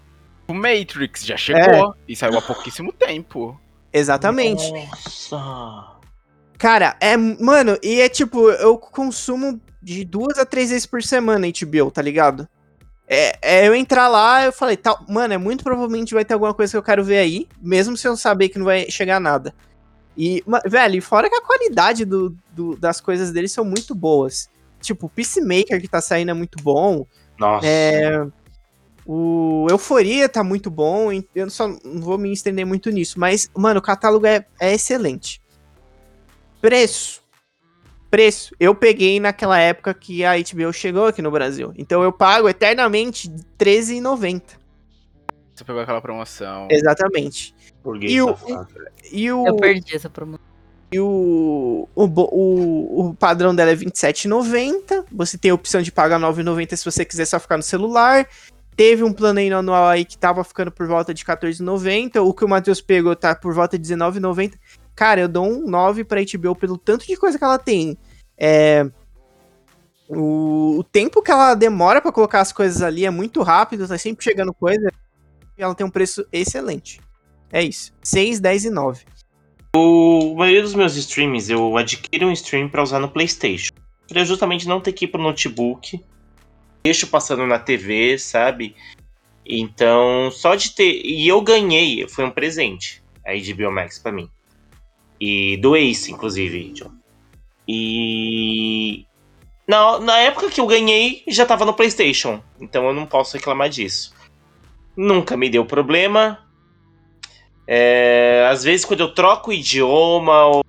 O 0.47 0.53
Matrix 0.53 1.26
já 1.26 1.38
chegou 1.38 1.95
e 2.07 2.15
saiu 2.15 2.38
há 2.38 2.41
pouquíssimo 2.41 2.91
tempo. 2.91 3.59
Exatamente. 3.93 4.72
Nossa. 4.72 5.88
Cara, 6.57 6.95
é. 6.99 7.15
Mano, 7.17 7.78
e 7.82 7.99
é 8.01 8.09
tipo, 8.09 8.49
eu 8.51 8.78
consumo 8.78 9.59
de 9.82 10.03
duas 10.05 10.38
a 10.38 10.45
três 10.45 10.69
vezes 10.69 10.86
por 10.86 11.01
semana 11.01 11.47
HBO, 11.47 11.89
tá 11.89 12.01
ligado? 12.01 12.47
É, 13.07 13.38
é 13.41 13.67
eu 13.67 13.76
entrar 13.76 14.07
lá, 14.07 14.45
eu 14.45 14.53
falei, 14.53 14.78
tá, 14.78 14.97
mano, 15.09 15.34
é 15.34 15.38
muito 15.38 15.63
provavelmente 15.63 16.13
vai 16.13 16.24
ter 16.24 16.34
alguma 16.34 16.53
coisa 16.53 16.72
que 16.72 16.78
eu 16.78 16.84
quero 16.84 17.03
ver 17.03 17.17
aí, 17.17 17.47
mesmo 17.61 17.97
se 17.97 18.07
eu 18.07 18.15
saber 18.15 18.47
que 18.49 18.57
não 18.59 18.65
vai 18.65 18.89
chegar 18.89 19.19
nada. 19.19 19.53
E, 20.15 20.43
velho, 20.65 20.95
e 20.95 21.01
fora 21.01 21.30
que 21.30 21.36
a 21.36 21.41
qualidade 21.41 22.05
do, 22.05 22.36
do- 22.51 22.78
das 22.78 23.01
coisas 23.01 23.32
deles 23.32 23.51
são 23.51 23.65
muito 23.65 23.95
boas. 23.95 24.49
Tipo, 24.82 25.05
o 25.05 25.09
Peacemaker 25.09 25.79
que 25.79 25.88
tá 25.88 26.01
saindo 26.01 26.32
é 26.32 26.34
muito 26.34 26.61
bom. 26.61 27.05
Nossa. 27.38 27.65
É, 27.65 28.25
o 29.05 29.67
Euforia 29.69 30.29
tá 30.29 30.43
muito 30.43 30.69
bom, 30.69 31.09
eu 31.34 31.49
só 31.49 31.67
não 31.67 32.01
vou 32.01 32.17
me 32.17 32.32
estender 32.32 32.65
muito 32.65 32.89
nisso, 32.91 33.19
mas, 33.19 33.49
mano, 33.55 33.79
o 33.79 33.84
catálogo 33.84 34.25
é, 34.25 34.45
é 34.59 34.73
excelente. 34.73 35.41
Preço. 36.61 37.21
Preço. 38.09 38.53
Eu 38.59 38.75
peguei 38.75 39.19
naquela 39.19 39.57
época 39.57 39.93
que 39.93 40.23
a 40.23 40.34
HBO 40.36 40.71
chegou 40.71 41.07
aqui 41.07 41.21
no 41.21 41.32
Brasil. 41.32 41.73
Então 41.75 42.03
eu 42.03 42.11
pago 42.11 42.47
eternamente 42.47 43.29
R$13,90. 43.57 44.41
Você 45.55 45.63
pegou 45.63 45.82
aquela 45.82 46.01
promoção. 46.01 46.67
Exatamente. 46.69 47.55
Burguês 47.84 48.11
e 48.11 48.21
o-. 48.21 48.38
E 49.11 49.32
o, 49.32 49.47
Eu 49.47 49.55
perdi 49.55 49.95
essa 49.95 50.09
promoção. 50.09 50.51
E 50.91 50.99
o, 50.99 51.87
o, 51.95 52.03
o, 52.03 53.09
o 53.09 53.15
padrão 53.15 53.55
dela 53.55 53.71
é 53.71 53.75
R$27,90. 53.75 55.05
Você 55.11 55.37
tem 55.37 55.51
a 55.51 55.53
opção 55.53 55.81
de 55.81 55.91
pagar 55.91 56.19
R$9,90 56.19 56.75
se 56.75 56.85
você 56.85 57.05
quiser 57.05 57.25
só 57.25 57.39
ficar 57.39 57.55
no 57.55 57.63
celular. 57.63 58.27
Teve 58.75 59.03
um 59.03 59.13
plano 59.13 59.39
anual 59.55 59.87
aí 59.87 60.03
que 60.03 60.17
tava 60.17 60.43
ficando 60.43 60.71
por 60.71 60.87
volta 60.87 61.13
de 61.13 61.23
R$14,90. 61.23 62.21
O 62.21 62.33
que 62.33 62.43
o 62.43 62.49
Matheus 62.49 62.81
pegou 62.81 63.15
tá 63.15 63.33
por 63.33 63.53
volta 63.53 63.79
de 63.79 63.93
R$19,90. 63.93 64.53
Cara, 64.93 65.21
eu 65.21 65.27
dou 65.29 65.45
um 65.45 65.65
9 65.67 66.03
pra 66.03 66.21
HBO 66.21 66.55
pelo 66.55 66.77
tanto 66.77 67.07
de 67.07 67.15
coisa 67.15 67.37
que 67.37 67.43
ela 67.43 67.57
tem. 67.57 67.97
É, 68.37 68.85
o, 70.09 70.79
o 70.79 70.83
tempo 70.83 71.21
que 71.21 71.31
ela 71.31 71.55
demora 71.55 72.01
pra 72.01 72.11
colocar 72.11 72.41
as 72.41 72.51
coisas 72.51 72.81
ali 72.81 73.05
é 73.05 73.09
muito 73.09 73.41
rápido, 73.41 73.87
tá 73.87 73.97
sempre 73.97 74.25
chegando 74.25 74.53
coisa. 74.53 74.91
E 75.57 75.63
ela 75.63 75.73
tem 75.73 75.85
um 75.85 75.89
preço 75.89 76.25
excelente. 76.33 76.99
É 77.49 77.63
isso. 77.63 77.93
6, 78.03 78.41
10 78.41 78.65
e 78.65 78.69
9. 78.69 79.05
O 79.74 80.36
maioria 80.36 80.61
dos 80.61 80.76
meus 80.76 80.95
streams, 80.97 81.49
eu 81.49 81.78
adquiro 81.78 82.28
um 82.28 82.32
stream 82.34 82.67
pra 82.67 82.84
usar 82.84 82.99
no 82.99 83.09
PlayStation. 83.09 83.72
Pra 84.07 84.26
justamente 84.26 84.67
não 84.67 84.82
ter 84.82 84.91
que 84.91 85.05
ir 85.05 85.07
pro 85.07 85.22
notebook. 85.22 86.03
Deixo 86.84 87.07
passando 87.07 87.47
na 87.47 87.57
TV, 87.57 88.17
sabe? 88.17 88.76
Então, 89.45 90.30
só 90.32 90.55
de 90.55 90.72
ter. 90.72 91.01
E 91.05 91.28
eu 91.28 91.41
ganhei, 91.41 92.05
foi 92.09 92.26
um 92.26 92.32
presente. 92.32 93.01
A 93.26 93.32
HBO 93.32 93.72
Max 93.72 93.97
pra 93.97 94.11
mim. 94.11 94.30
E 95.19 95.56
do 95.57 95.76
Ace, 95.77 96.11
inclusive, 96.11 96.73
John. 96.73 96.91
E. 97.68 99.06
Na, 99.65 99.99
na 99.99 100.18
época 100.18 100.49
que 100.49 100.60
eu 100.60 100.68
ganhei, 100.68 101.23
já 101.30 101.45
tava 101.45 101.64
no 101.64 101.73
PlayStation. 101.73 102.43
Então 102.60 102.88
eu 102.88 102.93
não 102.93 103.06
posso 103.06 103.38
reclamar 103.38 103.69
disso. 103.69 104.14
Nunca 104.98 105.38
me 105.38 105.49
deu 105.49 105.64
problema. 105.64 106.39
É, 107.67 108.47
às 108.49 108.63
vezes, 108.63 108.85
quando 108.85 109.01
eu 109.01 109.13
troco 109.13 109.49
o 109.49 109.53
idioma, 109.53 110.45
ou 110.45 110.63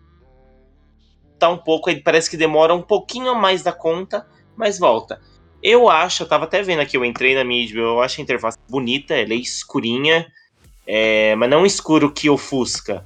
tá 1.38 1.48
um 1.48 1.58
pouco, 1.58 1.90
aí 1.90 2.00
parece 2.00 2.30
que 2.30 2.36
demora 2.36 2.74
um 2.74 2.82
pouquinho 2.82 3.34
mais 3.34 3.62
da 3.62 3.72
conta, 3.72 4.26
mas 4.56 4.78
volta. 4.78 5.20
Eu 5.62 5.88
acho, 5.88 6.22
eu 6.22 6.28
tava 6.28 6.44
até 6.44 6.62
vendo 6.62 6.80
aqui, 6.80 6.96
eu 6.96 7.04
entrei 7.04 7.34
na 7.34 7.44
mídia, 7.44 7.80
eu 7.80 8.00
acho 8.00 8.20
a 8.20 8.22
interface 8.22 8.58
bonita, 8.68 9.14
ela 9.14 9.32
é 9.32 9.36
escurinha, 9.36 10.26
é, 10.86 11.34
mas 11.36 11.50
não 11.50 11.66
escuro 11.66 12.12
que 12.12 12.30
ofusca. 12.30 13.04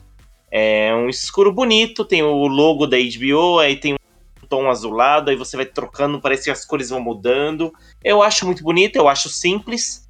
É 0.51 0.95
um 0.95 1.09
escuro 1.09 1.53
bonito, 1.53 2.05
tem 2.05 2.23
o 2.23 2.47
logo 2.47 2.87
da 2.87 2.97
HBO, 2.97 3.59
aí 3.59 3.77
tem 3.77 3.95
um 3.95 4.47
tom 4.49 4.71
azulado, 4.71 5.31
aí 5.31 5.37
você 5.37 5.57
vai 5.57 5.67
trocando, 5.67 6.21
parece 6.21 6.45
que 6.45 6.51
as 6.51 6.65
cores 6.65 6.91
vão 6.91 7.01
mudando. 7.01 7.73
Eu 8.03 8.23
acho 8.23 8.47
muito 8.47 8.63
bonito, 8.63 8.97
eu 8.97 9.09
acho 9.09 9.29
simples. 9.29 10.06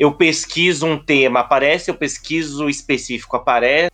Eu 0.00 0.14
pesquiso 0.14 0.86
um 0.86 0.96
tema, 0.98 1.40
aparece, 1.40 1.90
eu 1.90 1.94
pesquiso 1.94 2.70
específico, 2.70 3.36
aparece. 3.36 3.90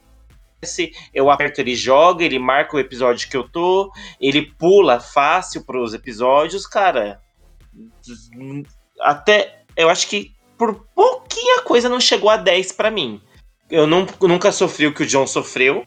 Eu 1.13 1.29
aperto, 1.29 1.61
ele 1.61 1.75
joga, 1.75 2.25
ele 2.25 2.39
marca 2.39 2.77
o 2.77 2.79
episódio 2.79 3.29
que 3.29 3.37
eu 3.37 3.43
tô, 3.49 3.91
ele 4.21 4.43
pula 4.53 5.01
fácil 5.01 5.65
pros 5.67 5.95
episódios, 5.95 6.65
cara. 6.65 7.21
Até 9.01 9.65
eu 9.77 9.91
acho 9.91 10.07
que 10.09 10.33
por 10.57 10.87
pouquinha 10.95 11.63
coisa 11.63 11.89
não 11.89 11.99
chegou 12.01 12.31
a 12.31 12.37
10 12.37 12.71
pra 12.71 12.89
mim. 12.89 13.21
Eu 13.69 13.85
não- 13.85 14.07
nunca 14.23 14.53
sofri 14.53 14.87
o 14.87 14.95
que 14.95 15.03
o 15.03 15.07
John 15.07 15.27
sofreu. 15.27 15.85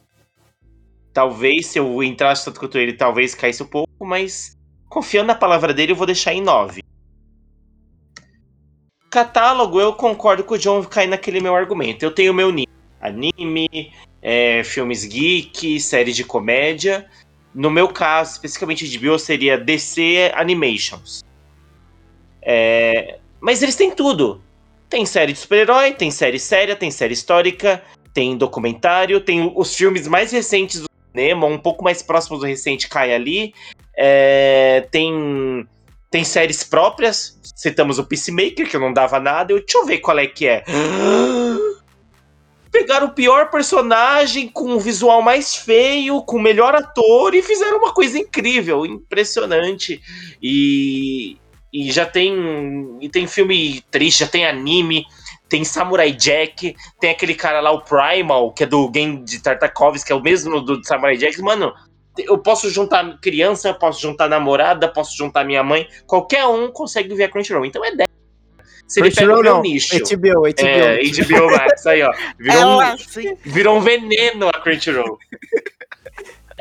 Talvez 1.14 1.68
se 1.68 1.78
eu 1.78 2.02
entrasse 2.02 2.44
tanto 2.44 2.60
quanto 2.60 2.76
ele, 2.78 2.92
talvez 2.92 3.34
caísse 3.34 3.62
um 3.62 3.66
pouco, 3.66 4.04
mas 4.04 4.54
confiando 4.86 5.28
na 5.28 5.34
palavra 5.34 5.72
dele, 5.72 5.92
eu 5.92 5.96
vou 5.96 6.06
deixar 6.06 6.34
em 6.34 6.42
9. 6.42 6.82
Catálogo, 9.10 9.80
eu 9.80 9.92
concordo 9.92 10.44
com 10.44 10.54
o 10.54 10.58
John 10.58 10.84
cair 10.84 11.08
naquele 11.08 11.40
meu 11.40 11.54
argumento. 11.54 12.04
Eu 12.04 12.12
tenho 12.12 12.32
meu 12.32 12.52
nicho. 12.52 12.68
Anime, 13.00 13.92
é, 14.22 14.62
filmes 14.62 15.04
geek, 15.04 15.80
séries 15.80 16.14
de 16.14 16.22
comédia. 16.22 17.06
No 17.52 17.70
meu 17.70 17.88
caso, 17.88 18.32
especificamente 18.32 18.88
de 18.88 18.98
bio, 18.98 19.18
seria 19.18 19.58
DC 19.58 20.30
Animations. 20.34 21.24
É, 22.40 23.18
Mas 23.40 23.62
eles 23.62 23.74
têm 23.74 23.90
tudo. 23.90 24.40
Tem 24.88 25.04
série 25.04 25.32
de 25.32 25.38
super-herói, 25.38 25.92
tem 25.92 26.10
série 26.10 26.38
séria, 26.38 26.76
tem 26.76 26.90
série 26.90 27.14
histórica, 27.14 27.82
tem 28.12 28.36
documentário, 28.36 29.20
tem 29.20 29.52
os 29.56 29.74
filmes 29.74 30.06
mais 30.06 30.30
recentes 30.30 30.80
do 30.80 30.86
cinema, 31.10 31.46
um 31.46 31.58
pouco 31.58 31.82
mais 31.82 32.02
próximos 32.02 32.40
do 32.40 32.46
recente 32.46 32.88
cai 32.88 33.12
ali. 33.12 33.54
É, 33.96 34.86
tem, 34.90 35.66
tem 36.10 36.24
séries 36.24 36.64
próprias. 36.64 37.38
Citamos 37.54 37.98
o 37.98 38.04
Peacemaker, 38.04 38.68
que 38.68 38.76
eu 38.76 38.80
não 38.80 38.92
dava 38.92 39.20
nada. 39.20 39.52
Eu, 39.52 39.60
deixa 39.60 39.78
eu 39.78 39.86
ver 39.86 39.98
qual 39.98 40.18
é 40.18 40.26
que 40.26 40.46
é. 40.46 40.64
Pegaram 42.72 43.08
o 43.08 43.14
pior 43.14 43.50
personagem 43.50 44.48
com 44.48 44.72
o 44.72 44.80
visual 44.80 45.22
mais 45.22 45.56
feio, 45.56 46.22
com 46.22 46.36
o 46.36 46.42
melhor 46.42 46.74
ator 46.74 47.34
e 47.34 47.42
fizeram 47.42 47.78
uma 47.78 47.92
coisa 47.92 48.18
incrível, 48.18 48.86
impressionante. 48.86 50.00
E, 50.40 51.36
e 51.72 51.90
já 51.90 52.06
tem 52.06 52.98
e 53.00 53.08
tem 53.08 53.26
filme 53.26 53.82
triste, 53.90 54.20
já 54.20 54.28
tem 54.28 54.46
anime, 54.46 55.04
tem 55.48 55.64
Samurai 55.64 56.12
Jack, 56.12 56.76
tem 57.00 57.10
aquele 57.10 57.34
cara 57.34 57.60
lá, 57.60 57.72
o 57.72 57.82
Primal, 57.82 58.52
que 58.52 58.62
é 58.62 58.66
do 58.66 58.88
game 58.88 59.24
de 59.24 59.42
Tartakovsky, 59.42 60.06
que 60.06 60.12
é 60.12 60.16
o 60.16 60.22
mesmo 60.22 60.60
do 60.60 60.82
Samurai 60.84 61.16
Jack. 61.16 61.42
Mano, 61.42 61.72
eu 62.26 62.38
posso 62.38 62.70
juntar 62.70 63.18
criança, 63.20 63.72
posso 63.72 64.00
juntar 64.00 64.28
namorada, 64.28 64.88
posso 64.88 65.16
juntar 65.16 65.44
minha 65.44 65.62
mãe, 65.62 65.88
qualquer 66.06 66.46
um 66.46 66.70
consegue 66.70 67.14
ver 67.14 67.24
a 67.24 67.28
Crunchyroll. 67.28 67.66
Então 67.66 67.84
é 67.84 67.94
10. 67.94 68.08
Se 68.86 69.00
ele 69.00 69.12
pega 69.12 69.32
o 69.32 69.42
meu 69.42 69.54
não, 69.54 69.62
nicho. 69.62 69.96
HBO, 69.96 70.40
HBO. 70.40 70.66
É, 70.66 70.98
HBO 70.98 71.50
Max, 71.52 71.86
aí, 71.86 72.02
ó. 72.02 72.12
Virou, 72.36 72.64
um, 72.64 72.82
Ela 72.82 72.98
sim. 72.98 73.36
virou 73.44 73.76
um 73.76 73.80
veneno 73.80 74.48
a 74.48 74.52
Crunchyroll. 74.52 75.16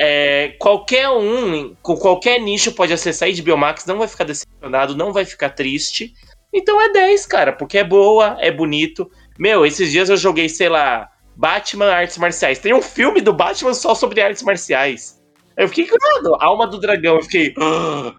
É, 0.02 0.56
qualquer 0.60 1.10
um, 1.10 1.76
com 1.82 1.98
qualquer 1.98 2.40
nicho 2.40 2.72
pode 2.72 2.94
acessar 2.94 3.28
a 3.28 3.32
HBO 3.34 3.58
Max, 3.58 3.86
não 3.86 3.98
vai 3.98 4.08
ficar 4.08 4.24
decepcionado, 4.24 4.96
não 4.96 5.12
vai 5.12 5.26
ficar 5.26 5.50
triste. 5.50 6.14
Então 6.54 6.80
é 6.82 6.90
10, 6.90 7.26
cara, 7.26 7.52
porque 7.52 7.78
é 7.78 7.84
boa, 7.84 8.38
é 8.40 8.50
bonito. 8.50 9.12
Meu, 9.38 9.66
esses 9.66 9.92
dias 9.92 10.10
eu 10.10 10.16
joguei, 10.16 10.48
sei 10.48 10.70
lá, 10.70 11.10
Batman 11.36 11.92
Artes 11.92 12.18
Marciais. 12.18 12.60
Tem 12.60 12.74
um 12.74 12.82
filme 12.82 13.22
do 13.22 13.34
Batman 13.34 13.74
só 13.74 13.96
sobre 13.96 14.22
artes 14.22 14.44
marciais. 14.44 15.19
Eu 15.60 15.68
fiquei, 15.68 15.90
mano, 16.02 16.38
Alma 16.40 16.66
do 16.66 16.80
Dragão. 16.80 17.18
Eu 17.18 17.24
fiquei, 17.24 17.54
"Ah, 17.60 18.14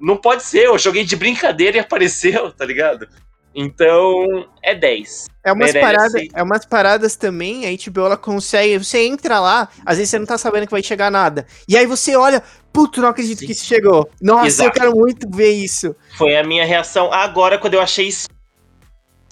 não 0.00 0.16
pode 0.16 0.42
ser, 0.42 0.64
eu 0.64 0.78
joguei 0.78 1.04
de 1.04 1.16
brincadeira 1.16 1.76
e 1.76 1.80
apareceu, 1.80 2.50
tá 2.50 2.64
ligado? 2.64 3.06
Então, 3.54 4.46
é 4.62 4.74
10. 4.74 5.26
É 5.44 5.52
umas, 5.52 5.72
Merece. 5.72 5.80
paradas, 5.80 6.22
é 6.34 6.42
umas 6.42 6.64
paradas 6.64 7.16
também, 7.16 7.66
a 7.66 7.70
HBO 7.70 8.06
ela 8.06 8.16
consegue. 8.16 8.78
Você 8.78 9.04
entra 9.04 9.38
lá, 9.40 9.68
às 9.84 9.96
vezes 9.98 10.10
você 10.10 10.18
não 10.18 10.26
tá 10.26 10.38
sabendo 10.38 10.66
que 10.66 10.70
vai 10.70 10.82
chegar 10.82 11.10
nada. 11.10 11.46
E 11.68 11.76
aí 11.76 11.84
você 11.84 12.16
olha, 12.16 12.42
puto, 12.72 13.00
não 13.00 13.08
acredito 13.08 13.40
Sim. 13.40 13.46
que 13.46 13.52
isso 13.52 13.66
chegou. 13.66 14.08
Nossa, 14.20 14.46
Exato. 14.46 14.68
eu 14.68 14.72
quero 14.72 14.96
muito 14.96 15.28
ver 15.30 15.50
isso. 15.50 15.94
Foi 16.16 16.36
a 16.36 16.44
minha 16.44 16.64
reação 16.64 17.12
agora 17.12 17.58
quando 17.58 17.74
eu 17.74 17.80
achei 17.80 18.10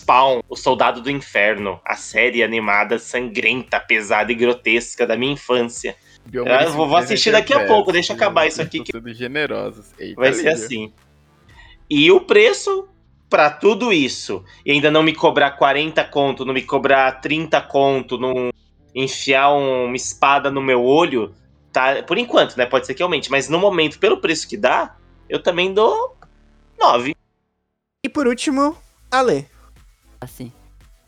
Spawn, 0.07 0.41
o 0.49 0.57
Soldado 0.57 1.01
do 1.01 1.11
Inferno, 1.11 1.81
a 1.85 1.95
série 1.95 2.43
animada 2.43 2.99
sangrenta, 2.99 3.79
pesada 3.81 4.31
e 4.33 4.35
grotesca 4.35 5.07
da 5.07 5.17
minha 5.17 5.33
infância. 5.33 5.95
Eu 6.33 6.45
vou- 6.73 6.97
assistir 6.97 7.31
daqui 7.33 7.53
a 7.55 7.67
pouco, 7.67 7.93
deixa 7.93 8.13
eu 8.13 8.17
acabar 8.17 8.47
isso 8.47 8.61
aqui 8.63 8.81
que- 8.81 8.93
Sendo 8.93 9.13
generosos. 9.15 9.87
Eita, 9.99 10.21
Vai 10.21 10.33
ser 10.33 10.49
assim. 10.49 10.93
E 11.89 12.11
o 12.11 12.21
preço 12.21 12.89
pra 13.31 13.51
tudo 13.51 13.93
isso, 13.93 14.45
e 14.65 14.73
ainda 14.73 14.91
não 14.91 15.03
me 15.03 15.15
cobrar 15.15 15.53
40 15.53 16.05
conto, 16.05 16.45
não 16.45 16.55
me 16.55 16.63
cobrar 16.63 17.21
30 17.21 17.61
conto, 17.61 18.19
não 18.19 18.51
enfiar 18.95 19.53
um- 19.53 19.85
uma 19.87 19.97
espada 19.97 20.51
no 20.51 20.61
meu 20.63 20.83
olho, 20.85 21.35
tá? 21.73 22.03
Por 22.03 22.19
enquanto, 22.19 22.57
né? 22.57 22.67
Pode 22.67 22.87
ser 22.87 22.95
que 22.95 23.03
aumente, 23.03 23.31
mas 23.31 23.49
no 23.49 23.59
momento, 23.59 23.99
pelo 23.99 24.19
preço 24.21 24.49
que 24.49 24.57
dá, 24.57 24.97
eu 25.29 25.43
também 25.43 25.73
dou 25.75 26.17
9. 26.79 27.15
E 28.05 28.09
por 28.09 28.27
último, 28.27 28.77
Ale. 29.11 29.47
Assim. 30.21 30.53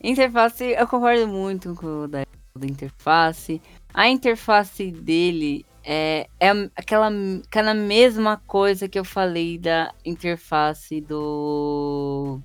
Interface, 0.03 0.65
eu 0.65 0.87
concordo 0.87 1.27
muito 1.27 1.75
com 1.75 2.05
o 2.05 2.09
da, 2.09 2.25
da 2.55 2.67
interface. 2.67 3.61
A 3.93 4.09
interface 4.09 4.91
dele 4.91 5.65
é, 5.85 6.29
é 6.39 6.51
aquela, 6.77 7.11
aquela 7.47 7.75
mesma 7.75 8.37
coisa 8.47 8.89
que 8.89 8.99
eu 8.99 9.05
falei 9.05 9.59
da 9.59 9.93
interface 10.05 11.01
do 11.01 12.41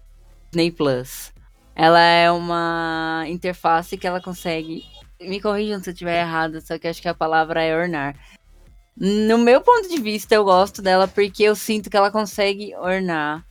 Disney 0.49 0.71
Plus. 0.71 1.33
Ela 1.75 1.99
é 1.99 2.31
uma 2.31 3.25
interface 3.27 3.97
que 3.97 4.07
ela 4.07 4.21
consegue. 4.21 4.83
Me 5.19 5.41
corrijam 5.41 5.81
se 5.81 5.89
eu 5.89 5.93
estiver 5.93 6.21
errado, 6.21 6.61
só 6.61 6.77
que 6.77 6.87
acho 6.87 7.01
que 7.01 7.07
a 7.07 7.13
palavra 7.13 7.61
é 7.61 7.75
ornar. 7.75 8.15
No 8.95 9.37
meu 9.39 9.59
ponto 9.59 9.89
de 9.89 9.99
vista, 9.99 10.35
eu 10.35 10.43
gosto 10.43 10.81
dela 10.81 11.07
porque 11.07 11.43
eu 11.43 11.55
sinto 11.55 11.89
que 11.89 11.97
ela 11.97 12.11
consegue 12.11 12.75
ornar 12.75 13.45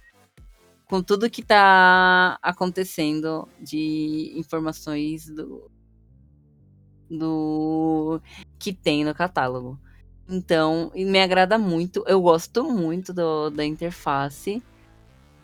com 0.87 1.03
tudo 1.03 1.31
que 1.31 1.43
tá 1.43 2.39
acontecendo 2.43 3.49
de 3.59 4.33
informações 4.37 5.27
do, 5.27 5.71
do 7.19 8.21
que 8.59 8.73
tem 8.73 9.05
no 9.05 9.15
catálogo. 9.15 9.79
Então, 10.29 10.91
me 10.95 11.21
agrada 11.21 11.59
muito. 11.59 12.05
Eu 12.07 12.21
gosto 12.21 12.65
muito 12.65 13.13
do, 13.13 13.51
da 13.51 13.65
interface. 13.65 14.63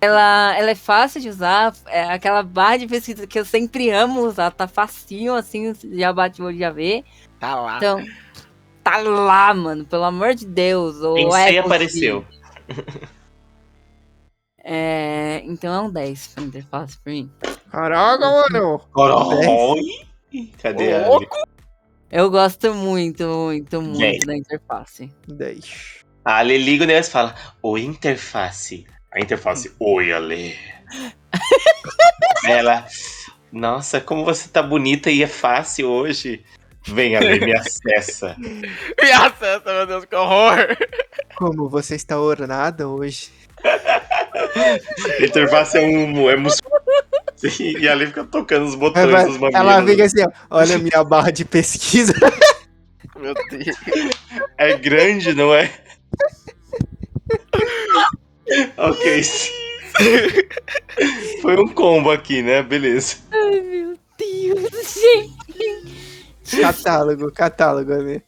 Ela, 0.01 0.57
ela 0.57 0.71
é 0.71 0.75
fácil 0.77 1.21
de 1.21 1.29
usar, 1.29 1.75
é 1.87 2.05
aquela 2.05 2.43
barra 2.43 2.77
de 2.77 2.87
pesquisa 2.87 3.27
que 3.27 3.39
eu 3.39 3.45
sempre 3.45 3.91
amo 3.91 4.21
usar, 4.21 4.53
tá 4.53 4.69
facinho, 4.69 5.35
assim, 5.35 5.75
já 5.93 6.13
bate 6.13 6.41
o 6.41 6.45
olho 6.45 6.57
já 6.57 6.71
vê. 6.71 7.05
Tá 7.41 7.61
lá. 7.61 7.79
Então, 7.79 8.05
tá 8.83 8.97
lá, 8.99 9.53
mano, 9.53 9.85
pelo 9.85 10.05
amor 10.05 10.37
de 10.37 10.47
Deus. 10.47 11.01
Ou 11.03 11.15
Pensei 11.15 11.57
é 11.57 11.59
apareceu. 11.59 12.25
É, 14.71 15.41
então 15.47 15.73
é 15.73 15.81
um 15.81 15.91
10 15.91 16.29
pra 16.29 16.45
interface 16.45 16.99
pra 16.99 17.11
mim. 17.11 17.31
Caraca, 17.71 18.27
mano. 18.53 18.83
Oi! 18.95 20.07
Cadê 20.61 20.93
a 20.93 21.09
Eu 22.11 22.31
gosto 22.31 22.75
muito, 22.75 23.27
muito, 23.27 23.83
muito 23.83 23.99
Dez. 23.99 24.25
da 24.25 24.35
interface. 24.35 25.13
10. 25.27 26.05
A 26.25 26.39
Ale 26.39 26.57
liga 26.57 26.85
o 26.85 26.87
negócio 26.87 27.11
e 27.11 27.13
fala: 27.13 27.35
Oi, 27.63 27.83
interface. 27.83 28.87
A 29.13 29.21
interface, 29.21 29.71
oi, 29.81 30.13
Ale. 30.13 30.57
Ela, 32.45 32.87
nossa, 33.53 34.01
como 34.01 34.25
você 34.25 34.49
tá 34.49 34.63
bonita 34.63 35.11
e 35.11 35.23
é 35.23 35.27
fácil 35.27 35.91
hoje. 35.91 36.43
Vem, 36.87 37.15
Ale, 37.15 37.41
me 37.41 37.53
acessa. 37.53 38.35
Me 38.41 39.13
acessa, 39.13 39.63
meu 39.67 39.87
Deus, 39.87 40.05
que 40.07 40.17
horror. 40.17 40.77
Como 41.37 41.69
você 41.69 41.95
está 41.95 42.19
ornada 42.19 42.89
hoje. 42.89 43.31
Interface 45.23 45.77
é 45.77 45.83
um. 45.83 46.31
É 46.31 46.37
mus... 46.37 46.59
E 47.61 47.89
a 47.89 47.93
Ale 47.93 48.07
fica 48.07 48.25
tocando 48.25 48.67
os 48.67 48.75
botões 48.75 49.05
Ela, 49.05 49.25
dos 49.25 49.39
mamilos. 49.39 49.55
ela 49.55 49.87
fica 49.87 50.05
assim, 50.05 50.23
ó, 50.23 50.31
olha 50.51 50.75
a 50.77 50.79
minha 50.79 51.05
barra 51.05 51.31
de 51.31 51.45
pesquisa. 51.45 52.15
Meu 53.19 53.35
Deus. 53.51 53.77
É 54.57 54.77
grande, 54.77 55.35
não 55.35 55.53
é? 55.55 55.73
ok. 58.77 59.23
Foi 61.43 61.57
um 61.61 61.69
combo 61.69 62.11
aqui, 62.11 62.43
né? 62.43 62.63
Beleza. 62.63 63.17
Ai, 63.33 63.61
meu 63.61 63.99
Deus, 64.17 65.01
gente. 66.45 66.61
catálogo, 66.61 67.33
catálogo, 67.33 67.93
né? 67.97 68.23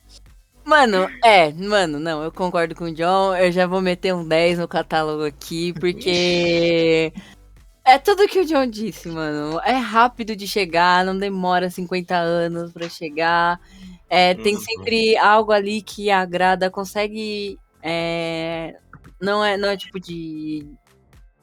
Mano, 0.64 1.08
é, 1.24 1.52
mano, 1.52 1.98
não, 1.98 2.22
eu 2.22 2.30
concordo 2.30 2.74
com 2.74 2.84
o 2.84 2.94
John. 2.94 3.34
Eu 3.36 3.50
já 3.50 3.66
vou 3.66 3.80
meter 3.80 4.14
um 4.14 4.26
10 4.26 4.58
no 4.58 4.68
catálogo 4.68 5.24
aqui, 5.24 5.72
porque. 5.74 7.12
É 7.84 7.98
tudo 7.98 8.28
que 8.28 8.38
o 8.40 8.44
John 8.44 8.66
disse, 8.66 9.08
mano. 9.08 9.58
É 9.60 9.72
rápido 9.72 10.36
de 10.36 10.46
chegar, 10.46 11.04
não 11.04 11.18
demora 11.18 11.70
50 11.70 12.16
anos 12.16 12.72
pra 12.72 12.88
chegar. 12.88 13.58
É, 14.08 14.34
tem 14.34 14.54
Uhum. 14.54 14.60
sempre 14.60 15.16
algo 15.16 15.52
ali 15.52 15.82
que 15.82 16.10
agrada, 16.10 16.70
consegue. 16.70 17.58
é, 17.82 18.76
não, 19.20 19.42
é, 19.42 19.56
não 19.56 19.68
é 19.70 19.76
tipo 19.76 19.98
de 19.98 20.66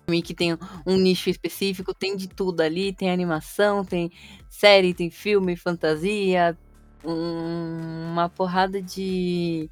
filme 0.05 0.21
que 0.21 0.33
tem 0.35 0.55
um 0.85 0.95
nicho 0.97 1.29
específico, 1.31 1.93
tem 1.95 2.15
de 2.15 2.27
tudo 2.27 2.61
ali, 2.61 2.93
tem 2.93 3.09
animação, 3.09 3.83
tem 3.83 4.11
série, 4.49 4.93
tem 4.93 5.09
filme, 5.09 5.55
fantasia, 5.57 6.55
um- 7.03 8.11
uma 8.11 8.29
porrada 8.29 8.79
de 8.81 9.69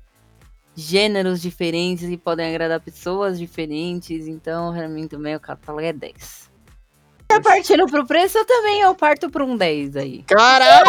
gêneros 0.75 1.39
diferentes 1.41 2.09
e 2.09 2.17
podem 2.17 2.47
agradar 2.49 2.81
pessoas 2.81 3.37
diferentes, 3.37 4.27
então 4.27 4.73
também 5.07 5.35
o 5.35 5.39
catálogo 5.39 5.85
é 5.85 5.93
10. 5.93 6.49
E 7.29 7.39
partindo 7.41 7.85
pro 7.87 8.05
preço, 8.05 8.37
eu 8.37 8.45
também 8.45 8.81
eu 8.81 8.93
parto 8.95 9.29
pra 9.29 9.43
um 9.43 9.57
10 9.57 9.95
aí. 9.97 10.23
Caralho! 10.23 10.85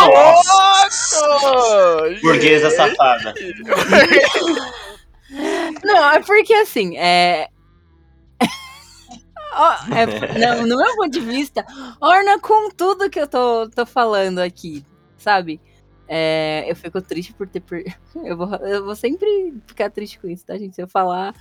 Nossa! 0.47 1.21
Burguesa 2.23 2.71
safada. 2.71 3.35
Não, 5.85 6.11
é 6.13 6.21
porque 6.23 6.55
assim, 6.55 6.97
é. 6.99 7.49
É- 9.91 10.39
não, 10.39 10.67
no 10.67 10.77
meu 10.77 10.97
ponto 10.97 11.11
de 11.11 11.21
vista, 11.21 11.65
orna 11.99 12.39
com 12.39 12.69
tudo 12.71 13.09
que 13.09 13.19
eu 13.19 13.27
tô, 13.27 13.67
tô 13.71 13.87
falando 13.87 14.39
aqui, 14.39 14.85
sabe? 15.17 15.59
É, 16.07 16.65
eu 16.69 16.77
fico 16.77 17.01
triste 17.01 17.33
por 17.33 17.49
ter. 17.49 17.61
Per... 17.61 17.83
Eu, 18.23 18.37
vou, 18.37 18.55
eu 18.57 18.85
vou 18.85 18.95
sempre 18.95 19.55
ficar 19.67 19.91
triste 19.91 20.19
com 20.19 20.29
isso, 20.29 20.45
tá, 20.45 20.57
gente? 20.59 20.75
Se 20.77 20.83
eu 20.83 20.87
falar. 20.89 21.35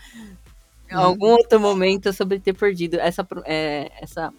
em 0.90 0.96
algum 0.96 1.28
outro 1.32 1.60
momento 1.60 2.12
sobre 2.14 2.40
ter 2.40 2.54
perdido 2.54 2.96
essa, 3.00 3.24
pro- 3.24 3.44
é, 3.46 3.92
essa 4.02 4.34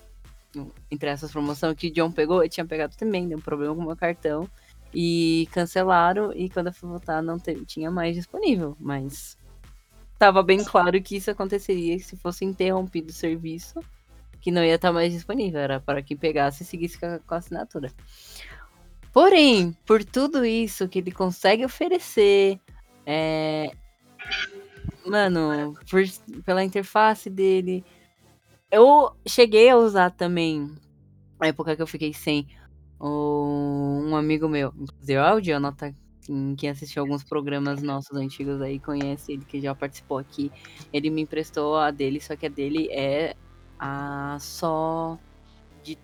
entre 0.91 1.09
essas 1.09 1.31
promoções 1.31 1.77
que 1.77 1.89
o 1.89 1.93
John 1.93 2.11
pegou, 2.11 2.43
eu 2.43 2.49
tinha 2.49 2.67
pegado 2.67 2.97
também, 2.97 3.29
deu 3.29 3.39
um 3.39 3.41
problema 3.41 3.75
com 3.75 3.83
o 3.83 3.87
meu 3.87 3.97
cartão 3.97 4.49
e 4.95 5.49
cancelaram 5.53 6.33
e 6.33 6.49
quando 6.49 6.69
eu 6.69 6.73
fui 6.73 6.89
voltar 6.89 7.23
não 7.23 7.39
tinha 7.39 7.91
mais 7.91 8.15
disponível, 8.15 8.77
mas 8.81 9.37
tava 10.19 10.43
bem 10.43 10.65
claro 10.65 11.01
que 11.03 11.17
isso 11.17 11.31
aconteceria 11.31 11.99
se 11.99 12.17
fosse 12.17 12.45
interrompido 12.45 13.11
o 13.11 13.15
serviço, 13.15 13.81
que 14.41 14.51
não 14.51 14.65
ia 14.65 14.77
estar 14.77 14.93
mais 14.93 15.13
disponível, 15.13 15.61
era 15.61 15.81
para 15.81 16.03
quem 16.03 16.17
pegasse 16.17 16.63
e 16.63 16.67
seguisse 16.67 16.99
com 16.99 17.07
a, 17.07 17.19
com 17.19 17.35
a 17.35 17.39
assinatura. 17.39 17.93
Porém, 19.13 19.77
por 19.87 20.05
tudo 20.05 20.45
isso 20.45 20.89
que 20.89 20.99
ele 20.99 21.11
consegue 21.11 21.65
oferecer, 21.65 22.61
é, 23.05 23.71
mano, 25.07 25.75
por- 25.91 26.43
pela 26.45 26.63
interface 26.65 27.31
dele. 27.31 27.85
Eu 28.71 29.13
cheguei 29.27 29.69
a 29.71 29.77
usar 29.77 30.11
também, 30.11 30.75
na 31.41 31.47
época 31.49 31.77
que 31.77 31.83
eu 31.83 31.87
fiquei 31.87 32.13
sem, 32.13 32.47
um 33.01 34.17
amigo 34.17 34.49
meu, 34.49 34.73
inclusive 34.77 35.19
o 35.19 35.41
Jonathan, 35.41 35.93
quem- 36.23 36.57
quem 36.57 36.71
assistiu 36.71 37.03
alguns 37.03 37.23
programas 37.23 37.81
nossos 37.83 38.17
antigos 38.17 38.61
aí 38.61 38.81
conhece 38.81 39.33
ele, 39.33 39.45
que 39.45 39.61
já 39.61 39.75
participou 39.75 40.19
aqui. 40.19 40.51
Ele 40.93 41.11
me 41.11 41.23
emprestou 41.23 41.77
a 41.77 41.91
dele, 41.93 42.21
só 42.21 42.35
que 42.35 42.47
a 42.47 42.49
dele 42.49 42.89
é 42.91 43.37
a 43.79 44.37
só 44.41 45.17
de 45.85 45.97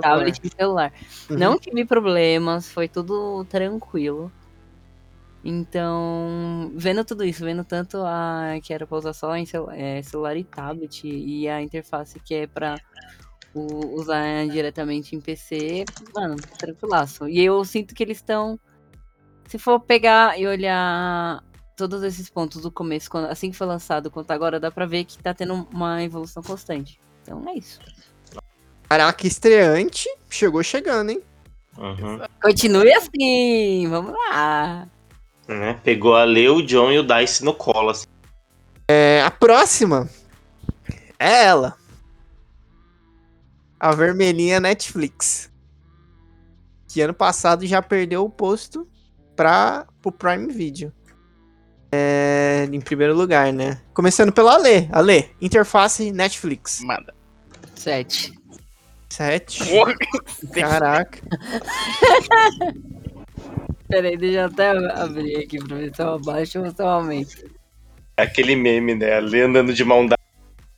tablet 0.00 0.38
e 0.44 0.48
celular. 0.50 0.92
Uhum. 1.28 1.38
Não 1.38 1.58
tive 1.58 1.84
problemas, 1.84 2.70
foi 2.70 2.88
tudo 2.88 3.44
tranquilo. 3.46 4.30
Então, 5.48 6.72
vendo 6.74 7.04
tudo 7.04 7.24
isso, 7.24 7.44
vendo 7.44 7.62
tanto 7.62 7.98
a 7.98 8.58
que 8.62 8.72
era 8.74 8.86
pra 8.86 8.98
usar 8.98 9.12
só 9.12 9.36
em 9.36 9.46
celu- 9.46 9.70
é, 9.70 10.02
celular 10.02 10.36
e 10.36 10.42
tablet 10.42 11.06
e 11.06 11.48
a 11.48 11.62
interface 11.62 12.18
que 12.18 12.34
é 12.34 12.46
pra 12.48 12.76
usar 13.54 14.46
diretamente 14.48 15.14
em 15.14 15.20
PC, 15.20 15.84
mano, 16.14 16.36
tranquilaço. 16.58 17.28
E 17.28 17.40
eu 17.44 17.64
sinto 17.64 17.94
que 17.94 18.02
eles 18.02 18.18
estão. 18.18 18.58
Se 19.46 19.56
for 19.58 19.78
pegar 19.78 20.38
e 20.38 20.46
olhar 20.46 21.42
todos 21.76 22.02
esses 22.02 22.28
pontos 22.28 22.62
do 22.62 22.70
começo, 22.70 23.08
quando- 23.08 23.26
assim 23.30 23.50
que 23.50 23.56
foi 23.56 23.66
lançado, 23.68 24.10
quanto 24.10 24.30
agora, 24.32 24.58
dá 24.58 24.70
pra 24.70 24.84
ver 24.84 25.04
que 25.04 25.16
tá 25.22 25.32
tendo 25.32 25.54
uma 25.72 26.02
evolução 26.02 26.42
constante. 26.42 27.00
Então 27.22 27.48
é 27.48 27.54
isso. 27.54 27.78
Caraca, 28.88 29.26
estreante. 29.26 30.08
Chegou 30.28 30.62
chegando, 30.62 31.10
hein? 31.10 31.22
Uhum. 31.78 32.18
Continue 32.42 32.92
assim, 32.94 33.86
vamos 33.88 34.12
lá. 34.12 34.88
Né? 35.48 35.80
Pegou 35.84 36.16
a 36.16 36.24
Lê, 36.24 36.48
o 36.48 36.62
John 36.62 36.90
e 36.90 36.98
o 36.98 37.06
Dice 37.06 37.44
no 37.44 37.54
colo. 37.54 37.90
Assim. 37.90 38.06
É, 38.88 39.22
a 39.22 39.30
próxima 39.30 40.08
é 41.18 41.44
ela. 41.44 41.76
A 43.78 43.92
vermelhinha 43.92 44.58
Netflix. 44.58 45.50
Que 46.88 47.00
ano 47.00 47.14
passado 47.14 47.66
já 47.66 47.82
perdeu 47.82 48.24
o 48.24 48.30
posto 48.30 48.88
para 49.34 49.86
o 50.04 50.10
Prime 50.10 50.52
Video. 50.52 50.92
É, 51.92 52.68
em 52.70 52.80
primeiro 52.80 53.14
lugar, 53.14 53.52
né? 53.52 53.80
Começando 53.94 54.32
pela 54.32 54.54
Ale. 54.54 54.88
Ale, 54.90 55.30
interface 55.40 56.10
Netflix. 56.10 56.80
Manda. 56.80 57.14
Sete. 57.74 58.36
Sete. 59.08 59.62
Caraca. 60.52 61.20
Peraí, 63.88 64.16
deixa 64.16 64.40
eu 64.40 64.46
até 64.46 64.70
abrir 64.70 65.36
aqui 65.36 65.58
pra 65.58 65.76
ver 65.76 65.94
se 65.94 66.02
eu 66.02 66.14
abaixo 66.14 66.60
ou 66.60 66.70
se 66.70 66.82
eu 66.82 66.88
aumento. 66.88 67.36
Aquele 68.16 68.56
meme, 68.56 68.94
né? 68.94 69.16
A 69.16 69.20
Lê 69.20 69.42
andando 69.42 69.72
de 69.72 69.84
mão 69.84 70.04
na 70.04 70.16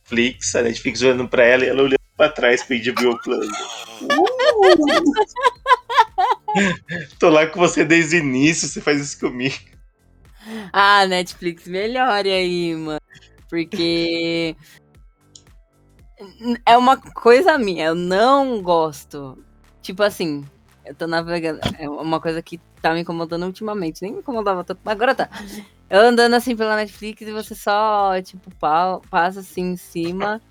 Netflix, 0.01 0.55
a 0.55 0.61
Netflix 0.61 1.01
olhando 1.01 1.27
pra 1.27 1.45
ela 1.45 1.65
e 1.65 1.69
ela 1.69 1.81
olhando 1.81 1.99
pra 2.15 2.29
trás 2.29 2.63
pro 2.63 2.77
HBO 2.77 3.19
Plus. 3.21 3.47
Tô 7.19 7.29
lá 7.29 7.47
com 7.47 7.59
você 7.59 7.85
desde 7.85 8.17
o 8.17 8.19
início, 8.19 8.67
você 8.67 8.81
faz 8.81 8.99
isso 8.99 9.19
comigo. 9.19 9.55
Ah, 10.73 11.05
Netflix, 11.05 11.67
melhore 11.67 12.29
aí, 12.29 12.75
mano. 12.75 12.99
Porque. 13.49 14.55
É 16.65 16.77
uma 16.77 16.97
coisa 16.97 17.57
minha, 17.57 17.85
eu 17.85 17.95
não 17.95 18.61
gosto. 18.61 19.37
Tipo 19.81 20.03
assim, 20.03 20.45
eu 20.85 20.93
tô 20.93 21.07
navegando. 21.07 21.59
É 21.77 21.89
uma 21.89 22.19
coisa 22.19 22.41
que 22.41 22.59
tá 22.81 22.93
me 22.93 23.01
incomodando 23.01 23.45
ultimamente. 23.45 24.01
Nem 24.01 24.13
me 24.13 24.19
incomodava 24.19 24.63
tanto, 24.63 24.79
mas 24.83 24.93
agora 24.93 25.13
tá. 25.15 25.29
Eu 25.89 26.01
andando 26.01 26.33
assim 26.35 26.55
pela 26.55 26.75
Netflix 26.75 27.21
e 27.21 27.31
você 27.31 27.55
só, 27.55 28.21
tipo, 28.21 28.53
pa- 28.55 28.99
passa 29.09 29.39
assim 29.39 29.71
em 29.71 29.77
cima. 29.77 30.41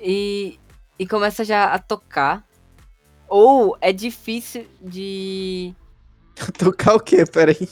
E, 0.00 0.58
e 0.98 1.06
começa 1.06 1.44
já 1.44 1.66
a 1.72 1.78
tocar. 1.78 2.44
Ou 3.28 3.76
é 3.80 3.92
difícil 3.92 4.66
de. 4.80 5.74
Tocar 6.58 6.94
o 6.94 7.00
quê? 7.00 7.24
Peraí. 7.26 7.56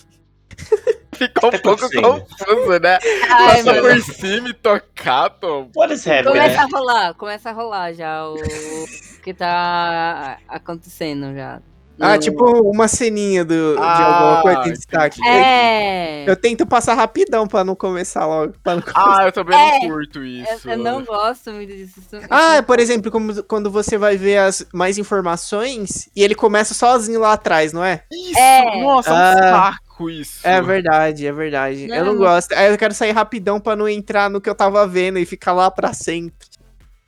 Ficou 1.15 1.49
um 1.49 1.53
Tá 1.53 1.59
pouco 1.61 1.89
confuso, 1.91 2.79
né? 2.79 2.99
Ai, 3.31 3.65
Passar 3.65 3.81
por 3.81 4.03
cima 4.03 4.49
e 4.51 4.53
tocar, 4.53 5.31
Tom. 5.31 5.71
What 5.75 5.95
is 5.95 6.07
happening? 6.07 6.25
Começa 6.35 6.61
a 6.63 6.67
rolar, 6.67 7.15
começa 7.15 7.51
a 7.51 7.53
rolar 7.53 7.93
já 7.95 8.29
o 8.29 8.87
que 9.23 9.33
tá 9.33 10.39
acontecendo 10.47 11.35
já. 11.35 11.63
Ah, 11.99 12.15
No- 12.15 12.19
tipo 12.21 12.45
uma 12.71 12.89
ceninha 12.89 13.45
do, 13.45 13.75
de 13.75 13.81
Ah, 13.81 14.17
alguma 14.17 14.43
coisa 14.43 14.61
de 14.71 14.73
destaque. 14.79 15.27
É. 15.27 16.29
Eu 16.29 16.37
tento 16.37 16.67
passar 16.67 16.95
rapidão 16.95 17.47
pra 17.47 17.65
não 17.65 17.75
começar 17.75 18.27
logo. 18.27 18.53
não 18.67 18.83
Ah, 18.95 19.25
eu 19.25 19.33
também 19.33 19.59
É, 19.59 19.79
não 19.81 19.89
curto 19.89 20.23
isso. 20.25 20.69
Eu, 20.69 20.73
eu 20.73 20.79
não 20.79 21.05
gosto 21.05 21.51
muito 21.53 21.73
disso. 21.75 21.99
Isso- 22.01 22.27
Ah, 22.29 22.63
por 22.63 22.79
exemplo, 22.79 23.11
como, 23.11 23.43
quando 23.45 23.71
você 23.71 23.97
vai 23.97 24.17
ver 24.17 24.39
as 24.39 24.67
mais 24.75 24.99
informações 24.99 26.09
e 26.15 26.23
ele 26.23 26.35
começa 26.35 26.75
sozinho 26.75 27.21
lá 27.21 27.33
atrás, 27.33 27.73
não 27.73 27.83
é? 27.85 28.03
Isso, 28.13 28.39
É. 28.39 28.83
nossa, 28.83 29.11
Ah. 29.15 29.33
um 29.71 29.73
saco 29.73 30.11
isso. 30.11 30.41
É 30.47 30.61
verdade, 30.61 31.27
é 31.27 31.33
verdade. 31.33 31.87
Não, 31.87 31.97
eu 31.97 32.05
não 32.05 32.17
gosto. 32.17 32.53
Aí 32.53 32.71
eu 32.71 32.77
quero 32.77 32.93
sair 32.93 33.13
rapidão 33.13 33.59
pra 33.59 33.75
não 33.75 33.89
entrar 33.89 34.29
no 34.29 34.41
que 34.41 34.51
eu 34.51 34.55
tava 34.55 34.87
vendo 34.87 35.19
e 35.19 35.25
ficar 35.25 35.53
lá 35.53 35.71
pra 35.71 35.95
sempre. 35.95 36.47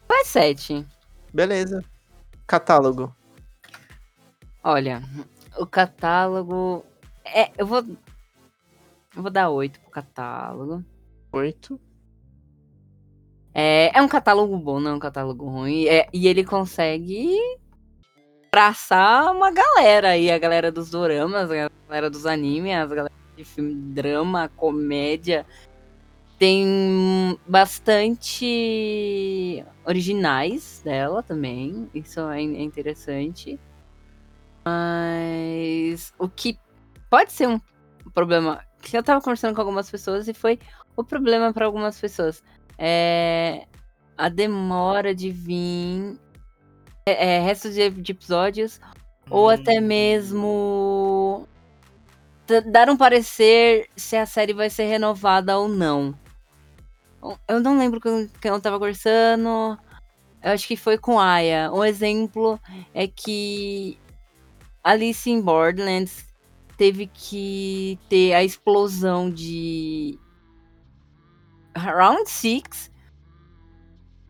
Faz 0.09 0.29
sete. 0.29 0.87
Beleza. 1.35 1.85
Catálogo. 2.47 3.15
Olha, 4.71 5.03
o 5.57 5.65
catálogo. 5.65 6.85
É, 7.25 7.51
eu 7.57 7.67
vou. 7.67 7.79
Eu 9.17 9.23
vou 9.23 9.31
dar 9.31 9.49
oito 9.49 9.81
pro 9.81 9.91
catálogo. 9.91 10.85
Oito. 11.33 11.81
É, 13.55 13.99
é 13.99 14.03
um 14.03 14.09
catálogo 14.09 14.59
bom, 14.59 14.79
não 14.79 14.91
é 14.91 14.95
um 14.95 14.99
catálogo 14.99 15.49
ruim. 15.49 15.87
É, 15.87 16.07
e 16.13 16.29
ele 16.29 16.45
consegue 16.45 17.35
traçar 18.51 19.33
uma 19.33 19.51
galera 19.51 20.11
aí, 20.11 20.31
a 20.31 20.39
galera 20.39 20.71
dos 20.71 20.91
doramas, 20.91 21.51
a 21.51 21.71
galera 21.89 22.11
dos 22.11 22.27
animes, 22.27 22.75
as 22.75 22.91
galera 22.91 23.15
de 23.39 23.45
filme 23.47 23.75
drama, 23.75 24.51
comédia. 24.55 25.47
Tem 26.39 27.39
bastante 27.47 28.45
originais 29.87 30.83
dela 30.85 31.23
também. 31.23 31.89
Isso 31.95 32.21
é 32.21 32.43
é 32.43 32.63
interessante. 32.63 33.59
Mas 34.65 36.13
o 36.19 36.29
que 36.29 36.59
pode 37.09 37.33
ser 37.33 37.49
um 37.49 37.61
problema 38.13 38.65
que 38.81 38.97
eu 38.97 39.03
tava 39.03 39.21
conversando 39.21 39.55
com 39.55 39.61
algumas 39.61 39.91
pessoas 39.91 40.29
e 40.29 40.35
foi 40.35 40.59
o 40.97 41.05
problema 41.05 41.53
para 41.53 41.67
algumas 41.67 42.01
pessoas 42.01 42.43
é 42.77 43.67
a 44.17 44.29
demora 44.29 45.15
de 45.15 45.31
vir 45.31 46.19
é, 47.07 47.37
é, 47.37 47.41
resto 47.41 47.71
de, 47.71 47.91
de 47.91 48.13
episódios 48.13 48.81
ou 49.31 49.49
até 49.49 49.81
mesmo 49.81 51.47
dar 52.67 52.89
um 52.89 52.97
parecer 52.97 53.89
se 53.97 54.17
a 54.17 54.27
série 54.27 54.53
vai 54.53 54.71
ser 54.71 54.85
renovada 54.85 55.59
ou 55.59 55.69
não. 55.69 56.15
Eu 57.47 57.61
não 57.61 57.79
lembro 57.79 58.01
com 58.01 58.29
quem 58.41 58.51
eu 58.51 58.61
tava 58.61 58.79
conversando. 58.79 59.79
Eu 60.43 60.53
acho 60.53 60.67
que 60.67 60.77
foi 60.77 60.97
com 60.97 61.21
Aya. 61.21 61.71
Um 61.73 61.85
exemplo 61.85 62.59
é 62.95 63.07
que 63.07 63.99
Alice 64.89 65.29
in 65.29 65.43
Borderlands 65.43 66.27
teve 66.77 67.07
que 67.13 67.99
ter 68.09 68.33
a 68.33 68.43
explosão 68.43 69.31
de 69.31 70.19
Round 71.77 72.29
6 72.31 72.91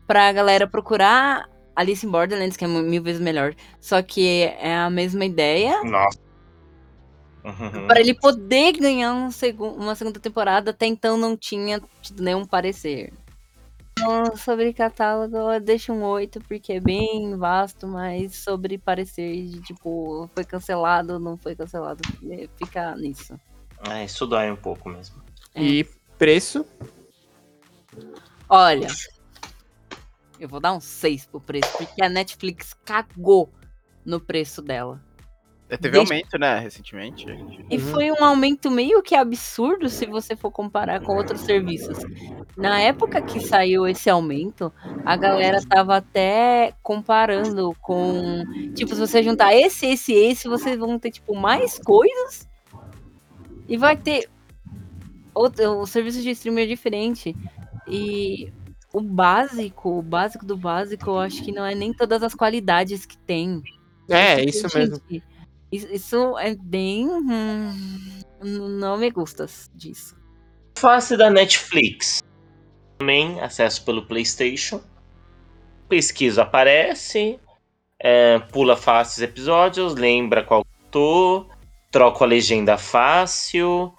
pra 0.05 0.31
galera 0.33 0.67
procurar 0.67 1.47
Alice 1.75 2.05
in 2.05 2.09
Borderlands, 2.09 2.57
que 2.57 2.65
é 2.65 2.67
mil 2.67 3.01
vezes 3.01 3.21
melhor. 3.21 3.55
Só 3.79 4.01
que 4.01 4.43
é 4.59 4.75
a 4.77 4.89
mesma 4.89 5.23
ideia. 5.23 5.81
Nossa. 5.83 6.19
Uhum. 7.45 7.87
Pra 7.87 8.01
ele 8.01 8.13
poder 8.13 8.73
ganhar 8.73 9.13
um 9.13 9.31
segu- 9.31 9.69
uma 9.73 9.95
segunda 9.95 10.19
temporada, 10.19 10.71
até 10.71 10.85
então 10.85 11.15
não 11.15 11.37
tinha 11.37 11.81
tido 12.01 12.21
nenhum 12.21 12.45
parecer. 12.45 13.13
Então, 13.99 14.37
sobre 14.37 14.73
catálogo, 14.73 15.35
eu 15.35 15.59
deixo 15.59 15.91
um 15.91 16.03
8, 16.03 16.39
porque 16.41 16.73
é 16.73 16.79
bem 16.79 17.35
vasto, 17.35 17.87
mas 17.87 18.35
sobre 18.35 18.77
parecer 18.77 19.45
de 19.45 19.61
tipo, 19.61 20.29
foi 20.33 20.45
cancelado, 20.45 21.19
não 21.19 21.37
foi 21.37 21.55
cancelado, 21.55 22.01
fica 22.57 22.95
nisso. 22.95 23.39
É, 23.89 24.05
isso 24.05 24.25
dói 24.25 24.49
um 24.51 24.55
pouco 24.55 24.89
mesmo. 24.89 25.21
É. 25.53 25.61
E 25.61 25.83
preço. 26.17 26.65
Olha, 28.47 28.87
eu 30.39 30.47
vou 30.47 30.59
dar 30.59 30.73
um 30.73 30.79
6 30.79 31.25
pro 31.25 31.41
preço, 31.41 31.69
porque 31.77 32.01
a 32.01 32.09
Netflix 32.09 32.73
cagou 32.85 33.51
no 34.05 34.19
preço 34.19 34.61
dela. 34.61 35.01
É, 35.71 35.77
Teve 35.77 35.97
Deixa- 35.97 36.13
aumento, 36.13 36.37
né, 36.39 36.57
recentemente. 36.57 37.25
E 37.69 37.77
Uhum. 37.77 37.79
foi 37.91 38.11
um 38.11 38.23
aumento 38.23 38.71
meio 38.71 39.03
que 39.03 39.13
absurdo 39.13 39.87
se 39.87 40.07
você 40.07 40.35
for 40.35 40.49
comparar 40.51 40.99
com 40.99 41.15
outros 41.15 41.41
serviços. 41.41 41.99
Na 42.57 42.79
época 42.81 43.21
que 43.21 43.39
saiu 43.39 43.87
esse 43.87 44.09
aumento, 44.09 44.73
a 45.05 45.15
galera 45.15 45.61
tava 45.61 45.97
até 45.97 46.73
comparando 46.81 47.75
com. 47.81 48.43
Tipo, 48.73 48.95
se 48.95 48.99
você 48.99 49.21
juntar 49.21 49.53
esse, 49.53 49.85
esse, 49.85 50.11
esse, 50.11 50.47
vocês 50.47 50.77
vão 50.77 50.97
ter, 50.97 51.11
tipo, 51.11 51.35
mais 51.35 51.77
coisas. 51.77 52.49
E 53.67 53.77
vai 53.77 53.95
ter. 53.95 54.27
Outro, 55.35 55.79
o 55.81 55.85
serviço 55.85 56.21
de 56.23 56.31
streaming 56.31 56.63
é 56.63 56.65
diferente. 56.65 57.35
E 57.87 58.51
o 58.91 58.99
básico, 59.01 59.99
o 59.99 60.01
básico 60.01 60.45
do 60.45 60.57
básico, 60.57 61.11
eu 61.11 61.19
acho 61.19 61.43
que 61.43 61.51
não 61.51 61.63
é 61.63 61.75
nem 61.75 61.93
todas 61.93 62.23
as 62.23 62.33
qualidades 62.33 63.05
que 63.05 63.17
tem. 63.19 63.61
É, 64.09 64.37
Porque, 64.37 64.49
isso 64.49 64.67
mesmo. 64.77 64.99
gente, 65.07 65.23
Isso, 65.71 66.37
é 66.39 66.55
bem. 66.55 67.07
hum, 67.07 68.19
não 68.43 68.97
me 68.97 69.11
gusta 69.11 69.45
disso. 69.73 70.15
Face 70.77 71.15
da 71.15 71.29
Netflix. 71.29 72.21
Também 72.97 73.39
acesso 73.39 73.83
pelo 73.85 74.05
PlayStation. 74.05 74.81
Pesquisa 75.87 76.43
aparece. 76.43 77.39
é, 78.01 78.39
pula 78.51 78.77
fácil 78.77 79.17
os 79.17 79.29
episódios. 79.29 79.95
Lembra 79.95 80.43
qual 80.43 80.65
tô. 80.89 81.45
Troco 81.91 82.23
a 82.23 82.27
legenda 82.27 82.77
fácil. 82.77 83.93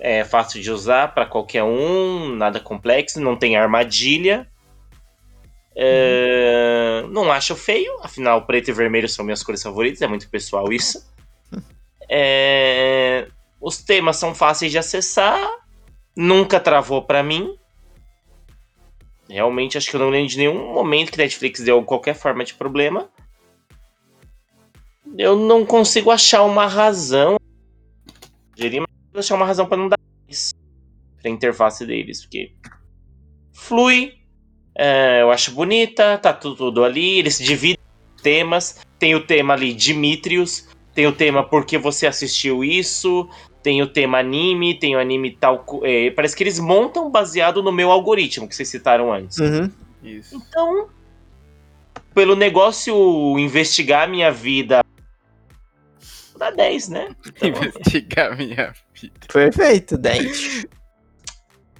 É 0.00 0.24
fácil 0.24 0.60
de 0.60 0.70
usar 0.70 1.14
para 1.14 1.26
qualquer 1.26 1.62
um. 1.62 2.34
Nada 2.34 2.60
complexo. 2.60 3.20
Não 3.20 3.36
tem 3.36 3.56
armadilha. 3.56 4.48
É, 5.78 7.04
não 7.10 7.30
acho 7.30 7.54
feio, 7.54 7.92
afinal, 8.02 8.46
preto 8.46 8.68
e 8.68 8.72
vermelho 8.72 9.08
são 9.08 9.24
minhas 9.24 9.42
cores 9.42 9.62
favoritas, 9.62 10.00
é 10.00 10.06
muito 10.06 10.28
pessoal 10.30 10.72
isso. 10.72 11.06
É, 12.08 13.28
os 13.60 13.78
temas 13.78 14.16
são 14.16 14.34
fáceis 14.34 14.72
de 14.72 14.78
acessar, 14.78 15.38
nunca 16.16 16.58
travou 16.58 17.02
pra 17.02 17.22
mim. 17.22 17.54
Realmente, 19.28 19.76
acho 19.76 19.90
que 19.90 19.96
eu 19.96 20.00
não 20.00 20.08
lembro 20.08 20.28
de 20.28 20.38
nenhum 20.38 20.72
momento 20.72 21.12
que 21.12 21.18
Netflix 21.18 21.60
deu 21.60 21.82
qualquer 21.82 22.14
forma 22.14 22.44
de 22.44 22.54
problema. 22.54 23.10
Eu 25.18 25.36
não 25.36 25.66
consigo 25.66 26.10
achar 26.10 26.42
uma 26.44 26.66
razão. 26.66 27.36
Gerir, 28.56 28.80
mas 28.80 29.24
achar 29.24 29.34
uma 29.34 29.46
razão 29.46 29.66
pra 29.66 29.76
não 29.76 29.88
dar 29.88 29.98
isso 30.28 30.54
pra 31.20 31.30
interface 31.30 31.84
deles, 31.84 32.22
porque 32.22 32.54
flui, 33.52 34.14
é, 34.78 35.22
eu 35.22 35.30
acho 35.30 35.52
bonita, 35.52 36.18
tá 36.18 36.32
tudo, 36.32 36.56
tudo 36.56 36.84
ali, 36.84 37.18
eles 37.18 37.38
dividem 37.38 37.78
temas. 38.22 38.80
Tem 38.98 39.14
o 39.14 39.26
tema 39.26 39.54
ali 39.54 39.72
Dimitrios, 39.72 40.68
tem 40.94 41.06
o 41.06 41.12
tema 41.12 41.42
porque 41.42 41.78
você 41.78 42.06
assistiu 42.06 42.62
isso, 42.62 43.28
tem 43.62 43.82
o 43.82 43.86
tema 43.86 44.18
anime, 44.18 44.78
tem 44.78 44.96
o 44.96 44.98
anime 44.98 45.32
tal. 45.32 45.64
é, 45.82 46.10
parece 46.10 46.36
que 46.36 46.42
eles 46.42 46.58
montam 46.58 47.10
baseado 47.10 47.62
no 47.62 47.72
meu 47.72 47.90
algoritmo 47.90 48.48
que 48.48 48.54
vocês 48.54 48.68
citaram 48.68 49.12
antes. 49.12 49.38
Uhum. 49.38 49.70
Isso. 50.02 50.36
Então, 50.36 50.88
pelo 52.14 52.36
negócio 52.36 53.38
investigar 53.38 54.08
minha 54.08 54.30
vida, 54.30 54.84
dá 56.38 56.50
10, 56.50 56.88
né? 56.88 57.08
Então, 57.42 57.48
Investigar 57.48 58.36
minha 58.36 58.74
vida. 58.94 59.20
Perfeito, 59.32 59.98
10. 59.98 60.66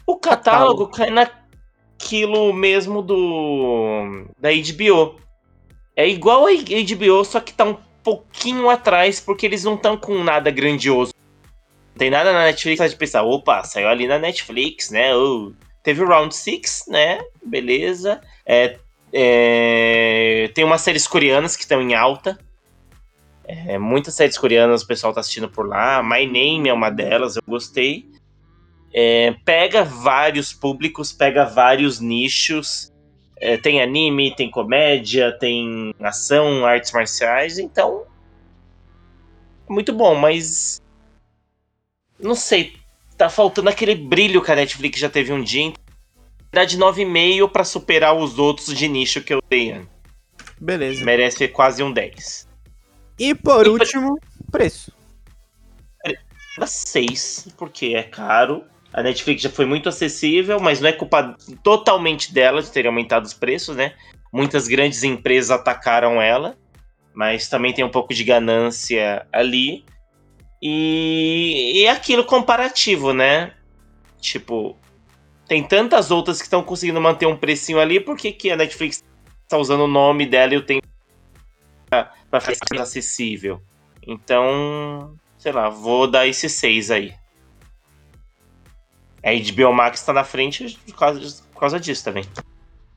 o 0.06 0.16
catálogo 0.16 0.88
cai 0.88 1.10
naquilo 1.96 2.52
mesmo 2.52 3.02
do 3.02 4.26
da 4.38 4.50
HBO. 4.50 5.18
É 5.96 6.06
igual 6.06 6.46
a 6.46 6.50
HBO, 6.50 7.24
só 7.24 7.40
que 7.40 7.52
tá 7.52 7.64
um 7.64 7.78
pouquinho 8.04 8.68
atrás, 8.68 9.18
porque 9.18 9.46
eles 9.46 9.64
não 9.64 9.74
estão 9.74 9.96
com 9.96 10.22
nada 10.22 10.50
grandioso. 10.50 11.12
Não 11.94 11.98
tem 11.98 12.10
nada 12.10 12.32
na 12.32 12.44
Netflix 12.44 12.76
pra 12.76 12.88
gente 12.88 12.98
pensar, 12.98 13.22
opa, 13.22 13.64
saiu 13.64 13.88
ali 13.88 14.06
na 14.06 14.18
Netflix, 14.18 14.90
né? 14.90 15.10
Teve 15.82 16.02
o 16.02 16.06
Round 16.06 16.34
6, 16.34 16.84
né? 16.88 17.20
Beleza. 17.44 18.20
É, 18.44 18.76
é, 19.12 20.50
tem 20.54 20.64
umas 20.64 20.82
séries 20.82 21.06
coreanas 21.06 21.56
que 21.56 21.62
estão 21.62 21.80
em 21.80 21.94
alta. 21.94 22.38
É, 23.44 23.78
muitas 23.78 24.14
séries 24.14 24.36
coreanas 24.36 24.82
o 24.82 24.86
pessoal 24.86 25.14
tá 25.14 25.20
assistindo 25.20 25.48
por 25.48 25.66
lá. 25.66 26.02
My 26.02 26.26
Name 26.26 26.68
é 26.68 26.72
uma 26.72 26.90
delas, 26.90 27.36
eu 27.36 27.42
gostei. 27.46 28.06
É, 28.98 29.32
pega 29.44 29.84
vários 29.84 30.54
públicos, 30.54 31.12
pega 31.12 31.44
vários 31.44 32.00
nichos. 32.00 32.90
É, 33.38 33.58
tem 33.58 33.82
anime, 33.82 34.34
tem 34.34 34.50
comédia, 34.50 35.36
tem 35.38 35.94
ação, 36.00 36.64
artes 36.64 36.92
marciais, 36.92 37.58
então. 37.58 38.06
Muito 39.68 39.92
bom, 39.92 40.14
mas. 40.14 40.80
Não 42.18 42.34
sei. 42.34 42.74
Tá 43.18 43.28
faltando 43.28 43.68
aquele 43.68 43.94
brilho 43.94 44.42
que 44.42 44.50
a 44.50 44.56
Netflix 44.56 44.98
já 44.98 45.10
teve 45.10 45.30
um 45.32 45.42
dia. 45.42 45.74
Dá 46.50 46.64
de 46.64 46.78
9,5 46.78 47.50
pra 47.50 47.64
superar 47.64 48.16
os 48.16 48.38
outros 48.38 48.74
de 48.74 48.88
nicho 48.88 49.20
que 49.22 49.34
eu 49.34 49.42
dei. 49.50 49.86
Beleza. 50.58 51.04
Merece 51.04 51.48
quase 51.48 51.82
um 51.82 51.92
10. 51.92 52.48
E 53.18 53.34
por 53.34 53.66
E- 53.66 53.68
último, 53.68 54.18
preço. 54.50 54.90
Dá 56.58 56.66
6, 56.66 57.48
porque 57.58 57.88
é 57.94 58.02
caro. 58.02 58.64
A 58.92 59.02
Netflix 59.02 59.42
já 59.42 59.50
foi 59.50 59.66
muito 59.66 59.88
acessível, 59.88 60.58
mas 60.60 60.80
não 60.80 60.88
é 60.88 60.92
culpa 60.92 61.36
totalmente 61.62 62.32
dela 62.32 62.62
de 62.62 62.70
ter 62.70 62.86
aumentado 62.86 63.24
os 63.24 63.34
preços, 63.34 63.76
né? 63.76 63.94
Muitas 64.32 64.68
grandes 64.68 65.02
empresas 65.02 65.50
atacaram 65.50 66.20
ela, 66.20 66.56
mas 67.14 67.48
também 67.48 67.72
tem 67.72 67.84
um 67.84 67.90
pouco 67.90 68.14
de 68.14 68.24
ganância 68.24 69.26
ali. 69.32 69.84
E, 70.62 71.72
e 71.76 71.84
é 71.84 71.90
aquilo 71.90 72.24
comparativo, 72.24 73.12
né? 73.12 73.52
Tipo, 74.20 74.76
tem 75.46 75.62
tantas 75.62 76.10
outras 76.10 76.38
que 76.38 76.44
estão 76.44 76.62
conseguindo 76.62 77.00
manter 77.00 77.26
um 77.26 77.36
precinho 77.36 77.78
ali, 77.78 78.00
por 78.00 78.16
que, 78.16 78.32
que 78.32 78.50
a 78.50 78.56
Netflix 78.56 79.04
tá 79.48 79.56
usando 79.56 79.84
o 79.84 79.88
nome 79.88 80.26
dela 80.26 80.54
e 80.54 80.56
o 80.56 80.62
tempo 80.62 80.86
pra 82.30 82.40
ficar 82.40 82.82
acessível? 82.82 83.60
Então, 84.06 85.14
sei 85.38 85.52
lá, 85.52 85.68
vou 85.68 86.06
dar 86.06 86.26
esse 86.26 86.48
6 86.48 86.90
aí. 86.90 87.14
A 89.22 89.30
HBO 89.52 89.72
Max 89.72 90.02
tá 90.02 90.12
na 90.12 90.24
frente 90.24 90.78
por 90.86 90.96
causa, 90.96 91.42
por 91.52 91.60
causa 91.60 91.80
disso 91.80 92.04
também. 92.04 92.24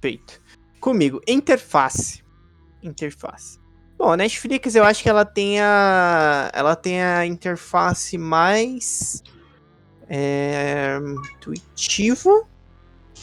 Feito. 0.02 0.40
Comigo, 0.80 1.22
interface. 1.28 2.24
Interface. 2.84 3.60
Bom, 3.98 4.12
a 4.12 4.18
Netflix 4.18 4.76
eu 4.76 4.84
acho 4.86 5.04
que 5.04 5.10
ela 5.10 5.26
tem 5.26 5.60
a. 5.60 6.50
Ela 6.54 6.76
tem 6.76 7.02
a 7.04 7.26
interface 7.26 8.18
mais. 8.18 9.22
É, 10.08 10.98
intuitiva. 11.36 12.48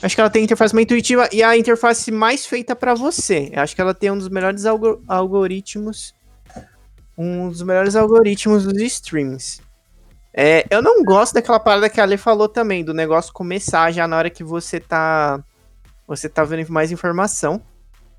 Acho 0.03 0.15
que 0.15 0.21
ela 0.21 0.29
tem 0.29 0.43
a 0.43 0.45
interface 0.45 0.75
mais 0.75 0.85
intuitiva 0.85 1.29
e 1.33 1.43
a 1.43 1.57
interface 1.57 2.13
mais 2.13 2.45
feita 2.45 2.77
pra 2.77 2.95
você. 2.95 3.51
Eu 3.53 3.63
acho 3.63 3.75
que 3.75 3.81
ela 3.81 3.95
tem 3.95 4.11
um 4.11 4.19
dos 4.19 4.29
melhores 4.29 4.67
algo- 4.67 5.03
algoritmos. 5.09 6.15
Um 7.17 7.49
dos 7.49 7.63
melhores 7.63 7.97
algoritmos 7.97 8.65
dos 8.65 8.79
streams. 8.83 9.63
É, 10.39 10.67
eu 10.69 10.83
não 10.83 11.03
gosto 11.03 11.33
daquela 11.33 11.59
parada 11.59 11.89
que 11.89 11.99
a 11.99 12.03
Ale 12.03 12.19
falou 12.19 12.47
também, 12.47 12.85
do 12.85 12.93
negócio 12.93 13.33
começar 13.33 13.91
já 13.91 14.07
na 14.07 14.19
hora 14.19 14.29
que 14.31 14.45
você 14.45 14.79
tá 14.79 15.43
você 16.07 16.29
tá 16.29 16.45
vendo 16.45 16.71
mais 16.71 16.93
informação. 16.93 17.61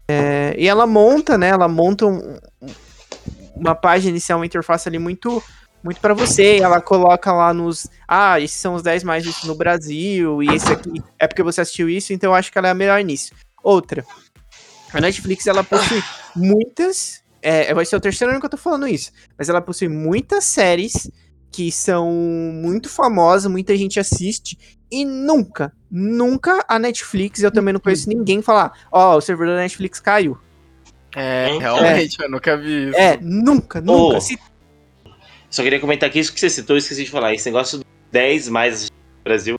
É, 0.09 0.55
e 0.57 0.67
ela 0.67 0.87
monta, 0.87 1.37
né? 1.37 1.49
Ela 1.49 1.67
monta 1.67 2.05
um- 2.05 2.37
um- 2.61 2.73
uma 3.55 3.75
página 3.75 4.09
inicial, 4.09 4.39
uma 4.39 4.45
interface 4.45 4.89
ali 4.89 4.99
muito 4.99 5.41
muito 5.83 6.01
para 6.01 6.13
você. 6.13 6.57
Ela 6.57 6.81
coloca 6.81 7.31
lá 7.31 7.53
nos. 7.53 7.87
Ah, 8.07 8.39
esses 8.41 8.57
são 8.57 8.73
os 8.73 8.81
10 8.81 9.03
mais 9.03 9.23
vistos 9.23 9.47
no 9.47 9.55
Brasil. 9.55 10.41
E 10.41 10.47
esse 10.47 10.71
aqui 10.73 11.01
é 11.19 11.27
porque 11.27 11.43
você 11.43 11.61
assistiu 11.61 11.87
isso, 11.87 12.11
então 12.13 12.31
eu 12.31 12.35
acho 12.35 12.51
que 12.51 12.57
ela 12.57 12.67
é 12.67 12.71
a 12.71 12.73
melhor 12.75 13.01
nisso. 13.03 13.31
Outra. 13.63 14.03
A 14.91 14.99
Netflix 14.99 15.45
ela 15.47 15.63
possui 15.63 16.03
muitas. 16.35 17.21
É, 17.41 17.73
vai 17.73 17.85
ser 17.85 17.95
o 17.95 18.01
terceiro 18.01 18.31
ano 18.31 18.39
que 18.39 18.45
eu 18.47 18.49
tô 18.49 18.57
falando 18.57 18.87
isso. 18.87 19.11
Mas 19.37 19.47
ela 19.49 19.61
possui 19.61 19.87
muitas 19.87 20.43
séries 20.45 21.09
que 21.57 21.71
são 21.71 22.11
muito 22.11 22.87
famosas, 22.87 23.51
muita 23.51 23.75
gente 23.75 23.99
assiste. 23.99 24.55
E 24.91 25.03
nunca, 25.03 25.73
nunca 25.89 26.63
a 26.67 26.77
Netflix, 26.77 27.41
eu 27.41 27.49
também 27.51 27.73
não 27.73 27.79
conheço 27.79 28.07
ninguém 28.07 28.43
falar, 28.43 28.71
ó, 28.91 29.17
o 29.17 29.21
servidor 29.21 29.55
da 29.55 29.61
Netflix 29.63 29.99
caiu. 29.99 30.37
É, 31.15 31.49
É. 31.49 31.57
realmente, 31.57 32.15
eu 32.21 32.29
nunca 32.29 32.55
vi 32.55 32.89
isso. 32.89 32.95
É, 32.99 33.17
nunca, 33.19 33.81
nunca. 33.81 34.17
Ô. 34.17 34.21
Se- 34.21 34.37
Só 35.49 35.63
queria 35.63 35.79
comentar 35.79 36.07
aqui 36.07 36.19
isso 36.19 36.31
que 36.31 36.39
você 36.39 36.47
citou, 36.47 36.75
eu 36.75 36.77
esqueci 36.77 37.05
de 37.05 37.09
falar. 37.09 37.33
Esse 37.33 37.47
negócio 37.49 37.79
do 37.79 37.85
10 38.11 38.49
mais 38.49 38.83
no 38.91 39.23
Brasil. 39.23 39.57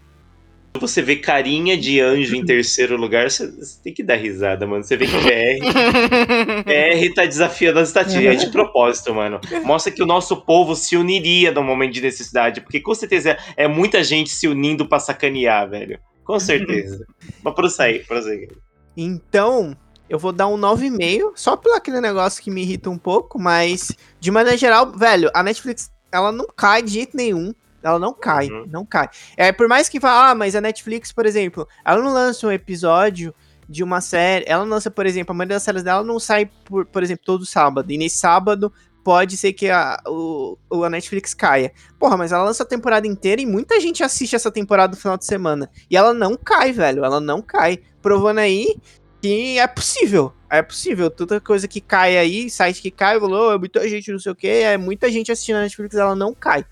Você 0.75 1.03
vê 1.03 1.17
carinha 1.17 1.77
de 1.77 2.01
anjo 2.01 2.37
em 2.37 2.45
terceiro 2.45 2.97
lugar, 2.97 3.31
você, 3.31 3.51
você 3.51 3.83
tem 3.83 3.93
que 3.93 4.03
dar 4.03 4.17
risada, 4.17 4.67
mano. 4.67 4.85
Você 4.85 4.97
vê 4.97 5.07
que 5.07 5.13
BR, 5.13 6.65
BR 6.65 7.15
tá 7.15 7.27
desafiando 7.27 7.81
as 7.81 7.89
estatísticas. 7.89 8.43
É 8.43 8.47
de 8.47 8.51
propósito, 8.51 9.15
mano. 9.15 9.41
Mostra 9.65 9.93
que 9.93 10.03
o 10.03 10.07
nosso 10.07 10.37
povo 10.37 10.77
se 10.77 10.97
uniria 10.97 11.51
no 11.51 11.63
momento 11.63 11.95
de 11.95 12.01
necessidade. 12.01 12.61
Porque 12.61 12.81
com 12.81 12.95
certeza 12.95 13.37
é 13.57 13.67
muita 13.67 14.05
gente 14.05 14.31
se 14.31 14.47
unindo 14.47 14.87
pra 14.87 15.01
sacanear, 15.01 15.69
velho. 15.69 15.99
Com 16.25 16.39
certeza. 16.39 17.05
Mas 17.43 17.55
prossegue, 17.55 18.01
prossegue. 18.01 18.49
Então, 18.97 19.77
eu 20.09 20.19
vou 20.19 20.33
dar 20.33 20.47
um 20.49 20.59
9,5, 20.59 21.33
só 21.35 21.57
pelo 21.57 21.75
aquele 21.75 22.01
negócio 22.01 22.43
que 22.43 22.51
me 22.51 22.63
irrita 22.63 22.91
um 22.91 22.99
pouco, 22.99 23.39
mas 23.39 23.93
de 24.19 24.31
maneira 24.31 24.57
geral, 24.57 24.93
velho, 24.93 25.31
a 25.35 25.43
Netflix, 25.43 25.91
ela 26.11 26.33
não 26.33 26.47
cai 26.57 26.83
de 26.83 26.93
jeito 26.93 27.17
nenhum. 27.17 27.53
Ela 27.83 27.99
não 27.99 28.13
cai, 28.13 28.49
Uhum. 28.49 28.67
não 28.71 28.85
cai. 28.85 29.09
É, 29.37 29.53
por 29.53 29.69
mais 29.69 29.89
que 29.89 30.01
vá, 30.01 30.31
ah, 30.31 30.35
mas 30.35 30.55
a 30.57 30.61
Netflix, 30.61 31.13
por 31.13 31.27
exemplo, 31.27 31.67
ela 31.85 32.03
não 32.03 32.13
lança 32.13 32.47
um 32.47 32.53
episódio 32.53 33.35
de 33.69 33.85
uma 33.85 34.01
série, 34.01 34.45
ela 34.49 34.65
lança, 34.65 34.91
por 34.91 35.07
exemplo, 35.07 35.33
a 35.33 35.37
maioria 35.37 35.57
das 35.57 35.63
séries 35.63 35.83
dela 35.83 36.03
não 36.03 36.19
sai, 36.19 36.51
por, 36.65 36.87
por 36.87 37.03
exemplo, 37.03 37.23
todo 37.25 37.45
sábado. 37.47 37.91
E 37.93 37.99
nesse 37.99 38.17
sábado 38.19 38.73
pode 39.05 39.37
ser 39.37 39.53
que 39.53 39.71
a, 39.71 39.99
o, 40.07 40.59
o- 40.71 40.85
a 40.85 40.91
Netflix 40.91 41.33
caia. 41.35 41.73
Porra, 41.99 42.17
mas 42.17 42.33
ela 42.33 42.45
lança 42.45 42.63
a 42.63 42.67
temporada 42.67 43.07
inteira 43.07 43.41
e 43.41 43.47
muita 43.47 43.79
gente 43.81 44.03
assiste 44.03 44.35
essa 44.35 44.51
temporada 44.51 44.95
no 44.95 45.01
final 45.01 45.17
de 45.17 45.25
semana. 45.25 45.71
E 45.91 45.97
ela 45.97 46.13
não 46.13 46.37
cai, 46.37 46.73
velho, 46.73 47.05
ela 47.05 47.21
não 47.21 47.41
cai. 47.41 47.79
Provando 48.03 48.39
aí 48.39 48.77
que 49.23 49.59
é 49.59 49.67
possível. 49.67 50.33
É 50.51 50.63
possível. 50.63 51.11
Toda 51.11 51.41
coisa 51.41 51.67
que 51.69 51.81
cai 51.81 52.17
aí, 52.19 52.49
site 52.51 52.81
que 52.83 52.91
cai, 52.91 53.19
falou, 53.21 53.53
é 53.53 53.59
muita 53.59 53.87
gente, 53.89 54.11
não 54.13 54.19
sei 54.19 54.33
o 54.33 54.35
que, 54.35 54.47
é 54.49 54.77
muita 54.79 55.11
gente 55.11 55.31
assistindo 55.31 55.57
a 55.57 55.61
Netflix, 55.63 55.95
ela 55.97 56.15
não 56.15 56.33
cai. 56.35 56.65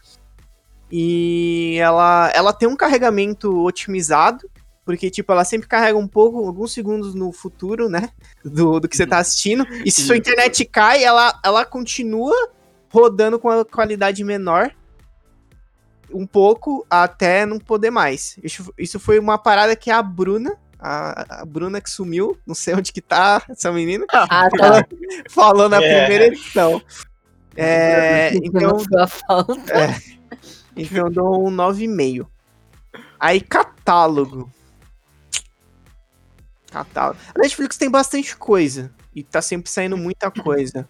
E 0.91 1.77
ela, 1.81 2.31
ela 2.35 2.53
tem 2.53 2.69
um 2.69 2.77
carregamento 2.77 3.65
otimizado, 3.65 4.49
porque, 4.85 5.11
tipo, 5.11 5.33
ela 5.33 5.45
sempre 5.45 5.67
carrega 5.67 5.99
um 5.99 6.07
pouco, 6.07 6.39
alguns 6.47 6.73
segundos 6.73 7.15
no 7.15 7.33
futuro, 7.33 7.89
né? 7.89 8.11
Do, 8.45 8.79
do 8.79 8.89
que 8.89 8.97
você 8.97 9.07
tá 9.07 9.19
assistindo. 9.19 9.67
E 9.85 9.91
se 9.91 10.03
sua 10.03 10.17
internet 10.17 10.65
cai, 10.65 11.03
ela, 11.03 11.39
ela 11.45 11.65
continua 11.65 12.35
rodando 12.89 13.39
com 13.39 13.51
a 13.51 13.65
qualidade 13.65 14.23
menor. 14.23 14.71
Um 16.09 16.25
pouco 16.25 16.87
até 16.89 17.45
não 17.45 17.59
poder 17.59 17.91
mais. 17.91 18.39
Isso, 18.43 18.73
isso 18.79 19.01
foi 19.01 19.19
uma 19.19 19.37
parada 19.37 19.75
que 19.75 19.91
a 19.91 20.01
Bruna, 20.01 20.57
a, 20.79 21.41
a 21.43 21.45
Bruna 21.45 21.81
que 21.81 21.91
sumiu, 21.91 22.39
não 22.47 22.55
sei 22.55 22.75
onde 22.75 22.93
que 22.93 23.01
tá 23.01 23.43
essa 23.51 23.73
menina, 23.73 24.07
Ah, 24.13 24.49
tá. 24.57 24.87
falou 25.29 25.69
na 25.69 25.83
É. 25.83 26.01
primeira 26.05 26.27
edição. 26.29 26.81
É, 27.57 28.33
então, 28.37 28.79
falta. 29.09 29.97
Então 30.77 31.07
eu 31.07 31.11
dou 31.11 31.49
um 31.49 31.51
9,5. 31.51 32.27
Aí, 33.19 33.41
catálogo. 33.41 34.51
Catálogo. 36.71 37.19
A 37.35 37.39
Netflix 37.39 37.77
tem 37.79 37.91
bastante 37.91 38.37
coisa. 38.37 38.93
E 39.15 39.23
tá 39.23 39.41
sempre 39.41 39.71
saindo 39.71 39.97
muita 39.97 40.31
coisa. 40.31 40.87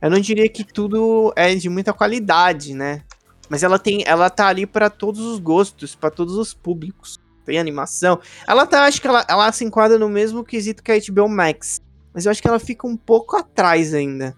Eu 0.00 0.10
não 0.10 0.20
diria 0.20 0.48
que 0.48 0.64
tudo 0.64 1.32
é 1.36 1.54
de 1.54 1.68
muita 1.68 1.92
qualidade, 1.92 2.74
né? 2.74 3.02
Mas 3.48 3.62
ela 3.62 3.78
tem, 3.78 4.04
ela 4.06 4.30
tá 4.30 4.46
ali 4.46 4.66
pra 4.66 4.88
todos 4.88 5.20
os 5.20 5.38
gostos, 5.38 5.94
pra 5.94 6.10
todos 6.10 6.36
os 6.36 6.54
públicos. 6.54 7.18
Tem 7.44 7.58
animação. 7.58 8.20
Ela 8.46 8.64
tá, 8.66 8.84
acho 8.84 9.00
que 9.00 9.08
ela, 9.08 9.26
ela 9.28 9.50
se 9.50 9.64
enquadra 9.64 9.98
no 9.98 10.08
mesmo 10.08 10.44
quesito 10.44 10.82
que 10.82 10.92
a 10.92 10.98
HBO 10.98 11.28
Max. 11.28 11.80
Mas 12.14 12.24
eu 12.24 12.30
acho 12.30 12.40
que 12.40 12.46
ela 12.46 12.60
fica 12.60 12.86
um 12.86 12.96
pouco 12.96 13.36
atrás 13.36 13.92
ainda. 13.92 14.36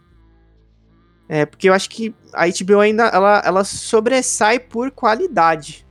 É, 1.28 1.46
porque 1.46 1.68
eu 1.68 1.74
acho 1.74 1.88
que 1.90 2.14
a 2.32 2.44
HBO 2.46 2.80
ainda, 2.80 3.05
ela, 3.06 3.42
ela 3.44 3.64
sobressai 3.64 4.59
por 4.60 4.90
qualidade. 4.90 5.86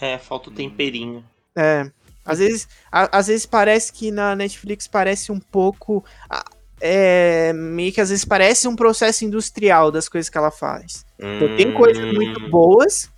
É, 0.00 0.18
falta 0.18 0.50
o 0.50 0.54
temperinho. 0.54 1.24
É. 1.56 1.90
Às 2.24 2.38
vezes, 2.38 2.68
a- 2.92 3.18
às 3.18 3.26
vezes 3.28 3.46
parece 3.46 3.92
que 3.92 4.10
na 4.10 4.36
Netflix 4.36 4.86
parece 4.86 5.32
um 5.32 5.40
pouco. 5.40 6.04
É, 6.80 7.52
meio 7.54 7.92
que 7.92 8.00
às 8.00 8.10
vezes 8.10 8.24
parece 8.24 8.68
um 8.68 8.76
processo 8.76 9.24
industrial 9.24 9.90
das 9.90 10.08
coisas 10.08 10.30
que 10.30 10.38
ela 10.38 10.50
faz. 10.50 11.04
Então, 11.36 11.48
tem 11.48 11.72
coisas 11.72 12.04
Hum, 12.06 12.12
muito 12.12 12.40
boas, 12.48 13.10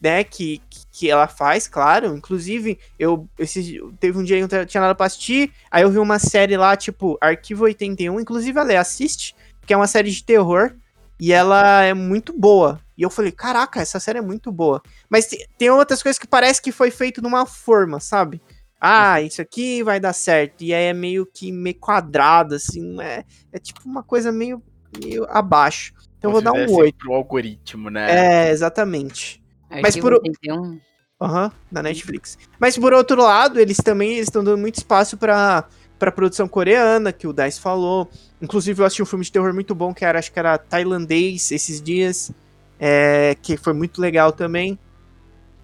né, 0.00 0.24
que, 0.24 0.62
que 0.92 1.10
ela 1.10 1.28
faz, 1.28 1.68
claro. 1.68 2.16
Inclusive, 2.16 2.78
eu 2.98 3.28
esse, 3.38 3.80
teve 4.00 4.18
um 4.18 4.24
dia 4.24 4.36
que 4.46 4.54
eu 4.54 4.58
não 4.60 4.66
tinha 4.66 4.80
nada 4.82 4.94
pra 4.94 5.06
assistir, 5.06 5.52
aí 5.70 5.82
eu 5.82 5.90
vi 5.90 5.98
uma 5.98 6.18
série 6.18 6.56
lá, 6.56 6.76
tipo, 6.76 7.18
Arquivo 7.20 7.64
81, 7.64 8.20
inclusive 8.20 8.58
a 8.58 8.62
Lê 8.64 8.76
assiste, 8.76 9.34
que 9.66 9.72
é 9.74 9.76
uma 9.76 9.86
série 9.88 10.10
de 10.10 10.24
terror, 10.24 10.74
e 11.18 11.32
ela 11.32 11.82
é 11.82 11.94
muito 11.94 12.32
boa. 12.32 12.80
E 12.96 13.02
eu 13.02 13.10
falei, 13.10 13.32
caraca, 13.32 13.80
essa 13.80 13.98
série 13.98 14.18
é 14.18 14.22
muito 14.22 14.52
boa. 14.52 14.80
Mas 15.08 15.26
te- 15.26 15.48
tem 15.58 15.70
outras 15.70 16.02
coisas 16.02 16.18
que 16.18 16.26
parece 16.26 16.62
que 16.62 16.70
foi 16.72 16.90
feito 16.90 17.20
numa 17.22 17.44
forma, 17.46 17.98
sabe? 18.00 18.40
Ah, 18.80 19.20
isso 19.20 19.40
aqui 19.40 19.82
vai 19.82 19.98
dar 19.98 20.12
certo. 20.12 20.62
E 20.62 20.72
aí 20.74 20.84
é 20.84 20.92
meio 20.92 21.24
que 21.26 21.50
meio 21.50 21.76
quadrado, 21.78 22.54
assim, 22.54 23.00
é, 23.00 23.24
é 23.52 23.58
tipo 23.58 23.80
uma 23.84 24.02
coisa 24.02 24.30
meio, 24.30 24.62
meio 25.02 25.24
abaixo. 25.30 25.92
Então 26.18 26.30
eu 26.30 26.32
vou 26.32 26.42
dar 26.42 26.52
um 26.52 26.70
8. 26.72 26.96
Pro 26.98 27.14
algoritmo, 27.14 27.88
né? 27.90 28.46
É, 28.46 28.50
exatamente. 28.50 29.42
Mas 29.70 29.86
Arquivo 29.96 30.08
por- 30.08 30.14
81. 30.14 30.80
Aham, 31.20 31.50
na 31.70 31.82
Netflix. 31.82 32.36
Mas 32.58 32.76
por 32.76 32.92
outro 32.92 33.22
lado, 33.22 33.58
eles 33.58 33.78
também 33.78 34.18
estão 34.18 34.44
dando 34.44 34.58
muito 34.58 34.76
espaço 34.76 35.16
pra, 35.16 35.64
pra 36.04 36.12
produção 36.12 36.46
coreana, 36.48 37.12
que 37.12 37.26
o 37.26 37.32
Dice 37.32 37.60
falou. 37.60 38.10
Inclusive, 38.42 38.80
eu 38.82 38.86
assisti 38.86 39.02
um 39.02 39.06
filme 39.06 39.24
de 39.24 39.32
terror 39.32 39.52
muito 39.54 39.74
bom, 39.74 39.94
que 39.94 40.04
era, 40.04 40.18
acho 40.18 40.32
que 40.32 40.38
era 40.38 40.58
tailandês 40.58 41.50
esses 41.50 41.80
dias. 41.80 42.30
é, 42.78 43.34
que 43.40 43.56
foi 43.56 43.72
muito 43.72 44.00
legal 44.00 44.32
também. 44.32 44.78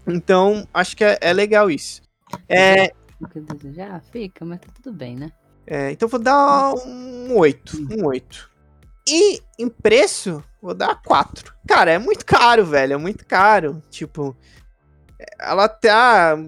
Então, 0.06 0.66
acho 0.72 0.96
que 0.96 1.04
é, 1.04 1.18
é 1.20 1.32
legal 1.32 1.70
isso. 1.70 2.00
É, 2.48 2.92
O 3.20 3.28
que 3.28 3.38
eu 3.38 3.42
desejar? 3.42 4.02
Fica, 4.10 4.44
mas 4.44 4.60
tá 4.60 4.68
tudo 4.82 4.96
bem, 4.96 5.16
né? 5.16 5.30
é, 5.66 5.90
então, 5.90 6.08
vou 6.08 6.18
dar 6.20 6.72
um 6.74 7.36
8. 7.36 7.76
Um 7.98 8.06
8. 8.06 8.50
E 9.08 9.42
em 9.58 9.68
preço, 9.68 10.42
vou 10.62 10.72
dar 10.74 11.00
4. 11.02 11.52
Cara, 11.66 11.90
é 11.90 11.98
muito 11.98 12.24
caro, 12.24 12.64
velho. 12.64 12.94
É 12.94 12.96
muito 12.96 13.26
caro. 13.26 13.82
Tipo, 13.90 14.36
ela 15.38 15.68
tá. 15.68 16.38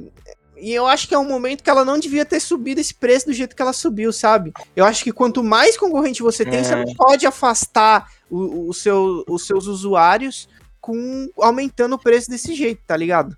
E 0.62 0.72
eu 0.72 0.86
acho 0.86 1.09
que 1.09 1.14
é 1.14 1.18
um 1.18 1.26
momento 1.26 1.60
que 1.64 1.68
ela 1.68 1.84
não 1.84 1.98
devia 1.98 2.24
ter 2.24 2.39
subido 2.39 2.80
esse 2.80 2.94
preço 2.94 3.26
do 3.26 3.32
jeito 3.32 3.56
que 3.56 3.60
ela 3.60 3.72
subiu, 3.72 4.12
sabe? 4.12 4.52
Eu 4.76 4.84
acho 4.84 5.02
que 5.02 5.12
quanto 5.12 5.43
mais 5.43 5.76
concorrente 5.76 6.22
você 6.22 6.44
tem, 6.44 6.62
você 6.62 6.74
É. 6.74 6.76
não 6.84 6.94
pode 6.94 7.26
afastar 7.26 8.06
o, 8.30 8.68
o 8.68 8.72
seu, 8.72 9.24
os 9.28 9.44
seus 9.44 9.66
usuários 9.66 10.48
com 10.80 11.28
aumentando 11.40 11.97
o 11.97 11.98
preço 11.98 12.30
desse 12.30 12.55
jeito, 12.55 12.80
tá 12.86 12.97
ligado? 12.97 13.36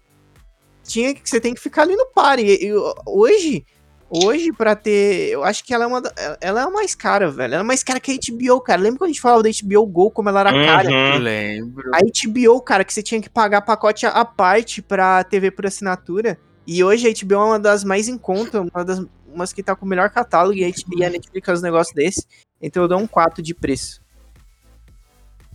Tinha 0.82 1.14
que 1.14 1.22
você 1.28 1.40
tem 1.40 1.55
que 1.55 1.60
ficar 1.62 1.82
ali 1.82 1.96
no 1.96 2.06
par. 2.09 2.38
E, 2.38 2.44
e 2.62 2.72
hoje, 3.06 3.64
hoje 4.10 4.52
para 4.52 4.76
ter, 4.76 5.30
eu 5.30 5.42
acho 5.44 5.64
que 5.64 5.72
ela 5.72 5.84
é 5.84 5.86
uma 5.86 6.02
da- 6.02 6.12
ela 6.42 6.60
é 6.60 6.64
a 6.64 6.70
mais 6.70 6.94
cara, 6.94 7.30
velho. 7.30 7.55
Ela 7.55 7.62
é 7.62 7.66
mais 7.66 7.82
cara 7.82 7.98
que 7.98 8.12
a 8.12 8.14
HBO, 8.14 8.60
cara. 8.60 8.82
Lembra 8.82 8.98
quando 8.98 9.09
a 9.09 9.12
gente 9.12 9.20
falava 9.22 9.42
da 9.42 9.48
HBO 9.48 9.86
Go 9.86 10.10
como 10.10 10.28
ela 10.28 10.40
era 10.40 10.52
cara? 10.52 10.90
Eu 10.90 11.12
uhum. 11.14 11.18
lembro. 11.22 11.90
A 11.94 12.01
HBO, 12.01 12.60
cara, 12.60 12.84
que 12.84 12.92
você 12.92 13.02
tinha 13.02 13.20
que 13.22 13.30
pagar 13.30 13.62
pacote 13.62 14.05
à 14.05 14.24
parte 14.26 14.82
pra 14.82 15.24
TV 15.24 15.51
por 15.51 15.64
assinatura. 15.66 16.38
E 16.66 16.82
hoje 16.82 17.09
a 17.09 17.12
HBO 17.12 17.35
é 17.35 17.45
uma 17.45 17.59
das 17.59 17.85
mais 17.85 18.09
em 18.09 18.16
conta, 18.16 18.61
uma 18.61 18.85
das 18.85 19.05
umas 19.27 19.53
que 19.53 19.62
tá 19.62 19.74
com 19.74 19.85
o 19.85 19.89
melhor 19.89 20.09
catálogo 20.11 20.57
e 20.57 20.65
a, 20.65 20.69
HBO 20.69 20.99
e 20.99 21.05
a 21.05 21.11
Netflix 21.11 21.45
faz 21.45 21.61
um 21.61 21.65
negócio 21.65 21.95
desse. 21.95 22.27
Então 22.61 22.85
eu 22.85 22.89
dou 22.89 22.99
um 22.99 23.07
4 23.07 23.43
de 23.43 23.53
preço. 23.55 24.01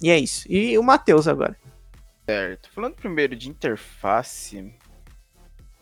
E 0.02 0.10
é 0.10 0.18
isso. 0.18 0.52
E 0.52 0.78
o 0.78 0.84
Matheus 0.84 1.28
agora. 1.28 1.58
Certo. 2.28 2.70
Falando 2.72 2.96
primeiro 2.96 3.36
de 3.36 3.50
interface. 3.50 4.74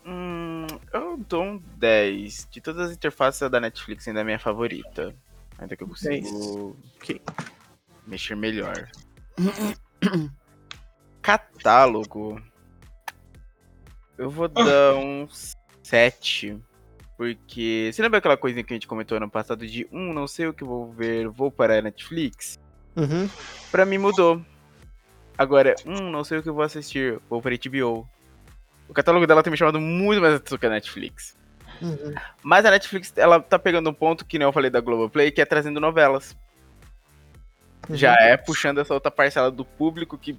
Hum, 0.06 0.66
eu 0.92 1.18
dou 1.28 1.42
um 1.42 1.62
10. 1.76 2.48
De 2.50 2.60
todas 2.60 2.88
as 2.88 2.96
interfaces, 2.96 3.42
a 3.42 3.48
da 3.48 3.60
Netflix 3.60 4.08
ainda 4.08 4.20
é 4.20 4.22
a 4.22 4.24
minha 4.24 4.38
favorita. 4.38 5.14
Ainda 5.58 5.76
que 5.76 5.82
eu 5.82 5.88
consigo 5.88 6.76
Ok. 6.96 7.20
mexer 8.06 8.36
melhor. 8.36 8.88
Catálogo. 11.20 12.40
Eu 14.18 14.28
vou 14.28 14.48
dar 14.48 14.96
um 14.96 15.28
7. 15.82 16.58
Porque. 17.16 17.90
Você 17.92 18.02
lembra 18.02 18.18
aquela 18.18 18.36
coisinha 18.36 18.64
que 18.64 18.72
a 18.72 18.76
gente 18.76 18.86
comentou 18.86 19.16
ano 19.16 19.30
passado 19.30 19.66
de 19.66 19.86
um, 19.90 20.12
não 20.12 20.26
sei 20.26 20.46
o 20.46 20.52
que 20.52 20.64
vou 20.64 20.92
ver, 20.92 21.28
vou 21.28 21.50
para 21.50 21.78
a 21.78 21.82
Netflix? 21.82 22.58
Uhum. 22.96 23.28
Pra 23.70 23.86
mim 23.86 23.98
mudou. 23.98 24.44
Agora, 25.36 25.74
hum, 25.86 26.10
não 26.10 26.24
sei 26.24 26.38
o 26.38 26.42
que 26.42 26.50
vou 26.50 26.62
assistir, 26.62 27.20
vou 27.30 27.40
pra 27.40 27.54
HBO. 27.54 28.08
O 28.88 28.94
catálogo 28.94 29.26
dela 29.26 29.42
tem 29.42 29.50
me 29.50 29.56
chamado 29.56 29.80
muito 29.80 30.20
mais 30.20 30.34
atenção 30.34 30.58
que 30.58 30.66
a 30.66 30.70
Netflix. 30.70 31.36
Uhum. 31.80 32.14
Mas 32.42 32.64
a 32.64 32.70
Netflix, 32.70 33.12
ela 33.16 33.40
tá 33.40 33.58
pegando 33.58 33.88
um 33.88 33.94
ponto 33.94 34.24
que 34.24 34.38
nem 34.38 34.46
eu 34.46 34.52
falei 34.52 34.70
da 34.70 34.80
Globoplay, 34.80 35.30
que 35.30 35.40
é 35.40 35.44
trazendo 35.44 35.80
novelas. 35.80 36.36
Já 37.90 38.14
é 38.14 38.36
puxando 38.36 38.78
essa 38.78 38.92
outra 38.94 39.10
parcela 39.10 39.50
do 39.50 39.64
público 39.64 40.18
que 40.18 40.38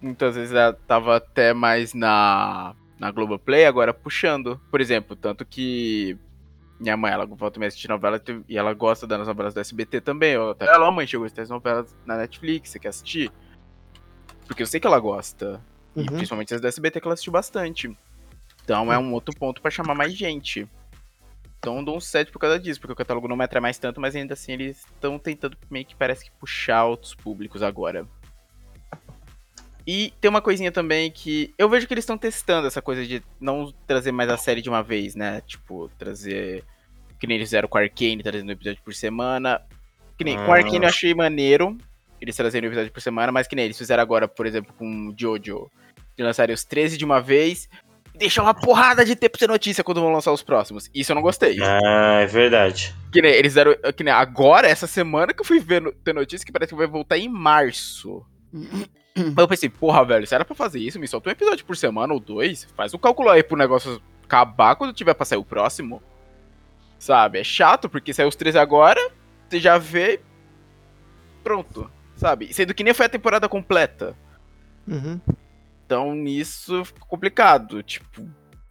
muitas 0.00 0.34
vezes 0.36 0.54
ela 0.54 0.74
tava 0.86 1.16
até 1.16 1.54
mais 1.54 1.94
na, 1.94 2.74
na 2.98 3.10
Globoplay, 3.10 3.64
agora 3.66 3.92
puxando. 3.92 4.60
Por 4.70 4.80
exemplo, 4.80 5.16
tanto 5.16 5.44
que 5.44 6.16
minha 6.78 6.96
mãe, 6.96 7.12
ela 7.12 7.24
volta 7.24 7.62
a 7.62 7.66
assistir 7.66 7.88
novela 7.88 8.20
e 8.48 8.58
ela 8.58 8.74
gosta 8.74 9.06
das 9.06 9.26
novelas 9.26 9.54
do 9.54 9.60
SBT 9.60 10.00
também. 10.00 10.32
Eu 10.32 10.50
até, 10.50 10.66
ela, 10.66 10.86
"Ó, 10.86 10.90
mãe, 10.90 11.06
chegou 11.06 11.26
as 11.26 11.48
novelas 11.48 11.94
na 12.04 12.16
Netflix, 12.16 12.70
você 12.70 12.78
quer 12.78 12.88
assistir? 12.88 13.30
Porque 14.46 14.62
eu 14.62 14.66
sei 14.66 14.80
que 14.80 14.86
ela 14.86 14.98
gosta. 14.98 15.60
E 15.96 16.00
Uhum. 16.00 16.06
principalmente 16.06 16.52
as 16.54 16.60
do 16.60 16.66
SBT 16.66 17.00
que 17.00 17.06
ela 17.06 17.14
assistiu 17.14 17.32
bastante. 17.32 17.96
Então 18.64 18.92
é 18.92 18.98
um 18.98 19.12
outro 19.12 19.34
ponto 19.36 19.62
pra 19.62 19.70
chamar 19.70 19.94
mais 19.94 20.12
gente. 20.14 20.68
Então 21.58 21.78
eu 21.78 21.84
dou 21.84 21.96
um 21.96 22.00
7 22.00 22.30
por 22.30 22.38
causa 22.38 22.58
disso, 22.58 22.78
porque 22.80 22.92
o 22.92 22.96
catálogo 22.96 23.28
não 23.28 23.36
me 23.36 23.44
atrai 23.44 23.60
mais 23.60 23.78
tanto, 23.78 24.00
mas 24.00 24.14
ainda 24.14 24.34
assim 24.34 24.52
eles 24.52 24.84
estão 24.92 25.18
tentando 25.18 25.56
meio 25.70 25.86
que 25.86 25.94
parece 25.94 26.24
que 26.24 26.30
puxar 26.32 26.84
outros 26.84 27.14
públicos 27.14 27.62
agora. 27.62 28.06
E 29.86 30.12
tem 30.20 30.28
uma 30.30 30.40
coisinha 30.40 30.72
também 30.72 31.10
que 31.10 31.52
eu 31.58 31.68
vejo 31.68 31.86
que 31.86 31.92
eles 31.92 32.04
estão 32.04 32.16
testando 32.16 32.66
essa 32.66 32.80
coisa 32.80 33.04
de 33.04 33.22
não 33.38 33.72
trazer 33.86 34.12
mais 34.12 34.30
a 34.30 34.36
série 34.36 34.62
de 34.62 34.68
uma 34.70 34.82
vez, 34.82 35.14
né? 35.14 35.42
Tipo, 35.46 35.90
trazer. 35.98 36.64
Que 37.20 37.26
nem 37.26 37.36
eles 37.36 37.48
fizeram 37.48 37.68
com 37.68 37.76
Arcane, 37.78 38.22
trazendo 38.22 38.48
um 38.48 38.52
episódio 38.52 38.82
por 38.82 38.94
semana. 38.94 39.60
Que 40.16 40.24
nem 40.24 40.36
com 40.36 40.52
Ah. 40.52 40.56
Arcane 40.56 40.78
eu 40.84 40.88
achei 40.88 41.14
maneiro. 41.14 41.76
Eles 42.20 42.34
trazendo 42.36 42.64
um 42.64 42.68
episódio 42.68 42.90
por 42.92 43.02
semana, 43.02 43.30
mas 43.30 43.46
que 43.46 43.54
nem 43.54 43.66
eles 43.66 43.76
fizeram 43.76 44.02
agora, 44.02 44.26
por 44.26 44.46
exemplo, 44.46 44.72
com 44.78 45.14
Jojo. 45.18 45.70
De 46.16 46.22
lançarem 46.24 46.54
os 46.54 46.64
13 46.64 46.96
de 46.96 47.04
uma 47.04 47.20
vez. 47.20 47.68
E 48.14 48.18
deixar 48.18 48.42
uma 48.42 48.54
porrada 48.54 49.04
de 49.04 49.14
tempo 49.16 49.36
sem 49.36 49.48
notícia 49.48 49.82
quando 49.84 50.00
vão 50.00 50.12
lançar 50.12 50.32
os 50.32 50.42
próximos. 50.42 50.88
Isso 50.94 51.10
eu 51.12 51.14
não 51.16 51.22
gostei. 51.22 51.58
Ah, 51.60 52.20
é 52.22 52.26
verdade. 52.26 52.94
Que 53.12 53.20
nem 53.20 53.32
eles 53.32 53.52
deram. 53.54 53.74
Que 53.94 54.02
nem 54.04 54.14
agora, 54.14 54.66
essa 54.68 54.86
semana 54.86 55.34
que 55.34 55.40
eu 55.40 55.44
fui 55.44 55.58
ver 55.60 55.82
no- 55.82 55.92
ter 55.92 56.14
notícia 56.14 56.46
que 56.46 56.52
parece 56.52 56.70
que 56.72 56.78
vai 56.78 56.86
voltar 56.86 57.18
em 57.18 57.28
março. 57.28 58.24
Mas 59.16 59.38
eu 59.38 59.48
pensei, 59.48 59.68
porra, 59.68 60.04
velho, 60.04 60.26
se 60.26 60.34
era 60.34 60.44
pra 60.44 60.56
fazer 60.56 60.80
isso, 60.80 60.98
me 60.98 61.06
solta 61.06 61.28
um 61.28 61.32
episódio 61.32 61.64
por 61.64 61.76
semana 61.76 62.12
ou 62.12 62.18
dois. 62.18 62.64
Faz 62.76 62.92
um 62.92 62.98
cálculo 62.98 63.30
aí 63.30 63.42
pro 63.42 63.56
negócio 63.56 64.02
acabar 64.24 64.74
quando 64.74 64.92
tiver 64.92 65.14
pra 65.14 65.24
sair 65.24 65.38
o 65.38 65.44
próximo. 65.44 66.02
Sabe? 66.98 67.38
É 67.38 67.44
chato, 67.44 67.88
porque 67.88 68.12
saiu 68.12 68.28
os 68.28 68.34
três 68.34 68.56
agora, 68.56 69.00
você 69.48 69.60
já 69.60 69.78
vê. 69.78 70.20
Pronto. 71.44 71.90
Sabe? 72.16 72.52
Sendo 72.52 72.74
que 72.74 72.82
nem 72.82 72.94
foi 72.94 73.06
a 73.06 73.10
temporada 73.10 73.48
completa. 73.48 74.16
Uhum. 74.86 75.20
Então 75.86 76.14
nisso 76.14 76.84
ficou 76.84 77.06
complicado. 77.06 77.82
Tipo, 77.82 78.26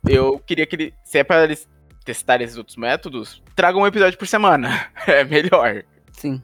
eu 0.07 0.39
queria 0.39 0.65
que 0.65 0.75
ele. 0.75 0.93
Se 1.05 1.19
é 1.19 1.23
pra 1.23 1.43
eles 1.43 1.69
testarem 2.03 2.43
esses 2.43 2.57
outros 2.57 2.75
métodos, 2.75 3.41
tragam 3.55 3.81
um 3.81 3.87
episódio 3.87 4.17
por 4.17 4.27
semana. 4.27 4.91
É 5.07 5.23
melhor. 5.23 5.83
Sim. 6.11 6.41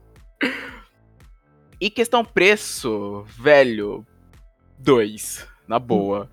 E 1.82 1.90
questão 1.90 2.26
preço, 2.26 3.26
velho, 3.38 4.06
dois, 4.78 5.48
na 5.68 5.80
boa. 5.80 6.30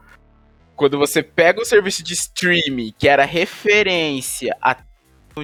Quando 0.75 0.99
você 0.99 1.23
pega 1.23 1.61
o 1.61 1.65
serviço 1.65 2.03
de 2.03 2.15
streaming, 2.15 2.93
que 2.99 3.09
era 3.09 3.25
referência 3.25 4.57
a 4.61 4.77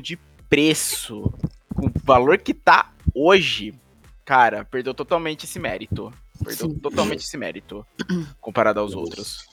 de 0.02 0.18
preço, 0.48 1.32
com 1.74 1.86
o 1.86 1.92
valor 2.02 2.38
que 2.38 2.54
tá 2.54 2.92
hoje, 3.14 3.74
cara, 4.24 4.64
perdeu 4.64 4.94
totalmente 4.94 5.44
esse 5.44 5.58
mérito. 5.58 6.12
Perdeu 6.42 6.70
Sim. 6.70 6.78
totalmente 6.78 7.20
esse 7.20 7.36
mérito, 7.36 7.86
comparado 8.40 8.80
aos 8.80 8.94
outros. 8.94 9.46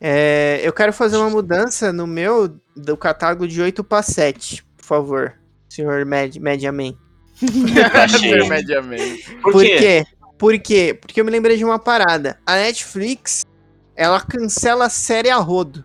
É, 0.00 0.60
eu 0.64 0.72
quero 0.72 0.92
fazer 0.92 1.16
uma 1.16 1.30
mudança 1.30 1.92
no 1.92 2.06
meu 2.06 2.60
do 2.74 2.96
catálogo 2.96 3.46
de 3.46 3.62
8 3.62 3.84
para 3.84 4.02
7, 4.02 4.64
por 4.76 4.84
favor, 4.84 5.38
senhor 5.68 6.04
Med 6.04 6.40
Mediaman. 6.40 6.98
Intermediamente. 8.22 9.34
Por, 9.42 9.52
Por 9.52 9.62
quê? 9.64 9.76
quê? 9.78 10.06
Por 10.38 10.58
quê? 10.58 10.98
Porque 11.00 11.20
eu 11.20 11.24
me 11.24 11.30
lembrei 11.30 11.56
de 11.56 11.64
uma 11.64 11.78
parada. 11.78 12.38
A 12.46 12.56
Netflix, 12.56 13.44
ela 13.96 14.20
cancela 14.20 14.86
a 14.86 14.90
série 14.90 15.30
a 15.30 15.36
rodo. 15.36 15.84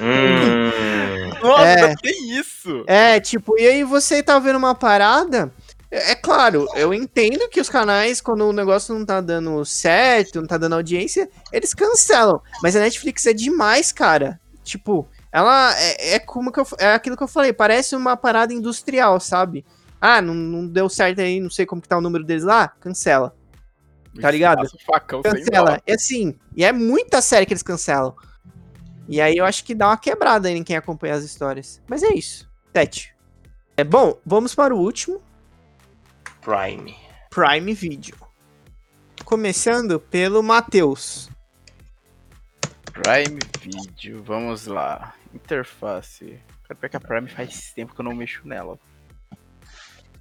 Hum, 0.00 1.30
Nossa, 1.42 1.64
É. 1.64 1.94
tem 1.96 2.38
isso! 2.38 2.84
É, 2.86 3.18
tipo, 3.20 3.58
e 3.58 3.66
aí 3.66 3.84
você 3.84 4.22
tá 4.22 4.38
vendo 4.38 4.56
uma 4.56 4.74
parada. 4.74 5.52
É 5.90 6.12
é 6.12 6.14
claro, 6.14 6.68
eu 6.76 6.94
entendo 6.94 7.48
que 7.48 7.60
os 7.60 7.68
canais, 7.68 8.20
quando 8.20 8.44
o 8.46 8.52
negócio 8.52 8.94
não 8.94 9.04
tá 9.04 9.20
dando 9.20 9.64
certo, 9.64 10.40
não 10.40 10.46
tá 10.46 10.56
dando 10.56 10.76
audiência, 10.76 11.28
eles 11.52 11.74
cancelam. 11.74 12.40
Mas 12.62 12.76
a 12.76 12.80
Netflix 12.80 13.26
é 13.26 13.32
demais, 13.32 13.90
cara. 13.90 14.38
Tipo, 14.62 15.08
ela 15.32 15.74
é, 15.80 16.14
é 16.14 16.18
como 16.20 16.52
que 16.52 16.60
eu, 16.60 16.66
é 16.78 16.92
aquilo 16.94 17.16
que 17.16 17.22
eu 17.22 17.28
falei, 17.28 17.52
parece 17.52 17.96
uma 17.96 18.16
parada 18.16 18.52
industrial, 18.54 19.18
sabe? 19.18 19.64
Ah, 20.00 20.22
não, 20.22 20.34
não 20.34 20.66
deu 20.66 20.88
certo 20.88 21.20
aí, 21.20 21.38
não 21.38 21.50
sei 21.50 21.66
como 21.66 21.82
que 21.82 21.88
tá 21.88 21.98
o 21.98 22.00
número 22.00 22.24
deles 22.24 22.44
lá, 22.44 22.68
cancela. 22.68 23.36
Tá 24.18 24.30
ligado? 24.30 24.66
Facão. 24.84 25.22
Cancela. 25.22 25.80
E 25.86 25.92
assim, 25.92 26.38
e 26.56 26.64
é 26.64 26.72
muita 26.72 27.20
série 27.20 27.46
que 27.46 27.52
eles 27.52 27.62
cancelam. 27.62 28.14
E 29.08 29.20
aí 29.20 29.36
eu 29.36 29.44
acho 29.44 29.64
que 29.64 29.74
dá 29.74 29.88
uma 29.88 29.96
quebrada 29.96 30.48
aí 30.48 30.56
em 30.56 30.64
quem 30.64 30.76
acompanha 30.76 31.14
as 31.14 31.24
histórias. 31.24 31.82
Mas 31.88 32.02
é 32.02 32.14
isso. 32.14 32.50
Sete. 32.74 33.14
É 33.76 33.84
bom, 33.84 34.18
vamos 34.24 34.54
para 34.54 34.74
o 34.74 34.78
último. 34.78 35.22
Prime. 36.40 36.96
Prime 37.28 37.74
Video. 37.74 38.16
Começando 39.24 40.00
pelo 40.00 40.42
Matheus. 40.42 41.28
Prime 42.92 43.38
Video, 43.60 44.22
vamos 44.22 44.66
lá. 44.66 45.14
Interface. 45.34 46.40
Cara, 46.64 46.74
pior 46.74 46.88
que 46.88 46.96
a 46.96 47.00
Prime 47.00 47.28
faz 47.28 47.72
tempo 47.72 47.94
que 47.94 48.00
eu 48.00 48.04
não 48.04 48.14
mexo 48.14 48.46
nela. 48.46 48.78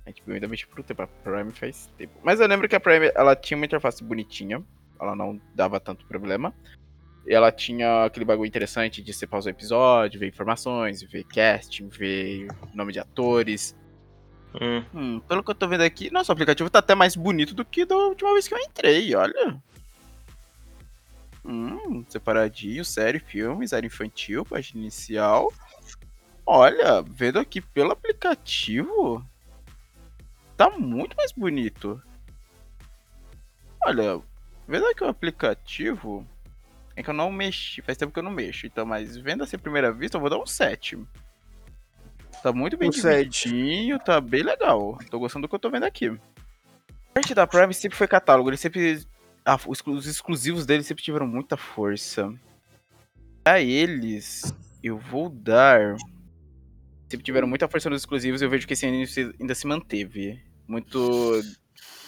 É, 0.09 0.11
tipo, 0.11 0.31
eu 0.31 0.35
ainda 0.35 0.47
por 0.47 0.79
um 0.79 0.83
tempo. 0.83 1.01
A 1.03 1.07
Prime 1.07 1.51
faz 1.51 1.87
tempo. 1.97 2.13
Mas 2.23 2.39
eu 2.39 2.47
lembro 2.47 2.67
que 2.67 2.75
a 2.75 2.79
Prime, 2.79 3.11
ela 3.15 3.35
tinha 3.35 3.55
uma 3.57 3.65
interface 3.65 4.03
bonitinha. 4.03 4.63
Ela 4.99 5.15
não 5.15 5.39
dava 5.53 5.79
tanto 5.79 6.05
problema. 6.05 6.53
E 7.27 7.33
ela 7.33 7.51
tinha 7.51 8.05
aquele 8.05 8.25
bagulho 8.25 8.47
interessante 8.47 9.03
de 9.03 9.13
você 9.13 9.27
pausar 9.27 9.53
o 9.53 9.55
episódio, 9.55 10.19
ver 10.19 10.27
informações, 10.27 11.03
ver 11.03 11.23
casting, 11.25 11.87
ver 11.87 12.47
nome 12.73 12.91
de 12.91 12.99
atores. 12.99 13.75
Hum, 14.59 14.83
Hum, 14.93 15.19
pelo 15.19 15.43
que 15.43 15.51
eu 15.51 15.55
tô 15.55 15.67
vendo 15.67 15.81
aqui, 15.81 16.11
nosso 16.11 16.31
aplicativo 16.31 16.71
tá 16.71 16.79
até 16.79 16.95
mais 16.95 17.15
bonito 17.15 17.53
do 17.53 17.63
que 17.63 17.85
da 17.85 17.95
última 17.95 18.33
vez 18.33 18.47
que 18.47 18.55
eu 18.55 18.57
entrei, 18.57 19.13
olha. 19.13 19.61
Hum, 21.45 22.03
separadinho, 22.09 22.83
série, 22.83 23.19
filmes, 23.19 23.73
área 23.73 23.85
infantil, 23.85 24.43
página 24.43 24.81
inicial. 24.81 25.53
Olha, 26.43 27.03
vendo 27.03 27.37
aqui 27.37 27.61
pelo 27.61 27.91
aplicativo, 27.91 29.23
tá 30.59 30.69
muito 30.77 31.15
mais 31.15 31.31
bonito. 31.31 32.01
Olha, 33.85 34.21
vendo 34.67 34.85
aqui 34.87 35.03
o 35.03 35.07
aplicativo, 35.07 36.27
é 36.95 37.01
que 37.01 37.09
eu 37.09 37.13
não 37.13 37.31
mexi, 37.31 37.81
faz 37.81 37.97
tempo 37.97 38.11
que 38.11 38.19
eu 38.19 38.23
não 38.23 38.31
mexo, 38.31 38.65
então, 38.67 38.85
mas 38.85 39.15
vendo 39.15 39.43
assim 39.43 39.55
à 39.55 39.59
primeira 39.59 39.91
vista, 39.91 40.17
eu 40.17 40.21
vou 40.21 40.29
dar 40.29 40.37
um 40.37 40.45
7. 40.45 40.99
Tá 42.43 42.51
muito 42.53 42.77
bem 42.77 42.89
Um 42.89 42.91
divididinho, 42.91 43.99
tá 43.99 44.19
bem 44.21 44.43
legal. 44.43 44.97
Tô 45.09 45.17
gostando 45.19 45.45
do 45.45 45.49
que 45.49 45.55
eu 45.55 45.59
tô 45.59 45.69
vendo 45.69 45.83
aqui. 45.85 46.07
A 46.07 47.13
parte 47.13 47.33
da 47.33 47.47
Prime 47.47 47.73
sempre 47.73 47.97
foi 47.97 48.07
catálogo, 48.07 48.49
eles 48.49 48.59
sempre. 48.59 49.05
ah, 49.45 49.55
os 49.65 49.77
exclu- 49.79 49.93
os 49.95 50.05
exclusivos 50.05 50.65
deles 50.65 50.85
sempre 50.87 51.03
tiveram 51.03 51.27
muita 51.27 51.57
força. 51.57 52.33
Pra 53.43 53.59
eles, 53.61 54.53
eu 54.83 54.97
vou 54.97 55.29
dar. 55.29 55.95
Sempre 57.09 57.23
tiveram 57.25 57.47
muita 57.47 57.67
força 57.67 57.89
nos 57.89 58.01
exclusivos, 58.03 58.41
eu 58.41 58.49
vejo 58.49 58.67
que 58.67 58.73
esse 58.73 58.85
ainda 58.85 59.55
se 59.55 59.65
manteve. 59.67 60.41
Muito. 60.69 61.41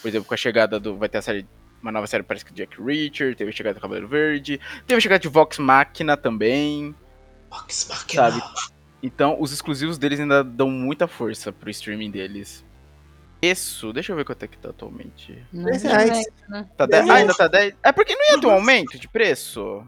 Por 0.01 0.07
exemplo, 0.07 0.27
com 0.27 0.33
a 0.35 0.37
chegada 0.37 0.79
do. 0.79 0.95
Vai 0.95 1.09
ter 1.09 1.17
a 1.17 1.21
série. 1.21 1.47
Uma 1.81 1.91
nova 1.91 2.05
série, 2.05 2.21
parece 2.21 2.45
que 2.45 2.53
Jack 2.53 2.79
Reacher, 2.79 3.35
teve 3.35 3.49
a 3.49 3.53
chegada 3.53 3.73
do 3.73 3.81
Cavaleiro 3.81 4.07
Verde, 4.07 4.59
teve 4.85 4.99
a 4.99 5.01
chegada 5.01 5.19
de 5.19 5.27
Vox 5.27 5.57
Machina 5.57 6.15
também. 6.15 6.93
Vox 7.49 7.87
Machina. 7.89 8.29
Sabe? 8.29 8.43
Então, 9.01 9.35
os 9.39 9.51
exclusivos 9.51 9.97
deles 9.97 10.19
ainda 10.19 10.43
dão 10.43 10.69
muita 10.69 11.07
força 11.07 11.51
pro 11.51 11.71
streaming 11.71 12.11
deles. 12.11 12.63
Isso, 13.41 13.91
deixa 13.91 14.11
eu 14.11 14.15
ver 14.15 14.25
quanto 14.25 14.43
é 14.43 14.47
que 14.47 14.59
tá 14.59 14.69
atualmente. 14.69 15.43
Reais. 15.51 16.23
Tá 16.77 16.85
10? 16.85 17.09
Ah, 17.09 17.13
ainda 17.15 17.33
tá 17.33 17.47
10? 17.47 17.73
É 17.81 17.91
porque 17.91 18.15
não 18.15 18.29
ia 18.29 18.39
ter 18.39 18.45
um 18.45 18.51
aumento 18.51 18.99
de 18.99 19.07
preço? 19.07 19.83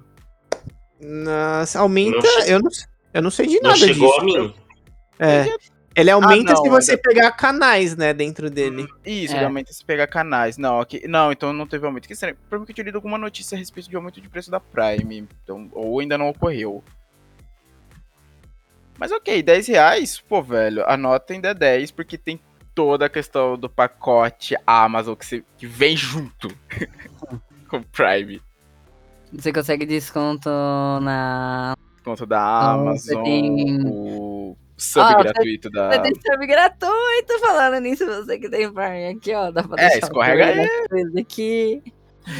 Nossa, 1.00 1.80
aumenta. 1.80 2.18
Não 2.18 2.46
eu, 2.48 2.60
não, 2.60 2.72
eu 3.14 3.22
não 3.22 3.30
sei 3.30 3.46
de 3.46 3.56
Não 3.62 3.70
nada 3.70 3.78
chegou 3.78 4.10
disso. 4.10 4.22
a 4.22 4.24
mim. 4.24 4.56
É. 5.20 5.46
Ele 5.96 6.10
aumenta 6.10 6.52
Ah, 6.54 6.56
não, 6.56 6.64
se 6.64 6.70
você 6.70 6.92
ainda- 6.92 7.04
pegar 7.04 7.32
canais, 7.34 7.96
né, 7.96 8.14
dentro 8.14 8.50
dele. 8.50 8.88
Isso, 9.06 9.34
É. 9.34 9.38
ele 9.38 9.46
aumenta 9.46 9.72
se 9.72 9.86
pegar 9.86 10.08
canais. 10.08 10.58
Não, 10.58 10.80
aqui, 10.80 11.08
não, 11.08 11.32
então 11.32 11.54
não 11.54 11.68
teve 11.68 11.86
aumento. 11.86 12.08
Que 12.08 12.14
estranho. 12.14 12.36
Provavelmente 12.50 12.70
eu 12.72 12.76
tinha 12.76 12.86
lido 12.86 12.96
alguma 12.96 13.18
notícia 13.18 13.56
a 13.56 13.60
respeito 13.60 13.90
de 13.90 13.96
aumento 13.96 14.20
de 14.20 14.28
preço 14.28 14.50
da 14.50 14.60
Prime. 14.60 15.28
Então, 15.44 15.70
ou 15.72 16.00
ainda 16.00 16.18
não 16.18 16.30
ocorreu. 16.30 16.84
Mas 18.98 19.12
ok, 19.12 19.42
10 19.44 19.68
reais, 19.68 20.20
pô, 20.20 20.42
velho, 20.42 20.84
a 20.88 20.96
nota 20.96 21.34
ainda 21.34 21.50
é 21.50 21.54
10, 21.54 21.92
porque 21.92 22.18
tem 22.18 22.40
toda 22.76 23.06
a 23.06 23.10
questão 23.10 23.58
do 23.58 23.70
pacote 23.70 24.56
Amazon 24.66 25.16
que, 25.16 25.26
você- 25.26 25.44
que 25.58 25.68
vem 25.68 25.96
junto 25.98 26.48
com 27.70 27.78
o 27.78 27.84
Prime. 27.84 28.42
Você 29.32 29.52
consegue 29.52 29.86
desconto 29.86 30.50
na. 31.02 31.76
Conta 32.04 32.26
da 32.26 32.38
Então, 32.84 32.98
você 32.98 33.14
Amazon, 33.14 33.24
tem- 33.24 33.82
o 33.88 34.33
sub 34.78 35.04
Ah, 35.06 35.22
gratuito 35.24 35.70
da. 35.70 35.90
Você 35.92 36.02
tem 36.02 36.14
sub 36.16 36.48
gratuito 36.48 37.40
falando 37.40 37.80
nisso, 37.82 38.06
você 38.06 38.38
que 38.40 38.50
tem 38.50 38.72
Prime 38.74 39.08
aqui, 39.18 39.34
ó. 39.34 39.52
Dá 39.52 39.64
pra 39.64 39.82
É, 39.84 39.98
escorrega 40.00 40.54
gratuito 40.54 41.20
aqui. 41.20 41.84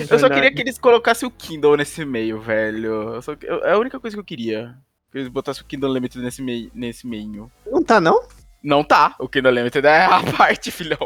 Eu 0.10 0.18
só 0.20 0.30
queria 0.30 0.54
que 0.54 0.62
eles 0.62 0.78
colocassem 0.78 1.28
o 1.28 1.32
Kindle 1.32 1.76
nesse 1.76 2.06
meio, 2.06 2.40
velho. 2.40 3.16
Eu 3.16 3.22
só- 3.22 3.36
eu- 3.42 3.64
é 3.66 3.74
a 3.74 3.78
única 3.78 4.00
coisa 4.00 4.16
que 4.16 4.20
eu 4.20 4.24
queria. 4.26 4.76
Que 5.12 5.18
eles 5.18 5.28
botassem 5.28 5.62
o 5.62 5.66
Kindle 5.66 5.94
Limited 5.94 6.24
nesse 6.24 6.42
meio. 6.42 6.72
Nesse 6.74 7.06
meio. 7.06 7.52
Não 7.70 7.84
tá, 7.84 8.00
não? 8.00 8.26
Não 8.64 8.82
tá. 8.84 9.14
O 9.20 9.28
Kindle 9.28 9.52
Limited 9.52 9.86
é 9.86 10.06
a 10.06 10.22
parte, 10.38 10.72
filhão. 10.72 10.98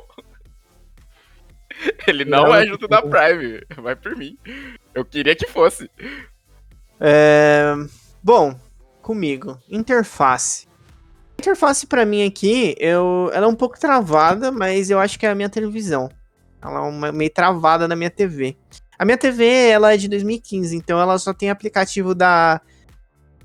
Ele 2.08 2.24
não, 2.26 2.44
Não. 2.44 2.56
é 2.56 2.66
junto 2.66 2.88
da 2.88 3.02
Prime. 3.02 3.62
Vai 3.78 3.96
por 3.96 4.16
mim. 4.16 4.38
Eu 4.94 5.04
queria 5.04 5.36
que 5.36 5.48
fosse. 5.48 5.90
É, 7.00 7.74
Bom, 8.24 8.60
comigo. 9.02 9.60
Interface. 9.70 10.67
Interface 11.40 11.86
pra 11.86 12.06
mim 12.06 12.26
aqui, 12.26 12.76
eu... 12.80 13.30
ela 13.34 13.46
é 13.46 13.50
um 13.50 13.56
pouco 13.56 13.80
travada, 13.80 14.52
mas 14.52 14.90
eu 14.90 15.00
acho 15.00 15.20
que 15.20 15.26
é 15.26 15.30
a 15.30 15.36
minha 15.36 15.50
televisão. 15.50 16.10
Ela 16.62 16.80
é 16.80 16.82
uma... 16.82 17.12
meio 17.12 17.30
travada 17.30 17.88
na 17.88 17.96
minha 17.96 18.10
TV. 18.10 18.58
A 18.98 19.06
minha 19.06 19.18
TV, 19.18 19.46
ela 19.70 19.94
é 19.94 19.98
de 19.98 20.08
2015, 20.08 20.76
então 20.76 21.00
ela 21.00 21.20
só 21.20 21.34
tem 21.34 21.50
aplicativo 21.50 22.16
da 22.16 22.60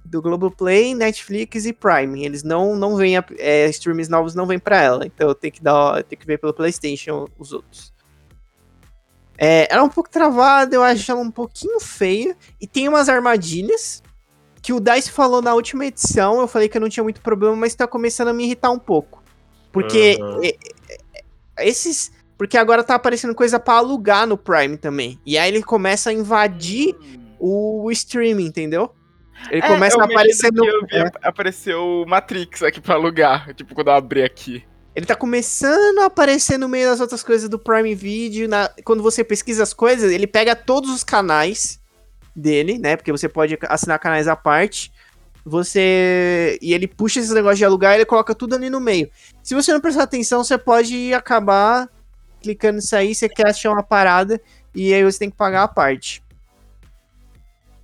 do 0.05 0.21
Globoplay, 0.21 0.95
Netflix 0.95 1.65
e 1.65 1.73
Prime. 1.73 2.25
Eles 2.25 2.43
não 2.43 2.75
não 2.77 2.97
vêm 2.97 3.15
é, 3.39 3.69
streams 3.69 4.11
novos 4.11 4.35
não 4.35 4.47
vêm 4.47 4.59
para 4.59 4.81
ela, 4.81 5.07
então 5.07 5.29
eu 5.29 5.35
tenho 5.35 5.53
que 5.53 5.63
dar, 5.63 5.99
eu 5.99 6.05
tenho 6.05 6.21
que 6.21 6.27
ver 6.27 6.39
pelo 6.39 6.53
PlayStation 6.53 7.27
os 7.39 7.53
outros. 7.53 7.93
É, 9.39 9.67
ela 9.71 9.83
é 9.83 9.85
um 9.85 9.89
pouco 9.89 10.11
travada, 10.11 10.75
eu 10.75 10.83
acho 10.83 11.11
ela 11.11 11.21
um 11.21 11.31
pouquinho 11.31 11.81
feia 11.81 12.37
e 12.61 12.67
tem 12.67 12.89
umas 12.89 13.09
armadilhas 13.09 14.03
que 14.63 14.73
o 14.73 14.79
Dice 14.81 15.11
falou 15.11 15.43
na 15.43 15.53
última 15.55 15.85
edição, 15.87 16.41
eu 16.41 16.47
falei 16.49 16.69
que 16.69 16.77
eu 16.77 16.81
não 16.81 16.89
tinha 16.89 17.03
muito 17.03 17.21
problema, 17.21 17.57
mas 17.57 17.75
tá 17.75 17.87
começando 17.87 18.29
a 18.29 18.33
me 18.33 18.45
irritar 18.45 18.71
um 18.71 18.79
pouco. 18.79 19.23
Porque 19.73 20.17
Uhum. 20.21 20.41
é, 20.45 20.57
é, 21.59 21.69
esses. 21.69 22.13
Porque 22.39 22.57
agora 22.57 22.83
tá 22.83 22.95
aparecendo 22.95 23.35
coisa 23.35 23.59
pra 23.61 23.75
alugar 23.75 24.27
no 24.27 24.37
Prime 24.37 24.77
também. 24.77 25.19
E 25.27 25.37
aí 25.39 25.49
ele 25.51 25.63
começa 25.63 26.11
a 26.11 26.13
invadir 26.13 26.95
o 27.39 27.91
streaming, 27.91 28.47
entendeu? 28.47 28.91
Ele 29.51 29.63
começa 29.63 30.01
a 30.01 30.05
aparecer 30.05 30.53
no. 30.53 30.65
É, 30.65 30.69
Eu 30.71 30.81
vi, 30.87 30.97
é, 30.97 31.11
Apareceu 31.23 31.83
o 31.83 32.07
Matrix 32.07 32.63
aqui 32.63 32.81
pra 32.81 32.95
alugar. 32.95 33.53
Tipo, 33.55 33.75
quando 33.75 33.89
eu 33.89 33.95
abri 33.95 34.23
aqui. 34.23 34.65
ele 34.95 35.07
tá 35.07 35.15
começando 35.17 36.01
a 36.01 36.05
aparecer 36.07 36.59
no 36.59 36.69
meio 36.69 36.89
das 36.91 37.01
outras 37.01 37.23
coisas 37.23 37.49
do 37.49 37.59
Prime 37.59 37.95
Video. 37.95 38.47
na- 38.49 38.71
quando 38.85 39.03
você 39.03 39.25
pesquisa 39.25 39.63
as 39.63 39.73
coisas, 39.73 40.13
ele 40.13 40.27
pega 40.27 40.55
todos 40.55 40.91
os 40.91 41.03
canais 41.03 41.81
dele, 42.35 42.79
né? 42.79 42.97
Porque 42.97 43.13
você 43.13 43.29
pode 43.29 43.59
assinar 43.69 43.99
canais 43.99 44.29
à 44.29 44.37
parte. 44.37 44.93
Você. 45.45 46.59
E 46.63 46.73
ele 46.73 46.87
puxa 46.87 47.21
esse 47.21 47.35
negócio 47.35 47.59
de 47.59 47.65
alugar 47.65 47.93
e 47.93 47.97
ele 47.97 48.05
coloca 48.05 48.35
tudo 48.35 48.55
ali 48.55 48.71
no 48.71 48.81
meio. 48.81 49.11
Se 49.43 49.55
você 49.55 49.73
não 49.73 49.81
prestar 49.81 50.05
atenção, 50.05 50.45
você 50.45 50.57
pode 50.57 51.13
acabar 51.13 51.89
clicando 52.41 52.77
nisso 52.77 52.97
aí, 52.97 53.15
você 53.15 53.29
quer 53.29 53.49
achar 53.49 53.71
uma 53.71 53.83
parada 53.83 54.41
e 54.75 54.93
aí 54.93 55.05
você 55.05 55.21
tem 55.21 55.31
que 55.31 55.37
pagar 55.37 55.63
a 55.63 55.69
parte. 55.69 56.23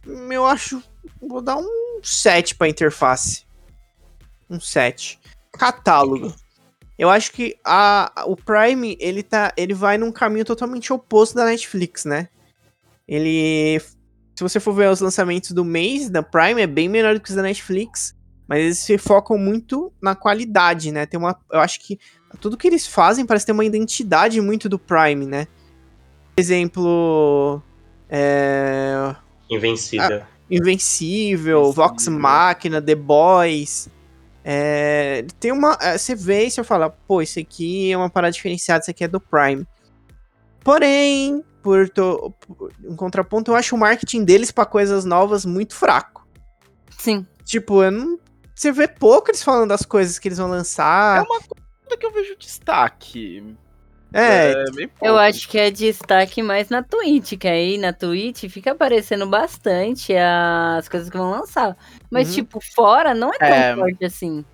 Eu 0.06 0.46
acho. 0.46 0.82
Vou 1.20 1.40
dar 1.40 1.56
um 1.56 2.00
7 2.02 2.54
pra 2.54 2.68
interface. 2.68 3.44
Um 4.48 4.60
7. 4.60 5.18
Catálogo. 5.52 6.34
Eu 6.98 7.08
acho 7.08 7.32
que 7.32 7.56
a, 7.64 8.24
o 8.26 8.36
Prime, 8.36 8.96
ele, 9.00 9.22
tá, 9.22 9.52
ele 9.56 9.72
vai 9.72 9.96
num 9.96 10.10
caminho 10.10 10.44
totalmente 10.44 10.92
oposto 10.92 11.34
da 11.36 11.44
Netflix, 11.44 12.04
né? 12.04 12.28
Ele. 13.06 13.80
Se 14.38 14.44
você 14.44 14.60
for 14.60 14.72
ver 14.72 14.88
os 14.88 15.00
lançamentos 15.00 15.50
do 15.50 15.64
mês 15.64 16.08
da 16.08 16.22
Prime, 16.22 16.62
é 16.62 16.66
bem 16.68 16.88
menor 16.88 17.12
do 17.12 17.20
que 17.20 17.28
os 17.28 17.34
da 17.34 17.42
Netflix. 17.42 18.14
Mas 18.46 18.60
eles 18.60 18.78
se 18.78 18.96
focam 18.96 19.36
muito 19.36 19.92
na 20.00 20.14
qualidade, 20.14 20.92
né? 20.92 21.06
Tem 21.06 21.18
uma. 21.18 21.36
Eu 21.50 21.58
acho 21.58 21.80
que 21.80 21.98
tudo 22.38 22.56
que 22.56 22.68
eles 22.68 22.86
fazem 22.86 23.26
parece 23.26 23.44
ter 23.44 23.50
uma 23.50 23.64
identidade 23.64 24.40
muito 24.40 24.68
do 24.68 24.78
Prime, 24.78 25.26
né? 25.26 25.48
Por 26.36 26.40
exemplo. 26.40 27.60
É. 28.08 29.12
Invencível. 29.50 30.22
Invencível, 30.48 31.72
Vox. 31.72 32.06
Machina, 32.06 32.80
The 32.80 32.94
Boys. 32.94 33.88
É, 34.44 35.26
tem 35.40 35.50
uma. 35.50 35.76
é, 35.80 35.98
Você 35.98 36.14
vê 36.14 36.46
e 36.46 36.50
você 36.52 36.62
fala, 36.62 36.90
pô, 36.90 37.20
isso 37.20 37.40
aqui 37.40 37.90
é 37.90 37.96
uma 37.96 38.08
parada 38.08 38.30
diferenciada, 38.30 38.82
isso 38.82 38.90
aqui 38.92 39.02
é 39.02 39.08
do 39.08 39.18
Prime. 39.18 39.66
Porém, 40.62 41.42
por, 41.62 41.88
to, 41.88 42.34
por 42.46 42.72
um 42.84 42.96
contraponto, 42.96 43.50
eu 43.50 43.56
acho 43.56 43.74
o 43.74 43.78
marketing 43.78 44.24
deles 44.24 44.50
pra 44.50 44.64
coisas 44.66 45.04
novas 45.04 45.44
muito 45.44 45.74
fraco. 45.74 46.26
Sim. 46.98 47.26
Tipo, 47.44 47.82
eu 47.82 47.90
não. 47.90 48.18
Você 48.54 48.72
vê 48.72 48.88
pouco 48.88 49.30
eles 49.30 49.42
falando 49.42 49.68
das 49.68 49.82
coisas 49.82 50.18
que 50.18 50.28
eles 50.28 50.38
vão 50.38 50.48
lançar. 50.48 51.18
É 51.18 51.20
uma 51.20 51.38
coisa 51.40 51.96
que 51.98 52.06
eu 52.06 52.12
vejo 52.12 52.36
destaque. 52.36 53.56
É, 54.12 54.64
bem 54.72 54.88
pouco. 54.88 55.04
Eu 55.04 55.18
acho 55.18 55.48
que 55.48 55.58
é 55.58 55.70
destaque 55.70 56.42
mais 56.42 56.70
na 56.70 56.82
Twitch, 56.82 57.34
que 57.38 57.46
aí 57.46 57.76
na 57.78 57.92
Twitch 57.92 58.48
fica 58.48 58.72
aparecendo 58.72 59.26
bastante 59.28 60.14
as 60.16 60.88
coisas 60.88 61.10
que 61.10 61.16
vão 61.16 61.30
lançar. 61.30 61.76
Mas, 62.10 62.28
Uhum. 62.28 62.34
tipo, 62.34 62.58
fora 62.74 63.14
não 63.14 63.30
é 63.32 63.38
tão 63.38 63.48
É. 63.48 63.76
forte 63.76 64.04
assim. 64.04 64.44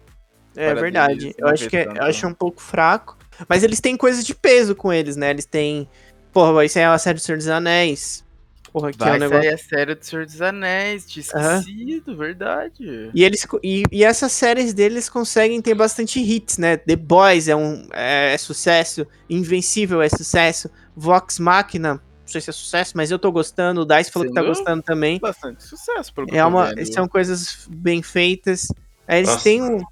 É 0.57 0.75
verdade. 0.75 1.19
deles, 1.19 1.35
eu 1.39 1.49
acho 1.49 1.69
que 1.69 1.77
é, 1.77 1.87
eu 1.87 2.03
acho 2.03 2.27
um 2.27 2.35
pouco 2.35 2.61
fraco. 2.61 3.17
Mas 3.49 3.63
eles 3.63 3.81
têm 3.81 3.97
coisas 3.97 4.25
de 4.25 4.35
peso 4.35 4.75
com 4.75 4.93
eles, 4.93 5.17
né? 5.17 5.31
Eles 5.31 5.47
têm. 5.47 5.89
Porra, 6.35 6.65
isso 6.65 6.77
aí 6.79 6.85
é 6.85 6.89
a 6.89 6.99
série 6.99 7.15
do 7.19 7.23
Senhor 7.23 7.39
dos 7.39 7.49
Anéis. 7.49 8.25
Porra, 8.73 8.93
que 8.93 9.01
é 9.01 9.07
um 9.07 9.09
Vai 9.11 9.19
negócio. 9.21 9.43
sair 9.45 9.55
a 9.55 9.59
série 9.59 9.95
do 9.95 10.05
Senhor 10.05 10.27
dos 10.27 10.43
Anéis, 10.43 11.07
tinha 11.07 11.25
Aham. 11.33 11.59
esquecido, 11.61 12.17
verdade. 12.17 13.11
E, 13.15 13.23
eles, 13.23 13.47
e, 13.63 13.85
e 13.93 14.03
essas 14.03 14.33
séries 14.33 14.75
deles 14.75 15.09
conseguem 15.09 15.63
ter 15.63 15.75
bastante 15.75 16.19
hits, 16.19 16.59
né? 16.59 16.77
The 16.77 16.97
Boys 16.97 17.47
é 17.47 17.55
um 17.55 17.87
é, 17.93 18.35
é 18.35 18.37
sucesso, 18.39 19.07
Invencível 19.31 20.03
é 20.03 20.09
sucesso, 20.09 20.69
Vox 20.97 21.39
Machina, 21.39 21.95
não 21.95 22.01
sei 22.27 22.41
se 22.41 22.51
é 22.51 22.53
sucesso, 22.53 22.97
mas 22.97 23.13
eu 23.13 23.19
tô 23.19 23.31
gostando, 23.31 23.83
o 23.83 23.85
Dice 23.85 24.11
falou 24.11 24.27
que 24.27 24.35
tá 24.35 24.43
gostando 24.43 24.83
também. 24.83 25.21
Bastante 25.21 25.63
sucesso, 25.63 26.13
pelo 26.13 26.27
É 26.35 26.45
uma, 26.45 26.75
vendo. 26.75 26.93
são 26.93 27.07
coisas 27.07 27.69
bem 27.71 28.03
feitas. 28.03 28.67
Aí 29.07 29.19
eles 29.19 29.31
Nossa. 29.31 29.45
têm, 29.45 29.63
um- 29.63 29.85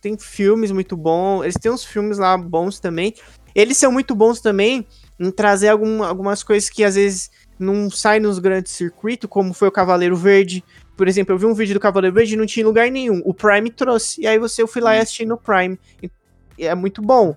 têm 0.00 0.16
filmes 0.16 0.70
muito 0.70 0.96
bons, 0.96 1.42
eles 1.42 1.56
têm 1.60 1.72
uns 1.72 1.84
filmes 1.84 2.18
lá 2.18 2.38
bons 2.38 2.78
também. 2.78 3.14
Eles 3.52 3.78
são 3.78 3.90
muito 3.90 4.14
bons 4.14 4.40
também 4.40 4.86
em 5.26 5.30
trazer 5.30 5.68
algum, 5.68 6.02
algumas 6.02 6.42
coisas 6.42 6.68
que 6.68 6.82
às 6.84 6.94
vezes 6.96 7.30
não 7.58 7.88
saem 7.90 8.20
nos 8.20 8.38
grandes 8.38 8.72
circuitos, 8.72 9.28
como 9.30 9.54
foi 9.54 9.68
o 9.68 9.72
Cavaleiro 9.72 10.16
Verde. 10.16 10.64
Por 10.96 11.06
exemplo, 11.08 11.34
eu 11.34 11.38
vi 11.38 11.46
um 11.46 11.54
vídeo 11.54 11.74
do 11.74 11.80
Cavaleiro 11.80 12.14
Verde 12.14 12.34
e 12.34 12.36
não 12.36 12.46
tinha 12.46 12.66
lugar 12.66 12.90
nenhum. 12.90 13.22
O 13.24 13.32
Prime 13.32 13.70
trouxe. 13.70 14.20
E 14.20 14.26
aí 14.26 14.38
você 14.38 14.62
eu 14.62 14.66
fui 14.68 14.82
lá 14.82 14.96
e 14.96 15.00
assisti 15.00 15.24
no 15.24 15.36
Prime. 15.38 15.78
E 16.58 16.66
é 16.66 16.74
muito 16.74 17.00
bom. 17.00 17.34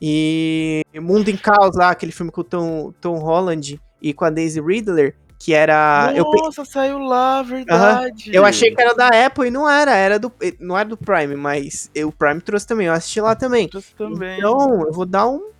E 0.00 0.82
Mundo 1.00 1.28
em 1.28 1.36
Caos 1.36 1.76
lá, 1.76 1.90
aquele 1.90 2.10
filme 2.12 2.32
com 2.32 2.40
o 2.40 2.44
Tom, 2.44 2.92
Tom 3.00 3.18
Holland 3.18 3.80
e 4.00 4.12
com 4.12 4.24
a 4.24 4.30
Daisy 4.30 4.60
Ridler, 4.60 5.14
que 5.38 5.54
era. 5.54 6.12
eu, 6.16 6.24
Nossa, 6.24 6.64
saiu 6.64 6.98
lá, 6.98 7.40
verdade. 7.42 8.30
eu 8.34 8.44
achei 8.44 8.74
que 8.74 8.80
era 8.82 8.94
da 8.94 9.08
Apple 9.26 9.46
e 9.46 9.50
não 9.50 9.68
era, 9.68 9.94
era 9.94 10.18
do, 10.18 10.32
não 10.58 10.76
era 10.76 10.88
do 10.88 10.96
Prime, 10.96 11.36
mas 11.36 11.88
eu- 11.94 12.08
o 12.08 12.12
Prime 12.12 12.40
trouxe 12.40 12.66
também, 12.66 12.88
eu 12.88 12.92
assisti 12.92 13.20
lá 13.20 13.36
também. 13.36 13.68
Trouxe 13.68 13.94
também. 13.94 14.38
Então, 14.38 14.82
eu 14.86 14.92
vou 14.92 15.06
dar 15.06 15.28
um 15.28 15.50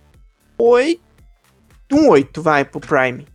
8, 0.57 1.01
um 1.93 2.09
8, 2.09 2.41
vai, 2.41 2.65
pro 2.65 2.79
Prime. 2.79 3.25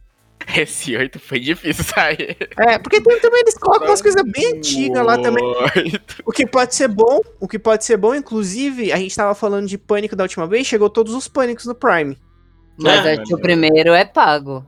Esse 0.57 0.97
8 0.97 1.19
foi 1.19 1.41
difícil 1.41 1.85
sair. 1.85 2.37
É, 2.59 2.79
porque 2.79 3.01
tem, 3.01 3.21
também 3.21 3.41
eles 3.41 3.55
colocam 3.59 3.89
umas 3.89 4.01
coisas 4.01 4.23
bem 4.23 4.55
antigas 4.59 5.05
lá 5.05 5.19
também, 5.19 5.45
o 6.25 6.31
que 6.33 6.47
pode 6.47 6.75
ser 6.75 6.89
bom, 6.89 7.21
o 7.41 7.47
que 7.49 7.59
pode 7.59 7.85
ser 7.85 7.97
bom, 7.97 8.15
inclusive, 8.15 8.93
a 8.93 8.97
gente 8.97 9.15
tava 9.15 9.35
falando 9.35 9.67
de 9.67 9.77
Pânico 9.77 10.17
da 10.17 10.25
última 10.25 10.47
vez, 10.47 10.67
chegou 10.67 10.89
todos 10.89 11.13
os 11.15 11.29
Pânicos 11.29 11.67
no 11.67 11.75
Prime. 11.75 12.17
Mas 12.79 13.05
Ah, 13.05 13.13
acho 13.13 13.25
que 13.25 13.35
o 13.35 13.41
primeiro 13.41 13.93
é 13.93 14.05
pago. 14.05 14.65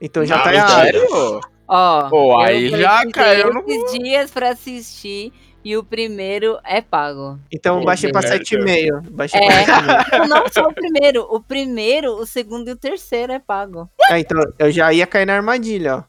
Então 0.00 0.24
já 0.26 0.36
Ah, 0.36 0.42
tá 0.42 0.54
errado. 0.54 1.40
Ó, 1.68 2.08
eu 2.10 2.36
aí 2.40 2.68
já 2.70 3.06
caiu 3.10 3.52
no- 3.52 3.62
esses 3.66 3.92
dias 3.98 4.30
pra 4.30 4.50
assistir 4.50 5.32
e 5.68 5.76
o 5.76 5.84
primeiro 5.84 6.58
é 6.64 6.80
pago. 6.80 7.38
Então 7.52 7.78
eu 7.78 7.84
baixei 7.84 8.10
pra 8.10 8.22
Merda. 8.22 8.38
7,5. 8.42 9.10
Baixei 9.10 9.40
É. 9.40 9.64
pra 9.64 10.04
7,5. 10.24 10.26
Não, 10.28 10.44
só 10.50 10.62
o 10.68 10.72
primeiro. 10.72 11.22
O 11.30 11.40
primeiro, 11.42 12.12
o 12.16 12.24
segundo 12.24 12.68
e 12.68 12.72
o 12.72 12.76
terceiro 12.76 13.32
é 13.32 13.38
pago. 13.38 13.88
Ah, 14.10 14.18
então 14.18 14.40
eu 14.58 14.70
já 14.70 14.92
ia 14.92 15.06
cair 15.06 15.26
na 15.26 15.34
armadilha, 15.34 15.96
ó. 15.96 16.02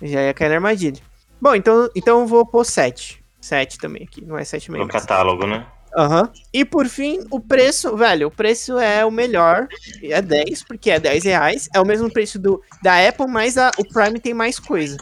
Eu 0.00 0.08
já 0.08 0.22
ia 0.22 0.34
cair 0.34 0.48
na 0.48 0.56
armadilha. 0.56 1.00
Bom, 1.40 1.54
então, 1.54 1.88
então 1.94 2.20
eu 2.20 2.26
vou 2.26 2.44
pôr 2.44 2.64
7. 2.64 3.22
7 3.40 3.78
também 3.78 4.02
aqui, 4.02 4.24
não 4.24 4.36
é 4.36 4.42
7,5. 4.42 4.76
No 4.78 4.88
catálogo, 4.88 5.46
né? 5.46 5.64
Aham. 5.96 6.30
E 6.52 6.64
por 6.64 6.86
fim, 6.88 7.24
o 7.30 7.38
preço, 7.40 7.96
velho, 7.96 8.26
o 8.26 8.30
preço 8.30 8.76
é 8.78 9.04
o 9.04 9.10
melhor. 9.10 9.68
É 10.02 10.20
10, 10.20 10.64
porque 10.64 10.90
é 10.90 10.98
10 10.98 11.24
reais. 11.24 11.68
É 11.74 11.80
o 11.80 11.86
mesmo 11.86 12.12
preço 12.12 12.38
do, 12.38 12.60
da 12.82 13.06
Apple, 13.08 13.26
mas 13.28 13.56
a- 13.56 13.70
o 13.78 13.84
Prime 13.84 14.18
tem 14.18 14.34
mais 14.34 14.58
coisa. 14.58 14.96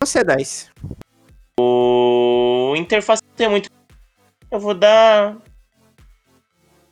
Você 0.00 0.18
é 0.20 0.24
10. 0.24 0.70
O 1.58 2.74
interface 2.76 3.22
tem 3.34 3.48
muito. 3.48 3.70
Eu 4.50 4.60
vou 4.60 4.74
dar. 4.74 5.36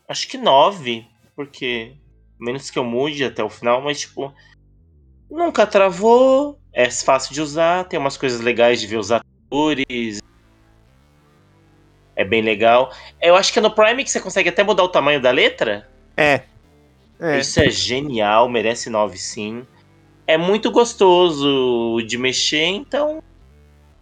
Acho 0.08 0.28
que 0.28 0.38
9, 0.38 1.06
porque. 1.34 1.94
Menos 2.38 2.70
que 2.70 2.78
eu 2.78 2.84
mude 2.84 3.24
até 3.24 3.42
o 3.42 3.50
final, 3.50 3.80
mas 3.82 4.00
tipo. 4.00 4.32
Nunca 5.30 5.66
travou, 5.66 6.60
é 6.72 6.88
fácil 6.90 7.34
de 7.34 7.40
usar, 7.40 7.84
tem 7.84 7.98
umas 7.98 8.16
coisas 8.16 8.40
legais 8.40 8.80
de 8.80 8.86
ver 8.86 8.98
os 8.98 9.10
atores. 9.10 10.20
É 12.14 12.24
bem 12.24 12.42
legal. 12.42 12.92
Eu 13.20 13.34
acho 13.34 13.52
que 13.52 13.58
é 13.58 13.62
no 13.62 13.74
Prime 13.74 14.04
que 14.04 14.10
você 14.10 14.20
consegue 14.20 14.48
até 14.48 14.62
mudar 14.62 14.84
o 14.84 14.88
tamanho 14.88 15.20
da 15.20 15.30
letra. 15.30 15.88
É. 16.16 16.42
É. 17.18 17.38
Isso 17.38 17.58
é 17.58 17.70
genial, 17.70 18.48
merece 18.48 18.90
9 18.90 19.16
sim. 19.16 19.66
É 20.26 20.36
muito 20.38 20.70
gostoso 20.70 22.00
de 22.06 22.16
mexer, 22.16 22.64
então 22.64 23.22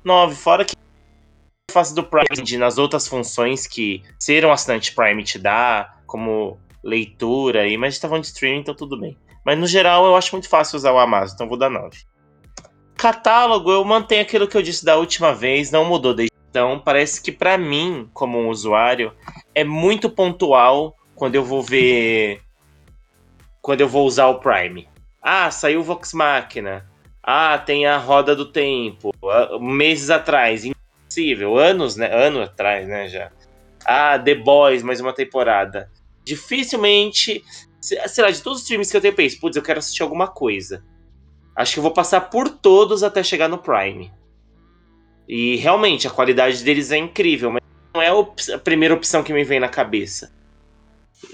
9. 0.04 0.34
Fora 0.34 0.64
que 0.64 0.74
face 1.70 1.94
do 1.94 2.02
Prime 2.02 2.58
nas 2.58 2.78
outras 2.78 3.08
funções 3.08 3.66
que 3.66 4.02
ser 4.18 4.44
um 4.44 4.52
assinante 4.52 4.94
Prime 4.94 5.24
te 5.24 5.38
dá, 5.38 5.96
como 6.06 6.58
leitura, 6.84 7.62
aí, 7.62 7.76
mas 7.76 7.88
a 7.88 7.90
gente 7.92 8.02
tá 8.02 8.18
de 8.18 8.26
streaming, 8.26 8.60
então 8.60 8.74
tudo 8.74 8.98
bem. 8.98 9.16
Mas 9.44 9.58
no 9.58 9.66
geral 9.66 10.04
eu 10.04 10.14
acho 10.14 10.34
muito 10.34 10.48
fácil 10.48 10.76
usar 10.76 10.92
o 10.92 10.98
Amazon, 10.98 11.34
então 11.34 11.48
vou 11.48 11.56
dar 11.56 11.70
9. 11.70 11.98
Catálogo, 12.96 13.70
eu 13.70 13.84
mantenho 13.84 14.22
aquilo 14.22 14.46
que 14.46 14.56
eu 14.56 14.62
disse 14.62 14.84
da 14.84 14.96
última 14.96 15.34
vez, 15.34 15.70
não 15.70 15.84
mudou 15.84 16.14
desde 16.14 16.32
então. 16.52 16.78
Parece 16.78 17.22
que 17.22 17.32
pra 17.32 17.56
mim, 17.56 18.10
como 18.12 18.38
um 18.38 18.48
usuário, 18.48 19.12
é 19.54 19.64
muito 19.64 20.10
pontual 20.10 20.94
quando 21.14 21.34
eu 21.34 21.42
vou 21.42 21.62
ver 21.62 22.42
quando 23.62 23.80
eu 23.80 23.88
vou 23.88 24.06
usar 24.06 24.26
o 24.26 24.38
Prime. 24.38 24.86
Ah, 25.22 25.50
saiu 25.50 25.80
o 25.80 25.84
Vox 25.84 26.12
Machina. 26.12 26.86
Ah, 27.22 27.58
tem 27.58 27.86
a 27.86 27.96
Roda 27.98 28.34
do 28.34 28.50
Tempo. 28.50 29.10
ah, 29.24 29.58
Meses 29.60 30.10
atrás, 30.10 30.64
impossível. 30.64 31.56
Anos, 31.56 31.96
né? 31.96 32.08
Ano 32.12 32.42
atrás, 32.42 32.86
né, 32.88 33.08
já. 33.08 33.30
Ah, 33.84 34.18
The 34.18 34.34
Boys, 34.34 34.82
mais 34.82 35.00
uma 35.00 35.12
temporada. 35.12 35.90
Dificilmente, 36.24 37.44
se- 37.80 38.08
sei 38.08 38.24
lá, 38.24 38.30
de 38.30 38.42
todos 38.42 38.62
os 38.62 38.68
filmes 38.68 38.90
que 38.90 38.96
eu 38.96 39.00
tenho, 39.00 39.12
eu 39.12 39.16
penso, 39.16 39.38
putz, 39.40 39.56
eu 39.56 39.62
quero 39.62 39.78
assistir 39.78 40.02
alguma 40.02 40.26
coisa. 40.28 40.84
Acho 41.56 41.74
que 41.74 41.78
eu 41.78 41.82
vou 41.82 41.92
passar 41.92 42.22
por 42.22 42.48
todos 42.48 43.02
até 43.02 43.22
chegar 43.22 43.48
no 43.48 43.58
Prime. 43.58 44.12
E 45.28 45.56
realmente, 45.56 46.06
a 46.06 46.10
qualidade 46.10 46.62
deles 46.64 46.90
é 46.90 46.96
incrível, 46.98 47.50
mas 47.50 47.60
não 47.94 48.02
é 48.02 48.08
a, 48.08 48.54
a 48.54 48.58
primeira 48.58 48.94
opção 48.94 49.22
que 49.22 49.32
me 49.32 49.44
vem 49.44 49.60
na 49.60 49.68
cabeça. 49.68 50.32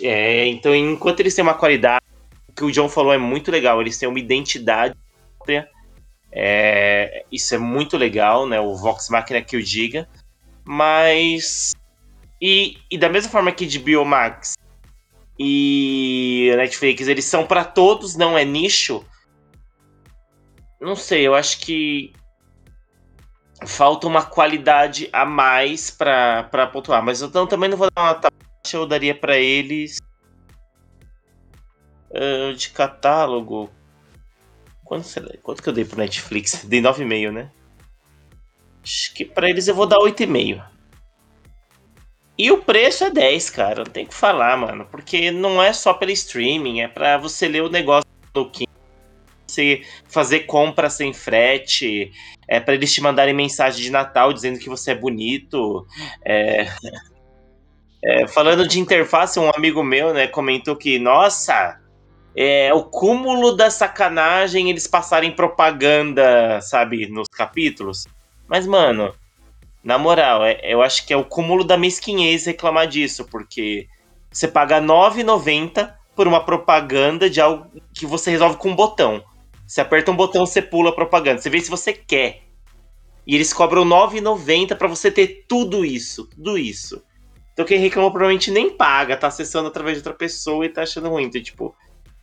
É, 0.02 0.46
então, 0.46 0.74
enquanto 0.74 1.20
eles 1.20 1.34
têm 1.34 1.42
uma 1.42 1.54
qualidade, 1.54 2.02
o 2.50 2.52
que 2.54 2.64
o 2.64 2.70
John 2.72 2.88
falou 2.88 3.12
é 3.12 3.18
muito 3.18 3.50
legal, 3.50 3.80
eles 3.80 3.98
têm 3.98 4.08
uma 4.08 4.18
identidade 4.18 4.94
própria. 5.38 5.68
É, 6.40 7.24
isso 7.32 7.52
é 7.52 7.58
muito 7.58 7.96
legal, 7.96 8.46
né? 8.46 8.60
O 8.60 8.76
Vox 8.76 9.08
Machina 9.08 9.42
que 9.42 9.56
o 9.56 9.62
diga. 9.62 10.08
Mas. 10.64 11.72
E, 12.40 12.76
e 12.88 12.96
da 12.96 13.08
mesma 13.08 13.28
forma 13.30 13.50
que 13.50 13.66
de 13.66 13.80
Biomax 13.80 14.54
e 15.36 16.52
Netflix, 16.56 17.08
eles 17.08 17.24
são 17.24 17.44
pra 17.44 17.64
todos, 17.64 18.14
não 18.14 18.38
é 18.38 18.44
nicho. 18.44 19.04
Não 20.80 20.94
sei, 20.94 21.26
eu 21.26 21.34
acho 21.34 21.58
que 21.58 22.12
falta 23.66 24.06
uma 24.06 24.24
qualidade 24.24 25.08
a 25.12 25.24
mais 25.24 25.90
pra 25.90 26.68
pontuar. 26.72 27.02
Mas 27.04 27.20
eu 27.20 27.28
não- 27.30 27.48
também 27.48 27.68
não 27.68 27.76
vou 27.76 27.88
dar 27.90 28.02
uma 28.02 28.14
baixa, 28.14 28.76
eu 28.76 28.86
daria 28.86 29.14
pra 29.14 29.36
eles. 29.36 29.98
ah, 32.14 32.52
de 32.56 32.70
catálogo. 32.70 33.70
Quanto, 34.88 35.06
quanto 35.42 35.62
que 35.62 35.68
eu 35.68 35.72
dei 35.74 35.84
pro 35.84 35.98
Netflix? 35.98 36.64
Dei 36.64 36.80
9,5, 36.80 37.30
né? 37.30 37.50
Acho 38.82 39.12
que 39.12 39.22
pra 39.22 39.50
eles 39.50 39.68
eu 39.68 39.74
vou 39.74 39.84
dar 39.84 39.98
8,5. 39.98 40.64
E 42.38 42.50
o 42.50 42.62
preço 42.62 43.04
é 43.04 43.10
10, 43.10 43.50
cara. 43.50 43.84
Não 43.84 43.92
tem 43.92 44.06
que 44.06 44.14
falar, 44.14 44.56
mano. 44.56 44.88
Porque 44.90 45.30
não 45.30 45.62
é 45.62 45.74
só 45.74 45.92
pelo 45.92 46.10
streaming, 46.12 46.80
é 46.80 46.88
pra 46.88 47.18
você 47.18 47.46
ler 47.46 47.64
o 47.64 47.68
negócio 47.68 48.08
do 48.32 48.48
Kindle, 48.48 48.72
você 49.46 49.82
fazer 50.08 50.40
compra 50.40 50.88
sem 50.88 51.12
frete, 51.12 52.10
é 52.48 52.58
pra 52.58 52.72
eles 52.72 52.90
te 52.90 53.02
mandarem 53.02 53.34
mensagem 53.34 53.82
de 53.82 53.90
Natal 53.90 54.32
dizendo 54.32 54.58
que 54.58 54.70
você 54.70 54.92
é 54.92 54.94
bonito. 54.94 55.86
É... 56.24 56.66
É, 58.00 58.28
falando 58.28 58.66
de 58.68 58.78
interface, 58.78 59.40
um 59.40 59.50
amigo 59.56 59.82
meu, 59.82 60.14
né, 60.14 60.28
comentou 60.28 60.76
que, 60.76 61.00
nossa, 61.00 61.80
é 62.40 62.72
o 62.72 62.84
cúmulo 62.84 63.56
da 63.56 63.68
sacanagem 63.68 64.70
eles 64.70 64.86
passarem 64.86 65.32
propaganda, 65.32 66.60
sabe, 66.60 67.08
nos 67.08 67.26
capítulos. 67.26 68.06
Mas, 68.46 68.64
mano, 68.64 69.12
na 69.82 69.98
moral, 69.98 70.44
é- 70.44 70.60
eu 70.62 70.80
acho 70.80 71.04
que 71.04 71.12
é 71.12 71.16
o 71.16 71.24
cúmulo 71.24 71.64
da 71.64 71.76
mesquinhez 71.76 72.46
reclamar 72.46 72.86
disso, 72.86 73.24
porque 73.24 73.88
você 74.30 74.46
paga 74.46 74.76
R$ 74.76 74.82
9,90 74.82 75.92
por 76.14 76.28
uma 76.28 76.44
propaganda 76.44 77.28
de 77.28 77.40
algo 77.40 77.66
que 77.92 78.06
você 78.06 78.30
resolve 78.30 78.56
com 78.56 78.68
um 78.68 78.76
botão. 78.76 79.20
Você 79.66 79.80
aperta 79.80 80.12
um 80.12 80.16
botão, 80.16 80.46
você 80.46 80.62
pula 80.62 80.90
a 80.90 80.94
propaganda. 80.94 81.40
Você 81.40 81.50
vê 81.50 81.60
se 81.60 81.68
você 81.68 81.92
quer. 81.92 82.42
E 83.26 83.34
eles 83.34 83.52
cobram 83.52 83.82
R$ 83.82 83.88
9,90 83.88 84.76
pra 84.76 84.86
você 84.86 85.10
ter 85.10 85.44
tudo 85.48 85.84
isso. 85.84 86.28
Tudo 86.28 86.56
isso. 86.56 87.02
Então 87.52 87.66
quem 87.66 87.80
reclamou 87.80 88.12
provavelmente 88.12 88.52
nem 88.52 88.70
paga, 88.70 89.16
tá 89.16 89.26
acessando 89.26 89.66
através 89.66 89.96
de 89.96 90.00
outra 90.00 90.14
pessoa 90.14 90.64
e 90.64 90.68
tá 90.68 90.82
achando 90.82 91.08
ruim. 91.08 91.24
Então, 91.24 91.42
tipo, 91.42 91.74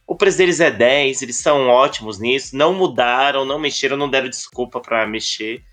o 0.07 0.15
preço 0.15 0.37
deles 0.37 0.59
é 0.59 0.69
10, 0.69 1.21
eles 1.21 1.35
são 1.35 1.67
ótimos 1.67 2.19
nisso, 2.19 2.55
não 2.55 2.73
mudaram, 2.73 3.43
não 3.43 3.59
mexeram, 3.59 3.97
não 3.97 4.09
deram 4.09 4.29
desculpa 4.29 4.79
pra 4.79 5.07
mexer. 5.07 5.63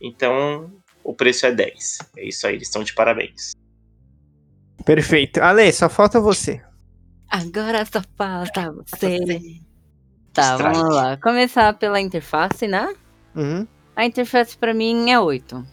Então, 0.00 0.70
o 1.02 1.14
preço 1.14 1.46
é 1.46 1.52
10. 1.52 1.98
É 2.16 2.28
isso 2.28 2.46
aí, 2.46 2.54
eles 2.54 2.68
estão 2.68 2.84
de 2.84 2.92
parabéns. 2.92 3.52
Perfeito. 4.84 5.40
Ale, 5.42 5.72
só 5.72 5.88
falta 5.88 6.20
você. 6.20 6.62
Agora 7.28 7.84
só 7.84 8.02
falta 8.16 8.72
você. 8.72 9.18
Tá, 10.32 10.54
Strike. 10.54 10.62
vamos 10.62 10.94
lá. 10.94 11.16
Começar 11.16 11.72
pela 11.74 12.00
interface, 12.00 12.66
né? 12.66 12.94
Uhum. 13.34 13.66
A 13.96 14.04
interface 14.04 14.56
pra 14.56 14.74
mim 14.74 15.10
é 15.10 15.18
8. 15.18 15.66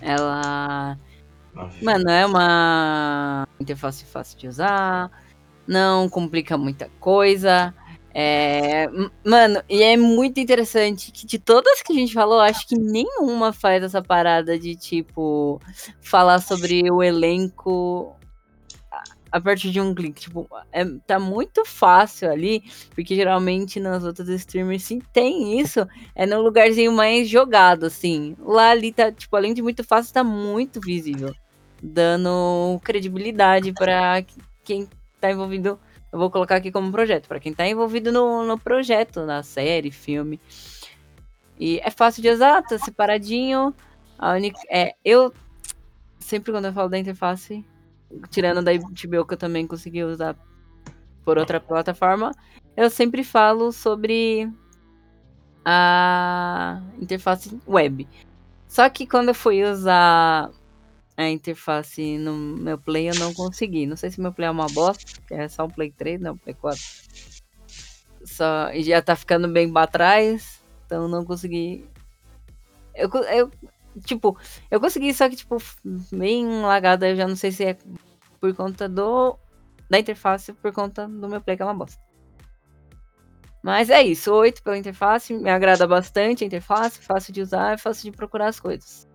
Ela. 0.00 0.98
Mano, 1.82 2.10
é 2.10 2.26
uma 2.26 3.46
interface 3.60 4.04
fácil 4.04 4.38
de 4.38 4.48
usar. 4.48 5.10
Não 5.66 6.08
complica 6.08 6.56
muita 6.58 6.88
coisa. 7.00 7.74
É... 8.14 8.88
Mano, 9.24 9.62
e 9.68 9.82
é 9.82 9.96
muito 9.96 10.38
interessante 10.38 11.10
que 11.12 11.26
de 11.26 11.38
todas 11.38 11.80
que 11.82 11.92
a 11.92 11.96
gente 11.96 12.12
falou, 12.12 12.40
acho 12.40 12.66
que 12.68 12.76
nenhuma 12.78 13.52
faz 13.52 13.82
essa 13.82 14.02
parada 14.02 14.58
de 14.58 14.76
tipo 14.76 15.60
falar 16.00 16.40
sobre 16.40 16.90
o 16.90 17.02
elenco 17.02 18.14
a- 19.30 19.40
partir 19.40 19.70
de 19.70 19.80
um 19.80 19.94
clique. 19.94 20.22
Tipo, 20.22 20.46
é, 20.72 20.84
tá 21.06 21.18
muito 21.18 21.64
fácil 21.64 22.30
ali, 22.30 22.62
porque 22.94 23.14
geralmente 23.16 23.80
nas 23.80 24.04
outras 24.04 24.28
streamers 24.28 24.82
se 24.84 25.00
tem 25.12 25.58
isso, 25.60 25.86
é 26.14 26.26
no 26.26 26.42
lugarzinho 26.42 26.92
mais 26.92 27.28
jogado, 27.28 27.86
assim. 27.86 28.36
Lá 28.40 28.70
ali 28.70 28.92
tá, 28.92 29.10
tipo, 29.12 29.34
além 29.36 29.54
de 29.54 29.62
muito 29.62 29.82
fácil, 29.84 30.12
tá 30.12 30.22
muito 30.24 30.80
visível. 30.80 31.34
Dando 31.82 32.78
credibilidade 32.84 33.72
pra 33.72 34.22
quem 34.64 34.88
tá 35.22 35.30
envolvido. 35.30 35.78
Eu 36.12 36.18
vou 36.18 36.30
colocar 36.30 36.56
aqui 36.56 36.70
como 36.70 36.92
projeto, 36.92 37.26
pra 37.26 37.40
quem 37.40 37.54
tá 37.54 37.66
envolvido 37.66 38.12
no, 38.12 38.44
no 38.44 38.58
projeto, 38.58 39.24
na 39.24 39.42
série, 39.42 39.90
filme. 39.90 40.38
E 41.58 41.80
é 41.82 41.90
fácil 41.90 42.22
de 42.22 42.28
usar, 42.28 42.62
tá 42.62 42.76
separadinho. 42.78 43.74
A 44.18 44.32
única. 44.32 44.58
É, 44.68 44.94
eu. 45.04 45.32
Sempre 46.18 46.52
quando 46.52 46.66
eu 46.66 46.72
falo 46.72 46.88
da 46.88 46.98
interface, 46.98 47.64
tirando 48.30 48.62
da 48.62 48.72
HBO 48.72 49.26
que 49.26 49.34
eu 49.34 49.38
também 49.38 49.66
consegui 49.66 50.04
usar 50.04 50.36
por 51.24 51.36
outra 51.38 51.60
plataforma, 51.60 52.32
eu 52.76 52.88
sempre 52.88 53.24
falo 53.24 53.72
sobre 53.72 54.48
a 55.64 56.80
interface 57.00 57.60
web. 57.66 58.08
Só 58.68 58.88
que 58.88 59.06
quando 59.06 59.28
eu 59.28 59.34
fui 59.34 59.64
usar 59.64 60.50
a 61.16 61.28
interface 61.28 62.18
no 62.18 62.34
meu 62.34 62.78
Play, 62.78 63.10
eu 63.10 63.14
não 63.16 63.34
consegui. 63.34 63.86
Não 63.86 63.96
sei 63.96 64.10
se 64.10 64.20
meu 64.20 64.32
Play 64.32 64.48
é 64.48 64.50
uma 64.50 64.66
bosta, 64.66 65.20
que 65.26 65.34
é 65.34 65.48
só 65.48 65.64
um 65.64 65.70
Play 65.70 65.90
3, 65.90 66.20
não, 66.20 66.36
Play 66.36 66.54
4. 66.54 66.82
Só, 68.24 68.68
já 68.76 69.02
tá 69.02 69.16
ficando 69.16 69.48
bem 69.48 69.70
pra 69.70 69.86
trás, 69.86 70.60
então 70.86 71.08
não 71.08 71.24
consegui. 71.24 71.86
Eu, 72.94 73.10
eu, 73.10 73.50
tipo, 74.04 74.36
eu 74.70 74.80
consegui, 74.80 75.12
só 75.12 75.28
que, 75.28 75.36
tipo, 75.36 75.56
bem 76.12 76.46
lagada, 76.62 77.08
eu 77.08 77.16
já 77.16 77.26
não 77.26 77.36
sei 77.36 77.52
se 77.52 77.64
é 77.64 77.76
por 78.40 78.54
conta 78.54 78.88
do 78.88 79.38
da 79.90 79.98
interface, 79.98 80.54
por 80.54 80.72
conta 80.72 81.06
do 81.06 81.28
meu 81.28 81.40
Play, 81.40 81.56
que 81.56 81.62
é 81.62 81.66
uma 81.66 81.74
bosta. 81.74 82.00
Mas 83.62 83.90
é 83.90 84.02
isso, 84.02 84.32
8 84.32 84.62
pela 84.62 84.76
interface, 84.78 85.34
me 85.34 85.50
agrada 85.50 85.86
bastante 85.86 86.42
a 86.42 86.46
interface, 86.46 86.98
fácil 86.98 87.32
de 87.32 87.42
usar, 87.42 87.74
é 87.74 87.76
fácil 87.76 88.10
de 88.10 88.16
procurar 88.16 88.48
as 88.48 88.58
coisas. 88.58 89.06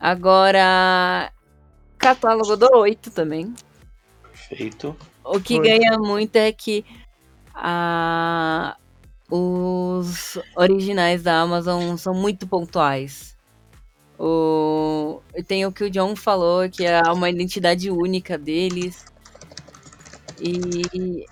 Agora, 0.00 1.30
catálogo 1.98 2.56
do 2.56 2.68
8 2.74 3.10
também. 3.10 3.54
Perfeito. 4.22 4.96
O 5.22 5.38
que 5.38 5.58
ganha 5.60 5.98
muito 5.98 6.36
é 6.36 6.50
que 6.50 6.84
a- 7.54 8.76
os 9.30 10.38
originais 10.56 11.22
da 11.22 11.38
Amazon 11.40 11.96
são 11.96 12.14
muito 12.14 12.46
pontuais. 12.46 13.36
O, 14.18 15.20
e 15.36 15.42
tem 15.42 15.64
o 15.66 15.72
que 15.72 15.84
o 15.84 15.90
John 15.90 16.16
falou, 16.16 16.68
que 16.68 16.84
é 16.84 17.00
uma 17.12 17.28
identidade 17.30 17.90
única 17.90 18.36
deles. 18.38 19.04
E 20.40 21.26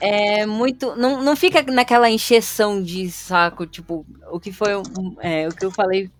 é 0.00 0.44
muito. 0.46 0.94
Não, 0.96 1.22
não 1.22 1.34
fica 1.36 1.62
naquela 1.62 2.08
encheção 2.10 2.82
de 2.82 3.10
saco, 3.10 3.66
tipo, 3.66 4.06
o 4.30 4.38
que 4.38 4.52
foi. 4.52 4.70
é, 5.20 5.48
o 5.48 5.54
que 5.54 5.64
eu 5.64 5.70
falei 5.70 6.10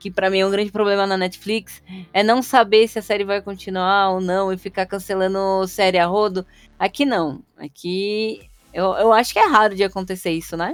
que 0.00 0.10
pra 0.10 0.30
mim 0.30 0.38
é 0.40 0.46
um 0.46 0.50
grande 0.50 0.72
problema 0.72 1.06
na 1.06 1.16
Netflix 1.16 1.82
é 2.12 2.22
não 2.22 2.42
saber 2.42 2.88
se 2.88 2.98
a 2.98 3.02
série 3.02 3.22
vai 3.24 3.40
continuar 3.42 4.10
ou 4.10 4.20
não 4.20 4.52
e 4.52 4.58
ficar 4.58 4.86
cancelando 4.86 5.66
série 5.68 5.98
a 5.98 6.06
rodo. 6.06 6.44
Aqui 6.78 7.04
não. 7.04 7.42
Aqui 7.56 8.40
eu, 8.72 8.92
eu 8.94 9.12
acho 9.12 9.32
que 9.32 9.38
é 9.38 9.46
raro 9.46 9.74
de 9.76 9.84
acontecer 9.84 10.30
isso, 10.30 10.56
né? 10.56 10.72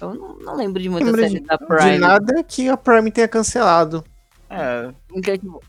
Eu 0.00 0.12
não, 0.14 0.36
não 0.38 0.56
lembro 0.56 0.82
de 0.82 0.88
muita 0.88 1.10
série 1.14 1.40
de- 1.40 1.46
da 1.46 1.56
De 1.56 1.66
Prime. 1.66 1.98
nada 1.98 2.42
que 2.42 2.68
a 2.68 2.76
Prime 2.76 3.10
tenha 3.12 3.28
cancelado. 3.28 4.04
É, 4.50 4.92
Então, 5.14 5.38
tipo, 5.38 5.62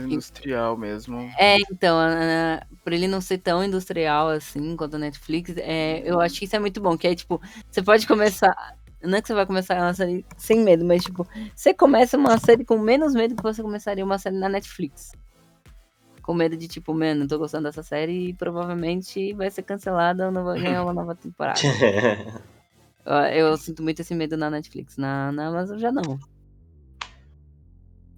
industrial 0.00 0.76
mesmo. 0.76 1.30
É, 1.38 1.56
então, 1.70 1.98
a- 1.98 2.62
por 2.84 2.92
ele 2.92 3.08
não 3.08 3.20
ser 3.20 3.38
tão 3.38 3.62
industrial 3.64 4.28
assim 4.28 4.76
quanto 4.76 4.96
a 4.96 4.98
Netflix, 4.98 5.52
é, 5.56 6.02
eu 6.04 6.20
acho 6.20 6.38
que 6.38 6.44
isso 6.44 6.56
é 6.56 6.58
muito 6.58 6.80
bom. 6.80 6.96
Que 6.96 7.08
é 7.08 7.14
tipo, 7.14 7.40
você 7.70 7.82
pode 7.82 8.06
começar. 8.06 8.54
Não 9.02 9.18
é 9.18 9.22
que 9.22 9.28
você 9.28 9.34
vai 9.34 9.46
começar 9.46 9.76
uma 9.76 9.94
série 9.94 10.24
sem 10.36 10.60
medo, 10.64 10.84
mas 10.84 11.02
tipo, 11.04 11.26
você 11.54 11.72
começa 11.72 12.16
uma 12.16 12.36
série 12.38 12.64
com 12.64 12.78
menos 12.78 13.14
medo 13.14 13.36
que 13.36 13.42
você 13.42 13.62
começaria 13.62 14.04
uma 14.04 14.18
série 14.18 14.36
na 14.36 14.48
Netflix. 14.48 15.12
com 16.22 16.34
medo 16.34 16.56
de, 16.56 16.68
tipo, 16.68 16.92
mano, 16.92 17.26
tô 17.26 17.38
gostando 17.38 17.64
dessa 17.64 17.82
série 17.82 18.28
e 18.30 18.34
provavelmente 18.34 19.32
vai 19.34 19.50
ser 19.50 19.62
cancelada 19.62 20.26
ou 20.26 20.32
não 20.32 20.44
vai 20.44 20.60
ganhar 20.60 20.82
uma 20.82 20.92
nova 20.92 21.14
temporada. 21.14 21.60
Eu, 23.06 23.14
eu 23.14 23.56
sinto 23.56 23.82
muito 23.82 24.00
esse 24.00 24.14
medo 24.14 24.36
na 24.36 24.50
Netflix. 24.50 24.98
Na, 24.98 25.32
na 25.32 25.46
Amazon 25.46 25.78
já 25.78 25.90
não. 25.90 26.18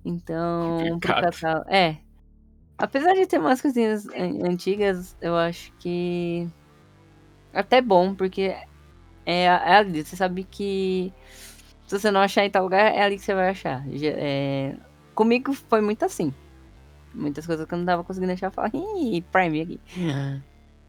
Então, 0.04 0.78
pro 0.78 0.88
Complicado. 0.94 1.22
catálogo. 1.32 1.70
É. 1.70 1.98
Apesar 2.78 3.12
de 3.14 3.26
ter 3.26 3.38
umas 3.38 3.60
coisinhas 3.60 4.06
an- 4.08 4.48
antigas, 4.48 5.16
eu 5.20 5.36
acho 5.36 5.72
que. 5.78 6.48
Até 7.52 7.80
bom, 7.82 8.14
porque 8.14 8.56
é, 9.24 9.44
é 9.44 9.76
ali. 9.76 10.04
Você 10.04 10.16
sabe 10.16 10.44
que 10.44 11.12
se 11.86 11.98
você 11.98 12.10
não 12.10 12.20
achar 12.20 12.44
em 12.44 12.50
tal 12.50 12.62
lugar, 12.62 12.94
é 12.94 13.02
ali 13.02 13.16
que 13.16 13.22
você 13.22 13.34
vai 13.34 13.50
achar. 13.50 13.84
É, 14.02 14.74
Comigo 15.14 15.52
foi 15.52 15.80
muito 15.80 16.04
assim. 16.04 16.32
Muitas 17.12 17.44
coisas 17.44 17.66
que 17.66 17.74
eu 17.74 17.78
não 17.78 17.84
tava 17.84 18.04
conseguindo 18.04 18.32
achar, 18.32 18.46
eu 18.46 18.52
falava, 18.52 18.76
ih, 18.76 19.22
Prime 19.32 19.60
aqui. 19.60 19.80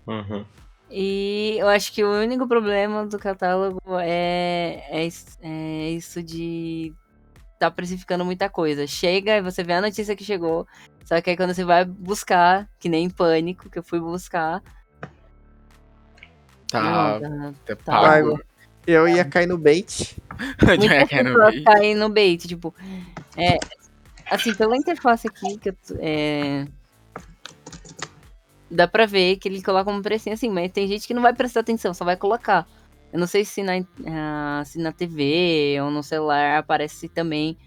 Uhum. 0.08 0.46
E 0.90 1.56
eu 1.58 1.68
acho 1.70 1.92
que 1.94 2.04
o 2.04 2.12
único 2.12 2.48
problema 2.48 3.06
do 3.06 3.18
catálogo 3.18 3.80
é, 4.00 4.84
é, 4.90 5.10
é 5.42 5.90
isso 5.90 6.22
de 6.22 6.94
tá 7.58 7.72
precificando 7.72 8.26
muita 8.26 8.50
coisa. 8.50 8.86
Chega 8.86 9.38
e 9.38 9.42
você 9.42 9.64
vê 9.64 9.74
a 9.74 9.82
notícia 9.82 10.16
que 10.16 10.24
chegou, 10.24 10.68
só 11.06 11.22
que 11.22 11.30
aí 11.30 11.38
quando 11.38 11.54
você 11.54 11.64
vai 11.64 11.86
buscar, 11.86 12.70
que 12.80 12.90
nem 12.90 13.10
Pânico, 13.10 13.70
que 13.70 13.80
eu 13.80 13.84
fui 13.84 14.00
buscar, 14.00 14.62
Tá, 16.72 17.20
não, 17.20 17.54
tá. 17.54 17.76
pago. 17.76 18.40
Eu 18.88 19.08
ia 19.08 19.26
cair 19.26 19.46
no 19.46 19.58
bait. 19.58 20.16
Já 20.60 20.78
muitas 20.78 21.10
quero 21.10 21.34
pessoas 21.34 21.54
ver. 21.54 21.64
caem 21.64 21.96
no 21.96 22.10
bait, 22.10 22.48
tipo, 22.48 22.74
é, 23.38 23.58
assim, 24.30 24.56
pela 24.56 24.76
interface 24.76 25.28
aqui, 25.28 25.58
que 25.58 25.70
eu 25.70 25.76
é, 26.00 26.66
dá 28.72 28.88
pra 28.88 29.06
ver 29.06 29.36
que 29.36 29.50
ele 29.50 29.62
coloca 29.62 29.92
um 29.92 30.02
precinho 30.02 30.34
assim, 30.34 30.50
mas 30.50 30.72
tem 30.72 30.88
gente 30.88 31.06
que 31.06 31.14
não 31.14 31.22
vai 31.22 31.34
prestar 31.34 31.60
atenção, 31.60 31.94
só 31.94 32.06
vai 32.06 32.16
colocar. 32.16 32.66
Eu 33.12 33.20
não 33.20 33.28
sei 33.28 33.44
se 33.44 33.62
na, 33.62 33.74
ah, 34.08 34.64
se 34.66 34.80
na 34.80 34.94
TV 34.94 35.78
ou 35.82 35.92
no 35.92 36.02
celular 36.02 36.58
aparece 36.58 37.10
também 37.10 37.58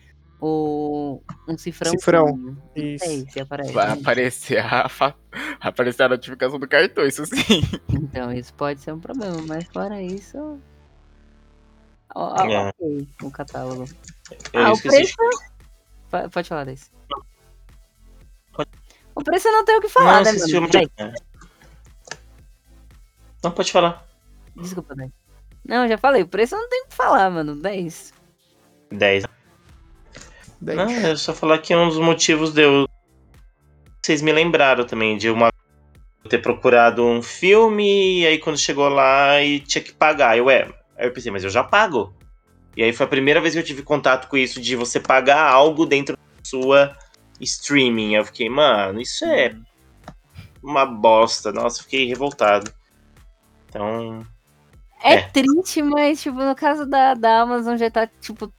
o, 0.46 1.22
um 1.48 1.56
cifrão. 1.56 1.90
Cifrão, 1.92 2.36
Não 2.36 2.56
Isso. 2.76 3.04
sei 3.04 3.26
se 3.30 3.40
aparece. 3.40 3.72
Vai 3.72 3.92
aparecer 3.92 4.58
a, 4.58 4.88
fa- 4.88 5.14
aparecer 5.60 6.02
a 6.02 6.08
notificação 6.10 6.58
do 6.58 6.68
cartão, 6.68 7.06
isso 7.06 7.24
sim. 7.24 7.62
Então, 7.88 8.30
isso 8.32 8.52
pode 8.54 8.80
ser 8.80 8.92
um 8.92 9.00
problema, 9.00 9.36
mas 9.46 9.64
fora 9.68 10.02
isso. 10.02 10.60
Ó, 12.14 12.34
ó, 12.42 12.44
É. 12.44 12.68
ok, 12.68 13.08
o 13.22 13.30
catálogo. 13.30 13.84
Eu 14.52 14.66
ah, 14.66 14.72
o 14.72 14.76
de 14.76 14.82
preço. 14.82 15.14
Pode 16.30 16.48
falar 16.48 16.64
desse. 16.64 16.90
Pode. 18.52 18.70
O 19.14 19.22
preço 19.24 19.50
não 19.50 19.64
tem 19.64 19.76
o 19.76 19.80
que 19.80 19.86
Não, 19.86 19.92
falar, 19.92 20.22
né, 20.24 20.32
mano? 20.32 20.58
uma- 20.58 20.68
Vai, 20.68 21.12
Não, 23.42 23.50
pode 23.50 23.72
falar. 23.72 24.06
Desculpa, 24.56 24.94
Dai. 24.94 25.10
Não, 25.66 25.88
já 25.88 25.96
falei, 25.96 26.22
o 26.22 26.28
preço 26.28 26.54
não 26.54 26.68
tem 26.68 26.82
o 26.82 26.88
que 26.88 26.94
falar, 26.94 27.30
mano. 27.30 27.56
10. 27.56 28.12
10. 28.90 29.24
Daí. 30.60 30.76
Não, 30.76 30.90
é 30.90 31.16
só 31.16 31.32
falar 31.32 31.58
que 31.58 31.74
um 31.74 31.88
dos 31.88 31.98
motivos 31.98 32.52
de 32.52 32.62
eu. 32.62 32.86
Vocês 34.02 34.20
me 34.22 34.32
lembraram 34.32 34.84
também 34.84 35.16
de 35.16 35.30
uma. 35.30 35.50
eu 36.22 36.30
ter 36.30 36.38
procurado 36.38 37.04
um 37.04 37.22
filme 37.22 38.20
e 38.20 38.26
aí 38.26 38.38
quando 38.38 38.58
chegou 38.58 38.88
lá 38.88 39.40
e 39.42 39.60
tinha 39.60 39.82
que 39.82 39.92
pagar. 39.92 40.36
Eu, 40.36 40.50
é. 40.50 40.68
Aí 40.96 41.06
eu 41.06 41.12
pensei, 41.12 41.32
mas 41.32 41.44
eu 41.44 41.50
já 41.50 41.64
pago. 41.64 42.14
E 42.76 42.82
aí 42.82 42.92
foi 42.92 43.06
a 43.06 43.08
primeira 43.08 43.40
vez 43.40 43.54
que 43.54 43.60
eu 43.60 43.64
tive 43.64 43.82
contato 43.82 44.28
com 44.28 44.36
isso 44.36 44.60
de 44.60 44.74
você 44.76 44.98
pagar 44.98 45.48
algo 45.48 45.86
dentro 45.86 46.16
da 46.16 46.22
sua 46.44 46.96
streaming. 47.40 48.14
Eu 48.14 48.24
fiquei, 48.24 48.48
mano, 48.48 49.00
isso 49.00 49.24
é 49.24 49.54
uma 50.62 50.84
bosta. 50.84 51.52
Nossa, 51.52 51.80
eu 51.80 51.84
fiquei 51.84 52.06
revoltado. 52.06 52.72
Então. 53.68 54.26
É, 55.02 55.14
É. 55.14 55.22
triste, 55.22 55.82
mas, 55.82 56.22
tipo, 56.22 56.38
no 56.38 56.54
caso 56.54 56.86
da, 56.86 57.14
da 57.14 57.42
Amazon 57.42 57.76
já 57.76 57.90
tá, 57.90 58.06
tipo, 58.06 58.52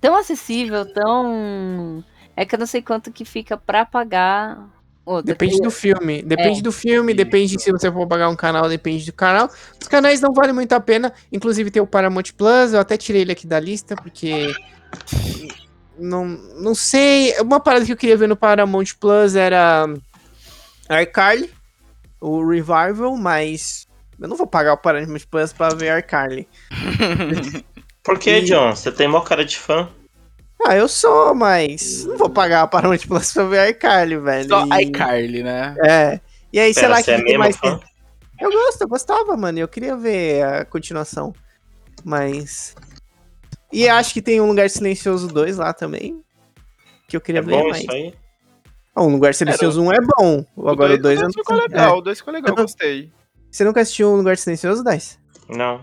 tão 0.00 0.16
acessível, 0.16 0.84
tão. 0.92 2.04
É 2.36 2.44
que 2.46 2.54
eu 2.54 2.58
não 2.58 2.66
sei 2.66 2.80
quanto 2.82 3.12
que 3.12 3.24
fica 3.24 3.56
pra 3.56 3.84
pagar. 3.84 4.68
outra. 5.04 5.26
Depende 5.32 5.60
do 5.60 5.70
filme. 5.70 6.22
Depende 6.22 6.60
É. 6.60 6.62
do 6.62 6.70
filme, 6.72 7.12
depende 7.12 7.60
se 7.60 7.72
você 7.72 7.90
for 7.90 8.06
pagar 8.06 8.28
um 8.28 8.36
canal, 8.36 8.68
depende 8.68 9.04
do 9.06 9.12
canal. 9.12 9.50
Os 9.80 9.88
canais 9.88 10.20
não 10.20 10.32
valem 10.32 10.52
muito 10.54 10.72
a 10.72 10.80
pena. 10.80 11.12
Inclusive 11.32 11.70
tem 11.70 11.82
o 11.82 11.86
Paramount 11.86 12.32
Plus, 12.36 12.72
eu 12.72 12.80
até 12.80 12.96
tirei 12.96 13.22
ele 13.22 13.32
aqui 13.32 13.46
da 13.46 13.58
lista, 13.60 13.96
porque. 13.96 14.54
Não, 15.98 16.24
não 16.24 16.74
sei. 16.74 17.34
Uma 17.40 17.60
parada 17.60 17.84
que 17.84 17.92
eu 17.92 17.96
queria 17.96 18.16
ver 18.16 18.28
no 18.28 18.36
Paramount 18.36 18.94
Plus 18.98 19.34
era. 19.36 19.86
iCarly, 21.02 21.50
o 22.20 22.46
Revival, 22.48 23.16
mas. 23.16 23.86
Eu 24.20 24.28
não 24.28 24.36
vou 24.36 24.46
pagar 24.46 24.74
o 24.74 24.78
Paramount 24.78 25.22
Plus 25.30 25.52
pra 25.52 25.70
ver 25.70 25.98
iCarly. 25.98 26.48
Por 28.04 28.18
que, 28.18 28.30
E- 28.30 28.42
John? 28.42 28.74
Você 28.74 28.90
tem 28.90 29.06
mó 29.08 29.20
cara 29.20 29.44
de 29.44 29.58
fã? 29.58 29.88
Ah, 30.66 30.76
eu 30.76 30.88
sou, 30.88 31.34
mas. 31.34 32.04
Não 32.04 32.16
vou 32.16 32.30
pagar 32.30 32.64
o 32.64 32.68
Paramount 32.68 32.98
Plus 33.06 33.32
pra 33.32 33.44
ver 33.44 33.70
iCarly, 33.70 34.16
velho. 34.18 34.48
Só 34.48 34.64
E- 34.66 34.82
iCarly, 34.84 35.42
né? 35.42 35.74
É. 35.84 36.20
E 36.52 36.60
aí, 36.60 36.72
sei 36.72 36.82
Pera, 36.84 36.94
lá 36.94 36.98
você 37.00 37.04
que 37.04 37.10
é 37.10 37.16
tem 37.16 37.24
mesmo 37.24 37.38
mais. 37.40 37.56
fã? 37.56 37.80
Eu 38.40 38.50
gosto, 38.50 38.82
eu 38.82 38.88
gostava, 38.88 39.36
mano. 39.36 39.58
Eu 39.58 39.68
queria 39.68 39.96
ver 39.96 40.42
a 40.44 40.64
continuação. 40.64 41.32
Mas. 42.04 42.74
E 43.72 43.88
acho 43.88 44.12
que 44.12 44.20
tem 44.22 44.40
um 44.40 44.46
Lugar 44.48 44.68
Silencioso 44.68 45.28
2 45.28 45.56
lá 45.56 45.72
também. 45.72 46.22
Que 47.08 47.16
eu 47.16 47.20
queria 47.20 47.40
É 47.40 47.42
ver 47.42 47.52
bom 47.52 47.68
mais. 47.68 47.82
isso 47.82 47.92
aí? 47.92 48.14
Ah, 48.94 49.02
um 49.02 49.08
Lugar 49.12 49.34
Silencioso 49.34 49.82
1 49.82 49.92
é 49.92 49.98
bom. 50.00 50.44
Agora 50.68 50.94
o 50.94 50.98
2 50.98 51.18
eu 51.20 51.26
o 51.26 51.28
não 51.28 51.32
dois 51.32 51.34
ficou 51.46 51.56
sei. 51.56 51.66
legal, 51.68 51.94
É. 51.94 51.98
o 51.98 52.00
2 52.02 52.18
ficou 52.18 52.32
legal, 52.34 52.50
Eu 52.50 52.56
não- 52.56 52.64
gostei. 52.64 53.10
Você 53.50 53.64
nunca 53.64 53.80
assistiu 53.80 54.12
um 54.12 54.16
Lugar 54.16 54.36
Silencioso, 54.36 54.84
Dice? 54.84 55.18
Não. 55.48 55.80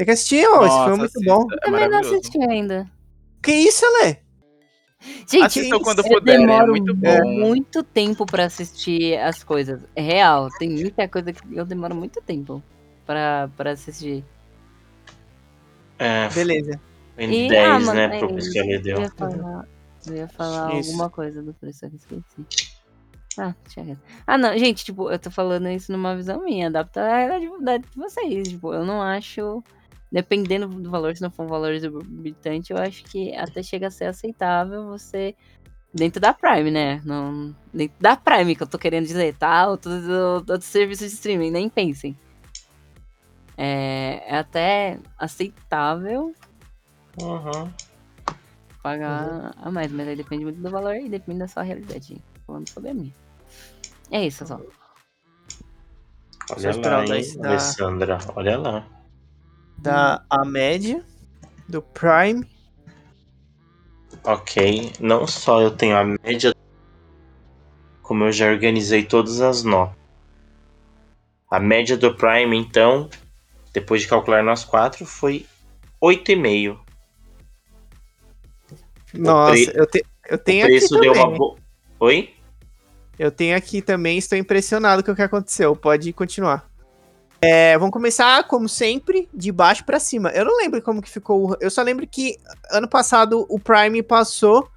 Tem 0.00 0.06
que 0.06 0.12
assistir, 0.12 0.46
ó. 0.48 0.64
Esse 0.64 0.76
filme 0.76 0.94
é 0.94 0.96
muito 0.96 1.20
bom. 1.26 1.46
É 1.52 1.56
Também 1.58 1.80
não 1.82 1.90
maravilhoso. 1.90 2.14
assisti 2.16 2.38
ainda. 2.50 2.90
Que 3.42 3.52
isso, 3.52 3.84
Lê? 4.00 4.16
Gente, 5.30 5.44
Assistam 5.44 5.78
quando 5.80 5.98
eu 5.98 6.04
puderem, 6.08 6.42
é 6.44 6.46
demoro 6.46 6.70
muito 6.70 6.94
bom. 6.94 7.24
muito 7.30 7.82
tempo 7.82 8.24
pra 8.24 8.46
assistir 8.46 9.18
as 9.18 9.44
coisas. 9.44 9.82
É 9.94 10.00
real, 10.00 10.48
tem 10.58 10.70
muita 10.70 11.06
coisa 11.06 11.34
que 11.34 11.42
eu 11.54 11.66
demoro 11.66 11.94
muito 11.94 12.18
tempo 12.22 12.62
pra, 13.04 13.50
pra 13.58 13.72
assistir. 13.72 14.24
É, 15.98 16.30
Beleza. 16.30 16.80
foi 17.14 17.24
E, 17.24 17.48
10, 17.48 17.66
ah, 17.66 17.78
mano, 17.80 17.92
né? 17.94 18.16
é 18.16 18.18
Pro 18.20 18.28
que 18.36 18.58
ele 18.58 18.76
Eu 18.76 18.80
deu. 18.82 19.00
ia 19.02 19.10
falar, 19.10 19.68
eu 20.06 20.14
ia 20.16 20.28
falar 20.28 20.70
alguma 20.70 21.10
coisa 21.10 21.42
do 21.42 21.52
preço, 21.52 21.84
eu 21.84 21.90
esqueci. 21.94 22.70
Ah, 23.38 23.54
deixa. 23.74 23.98
Ah, 24.26 24.38
não, 24.38 24.56
gente, 24.56 24.82
tipo, 24.82 25.10
eu 25.10 25.18
tô 25.18 25.30
falando 25.30 25.68
isso 25.68 25.92
numa 25.92 26.16
visão 26.16 26.42
minha, 26.42 26.68
adapta 26.68 27.02
a 27.02 27.18
realidade 27.18 27.84
de 27.90 27.96
vocês. 27.98 28.48
Tipo, 28.48 28.72
eu 28.74 28.84
não 28.84 29.00
acho, 29.02 29.62
dependendo 30.10 30.66
do 30.68 30.90
valor, 30.90 31.14
se 31.16 31.22
não 31.22 31.30
for 31.30 31.44
um 31.44 31.48
valor 31.48 31.72
exorbitante, 31.72 32.72
eu 32.72 32.78
acho 32.78 33.04
que 33.04 33.34
até 33.36 33.62
chega 33.62 33.86
a 33.88 33.90
ser 33.90 34.06
aceitável 34.06 34.86
você, 34.86 35.34
dentro 35.94 36.20
da 36.20 36.32
Prime, 36.34 36.70
né? 36.70 37.00
Não, 37.04 37.54
dentro 37.72 37.96
da 38.00 38.16
Prime 38.16 38.56
que 38.56 38.62
eu 38.62 38.66
tô 38.66 38.78
querendo 38.78 39.06
dizer, 39.06 39.34
tá? 39.36 39.68
Outros, 39.68 40.08
outros 40.08 40.64
serviços 40.64 41.08
de 41.08 41.14
streaming, 41.14 41.50
nem 41.50 41.68
pensem. 41.68 42.16
É, 43.56 44.22
é 44.26 44.36
até 44.38 44.98
aceitável 45.18 46.34
Uhum. 47.18 47.70
pagar 48.82 49.52
a 49.56 49.70
mais, 49.70 49.92
mas 49.92 50.08
aí 50.08 50.16
depende 50.16 50.44
muito 50.44 50.60
do 50.60 50.70
valor 50.70 50.94
e 50.94 51.08
depende 51.08 51.40
da 51.40 51.48
sua 51.48 51.62
realidade. 51.62 52.16
Falando 52.46 52.68
sobre 52.68 52.90
a 52.90 52.94
minha. 52.94 53.12
É 54.10 54.26
isso, 54.26 54.46
só. 54.46 54.60
Olha 56.50 56.74
lá, 56.76 57.04
hein, 57.04 57.38
dar- 57.38 57.48
Alessandra. 57.50 58.18
Olha 58.34 58.58
lá. 58.58 58.86
Da 59.80 60.22
a 60.28 60.44
média 60.44 61.04
do 61.68 61.80
Prime. 61.80 62.46
Ok. 64.24 64.92
Não 65.00 65.26
só 65.26 65.60
eu 65.62 65.70
tenho 65.70 65.96
a 65.96 66.04
média, 66.04 66.54
como 68.02 68.24
eu 68.24 68.32
já 68.32 68.50
organizei 68.50 69.04
todas 69.04 69.40
as 69.40 69.62
notas. 69.64 69.96
A 71.50 71.58
média 71.58 71.96
do 71.96 72.14
Prime, 72.14 72.56
então, 72.56 73.08
depois 73.72 74.02
de 74.02 74.08
calcular 74.08 74.42
nós 74.42 74.64
quatro, 74.64 75.04
foi 75.06 75.46
8,5. 76.00 76.78
Nossa, 79.14 79.52
pre- 79.52 79.72
eu, 79.74 79.86
te, 79.86 80.06
eu 80.28 80.36
O 80.36 80.38
tenho 80.38 80.64
aqui 80.66 80.76
preço 80.78 81.00
deu 81.00 81.12
também. 81.12 81.26
uma 81.26 81.36
boa. 81.36 81.58
Oi? 81.98 82.34
Eu 83.18 83.30
tenho 83.32 83.56
aqui 83.56 83.82
também, 83.82 84.16
estou 84.16 84.38
impressionado 84.38 85.02
com 85.02 85.10
o 85.12 85.16
que 85.16 85.22
aconteceu. 85.22 85.74
Pode 85.74 86.12
continuar. 86.12 86.69
É, 87.42 87.76
vamos 87.78 87.92
começar, 87.92 88.44
como 88.46 88.68
sempre, 88.68 89.28
de 89.32 89.50
baixo 89.50 89.84
pra 89.84 89.98
cima. 89.98 90.28
Eu 90.30 90.44
não 90.44 90.56
lembro 90.58 90.82
como 90.82 91.00
que 91.00 91.08
ficou. 91.10 91.52
o- 91.52 91.56
Eu 91.60 91.70
só 91.70 91.82
lembro 91.82 92.06
que 92.06 92.36
ano 92.70 92.86
passado 92.88 93.46
o 93.48 93.58
Prime 93.58 94.02
passou 94.02 94.68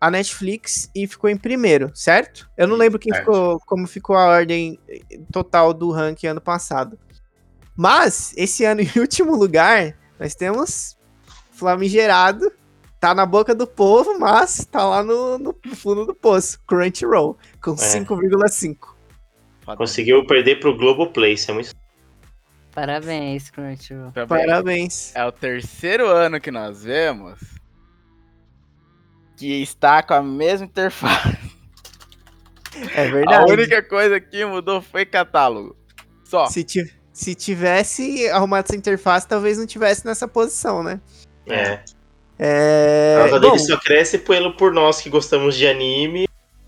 a 0.00 0.10
Netflix 0.10 0.88
e 0.94 1.06
ficou 1.08 1.28
em 1.28 1.36
primeiro, 1.36 1.90
certo? 1.94 2.48
Eu 2.56 2.68
não 2.68 2.76
lembro 2.76 2.98
quem 2.98 3.12
Certo. 3.12 3.24
ficou, 3.24 3.60
como 3.66 3.86
ficou 3.88 4.14
a 4.16 4.26
ordem 4.26 4.78
total 5.32 5.74
do 5.74 5.90
ranking 5.90 6.28
ano 6.28 6.40
passado. 6.40 6.96
Mas, 7.74 8.32
esse 8.36 8.64
ano, 8.64 8.80
em 8.96 9.00
último 9.00 9.34
lugar, 9.34 9.96
nós 10.18 10.34
temos 10.34 10.96
Flamigerado. 11.50 12.52
Tá 13.00 13.14
na 13.14 13.26
boca 13.26 13.54
do 13.54 13.66
povo, 13.66 14.18
mas 14.18 14.64
tá 14.70 14.84
lá 14.84 15.02
no, 15.02 15.38
no 15.38 15.54
fundo 15.74 16.06
do 16.06 16.14
poço. 16.14 16.58
Crunchyroll. 16.66 17.36
com 17.62 17.72
É. 17.72 17.76
5,5. 17.76 18.94
Foda. 19.64 19.76
Conseguiu 19.76 20.24
perder 20.26 20.60
pro 20.60 20.76
Globoplay, 20.76 21.32
isso 21.34 21.50
é 21.50 21.54
muito. 21.54 21.70
Parabéns, 22.76 23.48
Crunchyroll. 23.48 24.12
Também. 24.12 24.46
Parabéns. 24.46 25.16
É 25.16 25.24
o 25.24 25.32
terceiro 25.32 26.06
ano 26.08 26.38
que 26.38 26.50
nós 26.50 26.84
vemos 26.84 27.40
que 29.38 29.62
está 29.62 30.02
com 30.02 30.12
a 30.12 30.22
mesma 30.22 30.66
interface. 30.66 31.38
É 32.94 33.06
A 33.06 33.10
verdade. 33.10 33.50
única 33.52 33.82
coisa 33.82 34.20
que 34.20 34.44
mudou 34.44 34.82
foi 34.82 35.06
catálogo. 35.06 35.74
Só. 36.24 36.44
Se, 36.46 36.66
se 37.10 37.34
tivesse 37.34 38.28
arrumado 38.28 38.66
essa 38.66 38.76
interface, 38.76 39.26
talvez 39.26 39.56
não 39.56 39.66
tivesse 39.66 40.04
nessa 40.04 40.28
posição, 40.28 40.82
né? 40.82 41.00
É. 41.46 41.72
A 41.72 41.80
É. 42.38 43.16
nota 43.24 43.40
Bom, 43.40 43.52
dele 43.52 43.58
só 43.60 43.78
cresce 43.78 44.18
pelo 44.18 44.54
por 44.54 44.70
nós 44.74 45.00
que 45.00 45.08
gostamos 45.08 45.54
de 45.54 45.66
anime. 45.66 46.26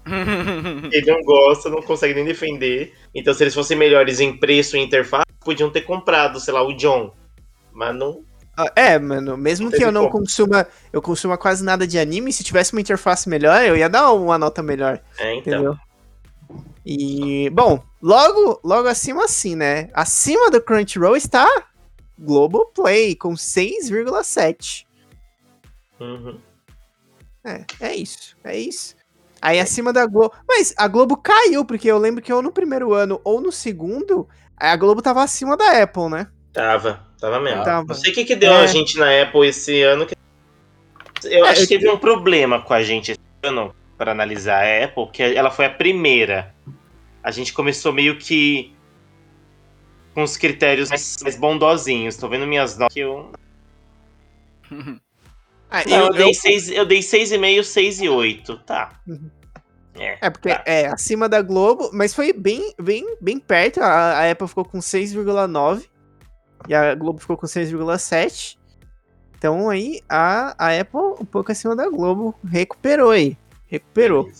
Ele 0.92 1.06
não 1.10 1.20
gosta, 1.22 1.68
não 1.68 1.82
consegue 1.82 2.14
nem 2.14 2.24
defender. 2.24 2.94
Então, 3.14 3.34
se 3.34 3.42
eles 3.44 3.54
fossem 3.54 3.76
melhores 3.76 4.20
em 4.20 4.36
preço 4.36 4.76
e 4.76 4.80
interface, 4.80 5.26
podiam 5.40 5.70
ter 5.70 5.82
comprado, 5.82 6.40
sei 6.40 6.54
lá, 6.54 6.62
o 6.62 6.74
John. 6.74 7.12
Mas 7.72 7.94
não. 7.94 8.22
ah, 8.56 8.72
é, 8.74 8.98
mano, 8.98 9.36
mesmo 9.36 9.70
que 9.70 9.84
eu 9.84 9.92
não 9.92 10.08
como. 10.08 10.24
consuma, 10.24 10.66
eu 10.92 11.00
consuma 11.00 11.38
quase 11.38 11.64
nada 11.64 11.86
de 11.86 11.98
anime, 11.98 12.32
se 12.32 12.42
tivesse 12.42 12.72
uma 12.72 12.80
interface 12.80 13.28
melhor, 13.28 13.64
eu 13.64 13.76
ia 13.76 13.88
dar 13.88 14.12
uma 14.12 14.38
nota 14.38 14.62
melhor. 14.62 15.00
É, 15.18 15.34
então. 15.34 15.52
Entendeu? 15.54 15.76
E, 16.84 17.50
bom, 17.50 17.82
logo, 18.00 18.60
logo 18.64 18.88
acima 18.88 19.24
assim, 19.24 19.54
né? 19.54 19.90
Acima 19.92 20.50
do 20.50 20.60
Crunchyroll 20.60 21.16
está 21.16 21.46
Globoplay 22.18 23.14
com 23.14 23.34
6,7. 23.34 24.86
Uhum. 26.00 26.40
É, 27.44 27.64
é 27.80 27.94
isso, 27.94 28.36
é 28.42 28.58
isso. 28.58 28.96
Aí 29.40 29.60
acima 29.60 29.92
da 29.92 30.06
Globo. 30.06 30.34
Mas 30.48 30.74
a 30.76 30.88
Globo 30.88 31.16
caiu, 31.16 31.64
porque 31.64 31.90
eu 31.90 31.98
lembro 31.98 32.22
que 32.22 32.32
ou 32.32 32.42
no 32.42 32.50
primeiro 32.52 32.92
ano 32.92 33.20
ou 33.24 33.40
no 33.40 33.52
segundo, 33.52 34.28
a 34.56 34.74
Globo 34.76 35.00
tava 35.02 35.22
acima 35.22 35.56
da 35.56 35.82
Apple, 35.82 36.08
né? 36.08 36.26
Tava, 36.52 37.06
tava 37.20 37.38
mesmo. 37.40 37.62
Tava. 37.62 37.86
Não 37.88 37.94
sei 37.94 38.10
o 38.10 38.14
que, 38.14 38.24
que 38.24 38.34
deu 38.36 38.52
É. 38.52 38.62
a 38.62 38.66
gente 38.66 38.98
na 38.98 39.22
Apple 39.22 39.46
esse 39.46 39.82
ano. 39.82 40.06
que- 40.06 40.14
Eu 41.24 41.44
É, 41.46 41.50
acho 41.50 41.62
que 41.66 41.78
teve 41.78 41.88
um 41.90 41.98
problema 41.98 42.60
com 42.62 42.72
a 42.74 42.82
gente 42.82 43.12
esse 43.12 43.20
ano 43.42 43.74
para 43.96 44.12
analisar 44.12 44.62
a 44.64 44.84
Apple, 44.84 45.08
que 45.12 45.22
ela 45.22 45.50
foi 45.50 45.66
a 45.66 45.70
primeira. 45.70 46.54
A 47.22 47.30
gente 47.30 47.52
começou 47.52 47.92
meio 47.92 48.16
que 48.18 48.72
com 50.14 50.22
os 50.22 50.36
critérios 50.36 50.88
mais, 50.88 51.16
mais 51.22 51.36
bondosinhos. 51.36 52.16
Tô 52.16 52.28
vendo 52.28 52.46
minhas 52.46 52.76
notas 52.78 52.94
que 52.94 53.00
eu. 53.00 53.30
Ah, 55.70 55.82
Não, 55.86 55.96
eu, 55.98 56.06
eu- 56.06 56.12
dei 56.14 56.28
eu- 56.30 56.34
seis, 56.34 56.68
eu 56.70 56.86
dei 56.86 57.00
6,5, 57.02 57.62
6 57.64 58.00
e 58.00 58.08
8. 58.08 58.56
Tá. 58.58 59.00
Uhum. 59.06 59.30
É. 59.94 60.18
É, 60.20 60.30
porque 60.30 60.48
tá. 60.48 60.62
é 60.64 60.86
acima 60.86 61.28
da 61.28 61.42
Globo, 61.42 61.90
mas 61.92 62.14
foi 62.14 62.32
bem, 62.32 62.72
bem, 62.80 63.16
bem 63.20 63.38
perto. 63.38 63.80
A, 63.80 64.12
a 64.20 64.30
Apple 64.30 64.46
ficou 64.48 64.64
com 64.64 64.78
6,9 64.78 65.84
e 66.68 66.74
a 66.74 66.94
Globo 66.94 67.18
ficou 67.18 67.36
com 67.36 67.46
6,7. 67.46 68.56
Então 69.36 69.68
aí 69.68 70.00
a, 70.08 70.54
a 70.58 70.80
Apple, 70.80 71.00
um 71.20 71.24
pouco 71.24 71.52
acima 71.52 71.74
da 71.76 71.88
Globo, 71.88 72.34
recuperou 72.44 73.10
aí. 73.10 73.36
Recuperou. 73.66 74.30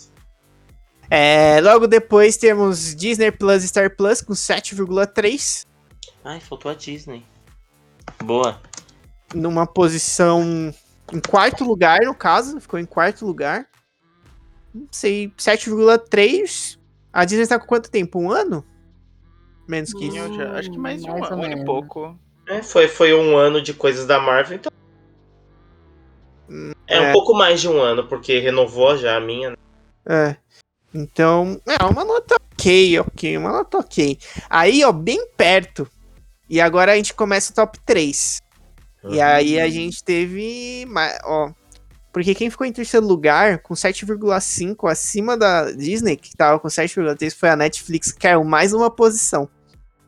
É, 1.11 1.59
logo 1.61 1.87
depois 1.87 2.37
temos 2.37 2.95
Disney 2.95 3.31
Plus 3.31 3.63
e 3.63 3.67
Star 3.67 3.95
Plus 3.95 4.21
com 4.21 4.33
7,3. 4.33 5.65
Ai, 6.23 6.39
faltou 6.39 6.71
a 6.71 6.73
Disney. 6.75 7.25
Boa. 8.23 8.61
Numa 9.33 9.65
posição 9.67 10.73
em 11.13 11.19
quarto 11.19 11.63
lugar, 11.63 11.99
no 12.01 12.15
caso. 12.15 12.59
Ficou 12.59 12.79
em 12.79 12.85
quarto 12.85 13.25
lugar. 13.25 13.67
Não 14.73 14.87
sei, 14.91 15.33
7,3. 15.37 16.77
A 17.11 17.25
Disney 17.25 17.47
tá 17.47 17.59
com 17.59 17.65
quanto 17.65 17.89
tempo? 17.89 18.19
Um 18.19 18.31
ano? 18.31 18.63
Menos 19.67 19.93
que 19.93 20.05
isso. 20.07 20.17
Eu 20.17 20.33
já- 20.33 20.51
acho 20.53 20.71
que 20.71 20.77
mais 20.77 21.01
de 21.03 21.09
um, 21.09 21.19
Mais 21.19 21.31
ou 21.31 21.43
ano 21.43 21.57
e 21.57 21.65
pouco. 21.65 22.19
É, 22.47 22.61
foi, 22.63 22.87
foi 22.87 23.13
um 23.13 23.37
ano 23.37 23.61
de 23.61 23.73
coisas 23.73 24.05
da 24.07 24.19
Marvel, 24.19 24.57
então. 24.57 24.71
É 26.87 26.99
um 26.99 27.03
é. 27.05 27.13
pouco 27.13 27.33
mais 27.35 27.61
de 27.61 27.69
um 27.69 27.79
ano, 27.79 28.07
porque 28.07 28.39
renovou 28.39 28.97
já 28.97 29.15
a 29.15 29.19
minha. 29.19 29.51
né? 29.51 29.55
É. 30.07 30.35
Então, 30.91 31.61
é 31.67 31.83
uma 31.83 32.03
nota 32.03 32.35
ok, 32.51 32.99
ok, 32.99 33.37
uma 33.37 33.51
nota 33.51 33.77
ok. 33.77 34.17
Aí, 34.49 34.83
ó, 34.83 34.91
bem 34.91 35.27
perto. 35.37 35.87
E 36.49 36.59
agora 36.59 36.93
a 36.93 36.95
gente 36.95 37.13
começa 37.13 37.51
o 37.51 37.55
top 37.55 37.79
3. 37.85 38.39
E 39.07 39.21
aí 39.21 39.59
a 39.59 39.69
gente 39.69 40.03
teve. 40.03 40.85
Ó. 41.23 41.51
Porque 42.11 42.33
quem 42.33 42.49
ficou 42.49 42.65
em 42.65 42.71
terceiro 42.73 43.05
lugar, 43.05 43.59
com 43.59 43.73
7,5 43.75 44.89
acima 44.91 45.37
da 45.37 45.71
Disney, 45.71 46.17
que 46.17 46.35
tava 46.35 46.59
com 46.59 46.67
7,3, 46.67 47.35
foi 47.35 47.49
a 47.49 47.55
Netflix, 47.55 48.11
que 48.11 48.19
caiu 48.19 48.43
mais 48.43 48.73
uma 48.73 48.89
posição. 48.89 49.47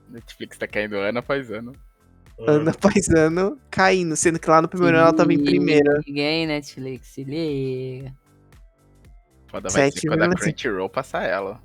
Netflix 0.09 0.57
tá 0.57 0.67
caindo 0.67 0.95
ano 0.95 1.19
após 1.19 1.51
ano. 1.51 1.73
Uhum. 2.39 2.45
Ano 2.49 2.69
após 2.71 3.07
ano 3.09 3.57
caindo, 3.69 4.15
sendo 4.15 4.39
que 4.39 4.49
lá 4.49 4.61
no 4.61 4.67
primeiro 4.67 4.97
ano 4.97 5.05
ela 5.07 5.15
tava 5.15 5.31
em 5.31 5.43
primeira. 5.43 6.01
Aí, 6.07 6.45
Netflix, 6.47 7.07
se 7.09 7.23
liga. 7.23 8.11
Foda 9.47 9.69
vai 9.69 9.91
ser 9.91 9.91
Sete 9.91 10.07
quando 10.07 10.23
a. 10.23 10.29
Crunchyroll 10.35 10.89
passar 10.89 11.23
ela. 11.23 11.61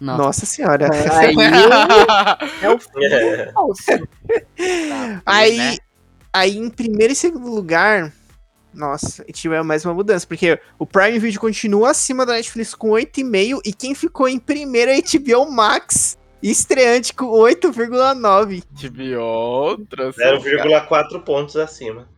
Nossa. 0.00 0.22
Nossa 0.22 0.46
senhora. 0.46 0.88
Aí 0.92 1.34
é 2.62 2.70
o 2.70 2.78
É. 3.02 3.52
falso. 3.52 3.82
Aí, 5.26 5.56
né? 5.56 5.76
Aí 6.36 6.56
em 6.58 6.68
primeiro 6.70 7.12
e 7.12 7.16
segundo 7.16 7.48
lugar, 7.52 8.12
nossa, 8.72 9.24
tive 9.32 9.60
mais 9.62 9.84
uma 9.84 9.94
mudança, 9.94 10.26
porque 10.26 10.58
o 10.78 10.86
Prime 10.86 11.18
Video 11.18 11.40
continua 11.40 11.90
acima 11.90 12.26
da 12.26 12.34
Netflix 12.34 12.74
com 12.74 12.90
8,5 12.90 13.60
e 13.64 13.72
quem 13.72 13.94
ficou 13.94 14.28
em 14.28 14.38
primeiro 14.38 14.90
é 14.90 14.96
a 14.96 15.00
HBO 15.00 15.50
Max, 15.50 16.18
estreante 16.42 17.14
com 17.14 17.26
8,9. 17.26 18.62
TBO 18.78 19.86
trouxe. 19.88 20.20
0,4 20.22 21.22
pontos 21.24 21.56
acima. 21.56 22.08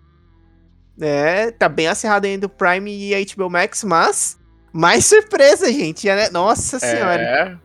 É, 1.00 1.52
tá 1.52 1.68
bem 1.68 1.86
acirrado 1.86 2.26
ainda 2.26 2.46
o 2.46 2.50
Prime 2.50 2.90
e 2.92 3.14
a 3.14 3.18
HBO 3.36 3.48
Max, 3.48 3.84
mas 3.84 4.36
mais 4.72 5.06
surpresa, 5.06 5.70
gente, 5.72 6.06
né? 6.08 6.28
Nossa 6.30 6.78
senhora. 6.80 7.22
É. 7.22 7.56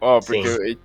Ó, 0.00 0.20
porque 0.20 0.48
o- 0.48 0.78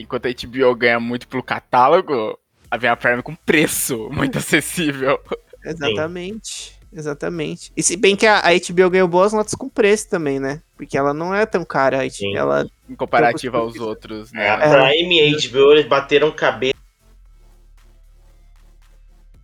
enquanto 0.00 0.26
a 0.26 0.30
HBO 0.30 0.74
ganha 0.74 0.98
muito 0.98 1.28
pelo 1.28 1.42
catálogo, 1.44 2.36
a 2.70 2.96
Prime 2.96 3.22
com 3.22 3.34
preço 3.34 4.08
muito 4.12 4.38
acessível. 4.38 5.18
Exatamente. 5.64 6.78
Exatamente. 6.92 7.72
E 7.76 7.82
se 7.82 7.96
bem 7.96 8.16
que 8.16 8.26
a, 8.26 8.38
a 8.40 8.50
HBO 8.52 8.90
ganhou 8.90 9.06
boas 9.06 9.32
notas 9.32 9.54
com 9.54 9.68
preço 9.68 10.08
também, 10.08 10.40
né? 10.40 10.60
Porque 10.76 10.98
ela 10.98 11.14
não 11.14 11.34
é 11.34 11.46
tão 11.46 11.64
cara. 11.64 12.02
a 12.02 12.10
Sim. 12.10 12.36
Ela 12.36 12.66
Em 12.88 12.96
comparativa 12.96 13.58
aos 13.58 13.76
outros, 13.76 14.32
né? 14.32 14.48
A 14.48 14.58
Prime 14.58 15.20
e 15.20 15.34
a 15.34 15.48
HBO 15.48 15.72
eles 15.72 15.86
bateram 15.86 16.32
cabeça. 16.32 16.74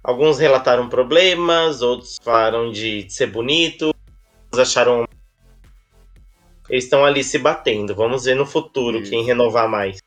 Alguns 0.03 0.39
relataram 0.39 0.89
problemas, 0.89 1.83
outros 1.83 2.19
falaram 2.23 2.71
de 2.71 3.07
ser 3.09 3.27
bonito, 3.27 3.87
outros 4.45 4.61
acharam. 4.61 5.07
Eles 6.69 6.85
estão 6.85 7.05
ali 7.05 7.23
se 7.23 7.39
batendo. 7.39 7.95
Vamos 7.95 8.25
ver 8.25 8.35
no 8.35 8.47
futuro 8.47 8.99
Isso. 8.99 9.11
quem 9.11 9.25
renovar 9.25 9.69
mais. 9.69 9.99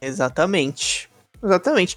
Exatamente. 0.00 1.07
Exatamente. 1.42 1.96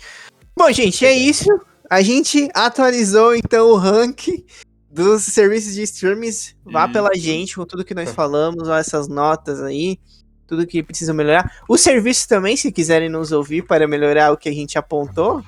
Bom, 0.55 0.71
gente, 0.71 1.05
é 1.05 1.13
isso. 1.13 1.45
A 1.89 2.01
gente 2.01 2.49
atualizou 2.53 3.35
então 3.35 3.69
o 3.69 3.75
ranking 3.75 4.45
dos 4.89 5.23
serviços 5.23 5.73
de 5.73 5.81
streams. 5.83 6.55
Vá 6.65 6.87
pela 6.87 7.15
gente 7.15 7.55
com 7.55 7.65
tudo 7.65 7.83
que 7.85 7.93
nós 7.93 8.11
falamos, 8.11 8.67
ó, 8.67 8.77
essas 8.77 9.07
notas 9.07 9.61
aí, 9.61 9.99
tudo 10.47 10.67
que 10.67 10.83
precisa 10.83 11.13
melhorar. 11.13 11.59
Os 11.67 11.81
serviços 11.81 12.25
também, 12.27 12.55
se 12.57 12.71
quiserem 12.71 13.09
nos 13.09 13.31
ouvir 13.31 13.63
para 13.65 13.87
melhorar 13.87 14.31
o 14.31 14.37
que 14.37 14.49
a 14.49 14.53
gente 14.53 14.77
apontou. 14.77 15.43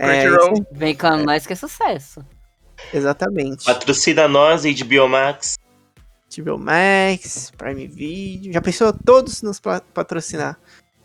É? 0.00 0.24
Vem 0.72 0.94
com 0.96 1.16
nós 1.18 1.46
que 1.46 1.52
é 1.52 1.56
sucesso. 1.56 2.24
Exatamente. 2.92 3.64
Patrocina 3.64 4.26
nós, 4.28 4.62
HBO 4.64 5.08
Max. 5.08 5.54
HBO 6.36 6.58
Max, 6.58 7.50
Prime 7.56 7.86
Video. 7.88 8.52
Já 8.52 8.60
pensou 8.60 8.92
todos 8.92 9.42
nos 9.42 9.58
pa- 9.58 9.82
patrocinar? 9.92 10.58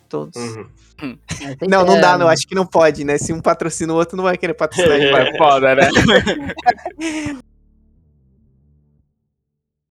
Todos. 0.08 0.36
Uhum. 0.36 0.68
Tem 0.98 1.70
Não, 1.70 1.86
não 1.86 2.00
dá, 2.00 2.18
não. 2.18 2.28
Acho 2.28 2.48
que 2.48 2.56
não 2.56 2.66
pode, 2.66 3.04
né? 3.04 3.18
Se 3.18 3.34
um 3.34 3.42
patrocina 3.42 3.94
o 3.94 3.96
outro, 3.96 4.16
não 4.16 4.24
vai 4.24 4.38
querer 4.38 4.54
patrocinar. 4.54 5.12
Vai 5.12 5.38
foda, 5.38 5.76
né? 5.76 5.90